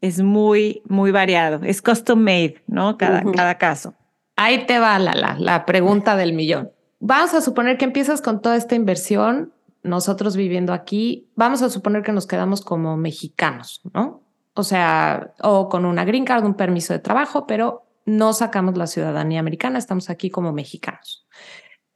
es 0.00 0.22
muy, 0.22 0.82
muy 0.88 1.10
variado. 1.10 1.60
Es 1.64 1.82
custom 1.82 2.20
made, 2.20 2.62
¿no? 2.66 2.96
Cada, 2.96 3.22
cada 3.32 3.58
caso. 3.58 3.94
Ahí 4.36 4.66
te 4.66 4.78
va 4.78 4.98
la, 4.98 5.36
la, 5.38 5.66
pregunta 5.66 6.16
del 6.16 6.34
millón. 6.34 6.70
Vamos 7.00 7.34
a 7.34 7.40
suponer 7.40 7.78
que 7.78 7.86
empiezas 7.86 8.20
con 8.20 8.42
toda 8.42 8.56
esta 8.56 8.74
inversión, 8.74 9.52
nosotros 9.82 10.36
viviendo 10.36 10.72
aquí, 10.72 11.30
vamos 11.36 11.62
a 11.62 11.70
suponer 11.70 12.02
que 12.02 12.12
nos 12.12 12.26
quedamos 12.26 12.60
como 12.60 12.96
mexicanos, 12.96 13.80
¿no? 13.94 14.22
O 14.54 14.62
sea, 14.62 15.34
o 15.42 15.68
con 15.68 15.84
una 15.84 16.04
green 16.04 16.24
card, 16.24 16.44
un 16.44 16.54
permiso 16.54 16.92
de 16.92 16.98
trabajo, 16.98 17.46
pero 17.46 17.86
no 18.04 18.32
sacamos 18.32 18.76
la 18.76 18.86
ciudadanía 18.86 19.40
americana, 19.40 19.78
estamos 19.78 20.10
aquí 20.10 20.30
como 20.30 20.52
mexicanos. 20.52 21.26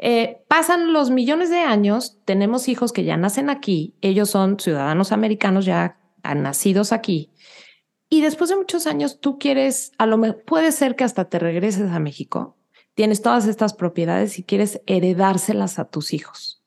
Eh, 0.03 0.43
pasan 0.49 0.95
los 0.95 1.11
millones 1.11 1.51
de 1.51 1.59
años, 1.59 2.19
tenemos 2.25 2.69
hijos 2.69 2.91
que 2.91 3.05
ya 3.05 3.19
nacen 3.19 3.51
aquí, 3.51 3.95
ellos 4.01 4.31
son 4.31 4.59
ciudadanos 4.59 5.13
americanos 5.13 5.67
ya 5.67 5.99
nacidos 6.23 6.93
aquí, 6.93 7.31
y 8.09 8.23
después 8.23 8.49
de 8.49 8.57
muchos 8.57 8.87
años 8.87 9.21
tú 9.21 9.39
quieres, 9.39 9.93
a 9.99 10.07
lo 10.07 10.17
mejor 10.17 10.43
puede 10.45 10.73
ser 10.73 10.97
que 10.97 11.05
hasta 11.05 11.27
te 11.27 11.39
regreses 11.39 11.91
a 11.91 12.01
México, 12.01 12.57
tienes 12.95 13.21
todas 13.21 13.47
estas 13.47 13.75
propiedades 13.75 14.39
y 14.39 14.43
quieres 14.43 14.81
heredárselas 14.87 15.79
a 15.79 15.85
tus 15.85 16.15
hijos. 16.15 16.65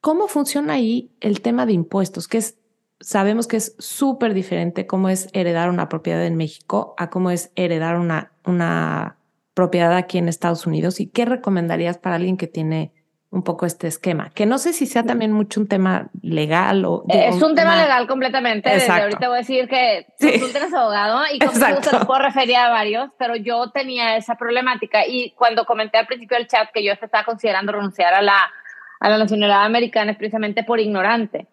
¿Cómo 0.00 0.26
funciona 0.26 0.72
ahí 0.72 1.12
el 1.20 1.42
tema 1.42 1.66
de 1.66 1.74
impuestos? 1.74 2.28
Que 2.28 2.38
es, 2.38 2.56
sabemos 2.98 3.46
que 3.46 3.58
es 3.58 3.76
súper 3.78 4.32
diferente 4.32 4.86
cómo 4.86 5.10
es 5.10 5.28
heredar 5.34 5.68
una 5.68 5.90
propiedad 5.90 6.24
en 6.24 6.36
México 6.36 6.94
a 6.96 7.10
cómo 7.10 7.30
es 7.30 7.52
heredar 7.56 7.96
una, 7.96 8.32
una 8.46 9.19
propiedad 9.60 9.94
aquí 9.94 10.16
en 10.16 10.26
Estados 10.26 10.66
Unidos 10.66 11.00
y 11.00 11.10
qué 11.10 11.26
recomendarías 11.26 11.98
para 11.98 12.16
alguien 12.16 12.38
que 12.38 12.46
tiene 12.46 12.94
un 13.28 13.42
poco 13.44 13.66
este 13.66 13.88
esquema, 13.88 14.30
que 14.34 14.46
no 14.46 14.56
sé 14.56 14.72
si 14.72 14.86
sea 14.86 15.02
también 15.02 15.32
mucho 15.32 15.60
un 15.60 15.68
tema 15.68 16.08
legal 16.22 16.86
o... 16.86 17.04
es 17.08 17.42
un, 17.42 17.54
tema, 17.54 17.76
legal 17.76 18.06
completamente. 18.06 18.70
Desde 18.70 18.90
ahorita 18.90 19.28
voy 19.28 19.36
a 19.36 19.40
decir 19.40 19.68
que 19.68 20.06
tú 20.18 20.48
tienes 20.50 20.72
abogado 20.72 21.20
y 21.30 21.38
como 21.38 21.52
te 21.52 22.06
puedo 22.06 22.20
referir 22.22 22.56
a 22.56 22.70
varios, 22.70 23.10
pero 23.18 23.36
yo 23.36 23.70
tenía 23.70 24.16
esa 24.16 24.36
problemática 24.36 25.06
y 25.06 25.32
cuando 25.32 25.66
comenté 25.66 25.98
al 25.98 26.06
principio 26.06 26.38
del 26.38 26.48
chat 26.48 26.70
que 26.72 26.82
yo 26.82 26.92
estaba 26.92 27.24
considerando 27.24 27.70
renunciar 27.70 28.14
a 28.14 28.22
la, 28.22 28.50
a 28.98 29.08
la 29.10 29.18
nacionalidad 29.18 29.64
americana 29.64 30.12
es 30.12 30.16
precisamente 30.16 30.64
por 30.64 30.80
ignorante, 30.80 31.46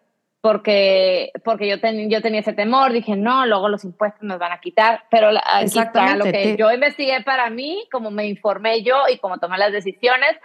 porque, 0.48 1.34
porque 1.44 1.68
yo, 1.68 1.76
yo 2.08 2.22
tenía 2.22 2.40
ese 2.40 2.54
temor, 2.54 2.94
dije, 2.94 3.18
no, 3.18 3.46
luego 3.46 3.68
los 3.68 3.84
impuestos 3.84 4.24
nos 4.24 4.40
van 4.40 4.54
a 4.54 4.62
quitar, 4.62 5.04
pero 5.12 5.30
está 5.62 6.16
lo 6.16 6.24
que 6.24 6.56
yo 6.58 6.72
investigué 6.72 7.22
para 7.22 7.50
mí, 7.50 7.86
como 7.92 8.12
me 8.12 8.28
informé 8.28 8.82
yo 8.82 8.96
y 9.12 9.18
como 9.18 9.40
tomé 9.40 9.58
las 9.58 9.74
decisiones, 9.74 10.38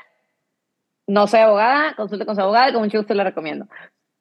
no 1.07 1.29
soy 1.29 1.39
abogada, 1.39 1.95
consulte 1.95 2.27
con 2.27 2.35
su 2.35 2.41
abogada 2.41 2.71
y 2.71 2.73
con 2.73 2.83
mucho 2.83 2.99
gusto 2.99 3.15
le 3.15 3.23
recomiendo. 3.23 3.69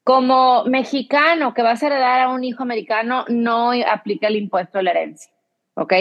Como 0.03 0.65
mexicano 0.65 1.55
que 1.55 1.63
vas 1.63 1.81
a 1.81 1.87
heredar 1.87 2.21
a 2.21 2.29
un 2.29 2.43
hijo 2.43 2.61
americano, 2.61 3.25
no 3.27 3.71
aplica 3.91 4.27
el 4.27 4.35
impuesto 4.35 4.77
de 4.77 4.83
la 4.83 4.91
herencia, 4.91 5.33
¿ok? 5.73 5.93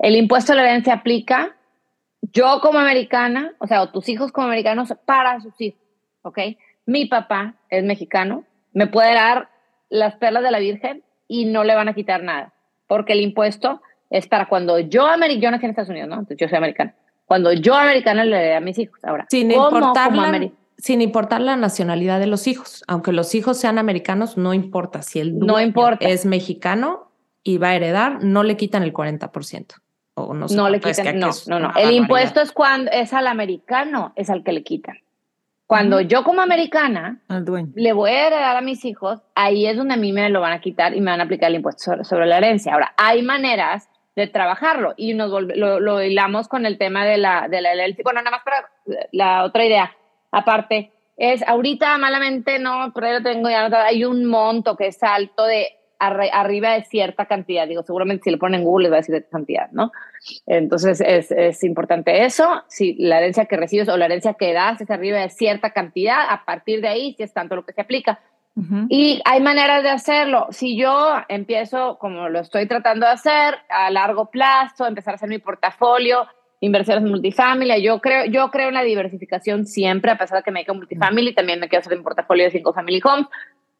El 0.00 0.16
impuesto 0.16 0.50
de 0.50 0.56
la 0.56 0.68
herencia 0.68 0.94
aplica 0.94 1.54
yo 2.22 2.58
como 2.60 2.80
americana, 2.80 3.54
o 3.60 3.68
sea, 3.68 3.82
o 3.82 3.90
tus 3.90 4.08
hijos 4.08 4.32
como 4.32 4.48
americanos 4.48 4.92
para 5.06 5.40
sus 5.40 5.54
hijos, 5.60 5.80
¿ok? 6.22 6.40
Mi 6.86 7.06
papá 7.06 7.54
es 7.70 7.84
mexicano, 7.84 8.47
me 8.72 8.86
puede 8.86 9.14
dar 9.14 9.48
las 9.88 10.16
perlas 10.16 10.42
de 10.42 10.50
la 10.50 10.58
Virgen 10.58 11.02
y 11.26 11.44
no 11.46 11.64
le 11.64 11.74
van 11.74 11.88
a 11.88 11.94
quitar 11.94 12.22
nada, 12.22 12.52
porque 12.86 13.12
el 13.12 13.20
impuesto 13.20 13.82
es 14.10 14.26
para 14.26 14.46
cuando 14.46 14.78
yo, 14.78 15.06
yo 15.38 15.50
nací 15.50 15.64
en 15.64 15.70
Estados 15.70 15.90
Unidos, 15.90 16.08
¿no? 16.08 16.14
Entonces 16.14 16.38
yo 16.38 16.48
soy 16.48 16.58
americana 16.58 16.94
cuando 17.28 17.52
yo 17.52 17.74
americana 17.74 18.24
le 18.24 18.36
doy 18.36 18.52
a 18.54 18.60
mis 18.60 18.78
hijos. 18.78 18.98
Ahora, 19.04 19.26
sin 19.28 19.52
importar, 19.52 20.16
la, 20.16 20.50
sin 20.78 21.02
importar 21.02 21.42
la 21.42 21.56
nacionalidad 21.56 22.18
de 22.18 22.26
los 22.26 22.46
hijos, 22.46 22.82
aunque 22.88 23.12
los 23.12 23.34
hijos 23.34 23.58
sean 23.58 23.78
americanos, 23.78 24.38
no 24.38 24.54
importa 24.54 25.02
si 25.02 25.20
el 25.20 25.38
no 25.38 25.60
importa. 25.60 26.08
es 26.08 26.24
mexicano 26.24 27.10
y 27.44 27.58
va 27.58 27.68
a 27.68 27.74
heredar, 27.76 28.24
no 28.24 28.42
le 28.42 28.56
quitan 28.56 28.82
el 28.82 28.94
40%. 28.94 29.74
O 30.14 30.34
no, 30.34 30.46
no 30.46 30.68
le 30.70 30.80
quitan, 30.80 31.18
no, 31.18 31.30
no, 31.46 31.60
no. 31.60 31.72
El 31.76 31.92
impuesto 31.92 32.40
es 32.40 32.50
cuando 32.50 32.90
es 32.90 33.12
al 33.12 33.26
americano, 33.26 34.12
es 34.16 34.30
al 34.30 34.42
que 34.42 34.52
le 34.52 34.64
quitan. 34.64 34.96
Cuando 35.68 36.00
yo 36.00 36.24
como 36.24 36.40
americana 36.40 37.20
le 37.74 37.92
voy 37.92 38.10
a 38.10 38.26
heredar 38.28 38.56
a 38.56 38.62
mis 38.62 38.86
hijos, 38.86 39.20
ahí 39.34 39.66
es 39.66 39.76
donde 39.76 39.92
a 39.92 39.96
mí 39.98 40.14
me 40.14 40.30
lo 40.30 40.40
van 40.40 40.54
a 40.54 40.62
quitar 40.62 40.96
y 40.96 41.02
me 41.02 41.10
van 41.10 41.20
a 41.20 41.24
aplicar 41.24 41.50
el 41.50 41.56
impuesto 41.56 42.04
sobre 42.04 42.24
la 42.24 42.38
herencia. 42.38 42.72
Ahora, 42.72 42.94
hay 42.96 43.20
maneras 43.20 43.86
de 44.16 44.28
trabajarlo 44.28 44.94
y 44.96 45.12
nos 45.12 45.30
lo, 45.30 45.78
lo, 45.78 46.02
hilamos 46.02 46.48
con 46.48 46.64
el 46.64 46.78
tema 46.78 47.04
de 47.04 47.18
la, 47.18 47.48
de 47.48 47.60
la 47.60 47.74
LLC. 47.74 48.02
Bueno, 48.02 48.22
nada 48.22 48.38
más 48.38 48.44
para 48.44 48.70
la 49.12 49.44
otra 49.44 49.66
idea, 49.66 49.94
aparte, 50.32 50.90
es 51.18 51.46
ahorita 51.46 51.98
malamente 51.98 52.58
no, 52.58 52.90
pero 52.94 53.12
yo 53.12 53.22
tengo 53.22 53.50
ya, 53.50 53.66
hay 53.84 54.06
un 54.06 54.24
monto 54.24 54.74
que 54.74 54.86
es 54.86 55.02
alto 55.02 55.44
de 55.44 55.68
arriba 55.98 56.74
de 56.74 56.84
cierta 56.84 57.26
cantidad. 57.26 57.66
Digo, 57.66 57.82
seguramente 57.82 58.24
si 58.24 58.30
le 58.30 58.38
ponen 58.38 58.60
en 58.60 58.66
Google 58.66 58.84
les 58.84 58.92
va 58.92 58.96
a 58.96 59.00
decir 59.00 59.14
de 59.14 59.28
cantidad, 59.28 59.70
¿no? 59.72 59.92
Entonces 60.46 61.00
es, 61.00 61.30
es, 61.30 61.64
importante 61.64 62.24
eso. 62.24 62.62
Si 62.68 62.94
la 62.94 63.18
herencia 63.18 63.46
que 63.46 63.56
recibes 63.56 63.88
o 63.88 63.96
la 63.96 64.06
herencia 64.06 64.34
que 64.34 64.52
das 64.52 64.80
es 64.80 64.90
arriba 64.90 65.18
de 65.18 65.30
cierta 65.30 65.70
cantidad, 65.70 66.20
a 66.28 66.44
partir 66.44 66.80
de 66.80 66.88
ahí, 66.88 67.14
si 67.14 67.22
es 67.22 67.32
tanto 67.32 67.56
lo 67.56 67.64
que 67.64 67.72
se 67.72 67.80
aplica. 67.80 68.20
Y 68.88 69.20
hay 69.24 69.40
maneras 69.40 69.84
de 69.84 69.90
hacerlo. 69.90 70.48
Si 70.50 70.76
yo 70.76 71.14
empiezo, 71.28 71.96
como 71.98 72.28
lo 72.28 72.40
estoy 72.40 72.66
tratando 72.66 73.06
de 73.06 73.12
hacer, 73.12 73.54
a 73.68 73.88
largo 73.90 74.32
plazo, 74.32 74.84
empezar 74.84 75.14
a 75.14 75.16
hacer 75.16 75.28
mi 75.28 75.38
portafolio, 75.38 76.26
inversiones 76.60 77.08
multifamily, 77.08 77.80
yo 77.82 78.00
creo, 78.00 78.24
yo 78.24 78.50
creo 78.50 78.68
en 78.68 78.74
la 78.74 78.82
diversificación 78.82 79.64
siempre, 79.64 80.10
a 80.10 80.18
pesar 80.18 80.38
de 80.38 80.42
que 80.42 80.50
me 80.50 80.60
dedico 80.60 80.72
a 80.72 80.76
multifamily, 80.76 81.34
también 81.34 81.60
me 81.60 81.68
quiero 81.68 81.82
hacer 81.82 81.96
mi 81.96 82.02
portafolio 82.02 82.46
de 82.46 82.50
cinco 82.50 82.72
family 82.72 83.00
homes. 83.04 83.26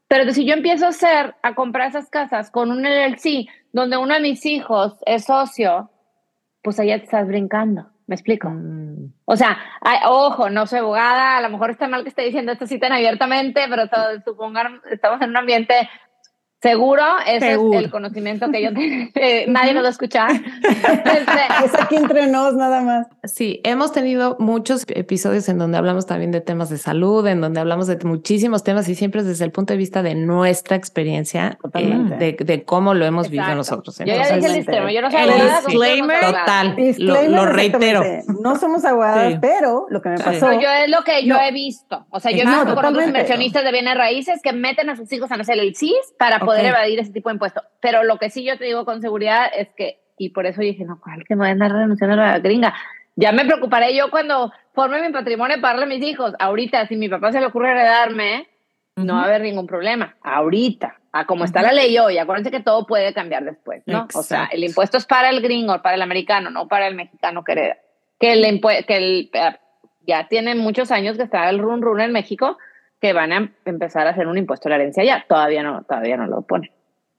Pero 0.09 0.33
si 0.33 0.47
yo 0.47 0.55
empiezo 0.55 0.87
a 0.87 0.89
hacer, 0.89 1.35
a 1.43 1.55
comprar 1.55 1.89
esas 1.89 2.09
casas 2.09 2.51
con 2.51 2.71
un 2.71 2.83
LLC, 2.83 3.47
donde 3.73 3.99
uno 3.99 4.15
de 4.15 4.21
mis 4.21 4.45
hijos 4.47 4.97
es 5.05 5.27
socio, 5.27 5.91
pues 6.63 6.81
allá 6.81 6.99
te 6.99 7.05
estás 7.05 7.27
brincando. 7.27 7.91
¿Me 8.07 8.15
explico? 8.15 8.49
Mm. 8.49 9.13
O 9.27 9.37
sea, 9.37 9.59
ojo, 10.07 10.49
no 10.49 10.67
soy 10.67 10.79
abogada, 10.79 11.37
a 11.37 11.43
lo 11.43 11.51
mejor 11.51 11.71
está 11.71 11.89
mal 11.89 12.03
que 12.03 12.09
esté 12.09 12.23
diciendo 12.23 12.53
esto 12.53 12.65
así 12.65 12.79
tan 12.79 12.93
abiertamente, 12.93 13.61
pero 13.69 13.83
supongan, 14.25 14.81
estamos 14.91 15.21
en 15.21 15.31
un 15.31 15.37
ambiente 15.37 15.91
Seguro, 16.61 17.05
ese 17.25 17.53
es 17.53 17.59
el 17.73 17.89
conocimiento 17.89 18.51
que 18.51 18.61
yo 18.61 18.75
tengo. 18.75 19.11
nadie 19.53 19.75
nos 19.75 19.85
va 19.85 19.89
a 19.89 19.91
escuchar. 19.91 20.31
Este, 21.09 21.65
es 21.65 21.75
aquí 21.81 21.97
entre 21.97 22.27
nos, 22.27 22.55
nada 22.55 22.81
más. 22.81 23.07
Sí, 23.25 23.61
hemos 23.65 23.93
tenido 23.93 24.37
muchos 24.39 24.85
episodios 24.89 25.49
en 25.49 25.59
donde 25.59 25.79
hablamos 25.79 26.07
también 26.07 26.31
de 26.31 26.41
temas 26.41 26.71
de 26.71 26.79
salud, 26.79 27.27
en 27.27 27.41
donde 27.41 27.61
hablamos 27.61 27.87
de 27.87 27.99
muchísimos 28.05 28.63
temas 28.63 28.89
y 28.89 28.95
siempre 28.95 29.23
desde 29.23 29.45
el 29.45 29.51
punto 29.51 29.73
de 29.73 29.79
vista 29.79 30.03
de 30.03 30.15
nuestra 30.15 30.77
experiencia, 30.77 31.59
eh, 31.75 32.37
de, 32.39 32.65
cómo 32.65 32.95
lo 32.95 33.05
hemos 33.05 33.31
vivido 33.31 33.55
nosotros. 33.55 34.01
Entonces, 34.01 34.29
yo 34.29 34.31
ya 34.31 34.51
dije 34.51 34.71
el 34.71 34.95
yo 34.95 35.03
no 35.03 35.11
soy 35.11 35.21
abogada. 35.21 35.61
Disclaimer, 35.61 36.21
total, 36.21 36.77
lo, 37.31 37.47
reitero. 37.47 38.03
No 38.43 38.57
somos 38.57 38.85
abogadas, 38.85 39.39
pero 39.41 39.87
lo 39.91 40.03
que 40.03 40.11
me 40.11 40.19
pasó. 40.19 40.53
yo 40.53 40.69
es 40.69 40.91
lo 40.91 41.03
que 41.05 41.25
yo 41.25 41.37
he 41.37 41.53
visto. 41.53 42.07
O 42.11 42.21
sea, 42.21 42.33
yo 42.33 42.43
he 42.43 42.47
visto 42.47 42.75
con 42.75 42.85
otros 42.85 43.07
inversionistas 43.07 43.65
de 43.65 43.73
bienes 43.73 43.97
raíces 43.97 44.41
que 44.43 44.53
meten 44.53 44.91
a 44.91 44.97
sus 44.97 45.13
hijos 45.13 45.31
a 45.31 45.35
hacer 45.35 45.59
el 45.59 45.75
CIS 45.75 46.15
para 46.19 46.41
poder 46.49 46.67
evadir 46.67 46.99
ese 46.99 47.13
tipo 47.13 47.29
de 47.29 47.35
impuestos. 47.35 47.63
Pero 47.81 48.05
lo 48.05 48.19
que 48.19 48.31
sí 48.31 48.45
yo 48.45 48.57
te 48.59 48.65
digo 48.65 48.85
con 48.85 49.01
seguridad 49.01 49.51
es 49.55 49.69
que, 49.77 50.01
y 50.17 50.31
por 50.31 50.47
eso 50.47 50.61
dije, 50.61 50.85
no, 50.85 51.01
¿cuál 51.01 51.25
que 51.25 51.35
me 51.35 51.41
voy 51.41 51.49
a 51.49 51.53
andar 51.53 51.73
renunciando 51.73 52.15
a 52.15 52.27
la 52.33 52.39
gringa? 52.39 52.75
Ya 53.17 53.33
me 53.33 53.45
preocuparé 53.45 53.97
yo 53.97 54.11
cuando 54.11 54.53
forme 54.73 55.03
mi 55.03 55.13
patrimonio 55.13 55.61
para 55.61 55.79
darle 55.79 55.95
a 55.95 55.99
mis 55.99 56.07
hijos. 56.07 56.35
Ahorita, 56.39 56.87
si 56.87 56.97
mi 56.97 57.09
papá 57.09 57.33
se 57.33 57.41
le 57.41 57.47
ocurre 57.47 57.73
heredarme, 57.73 58.49
no 58.97 59.15
va 59.15 59.23
a 59.23 59.25
haber 59.25 59.43
ningún 59.43 59.67
problema. 59.67 60.17
Ahorita, 60.23 60.99
a 61.13 61.27
como 61.27 61.45
está 61.45 61.63
la 61.63 61.73
ley 61.73 61.99
hoy, 61.99 62.19
acuérdense 62.19 62.51
que 62.51 62.61
todo 62.61 62.87
puede 62.87 63.13
cambiar 63.13 63.45
después, 63.45 63.83
¿no? 63.87 64.07
O 64.15 64.23
sea, 64.23 64.49
el 64.53 64.65
impuesto 64.65 64.99
es 64.99 65.07
para 65.07 65.31
el 65.31 65.41
gringo, 65.41 65.81
para 65.83 65.97
el 65.97 66.03
americano, 66.03 66.51
no 66.51 66.69
para 66.69 66.87
el 66.87 66.95
mexicano 66.95 67.45
que 67.45 67.53
hereda. 67.53 67.77
Que 68.21 68.33
el, 68.33 68.61
que 68.61 68.97
el 68.97 69.31
ya 70.07 70.27
tiene 70.27 70.55
muchos 70.55 70.91
años 70.91 71.17
que 71.17 71.23
está 71.23 71.49
el 71.51 71.59
run 71.59 71.83
run 71.83 72.01
en 72.01 72.13
México, 72.13 72.57
que 73.01 73.13
van 73.13 73.33
a 73.33 73.53
empezar 73.65 74.07
a 74.07 74.11
hacer 74.11 74.27
un 74.27 74.39
impuesto 74.39 74.69
a 74.69 74.71
la 74.71 74.77
herencia 74.77 75.05
ya. 75.05 75.25
Todavía 75.29 75.63
no, 75.63 75.83
todavía 75.85 76.17
no 76.17 76.27
lo 76.27 76.43
ponen. 76.43 76.71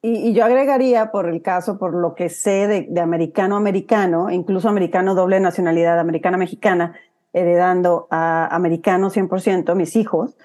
Y, 0.01 0.33
yo 0.33 0.45
agregaría, 0.45 1.11
por 1.11 1.27
el 1.27 1.41
caso, 1.41 1.77
por 1.77 1.93
lo 1.93 2.15
que 2.15 2.29
sé 2.29 2.87
de, 2.89 3.01
americano 3.01 3.57
americano, 3.57 4.29
incluso 4.31 4.69
americano 4.69 5.13
doble 5.13 5.39
nacionalidad, 5.39 5.99
americana 5.99 6.37
mexicana, 6.37 6.95
heredando 7.33 8.07
a 8.09 8.53
americano 8.55 9.09
100%, 9.09 9.75
mis 9.75 9.95
hijos, 9.95 10.37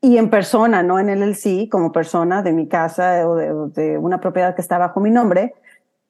y 0.00 0.18
en 0.18 0.28
persona, 0.28 0.82
no 0.82 0.98
en 0.98 1.08
el 1.08 1.34
sí, 1.36 1.68
como 1.68 1.92
persona 1.92 2.42
de 2.42 2.52
mi 2.52 2.68
casa 2.68 3.28
o 3.28 3.36
de, 3.36 3.98
una 3.98 4.20
propiedad 4.20 4.54
que 4.54 4.62
está 4.62 4.76
bajo 4.76 5.00
mi 5.00 5.10
nombre, 5.10 5.54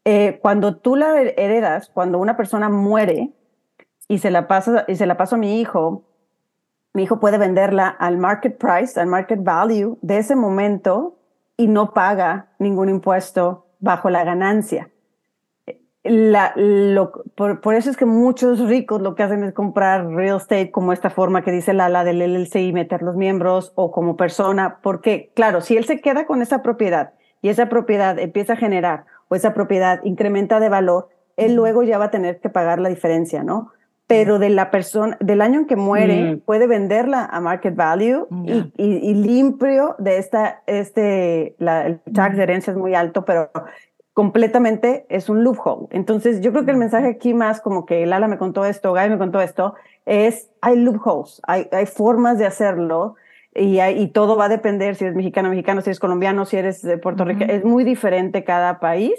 eh, 0.04 0.38
cuando 0.40 0.76
tú 0.76 0.96
la 0.96 1.20
heredas, 1.20 1.90
cuando 1.92 2.18
una 2.18 2.36
persona 2.36 2.68
muere 2.68 3.30
y 4.08 4.18
se 4.18 4.30
la 4.30 4.48
pasa, 4.48 4.84
y 4.88 4.96
se 4.96 5.06
la 5.06 5.16
paso 5.16 5.36
a 5.36 5.38
mi 5.38 5.60
hijo, 5.60 6.02
mi 6.96 7.02
hijo 7.02 7.20
puede 7.20 7.36
venderla 7.36 7.88
al 7.88 8.16
market 8.16 8.56
price, 8.56 8.98
al 8.98 9.06
market 9.06 9.44
value 9.44 9.98
de 10.00 10.16
ese 10.16 10.34
momento 10.34 11.18
y 11.58 11.68
no 11.68 11.92
paga 11.92 12.46
ningún 12.58 12.88
impuesto 12.88 13.66
bajo 13.80 14.08
la 14.08 14.24
ganancia. 14.24 14.88
La, 16.04 16.54
por, 17.34 17.74
eso 17.74 17.90
es 17.90 17.98
que 17.98 18.06
muchos 18.06 18.66
ricos 18.66 19.02
lo 19.02 19.14
que 19.14 19.24
hacen 19.24 19.44
es 19.44 19.52
comprar 19.52 20.06
real 20.06 20.38
estate 20.38 20.70
como 20.70 20.94
esta 20.94 21.10
forma 21.10 21.42
que 21.42 21.52
dice 21.52 21.74
la, 21.74 21.90
la 21.90 22.02
del 22.02 22.22
LLC 22.22 22.56
y 22.56 22.72
meter 22.72 23.02
los 23.02 23.14
miembros 23.14 23.72
o 23.74 23.92
como 23.92 24.16
persona, 24.16 24.78
porque 24.82 25.30
claro, 25.34 25.60
si 25.60 25.76
él 25.76 25.84
se 25.84 26.00
queda 26.00 26.24
con 26.24 26.40
esa 26.40 26.62
propiedad 26.62 27.12
y 27.42 27.50
esa 27.50 27.68
propiedad 27.68 28.18
empieza 28.18 28.54
a 28.54 28.56
generar 28.56 29.04
o 29.28 29.34
esa 29.34 29.52
propiedad 29.52 30.00
incrementa 30.02 30.60
de 30.60 30.70
valor, 30.70 31.10
él 31.36 31.56
luego 31.56 31.82
ya 31.82 31.98
va 31.98 32.06
a 32.06 32.10
tener 32.10 32.40
que 32.40 32.48
pagar 32.48 32.78
la 32.78 32.88
diferencia, 32.88 33.42
¿no? 33.42 33.72
Pero 34.06 34.38
de 34.38 34.50
la 34.50 34.70
persona, 34.70 35.16
del 35.20 35.40
año 35.40 35.60
en 35.60 35.66
que 35.66 35.76
muere, 35.76 36.34
mm. 36.34 36.40
puede 36.40 36.66
venderla 36.66 37.24
a 37.24 37.40
market 37.40 37.74
value 37.74 38.28
y, 38.76 39.14
limpio 39.14 39.96
de 39.98 40.18
esta, 40.18 40.62
este, 40.66 41.56
la, 41.58 41.86
el 41.86 42.00
tax 42.14 42.36
de 42.36 42.42
herencia 42.44 42.70
es 42.70 42.76
muy 42.76 42.94
alto, 42.94 43.24
pero 43.24 43.50
completamente 44.12 45.06
es 45.08 45.28
un 45.28 45.42
loophole. 45.42 45.88
Entonces, 45.90 46.40
yo 46.40 46.52
creo 46.52 46.64
que 46.64 46.70
el 46.70 46.76
mensaje 46.76 47.08
aquí 47.08 47.34
más 47.34 47.60
como 47.60 47.84
que 47.84 48.06
Lala 48.06 48.28
me 48.28 48.38
contó 48.38 48.64
esto, 48.64 48.92
Guy 48.92 49.10
me 49.10 49.18
contó 49.18 49.40
esto, 49.40 49.74
es 50.06 50.50
hay 50.60 50.76
loopholes, 50.76 51.40
hay, 51.46 51.68
hay 51.72 51.86
formas 51.86 52.38
de 52.38 52.46
hacerlo 52.46 53.16
y, 53.54 53.80
y 53.80 54.08
todo 54.08 54.36
va 54.36 54.44
a 54.44 54.48
depender 54.48 54.94
si 54.94 55.04
eres 55.04 55.16
mexicano, 55.16 55.50
mexicano, 55.50 55.80
si 55.80 55.90
eres 55.90 55.98
colombiano, 55.98 56.44
si 56.44 56.56
eres 56.56 56.80
de 56.82 56.96
Puerto 56.96 57.24
Rico. 57.24 57.44
Es 57.48 57.64
muy 57.64 57.82
diferente 57.82 58.44
cada 58.44 58.78
país 58.78 59.14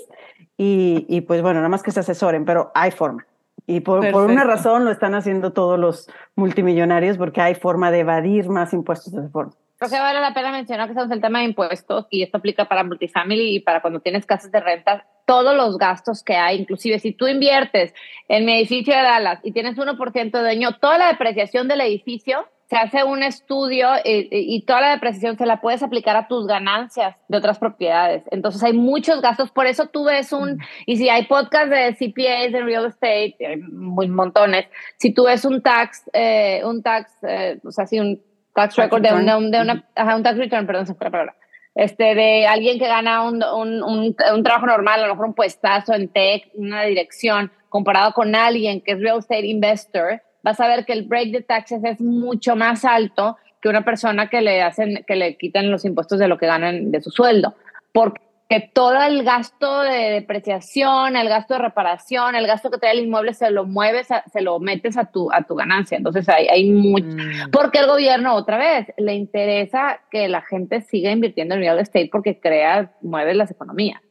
y, 0.58 1.06
y 1.10 1.22
pues 1.22 1.42
bueno, 1.42 1.60
nada 1.60 1.70
más 1.70 1.84
que 1.84 1.92
se 1.92 2.00
asesoren, 2.00 2.46
pero 2.46 2.72
hay 2.74 2.92
forma. 2.92 3.26
Y 3.70 3.82
por, 3.82 4.00
una 4.00 4.46
razón 4.46 4.86
lo 4.86 4.92
están 4.92 5.14
haciendo 5.14 5.52
todos 5.52 5.78
los 5.78 6.10
multimillonarios 6.36 7.18
porque 7.18 7.42
hay 7.42 7.54
forma 7.54 7.92
de 7.92 8.00
evadir 8.00 8.48
más 8.48 8.72
impuestos 8.74 9.12
de 9.12 9.20
esa 9.20 9.30
forma. 9.30 9.52
Creo 9.78 9.92
que 9.92 10.00
vale 10.00 10.22
la 10.22 10.34
pena 10.34 10.54
mencionar 10.54 10.88
que 10.88 10.94
estamos 10.94 11.12
el 11.12 11.22
tema 11.22 11.40
de 11.40 11.46
impuestos 11.46 12.08
y 12.10 12.24
esto 12.24 12.38
aplica 12.38 12.66
para 12.66 12.86
multifamily 12.86 13.58
y 13.58 13.60
para 13.60 13.82
cuando 13.82 14.00
tienes 14.00 14.26
casas 14.26 14.52
de 14.54 14.62
renta, 14.62 15.06
todos 15.26 15.54
los 15.56 15.78
gastos 15.78 16.24
que 16.24 16.38
hay, 16.38 16.62
inclusive 16.62 16.98
si 17.00 17.12
tú 17.12 17.28
inviertes 17.28 17.94
en 18.30 18.46
mi 18.46 18.54
edificio 18.58 18.96
de 18.96 19.04
Dallas 19.04 19.40
y 19.44 19.52
tienes 19.52 19.78
1% 19.78 20.32
de 20.32 20.40
dueño, 20.40 20.78
toda 20.80 20.98
la 20.98 21.08
depreciación 21.10 21.68
del 21.68 21.82
edificio 21.82 22.48
se 22.70 22.76
hace 22.76 23.04
un 23.04 23.24
estudio 23.24 23.90
y, 24.04 24.62
toda 24.66 24.82
la 24.82 24.92
depreciación 24.92 25.38
se 25.38 25.46
la 25.46 25.62
puedes 25.62 25.82
aplicar 25.84 26.18
a 26.18 26.28
tus 26.28 26.48
ganancias 26.48 27.16
de 27.30 27.38
otras 27.38 27.60
propiedades. 27.60 28.24
Entonces 28.30 28.62
hay 28.62 28.74
muchos 28.74 29.22
gastos, 29.22 29.52
por 29.52 29.68
eso 29.68 29.88
tú 29.88 30.04
ves 30.06 30.34
un, 30.34 30.56
mm. 30.56 30.60
y 30.86 30.98
si 30.98 31.10
hay 31.10 31.26
podcast 31.26 31.70
de 31.70 31.94
CPAs 31.94 32.54
en 32.54 32.66
real 32.66 32.86
estate, 32.86 33.38
hay 33.40 33.58
muy 33.58 34.10
montones, 34.10 34.68
si 34.98 35.14
tú 35.14 35.26
ves 35.26 35.46
un 35.46 35.62
tax, 35.62 36.10
eh, 36.12 36.62
un 36.66 36.84
tax, 36.84 37.12
eh, 37.24 37.58
o 37.64 37.72
sea, 37.72 37.88
si 37.88 38.00
un 38.00 38.22
tax 38.54 38.76
record 38.76 39.02
de 39.02 39.14
una, 39.14 39.40
de 39.40 39.62
una, 39.62 39.86
un 40.16 40.24
tax 40.24 40.38
return, 40.38 40.68
perdón, 40.68 40.88
se 40.88 40.94
fue 40.94 41.06
la 41.06 41.12
palabra, 41.12 41.36
este, 41.74 42.16
de 42.16 42.48
alguien 42.48 42.80
que 42.80 42.88
gana 42.88 43.24
un, 43.24 43.42
un, 43.44 43.82
un, 43.84 44.44
trabajo 44.44 44.66
normal, 44.66 45.04
a 45.04 45.08
lo 45.08 45.14
mejor 45.14 45.28
un 45.28 45.36
puestazo 45.36 45.94
en 45.94 46.10
tech, 46.10 46.50
una 46.56 46.84
dirección, 46.84 47.50
comparado 47.70 48.12
con 48.14 48.36
alguien 48.36 48.82
que 48.82 48.94
es 48.94 49.00
real 49.00 49.20
estate 49.20 49.46
investor, 49.46 50.22
vas 50.44 50.60
a 50.60 50.68
ver 50.68 50.86
que 50.86 50.94
el 50.94 51.04
break 51.04 51.32
de 51.32 51.42
taxes 51.42 51.84
es 51.84 52.00
mucho 52.02 52.56
más 52.56 52.86
alto 52.86 53.38
que 53.62 53.70
una 53.70 53.84
persona 53.84 54.30
que 54.30 54.42
le 54.42 54.62
hacen, 54.62 55.04
que 55.08 55.16
le 55.16 55.38
quiten 55.38 55.72
los 55.72 55.86
impuestos 55.86 56.20
de 56.20 56.28
lo 56.28 56.38
que 56.38 56.46
ganan 56.46 56.92
de 56.92 57.02
su 57.02 57.10
sueldo. 57.10 57.56
Porque 57.92 58.72
todo 58.74 59.02
el 59.02 59.24
gasto 59.24 59.82
de 59.82 60.12
depreciación, 60.12 61.16
el 61.16 61.28
gasto 61.28 61.56
de 61.56 61.62
reparación, 61.62 62.36
el 62.36 62.46
gasto 62.46 62.70
que 62.70 62.78
da 62.78 62.92
el 62.92 63.06
inmueble 63.06 63.34
se 63.34 63.50
lo 63.50 63.66
mueves, 63.66 64.08
se 64.32 64.42
lo 64.42 64.60
metes 64.60 64.96
a 64.98 65.06
tu, 65.06 65.32
a 65.32 65.44
tu 65.44 65.56
ganancia. 65.56 65.98
Entonces 65.98 66.30
hay, 66.30 66.48
hay 66.48 66.70
mucho. 66.72 67.08
Mm. 67.08 67.52
Porque 67.52 67.80
el 67.80 67.88
gobierno, 67.88 68.36
otra 68.36 68.58
vez, 68.58 68.88
le 68.98 69.16
interesa 69.16 70.02
que 70.12 70.28
la 70.28 70.42
gente 70.42 70.82
siga 70.82 71.12
invirtiendo 71.12 71.56
en 71.56 71.62
real 71.62 71.80
estate 71.80 72.10
porque 72.12 72.40
crea, 72.40 72.92
mueve 73.02 73.34
las 73.34 73.50
economías. 73.50 74.02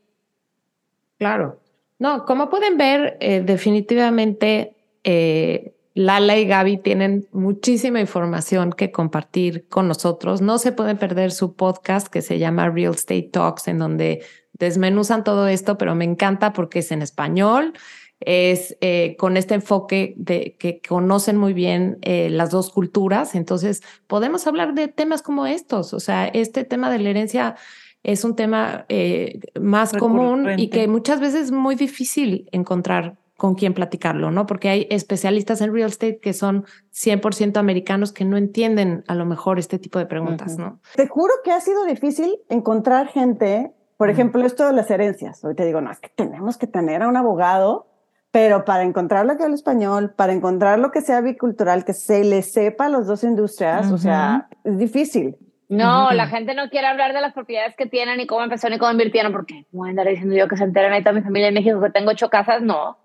Claro. 1.18 1.60
No, 1.98 2.26
como 2.26 2.50
pueden 2.50 2.76
ver, 2.76 3.16
eh, 3.20 3.40
definitivamente 3.40 4.74
eh, 5.02 5.75
Lala 5.96 6.36
y 6.36 6.46
Gaby 6.46 6.76
tienen 6.76 7.26
muchísima 7.32 8.00
información 8.00 8.70
que 8.70 8.92
compartir 8.92 9.66
con 9.66 9.88
nosotros. 9.88 10.42
No 10.42 10.58
se 10.58 10.70
pueden 10.70 10.98
perder 10.98 11.32
su 11.32 11.56
podcast 11.56 12.08
que 12.08 12.20
se 12.20 12.38
llama 12.38 12.68
Real 12.68 12.92
Estate 12.92 13.30
Talks, 13.32 13.66
en 13.66 13.78
donde 13.78 14.22
desmenuzan 14.52 15.24
todo 15.24 15.48
esto, 15.48 15.78
pero 15.78 15.94
me 15.94 16.04
encanta 16.04 16.52
porque 16.52 16.80
es 16.80 16.92
en 16.92 17.00
español, 17.00 17.72
es 18.20 18.76
eh, 18.82 19.16
con 19.18 19.38
este 19.38 19.54
enfoque 19.54 20.12
de 20.18 20.56
que 20.58 20.82
conocen 20.86 21.38
muy 21.38 21.54
bien 21.54 21.96
eh, 22.02 22.28
las 22.28 22.50
dos 22.50 22.70
culturas. 22.72 23.34
Entonces, 23.34 23.82
podemos 24.06 24.46
hablar 24.46 24.74
de 24.74 24.88
temas 24.88 25.22
como 25.22 25.46
estos. 25.46 25.94
O 25.94 26.00
sea, 26.00 26.26
este 26.26 26.64
tema 26.64 26.90
de 26.90 26.98
la 26.98 27.08
herencia 27.08 27.56
es 28.02 28.22
un 28.22 28.36
tema 28.36 28.84
eh, 28.90 29.40
más 29.58 29.94
común 29.94 30.58
y 30.58 30.68
que 30.68 30.88
muchas 30.88 31.20
veces 31.20 31.44
es 31.44 31.52
muy 31.52 31.74
difícil 31.74 32.50
encontrar 32.52 33.16
con 33.36 33.54
quién 33.54 33.74
platicarlo, 33.74 34.30
¿no? 34.30 34.46
Porque 34.46 34.68
hay 34.68 34.86
especialistas 34.90 35.60
en 35.60 35.72
real 35.72 35.90
estate 35.90 36.18
que 36.20 36.32
son 36.32 36.64
100% 36.92 37.58
americanos 37.58 38.12
que 38.12 38.24
no 38.24 38.36
entienden 38.36 39.04
a 39.08 39.14
lo 39.14 39.26
mejor 39.26 39.58
este 39.58 39.78
tipo 39.78 39.98
de 39.98 40.06
preguntas, 40.06 40.58
¿no? 40.58 40.80
Te 40.94 41.06
juro 41.06 41.32
que 41.44 41.52
ha 41.52 41.60
sido 41.60 41.84
difícil 41.84 42.38
encontrar 42.48 43.08
gente, 43.08 43.72
por 43.98 44.08
ejemplo, 44.08 44.44
esto 44.44 44.66
de 44.66 44.72
las 44.72 44.90
herencias. 44.90 45.44
Hoy 45.44 45.54
te 45.54 45.66
digo, 45.66 45.80
no, 45.80 45.90
es 45.90 46.00
que 46.00 46.08
tenemos 46.08 46.56
que 46.56 46.66
tener 46.66 47.02
a 47.02 47.08
un 47.08 47.16
abogado, 47.16 47.88
pero 48.30 48.64
para 48.64 48.84
encontrar 48.84 49.26
lo 49.26 49.36
que 49.36 49.42
habla 49.42 49.54
español, 49.54 50.14
para 50.16 50.32
encontrar 50.32 50.78
lo 50.78 50.90
que 50.90 51.02
sea 51.02 51.20
bicultural, 51.20 51.84
que 51.84 51.92
se 51.92 52.24
le 52.24 52.40
sepa 52.40 52.86
a 52.86 52.88
las 52.88 53.06
dos 53.06 53.22
industrias, 53.22 53.92
o 53.92 53.98
sea, 53.98 54.48
es 54.64 54.78
difícil. 54.78 55.36
No, 55.68 56.12
la 56.12 56.28
gente 56.28 56.54
no 56.54 56.70
quiere 56.70 56.86
hablar 56.86 57.12
de 57.12 57.20
las 57.20 57.34
propiedades 57.34 57.74
que 57.76 57.86
tienen, 57.86 58.18
ni 58.18 58.26
cómo 58.26 58.42
empezó, 58.42 58.70
ni 58.70 58.78
cómo 58.78 58.92
invirtieron, 58.92 59.32
porque 59.32 59.66
voy 59.72 59.88
a 59.88 59.90
andar 59.90 60.06
diciendo 60.06 60.34
yo 60.36 60.48
que 60.48 60.56
se 60.56 60.64
enteren 60.64 60.92
ahí 60.92 61.02
toda 61.02 61.14
mi 61.14 61.22
familia 61.22 61.48
en 61.48 61.54
México 61.54 61.80
que 61.80 61.90
tengo 61.90 62.12
ocho 62.12 62.30
casas, 62.30 62.62
no. 62.62 62.96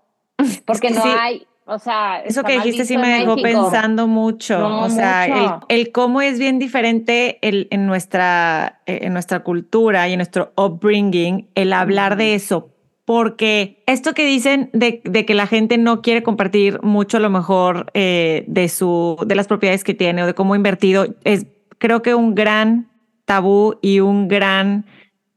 Porque 0.66 0.90
no 0.90 1.02
hay, 1.04 1.46
o 1.64 1.78
sea, 1.78 2.20
eso 2.24 2.42
que 2.42 2.54
dijiste 2.54 2.84
sí 2.84 2.96
me 2.96 3.20
dejó 3.20 3.36
pensando 3.36 4.06
mucho. 4.06 4.80
o 4.80 4.90
sea, 4.90 5.60
El, 5.68 5.92
cómo 5.92 6.20
es 6.20 6.38
bien 6.38 6.58
diferente 6.58 7.38
el, 7.40 7.68
en, 7.70 7.86
nuestra, 7.86 8.80
eh, 8.86 9.00
en 9.02 9.12
nuestra 9.12 9.40
cultura 9.40 10.08
y 10.08 10.12
en 10.12 10.18
nuestro 10.18 10.52
upbringing 10.56 11.48
el 11.54 11.72
hablar 11.72 12.16
de 12.16 12.34
eso. 12.34 12.68
Porque 13.04 13.82
esto 13.86 14.14
que 14.14 14.24
dicen 14.24 14.70
de, 14.72 15.02
de, 15.04 15.24
que 15.24 15.34
la 15.34 15.46
gente 15.46 15.76
no 15.76 16.02
quiere 16.02 16.22
compartir 16.22 16.80
mucho 16.82 17.16
a 17.16 17.20
lo 17.20 17.30
mejor 17.30 17.86
eh, 17.94 18.44
de, 18.46 18.68
su, 18.68 19.16
de 19.26 19.34
las 19.34 19.48
propiedades 19.48 19.82
que 19.82 19.94
tiene 19.94 20.22
o 20.22 20.26
de 20.26 20.34
cómo 20.34 20.54
ha 20.54 20.56
invertido 20.56 21.06
es 21.24 21.46
creo 21.78 22.00
que 22.02 22.14
un 22.14 22.34
gran 22.36 22.88
tabú 23.24 23.76
y 23.82 24.00
un 24.00 24.28
gran 24.28 24.86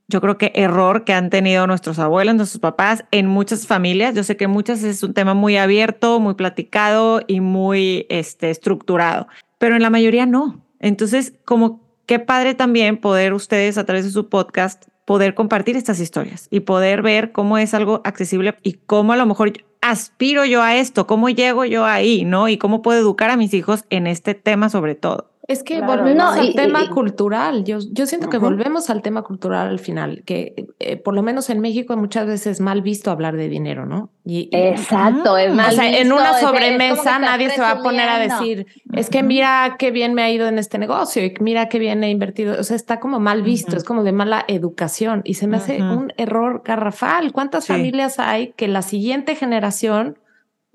yo 0.08 0.22
creo 0.22 0.38
que 0.38 0.52
error 0.56 1.04
que 1.04 1.14
han 1.14 1.30
tenido 1.30 1.66
nuestros 1.68 2.00
abuelos, 2.00 2.36
nuestros 2.36 2.60
papás, 2.60 3.06
en 3.12 3.28
muchas 3.28 3.66
familias. 3.66 4.14
Yo 4.14 4.24
sé 4.24 4.38
que 4.38 4.48
muchas 4.48 4.84
es 4.84 5.02
un 5.04 5.14
tema 5.14 5.34
muy 5.34 5.58
abierto, 5.58 6.20
muy 6.20 6.36
platicado 6.36 7.22
y 7.28 7.42
muy 7.42 8.06
este, 8.10 8.50
estructurado, 8.52 9.28
pero 9.58 9.76
en 9.76 9.82
la 9.82 9.90
mayoría 9.90 10.26
no. 10.26 10.62
Entonces, 10.80 11.34
como 11.46 11.82
qué 12.06 12.20
padre 12.20 12.54
también 12.54 12.98
poder 12.98 13.34
ustedes 13.34 13.78
a 13.78 13.86
través 13.86 14.06
de 14.06 14.12
su 14.12 14.30
podcast 14.30 14.86
poder 15.06 15.36
compartir 15.36 15.78
estas 15.78 16.00
historias 16.00 16.48
y 16.50 16.62
poder 16.62 17.02
ver 17.02 17.32
cómo 17.32 17.58
es 17.58 17.74
algo 17.74 18.02
accesible 18.04 18.56
y 18.64 18.74
cómo 18.74 19.14
a 19.14 19.18
lo 19.18 19.26
mejor 19.26 19.54
aspiro 19.82 20.46
yo 20.46 20.64
a 20.64 20.76
esto, 20.76 21.06
cómo 21.06 21.30
llego 21.30 21.64
yo 21.64 21.86
ahí, 21.86 22.26
¿no? 22.26 22.50
Y 22.50 22.58
cómo 22.58 22.82
puedo 22.82 23.00
educar 23.00 23.30
a 23.30 23.38
mis 23.38 23.54
hijos 23.54 23.86
en 23.92 24.08
este 24.08 24.34
tema 24.34 24.70
sobre 24.70 24.96
todo. 24.96 25.30
Es 25.48 25.64
que 25.64 25.82
volvemos 25.82 26.36
al 26.36 26.54
tema 26.54 26.90
cultural. 26.90 27.64
Yo, 27.64 27.78
yo 27.92 28.08
siento 28.08 28.30
que 28.30 28.38
volvemos 28.38 28.90
al 28.90 29.02
tema 29.02 29.22
cultural 29.22 29.68
al 29.68 29.80
final, 29.80 30.24
que 30.26 30.68
eh, 30.80 30.98
por 30.98 31.14
lo 31.14 31.22
menos 31.22 31.50
en 31.52 31.60
México 31.60 31.96
muchas 31.98 32.26
veces 32.26 32.48
es 32.48 32.62
mal 32.62 32.82
visto 32.82 33.12
hablar 33.12 33.36
de 33.36 33.48
dinero, 33.48 33.86
¿no? 33.86 34.10
Y, 34.26 34.50
Exacto, 34.52 35.38
es 35.38 35.54
mal 35.54 35.72
O 35.72 35.76
sea, 35.76 36.00
en 36.00 36.12
una 36.12 36.40
sobremesa 36.40 37.20
nadie 37.20 37.52
se 37.52 37.62
va 37.62 37.72
a 37.72 37.84
poner 37.84 38.10
a 38.10 38.18
decir, 38.18 38.66
es 38.94 39.10
que 39.12 39.22
mira 39.22 39.76
qué 39.78 39.92
bien 39.92 40.16
me 40.16 40.24
ha 40.24 40.32
ido 40.32 40.48
en 40.48 40.58
este 40.58 40.80
negocio 40.80 41.24
y 41.24 41.34
mira 41.40 41.70
qué 41.70 41.78
bien 41.78 42.04
he 42.04 42.10
invertido. 42.10 42.60
O 42.60 42.64
sea, 42.64 42.76
está 42.76 43.00
como 43.00 43.20
mal 43.20 43.44
visto, 43.44 43.78
es 43.78 43.84
como 43.84 44.04
de 44.04 44.14
mala 44.14 44.46
educación. 44.48 45.22
Y 45.26 45.36
se 45.36 45.46
me 45.46 45.58
hace 45.58 45.82
un 45.82 46.12
error 46.18 46.64
garrafal. 46.66 47.32
¿Cuántas 47.34 47.68
familias 47.68 48.18
hay 48.18 48.54
que 48.54 48.68
la 48.68 48.82
siguiente 48.82 49.36
generación 49.36 50.18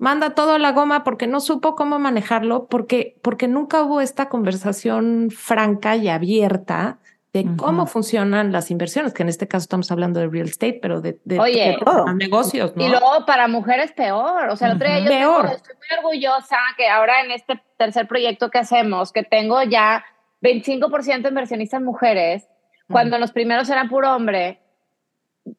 manda 0.01 0.31
todo 0.31 0.53
a 0.53 0.59
la 0.59 0.71
goma 0.71 1.03
porque 1.03 1.27
no 1.27 1.39
supo 1.39 1.75
cómo 1.75 1.99
manejarlo, 1.99 2.65
porque, 2.65 3.19
porque 3.21 3.47
nunca 3.47 3.83
hubo 3.83 4.01
esta 4.01 4.29
conversación 4.29 5.29
franca 5.29 5.95
y 5.95 6.09
abierta 6.09 6.97
de 7.33 7.45
cómo 7.55 7.85
funcionan 7.85 8.51
las 8.51 8.71
inversiones, 8.71 9.13
que 9.13 9.21
en 9.21 9.29
este 9.29 9.47
caso 9.47 9.65
estamos 9.65 9.91
hablando 9.91 10.19
de 10.19 10.27
real 10.27 10.47
estate, 10.47 10.79
pero 10.81 11.01
de, 11.01 11.19
de, 11.23 11.37
negocios. 12.15 12.73
Y 12.75 12.89
luego 12.89 13.25
para 13.27 13.47
mujeres 13.47 13.91
peor. 13.91 14.49
O 14.49 14.55
sea, 14.55 14.69
el 14.69 14.77
otro 14.77 14.87
día 14.87 14.99
yo 15.01 15.05
peor. 15.05 15.45
estoy 15.45 15.75
muy 15.75 15.97
orgullosa 15.99 16.57
que 16.75 16.89
ahora 16.89 17.21
en 17.21 17.29
este 17.29 17.61
tercer 17.77 18.07
proyecto 18.07 18.49
que 18.49 18.57
hacemos, 18.57 19.13
que 19.13 19.21
tengo 19.21 19.61
ya 19.61 20.03
25% 20.41 21.21
de 21.21 21.29
inversionistas 21.29 21.81
mujeres, 21.81 22.47
cuando 22.89 23.19
los 23.19 23.31
primeros 23.31 23.69
eran 23.69 23.87
puro 23.87 24.15
hombre, 24.15 24.59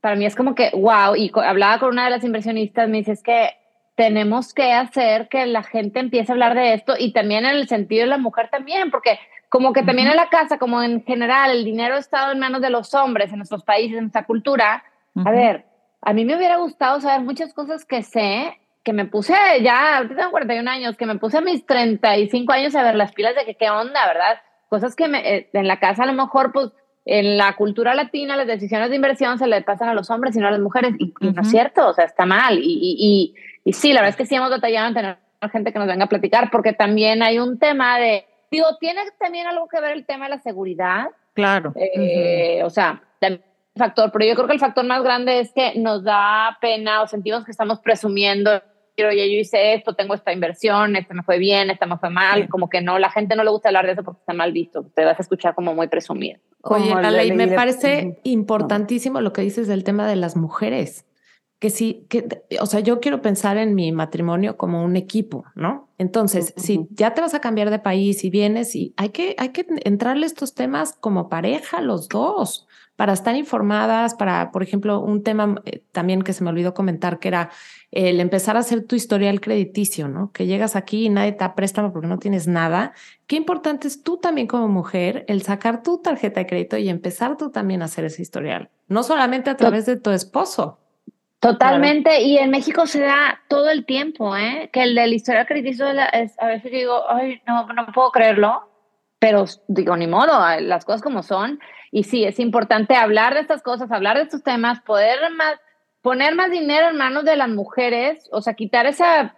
para 0.00 0.16
mí 0.16 0.26
es 0.26 0.34
como 0.34 0.56
que, 0.56 0.70
wow, 0.74 1.14
y 1.14 1.30
hablaba 1.36 1.78
con 1.78 1.90
una 1.90 2.06
de 2.06 2.10
las 2.10 2.24
inversionistas, 2.24 2.88
me 2.88 2.98
dice, 2.98 3.12
es 3.12 3.22
que 3.22 3.61
tenemos 3.94 4.54
que 4.54 4.72
hacer 4.72 5.28
que 5.28 5.46
la 5.46 5.62
gente 5.62 6.00
empiece 6.00 6.32
a 6.32 6.34
hablar 6.34 6.54
de 6.54 6.74
esto 6.74 6.94
y 6.98 7.12
también 7.12 7.44
en 7.44 7.56
el 7.56 7.68
sentido 7.68 8.02
de 8.02 8.08
la 8.08 8.18
mujer 8.18 8.48
también, 8.50 8.90
porque 8.90 9.18
como 9.48 9.72
que 9.72 9.82
también 9.82 10.08
en 10.08 10.16
la 10.16 10.30
casa, 10.30 10.58
como 10.58 10.82
en 10.82 11.04
general, 11.04 11.50
el 11.50 11.64
dinero 11.64 11.96
ha 11.96 11.98
estado 11.98 12.32
en 12.32 12.38
manos 12.38 12.62
de 12.62 12.70
los 12.70 12.94
hombres 12.94 13.30
en 13.30 13.38
nuestros 13.38 13.64
países, 13.64 13.98
en 13.98 14.04
nuestra 14.04 14.24
cultura. 14.24 14.82
A 15.24 15.30
ver, 15.30 15.66
a 16.00 16.14
mí 16.14 16.24
me 16.24 16.36
hubiera 16.36 16.56
gustado 16.56 17.00
saber 17.00 17.20
muchas 17.20 17.52
cosas 17.52 17.84
que 17.84 18.02
sé, 18.02 18.58
que 18.82 18.94
me 18.94 19.04
puse 19.04 19.34
ya, 19.62 19.98
ahorita 19.98 20.16
tengo 20.16 20.30
41 20.30 20.70
años, 20.70 20.96
que 20.96 21.04
me 21.04 21.18
puse 21.18 21.38
a 21.38 21.42
mis 21.42 21.66
35 21.66 22.50
años 22.50 22.74
a 22.74 22.82
ver 22.82 22.94
las 22.94 23.12
pilas 23.12 23.34
de 23.36 23.44
que 23.44 23.54
qué 23.54 23.68
onda, 23.68 24.06
¿verdad? 24.06 24.40
Cosas 24.70 24.96
que 24.96 25.06
me, 25.06 25.36
eh, 25.36 25.50
en 25.52 25.68
la 25.68 25.78
casa 25.78 26.04
a 26.04 26.06
lo 26.06 26.14
mejor, 26.14 26.52
pues, 26.52 26.70
en 27.04 27.36
la 27.36 27.54
cultura 27.56 27.94
latina 27.94 28.36
las 28.36 28.46
decisiones 28.46 28.88
de 28.88 28.96
inversión 28.96 29.38
se 29.38 29.48
le 29.48 29.60
pasan 29.60 29.90
a 29.90 29.94
los 29.94 30.08
hombres 30.08 30.34
y 30.34 30.38
no 30.38 30.48
a 30.48 30.52
las 30.52 30.60
mujeres, 30.60 30.94
y, 30.98 31.12
no 31.20 31.42
es 31.42 31.50
cierto, 31.50 31.88
o 31.88 31.92
sea, 31.92 32.06
está 32.06 32.24
mal. 32.24 32.58
y, 32.58 32.96
y 32.98 33.34
sí, 33.66 33.92
la 33.92 34.00
verdad 34.00 34.10
es 34.10 34.16
que 34.16 34.26
sí 34.26 34.34
hemos 34.34 34.50
batallado 34.50 34.88
en 34.88 34.94
tener 34.94 35.18
gente 35.50 35.72
que 35.72 35.78
nos 35.78 35.88
venga 35.88 36.04
a 36.04 36.08
platicar, 36.08 36.50
porque 36.50 36.72
también 36.72 37.22
hay 37.22 37.38
un 37.38 37.58
tema 37.58 37.98
de, 37.98 38.26
digo, 38.50 38.66
tiene 38.78 39.02
también 39.18 39.46
algo 39.46 39.68
que 39.68 39.80
ver 39.80 39.92
el 39.92 40.06
tema 40.06 40.26
de 40.26 40.36
la 40.36 40.40
seguridad. 40.40 41.06
Claro. 41.34 41.72
Eh, 41.76 42.62
o 42.64 42.70
sea, 42.70 43.02
el 43.20 43.42
factor, 43.76 44.10
pero 44.12 44.24
yo 44.24 44.34
creo 44.34 44.46
que 44.46 44.52
el 44.54 44.60
factor 44.60 44.84
más 44.84 45.02
grande 45.02 45.40
es 45.40 45.52
que 45.52 45.74
nos 45.76 46.04
da 46.04 46.58
pena 46.60 47.02
o 47.02 47.06
sentimos 47.06 47.44
que 47.44 47.50
estamos 47.50 47.80
presumiendo, 47.80 48.62
oye, 48.98 49.32
yo 49.32 49.40
hice 49.40 49.74
esto, 49.74 49.94
tengo 49.94 50.14
esta 50.14 50.32
inversión, 50.32 50.96
este 50.96 51.14
me 51.14 51.22
fue 51.22 51.38
bien, 51.38 51.70
esta 51.70 51.86
me 51.86 51.98
fue 51.98 52.10
mal, 52.10 52.48
como 52.48 52.68
que 52.68 52.80
no, 52.80 52.98
la 52.98 53.10
gente 53.10 53.34
no 53.34 53.42
le 53.42 53.50
gusta 53.50 53.68
hablar 53.68 53.86
de 53.86 53.92
eso 53.92 54.04
porque 54.04 54.20
está 54.20 54.32
mal 54.32 54.52
visto, 54.52 54.84
te 54.94 55.04
vas 55.04 55.18
a 55.18 55.22
escuchar 55.22 55.54
como 55.54 55.74
muy 55.74 55.88
presumido. 55.88 56.38
Oye, 56.62 56.92
Ale, 56.92 57.32
me 57.32 57.48
parece 57.48 58.20
importantísimo 58.22 59.20
lo 59.20 59.32
que 59.32 59.42
dices 59.42 59.66
del 59.66 59.82
tema 59.82 60.06
de 60.06 60.16
las 60.16 60.36
mujeres 60.36 61.06
que 61.62 61.70
sí, 61.70 62.06
que, 62.08 62.42
o 62.60 62.66
sea, 62.66 62.80
yo 62.80 62.98
quiero 62.98 63.22
pensar 63.22 63.56
en 63.56 63.76
mi 63.76 63.92
matrimonio 63.92 64.56
como 64.56 64.82
un 64.82 64.96
equipo, 64.96 65.44
¿no? 65.54 65.88
Entonces, 65.96 66.54
si 66.56 66.88
ya 66.90 67.14
te 67.14 67.20
vas 67.20 67.34
a 67.34 67.40
cambiar 67.40 67.70
de 67.70 67.78
país 67.78 68.24
y 68.24 68.30
vienes 68.30 68.74
y 68.74 68.92
hay 68.96 69.10
que, 69.10 69.36
hay 69.38 69.50
que 69.50 69.64
entrarle 69.84 70.26
estos 70.26 70.54
temas 70.54 70.94
como 70.98 71.28
pareja, 71.28 71.80
los 71.80 72.08
dos, 72.08 72.66
para 72.96 73.12
estar 73.12 73.36
informadas, 73.36 74.16
para, 74.16 74.50
por 74.50 74.64
ejemplo, 74.64 74.98
un 74.98 75.22
tema 75.22 75.62
eh, 75.64 75.84
también 75.92 76.22
que 76.22 76.32
se 76.32 76.42
me 76.42 76.50
olvidó 76.50 76.74
comentar, 76.74 77.20
que 77.20 77.28
era 77.28 77.50
el 77.92 78.18
empezar 78.18 78.56
a 78.56 78.60
hacer 78.60 78.84
tu 78.84 78.96
historial 78.96 79.40
crediticio, 79.40 80.08
¿no? 80.08 80.32
Que 80.32 80.46
llegas 80.46 80.74
aquí 80.74 81.06
y 81.06 81.10
nadie 81.10 81.30
te 81.30 81.44
da 81.44 81.54
préstamo 81.54 81.92
porque 81.92 82.08
no 82.08 82.18
tienes 82.18 82.48
nada. 82.48 82.92
Qué 83.28 83.36
importante 83.36 83.86
es 83.86 84.02
tú 84.02 84.16
también 84.16 84.48
como 84.48 84.66
mujer 84.66 85.24
el 85.28 85.42
sacar 85.42 85.84
tu 85.84 85.98
tarjeta 85.98 86.40
de 86.40 86.46
crédito 86.46 86.76
y 86.76 86.88
empezar 86.88 87.36
tú 87.36 87.52
también 87.52 87.82
a 87.82 87.84
hacer 87.84 88.04
ese 88.04 88.20
historial, 88.20 88.68
no 88.88 89.04
solamente 89.04 89.48
a 89.48 89.56
través 89.56 89.86
de 89.86 89.94
tu 89.94 90.10
esposo. 90.10 90.80
Totalmente, 91.42 92.22
y 92.22 92.38
en 92.38 92.50
México 92.50 92.86
se 92.86 93.00
da 93.00 93.40
todo 93.48 93.68
el 93.68 93.84
tiempo, 93.84 94.36
¿eh? 94.36 94.70
Que 94.72 94.84
el 94.84 94.94
del 94.94 95.12
historial 95.12 95.44
crediticio 95.44 95.88
es, 95.88 96.38
a 96.40 96.46
veces 96.46 96.70
digo, 96.70 97.02
ay, 97.10 97.42
no, 97.48 97.66
no 97.66 97.86
puedo 97.86 98.12
creerlo, 98.12 98.70
pero 99.18 99.46
digo, 99.66 99.96
ni 99.96 100.06
modo, 100.06 100.32
las 100.60 100.84
cosas 100.84 101.02
como 101.02 101.24
son. 101.24 101.58
Y 101.90 102.04
sí, 102.04 102.22
es 102.22 102.38
importante 102.38 102.94
hablar 102.94 103.34
de 103.34 103.40
estas 103.40 103.60
cosas, 103.60 103.90
hablar 103.90 104.18
de 104.18 104.22
estos 104.22 104.44
temas, 104.44 104.82
poder 104.82 105.18
más, 105.32 105.56
poner 106.00 106.36
más 106.36 106.48
dinero 106.52 106.90
en 106.90 106.96
manos 106.96 107.24
de 107.24 107.34
las 107.34 107.48
mujeres, 107.48 108.28
o 108.30 108.40
sea, 108.40 108.54
quitar 108.54 108.86
esa, 108.86 109.34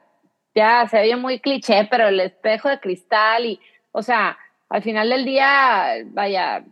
ya 0.54 0.86
se 0.88 1.00
oye 1.00 1.16
muy 1.16 1.40
cliché, 1.40 1.88
pero 1.90 2.08
el 2.08 2.20
espejo 2.20 2.68
de 2.68 2.80
cristal 2.80 3.46
y, 3.46 3.58
o 3.92 4.02
sea, 4.02 4.36
al 4.68 4.82
final 4.82 5.08
del 5.08 5.24
día, 5.24 5.94
vaya, 6.08 6.66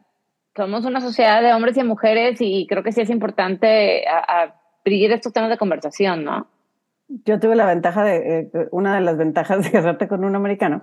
somos 0.54 0.84
una 0.84 1.00
sociedad 1.00 1.40
de 1.40 1.54
hombres 1.54 1.78
y 1.78 1.84
mujeres 1.84 2.36
y 2.40 2.66
creo 2.66 2.82
que 2.82 2.92
sí 2.92 3.00
es 3.00 3.08
importante 3.08 4.04
abrir 4.84 5.12
estos 5.12 5.32
temas 5.32 5.50
de 5.50 5.58
conversación, 5.58 6.24
¿no? 6.24 6.46
Yo 7.24 7.38
tuve 7.38 7.56
la 7.56 7.66
ventaja 7.66 8.04
de, 8.04 8.50
eh, 8.52 8.68
una 8.70 8.94
de 8.94 9.00
las 9.00 9.16
ventajas 9.16 9.62
de 9.64 9.70
casarte 9.70 10.08
con 10.08 10.24
un 10.24 10.34
americano, 10.34 10.82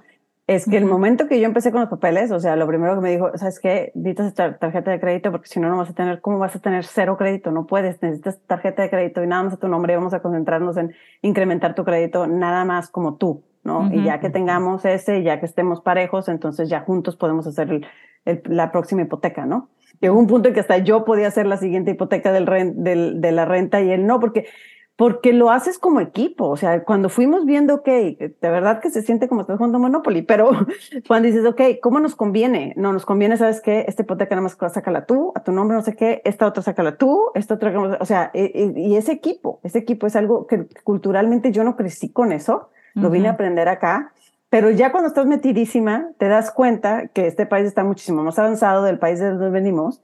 es 0.49 0.65
que 0.65 0.77
el 0.77 0.85
momento 0.85 1.27
que 1.27 1.39
yo 1.39 1.45
empecé 1.45 1.71
con 1.71 1.81
los 1.81 1.91
papeles, 1.91 2.31
o 2.31 2.39
sea, 2.39 2.55
lo 2.55 2.65
primero 2.65 2.95
que 2.95 3.01
me 3.01 3.11
dijo, 3.11 3.29
¿sabes 3.37 3.59
qué? 3.59 3.91
Necesitas 3.93 4.27
esta 4.29 4.57
tarjeta 4.57 4.89
de 4.89 4.99
crédito 4.99 5.31
porque 5.31 5.47
si 5.47 5.59
no, 5.59 5.69
no 5.69 5.77
vas 5.77 5.91
a 5.91 5.93
tener, 5.93 6.21
¿cómo 6.21 6.39
vas 6.39 6.55
a 6.55 6.59
tener 6.59 6.85
cero 6.85 7.17
crédito? 7.17 7.51
No 7.51 7.67
puedes, 7.67 8.01
necesitas 8.01 8.39
tarjeta 8.47 8.81
de 8.81 8.89
crédito 8.89 9.23
y 9.23 9.27
nada 9.27 9.43
más 9.43 9.53
a 9.53 9.57
tu 9.57 9.67
nombre 9.67 9.93
y 9.93 9.97
vamos 9.97 10.15
a 10.15 10.23
concentrarnos 10.23 10.75
en 10.77 10.95
incrementar 11.21 11.75
tu 11.75 11.85
crédito 11.85 12.25
nada 12.25 12.65
más 12.65 12.89
como 12.89 13.17
tú, 13.17 13.43
¿no? 13.63 13.93
Y 13.93 14.03
ya 14.03 14.19
que 14.19 14.31
tengamos 14.31 14.85
ese, 14.85 15.21
ya 15.21 15.39
que 15.39 15.45
estemos 15.45 15.81
parejos, 15.81 16.27
entonces 16.29 16.67
ya 16.67 16.79
juntos 16.79 17.15
podemos 17.15 17.45
hacer 17.45 17.81
la 18.25 18.71
próxima 18.71 19.03
hipoteca, 19.03 19.45
¿no? 19.45 19.69
Llegó 20.01 20.17
un 20.17 20.27
punto 20.27 20.47
en 20.47 20.53
que 20.53 20.61
hasta 20.61 20.77
yo 20.77 21.05
podía 21.05 21.27
hacer 21.27 21.45
la 21.45 21.57
siguiente 21.57 21.91
hipoteca 21.91 22.31
del, 22.31 22.45
del 22.75 23.21
de 23.21 23.31
la 23.31 23.45
renta 23.45 23.81
y 23.81 23.91
él 23.91 24.05
no, 24.07 24.19
porque, 24.19 24.47
porque 24.95 25.33
lo 25.33 25.51
haces 25.51 25.77
como 25.77 25.99
equipo. 25.99 26.47
O 26.47 26.57
sea, 26.57 26.83
cuando 26.83 27.09
fuimos 27.09 27.45
viendo, 27.45 27.75
ok, 27.75 27.85
de 27.87 28.35
verdad 28.41 28.79
que 28.81 28.89
se 28.89 29.01
siente 29.01 29.27
como 29.27 29.41
estás 29.41 29.57
jugando 29.57 29.79
Monopoly, 29.79 30.21
pero 30.21 30.51
cuando 31.07 31.27
dices, 31.27 31.45
ok, 31.45 31.61
¿cómo 31.81 31.99
nos 31.99 32.15
conviene? 32.15 32.73
No, 32.77 32.93
nos 32.93 33.05
conviene, 33.05 33.37
¿sabes 33.37 33.61
qué? 33.61 33.85
Esta 33.87 34.03
hipoteca 34.03 34.35
nada 34.35 34.43
más 34.43 34.57
sácala 34.73 35.05
tú, 35.05 35.33
a 35.35 35.43
tu 35.43 35.51
nombre 35.51 35.75
no 35.75 35.83
sé 35.83 35.95
qué, 35.95 36.21
esta 36.25 36.47
otra 36.47 36.63
sácala 36.63 36.97
tú, 36.97 37.31
esta 37.35 37.55
otra, 37.55 37.97
o 37.99 38.05
sea, 38.05 38.31
y, 38.33 38.73
y 38.75 38.95
ese 38.95 39.11
equipo, 39.11 39.59
ese 39.63 39.79
equipo 39.79 40.07
es 40.07 40.15
algo 40.15 40.47
que 40.47 40.67
culturalmente 40.83 41.51
yo 41.51 41.63
no 41.63 41.75
crecí 41.75 42.09
con 42.09 42.31
eso, 42.31 42.69
lo 42.95 43.09
vine 43.09 43.29
a 43.29 43.31
aprender 43.31 43.69
acá 43.69 44.13
pero 44.49 44.71
ya 44.71 44.91
cuando 44.91 45.09
estás 45.09 45.25
metidísima, 45.25 46.09
te 46.17 46.27
das 46.27 46.51
cuenta 46.51 47.07
que 47.07 47.27
este 47.27 47.45
país 47.45 47.67
está 47.67 47.83
muchísimo 47.83 48.23
más 48.23 48.39
avanzado 48.39 48.83
del 48.83 48.97
país 48.97 49.19
de 49.19 49.29
donde 49.29 49.49
venimos 49.49 50.01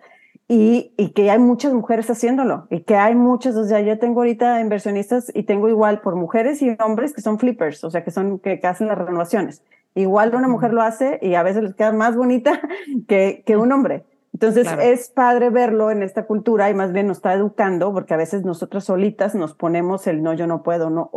y, 0.48 0.94
y, 0.98 1.10
que 1.10 1.32
hay 1.32 1.40
muchas 1.40 1.74
mujeres 1.74 2.08
haciéndolo 2.10 2.68
y 2.70 2.82
que 2.82 2.96
hay 2.96 3.16
muchas, 3.16 3.56
o 3.56 3.66
sea, 3.66 3.80
yo 3.82 3.98
tengo 3.98 4.20
ahorita 4.20 4.62
inversionistas 4.62 5.32
y 5.34 5.44
tengo 5.44 5.68
igual 5.70 6.02
por 6.02 6.16
mujeres 6.16 6.62
y 6.62 6.78
hombres 6.84 7.14
que 7.14 7.22
son 7.22 7.40
flippers, 7.40 7.84
o 7.84 7.90
sea, 7.90 8.04
que 8.04 8.12
son 8.12 8.38
que, 8.38 8.60
hacen 8.64 8.88
las 8.88 8.98
renovaciones. 9.00 9.64
Igual 9.96 10.36
una 10.36 10.48
mujer 10.48 10.74
lo 10.74 10.84
hace 10.84 11.18
y 11.22 11.34
a 11.34 11.42
veces 11.42 11.64
les 11.64 11.74
queda 11.74 11.92
más 11.94 12.16
bonita 12.16 12.62
que, 13.08 13.44
que 13.46 13.58
un 13.58 13.72
hombre. 13.72 14.04
Entonces 14.36 14.68
es 14.82 15.08
padre 15.08 15.50
verlo 15.50 15.92
en 15.92 16.04
esta 16.04 16.26
cultura 16.26 16.70
y 16.70 16.74
más 16.74 16.92
bien 16.92 17.08
nos 17.08 17.20
está 17.20 17.34
educando 17.34 17.94
porque 17.94 18.14
a 18.14 18.18
veces 18.18 18.44
nosotras 18.44 18.84
solitas 18.84 19.34
nos 19.34 19.54
ponemos 19.54 20.08
el 20.08 20.22
no, 20.22 20.34
yo 20.34 20.46
no 20.46 20.62
puedo, 20.62 20.90
no, 20.90 21.10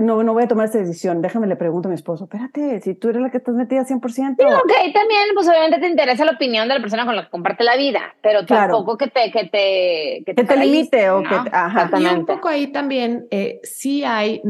no, 0.00 0.22
no 0.22 0.34
voy 0.34 0.44
a 0.44 0.48
tomar 0.48 0.66
esa 0.68 0.78
decisión. 0.78 1.22
Déjame 1.22 1.46
le 1.46 1.56
pregunto 1.56 1.88
a 1.88 1.90
mi 1.90 1.94
esposo, 1.94 2.24
espérate, 2.24 2.80
si 2.80 2.94
tú 2.94 3.08
eres 3.08 3.22
la 3.22 3.30
que 3.30 3.38
estás 3.38 3.54
metida 3.54 3.82
100%. 3.82 4.12
Sí, 4.12 4.22
ok, 4.22 4.92
también, 4.92 5.28
pues 5.34 5.48
obviamente 5.48 5.78
te 5.78 5.88
interesa 5.88 6.24
la 6.24 6.32
opinión 6.32 6.68
de 6.68 6.74
la 6.74 6.80
persona 6.80 7.06
con 7.06 7.16
la 7.16 7.24
que 7.24 7.30
comparte 7.30 7.64
la 7.64 7.76
vida, 7.76 8.14
pero 8.20 8.44
tampoco 8.44 8.98
que 8.98 9.08
te, 9.08 9.30
que 9.30 9.44
te, 9.44 10.22
que 10.26 10.44
te, 10.44 10.56
limite 10.56 11.10
o 11.10 11.22
que, 11.22 11.34
ajá. 11.34 11.90
Y 11.98 12.04
un 12.04 12.26
poco 12.26 12.48
ahí 12.48 12.66
también, 12.66 13.26
eh, 13.30 13.60
sí 13.62 14.04
hay, 14.04 14.42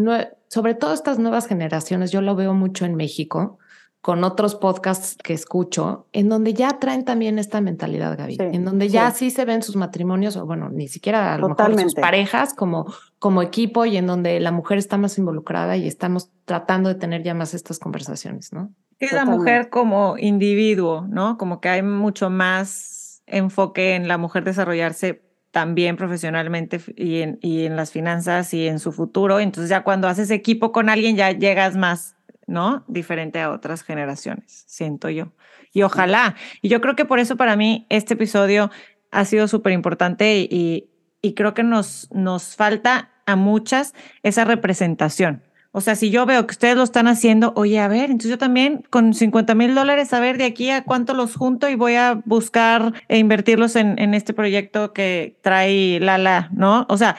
sobre 0.49 0.75
todo 0.75 0.93
estas 0.93 1.19
nuevas 1.19 1.47
generaciones, 1.47 2.11
yo 2.11 2.21
lo 2.21 2.35
veo 2.35 2.55
mucho 2.55 2.85
en 2.85 2.97
México, 2.97 3.59
con 4.03 4.25
otros 4.25 4.57
podcasts 4.57 5.17
que 5.23 5.33
escucho, 5.33 6.09
en 6.13 6.29
donde 6.29 6.55
ya 6.55 6.81
traen 6.81 7.05
también 7.05 7.39
esta 7.39 7.61
mentalidad, 7.61 8.19
Gaby, 8.19 8.37
en 8.41 8.65
donde 8.65 8.89
ya 8.89 9.13
sí. 9.13 9.31
se 9.31 9.45
ven 9.45 9.63
sus 9.63 9.77
matrimonios, 9.77 10.37
o 10.37 10.45
bueno, 10.45 10.69
ni 10.71 10.89
siquiera 10.89 11.35
a 11.35 11.39
lo 11.39 11.51
mejor 11.51 11.81
sus 11.81 11.95
parejas 11.95 12.53
como, 12.53 12.93
como 13.21 13.43
equipo 13.43 13.87
y 13.87 13.97
en 13.97 14.09
donde 14.09 14.41
la 14.41 14.51
mujer 14.51 14.79
está 14.79 14.99
más 14.99 15.19
involucrada 15.19 15.77
y 15.77 15.87
estamos 15.87 16.31
tratando 16.45 16.89
de 16.89 16.97
tener 16.97 17.23
ya 17.23 17.33
más 17.35 17.55
estas 17.55 17.79
conversaciones, 17.79 18.53
¿no? 18.53 18.75
Es 18.99 19.13
la 19.13 19.25
mujer 19.25 19.71
como 19.71 20.17
individuo, 20.19 21.07
¿no? 21.09 21.39
Como 21.39 21.61
que 21.61 21.69
hay 21.69 21.83
mucho 21.83 22.29
más 22.29 23.23
enfoque 23.27 23.95
en 23.95 24.09
la 24.09 24.19
mujer 24.19 24.43
desarrollarse 24.43 25.23
también 25.53 25.97
profesionalmente 25.97 26.81
y 26.97 27.21
en, 27.21 27.39
y 27.41 27.67
en 27.67 27.77
las 27.77 27.93
finanzas 27.93 28.53
y 28.53 28.67
en 28.67 28.81
su 28.81 28.91
futuro. 28.91 29.39
Entonces 29.39 29.71
ya 29.71 29.85
cuando 29.85 30.09
haces 30.09 30.31
equipo 30.31 30.73
con 30.73 30.89
alguien 30.89 31.15
ya 31.15 31.31
llegas 31.31 31.77
más 31.77 32.17
¿no? 32.47 32.85
Diferente 32.89 33.41
a 33.41 33.51
otras 33.51 33.83
generaciones, 33.83 34.65
siento 34.67 35.09
yo. 35.11 35.33
Y 35.73 35.83
ojalá. 35.83 36.37
Y 36.61 36.69
yo 36.69 36.81
creo 36.81 36.97
que 36.97 37.05
por 37.05 37.19
eso 37.19 37.37
para 37.37 37.57
mí 37.57 37.87
este 37.89 38.15
episodio 38.15 38.71
ha 39.11 39.25
sido 39.25 39.49
súper 39.49 39.73
importante 39.73 40.37
y, 40.37 40.89
y, 41.21 41.35
creo 41.35 41.55
que 41.55 41.63
nos, 41.63 42.09
nos 42.13 42.57
falta 42.57 43.11
a 43.27 43.37
muchas 43.37 43.95
esa 44.23 44.45
representación. 44.45 45.43
O 45.75 45.81
sea, 45.81 45.97
si 45.97 46.11
yo 46.11 46.27
veo 46.27 46.47
que 46.47 46.53
ustedes 46.53 46.77
lo 46.77 46.83
están 46.83 47.09
haciendo, 47.09 47.55
oye, 47.57 47.81
a 47.81 47.89
ver, 47.89 48.11
entonces 48.11 48.31
yo 48.31 48.39
también 48.39 48.85
con 48.91 49.15
50 49.15 49.55
mil 49.55 49.75
dólares, 49.75 50.13
a 50.13 50.21
ver 50.21 50.37
de 50.37 50.45
aquí 50.45 50.69
a 50.69 50.85
cuánto 50.85 51.15
los 51.15 51.35
junto 51.35 51.69
y 51.71 51.77
voy 51.77 51.95
a 51.95 52.21
buscar 52.27 52.93
e 53.09 53.19
invertirlos 53.19 53.77
en, 53.77 53.99
en 53.99 54.13
este 54.13 54.35
proyecto 54.35 54.93
que 54.93 55.39
trae 55.41 55.99
Lala, 55.99 56.51
¿no? 56.53 56.85
O 56.91 56.99
sea, 56.99 57.17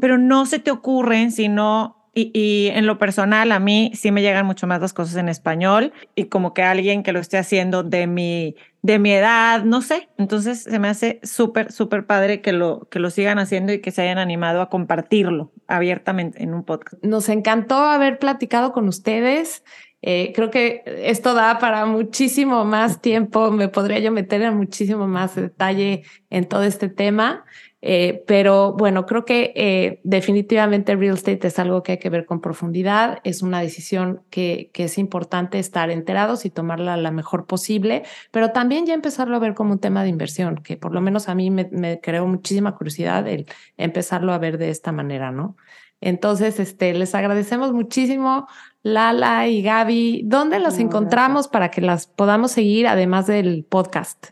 pero 0.00 0.16
no 0.16 0.46
se 0.46 0.60
te 0.60 0.70
ocurren 0.70 1.30
si 1.30 1.48
no 1.48 1.99
y, 2.12 2.70
en 2.72 2.86
lo 2.86 2.98
personal, 2.98 3.52
a 3.52 3.60
mí 3.60 3.92
sí 3.94 4.10
me 4.10 4.22
llegan 4.22 4.44
mucho 4.44 4.66
más 4.66 4.80
las 4.80 4.92
cosas 4.92 5.16
en 5.16 5.28
español 5.28 5.92
y 6.16 6.24
como 6.24 6.54
que 6.54 6.62
alguien 6.62 7.02
que 7.02 7.12
lo 7.12 7.20
esté 7.20 7.38
haciendo 7.38 7.84
de 7.84 8.08
mi, 8.08 8.56
de 8.82 8.98
mi 8.98 9.12
edad, 9.12 9.62
no 9.62 9.80
sé. 9.80 10.08
Entonces 10.18 10.64
se 10.64 10.78
me 10.80 10.88
hace 10.88 11.20
súper, 11.22 11.70
súper 11.70 12.06
padre 12.06 12.40
que 12.40 12.52
lo, 12.52 12.88
que 12.90 12.98
lo 12.98 13.10
sigan 13.10 13.38
haciendo 13.38 13.72
y 13.72 13.80
que 13.80 13.92
se 13.92 14.02
hayan 14.02 14.18
animado 14.18 14.60
a 14.60 14.68
compartirlo 14.70 15.52
abiertamente 15.68 16.42
en 16.42 16.52
un 16.52 16.64
podcast. 16.64 17.02
Nos 17.04 17.28
encantó 17.28 17.76
haber 17.76 18.18
platicado 18.18 18.72
con 18.72 18.88
ustedes. 18.88 19.62
Eh, 20.02 20.32
creo 20.34 20.50
que 20.50 20.82
esto 21.04 21.34
da 21.34 21.58
para 21.58 21.86
muchísimo 21.86 22.64
más 22.64 23.00
tiempo. 23.02 23.52
Me 23.52 23.68
podría 23.68 24.00
yo 24.00 24.10
meter 24.10 24.42
en 24.42 24.56
muchísimo 24.56 25.06
más 25.06 25.36
detalle 25.36 26.02
en 26.28 26.48
todo 26.48 26.64
este 26.64 26.88
tema. 26.88 27.44
Eh, 27.82 28.24
pero 28.26 28.74
bueno, 28.74 29.06
creo 29.06 29.24
que 29.24 29.52
eh, 29.56 30.00
definitivamente 30.04 30.96
real 30.96 31.14
estate 31.14 31.46
es 31.46 31.58
algo 31.58 31.82
que 31.82 31.92
hay 31.92 31.98
que 31.98 32.10
ver 32.10 32.26
con 32.26 32.40
profundidad. 32.40 33.20
Es 33.24 33.42
una 33.42 33.60
decisión 33.60 34.22
que, 34.30 34.70
que 34.72 34.84
es 34.84 34.98
importante 34.98 35.58
estar 35.58 35.90
enterados 35.90 36.44
y 36.44 36.50
tomarla 36.50 36.96
la 36.96 37.10
mejor 37.10 37.46
posible, 37.46 38.02
pero 38.30 38.50
también 38.50 38.86
ya 38.86 38.94
empezarlo 38.94 39.36
a 39.36 39.40
ver 39.40 39.54
como 39.54 39.72
un 39.72 39.78
tema 39.80 40.02
de 40.02 40.10
inversión, 40.10 40.56
que 40.56 40.76
por 40.76 40.92
lo 40.92 41.00
menos 41.00 41.28
a 41.28 41.34
mí 41.34 41.50
me, 41.50 41.68
me 41.72 42.00
creó 42.00 42.26
muchísima 42.26 42.74
curiosidad 42.74 43.26
el 43.28 43.46
empezarlo 43.76 44.32
a 44.32 44.38
ver 44.38 44.58
de 44.58 44.70
esta 44.70 44.92
manera, 44.92 45.30
¿no? 45.30 45.56
Entonces, 46.00 46.58
este, 46.60 46.94
les 46.94 47.14
agradecemos 47.14 47.72
muchísimo, 47.72 48.48
Lala 48.82 49.48
y 49.48 49.62
Gaby. 49.62 50.22
¿Dónde 50.24 50.58
las 50.58 50.78
encontramos 50.78 51.48
para 51.48 51.70
que 51.70 51.82
las 51.82 52.06
podamos 52.06 52.52
seguir 52.52 52.86
además 52.86 53.26
del 53.26 53.66
podcast? 53.68 54.28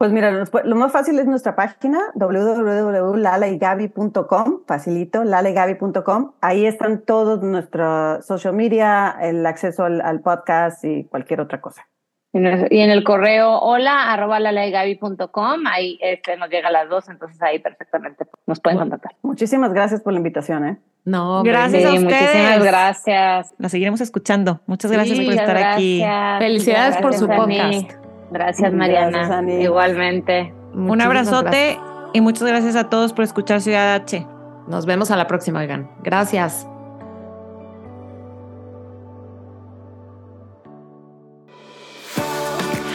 Pues 0.00 0.10
mira, 0.12 0.30
lo 0.30 0.76
más 0.76 0.92
fácil 0.92 1.18
es 1.18 1.26
nuestra 1.26 1.54
página 1.54 2.00
www.lalaigabi.com, 2.14 4.60
facilito, 4.66 5.24
lalaigabi.com. 5.24 6.32
Ahí 6.40 6.64
están 6.64 7.04
todos 7.04 7.42
nuestros 7.42 8.24
social 8.24 8.54
media, 8.54 9.14
el 9.20 9.44
acceso 9.44 9.84
al, 9.84 10.20
podcast 10.22 10.82
y 10.86 11.04
cualquier 11.04 11.42
otra 11.42 11.60
cosa. 11.60 11.86
Y 12.32 12.38
en 12.38 12.90
el 12.90 13.04
correo 13.04 13.58
hola 13.58 14.10
arroba 14.10 14.40
lalaigabi.com, 14.40 15.66
ahí 15.66 15.98
este, 16.00 16.38
nos 16.38 16.48
llega 16.48 16.68
a 16.68 16.72
las 16.72 16.88
dos, 16.88 17.06
entonces 17.10 17.42
ahí 17.42 17.58
perfectamente 17.58 18.24
nos 18.46 18.58
pueden 18.58 18.78
contactar. 18.78 19.12
Muchísimas 19.20 19.74
gracias 19.74 20.00
por 20.00 20.14
la 20.14 20.20
invitación. 20.20 20.66
¿eh? 20.66 20.78
No, 21.04 21.42
gracias 21.42 21.84
a 21.84 21.92
ustedes. 21.92 22.04
Muchísimas 22.04 22.64
gracias. 22.64 23.54
La 23.58 23.68
seguiremos 23.68 24.00
escuchando. 24.00 24.62
Muchas 24.64 24.90
gracias 24.90 25.20
por 25.20 25.34
estar 25.34 25.58
aquí. 25.58 26.02
Felicidades 26.38 26.96
por 26.96 27.12
su 27.12 27.28
podcast. 27.28 27.99
Gracias, 28.30 28.72
Mariana. 28.74 29.42
Igualmente. 29.48 30.52
Un 30.74 31.00
abrazote 31.00 31.78
y 32.12 32.20
muchas 32.20 32.48
gracias 32.48 32.76
a 32.76 32.88
todos 32.88 33.12
por 33.12 33.24
escuchar 33.24 33.60
Ciudad 33.60 33.94
H. 33.94 34.26
Nos 34.68 34.86
vemos 34.86 35.10
a 35.10 35.16
la 35.16 35.26
próxima, 35.26 35.60
oigan. 35.60 35.90
Gracias. 36.02 36.66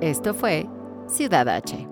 Esto 0.00 0.32
fue 0.32 0.66
Ciudad 1.08 1.46
H. 1.46 1.89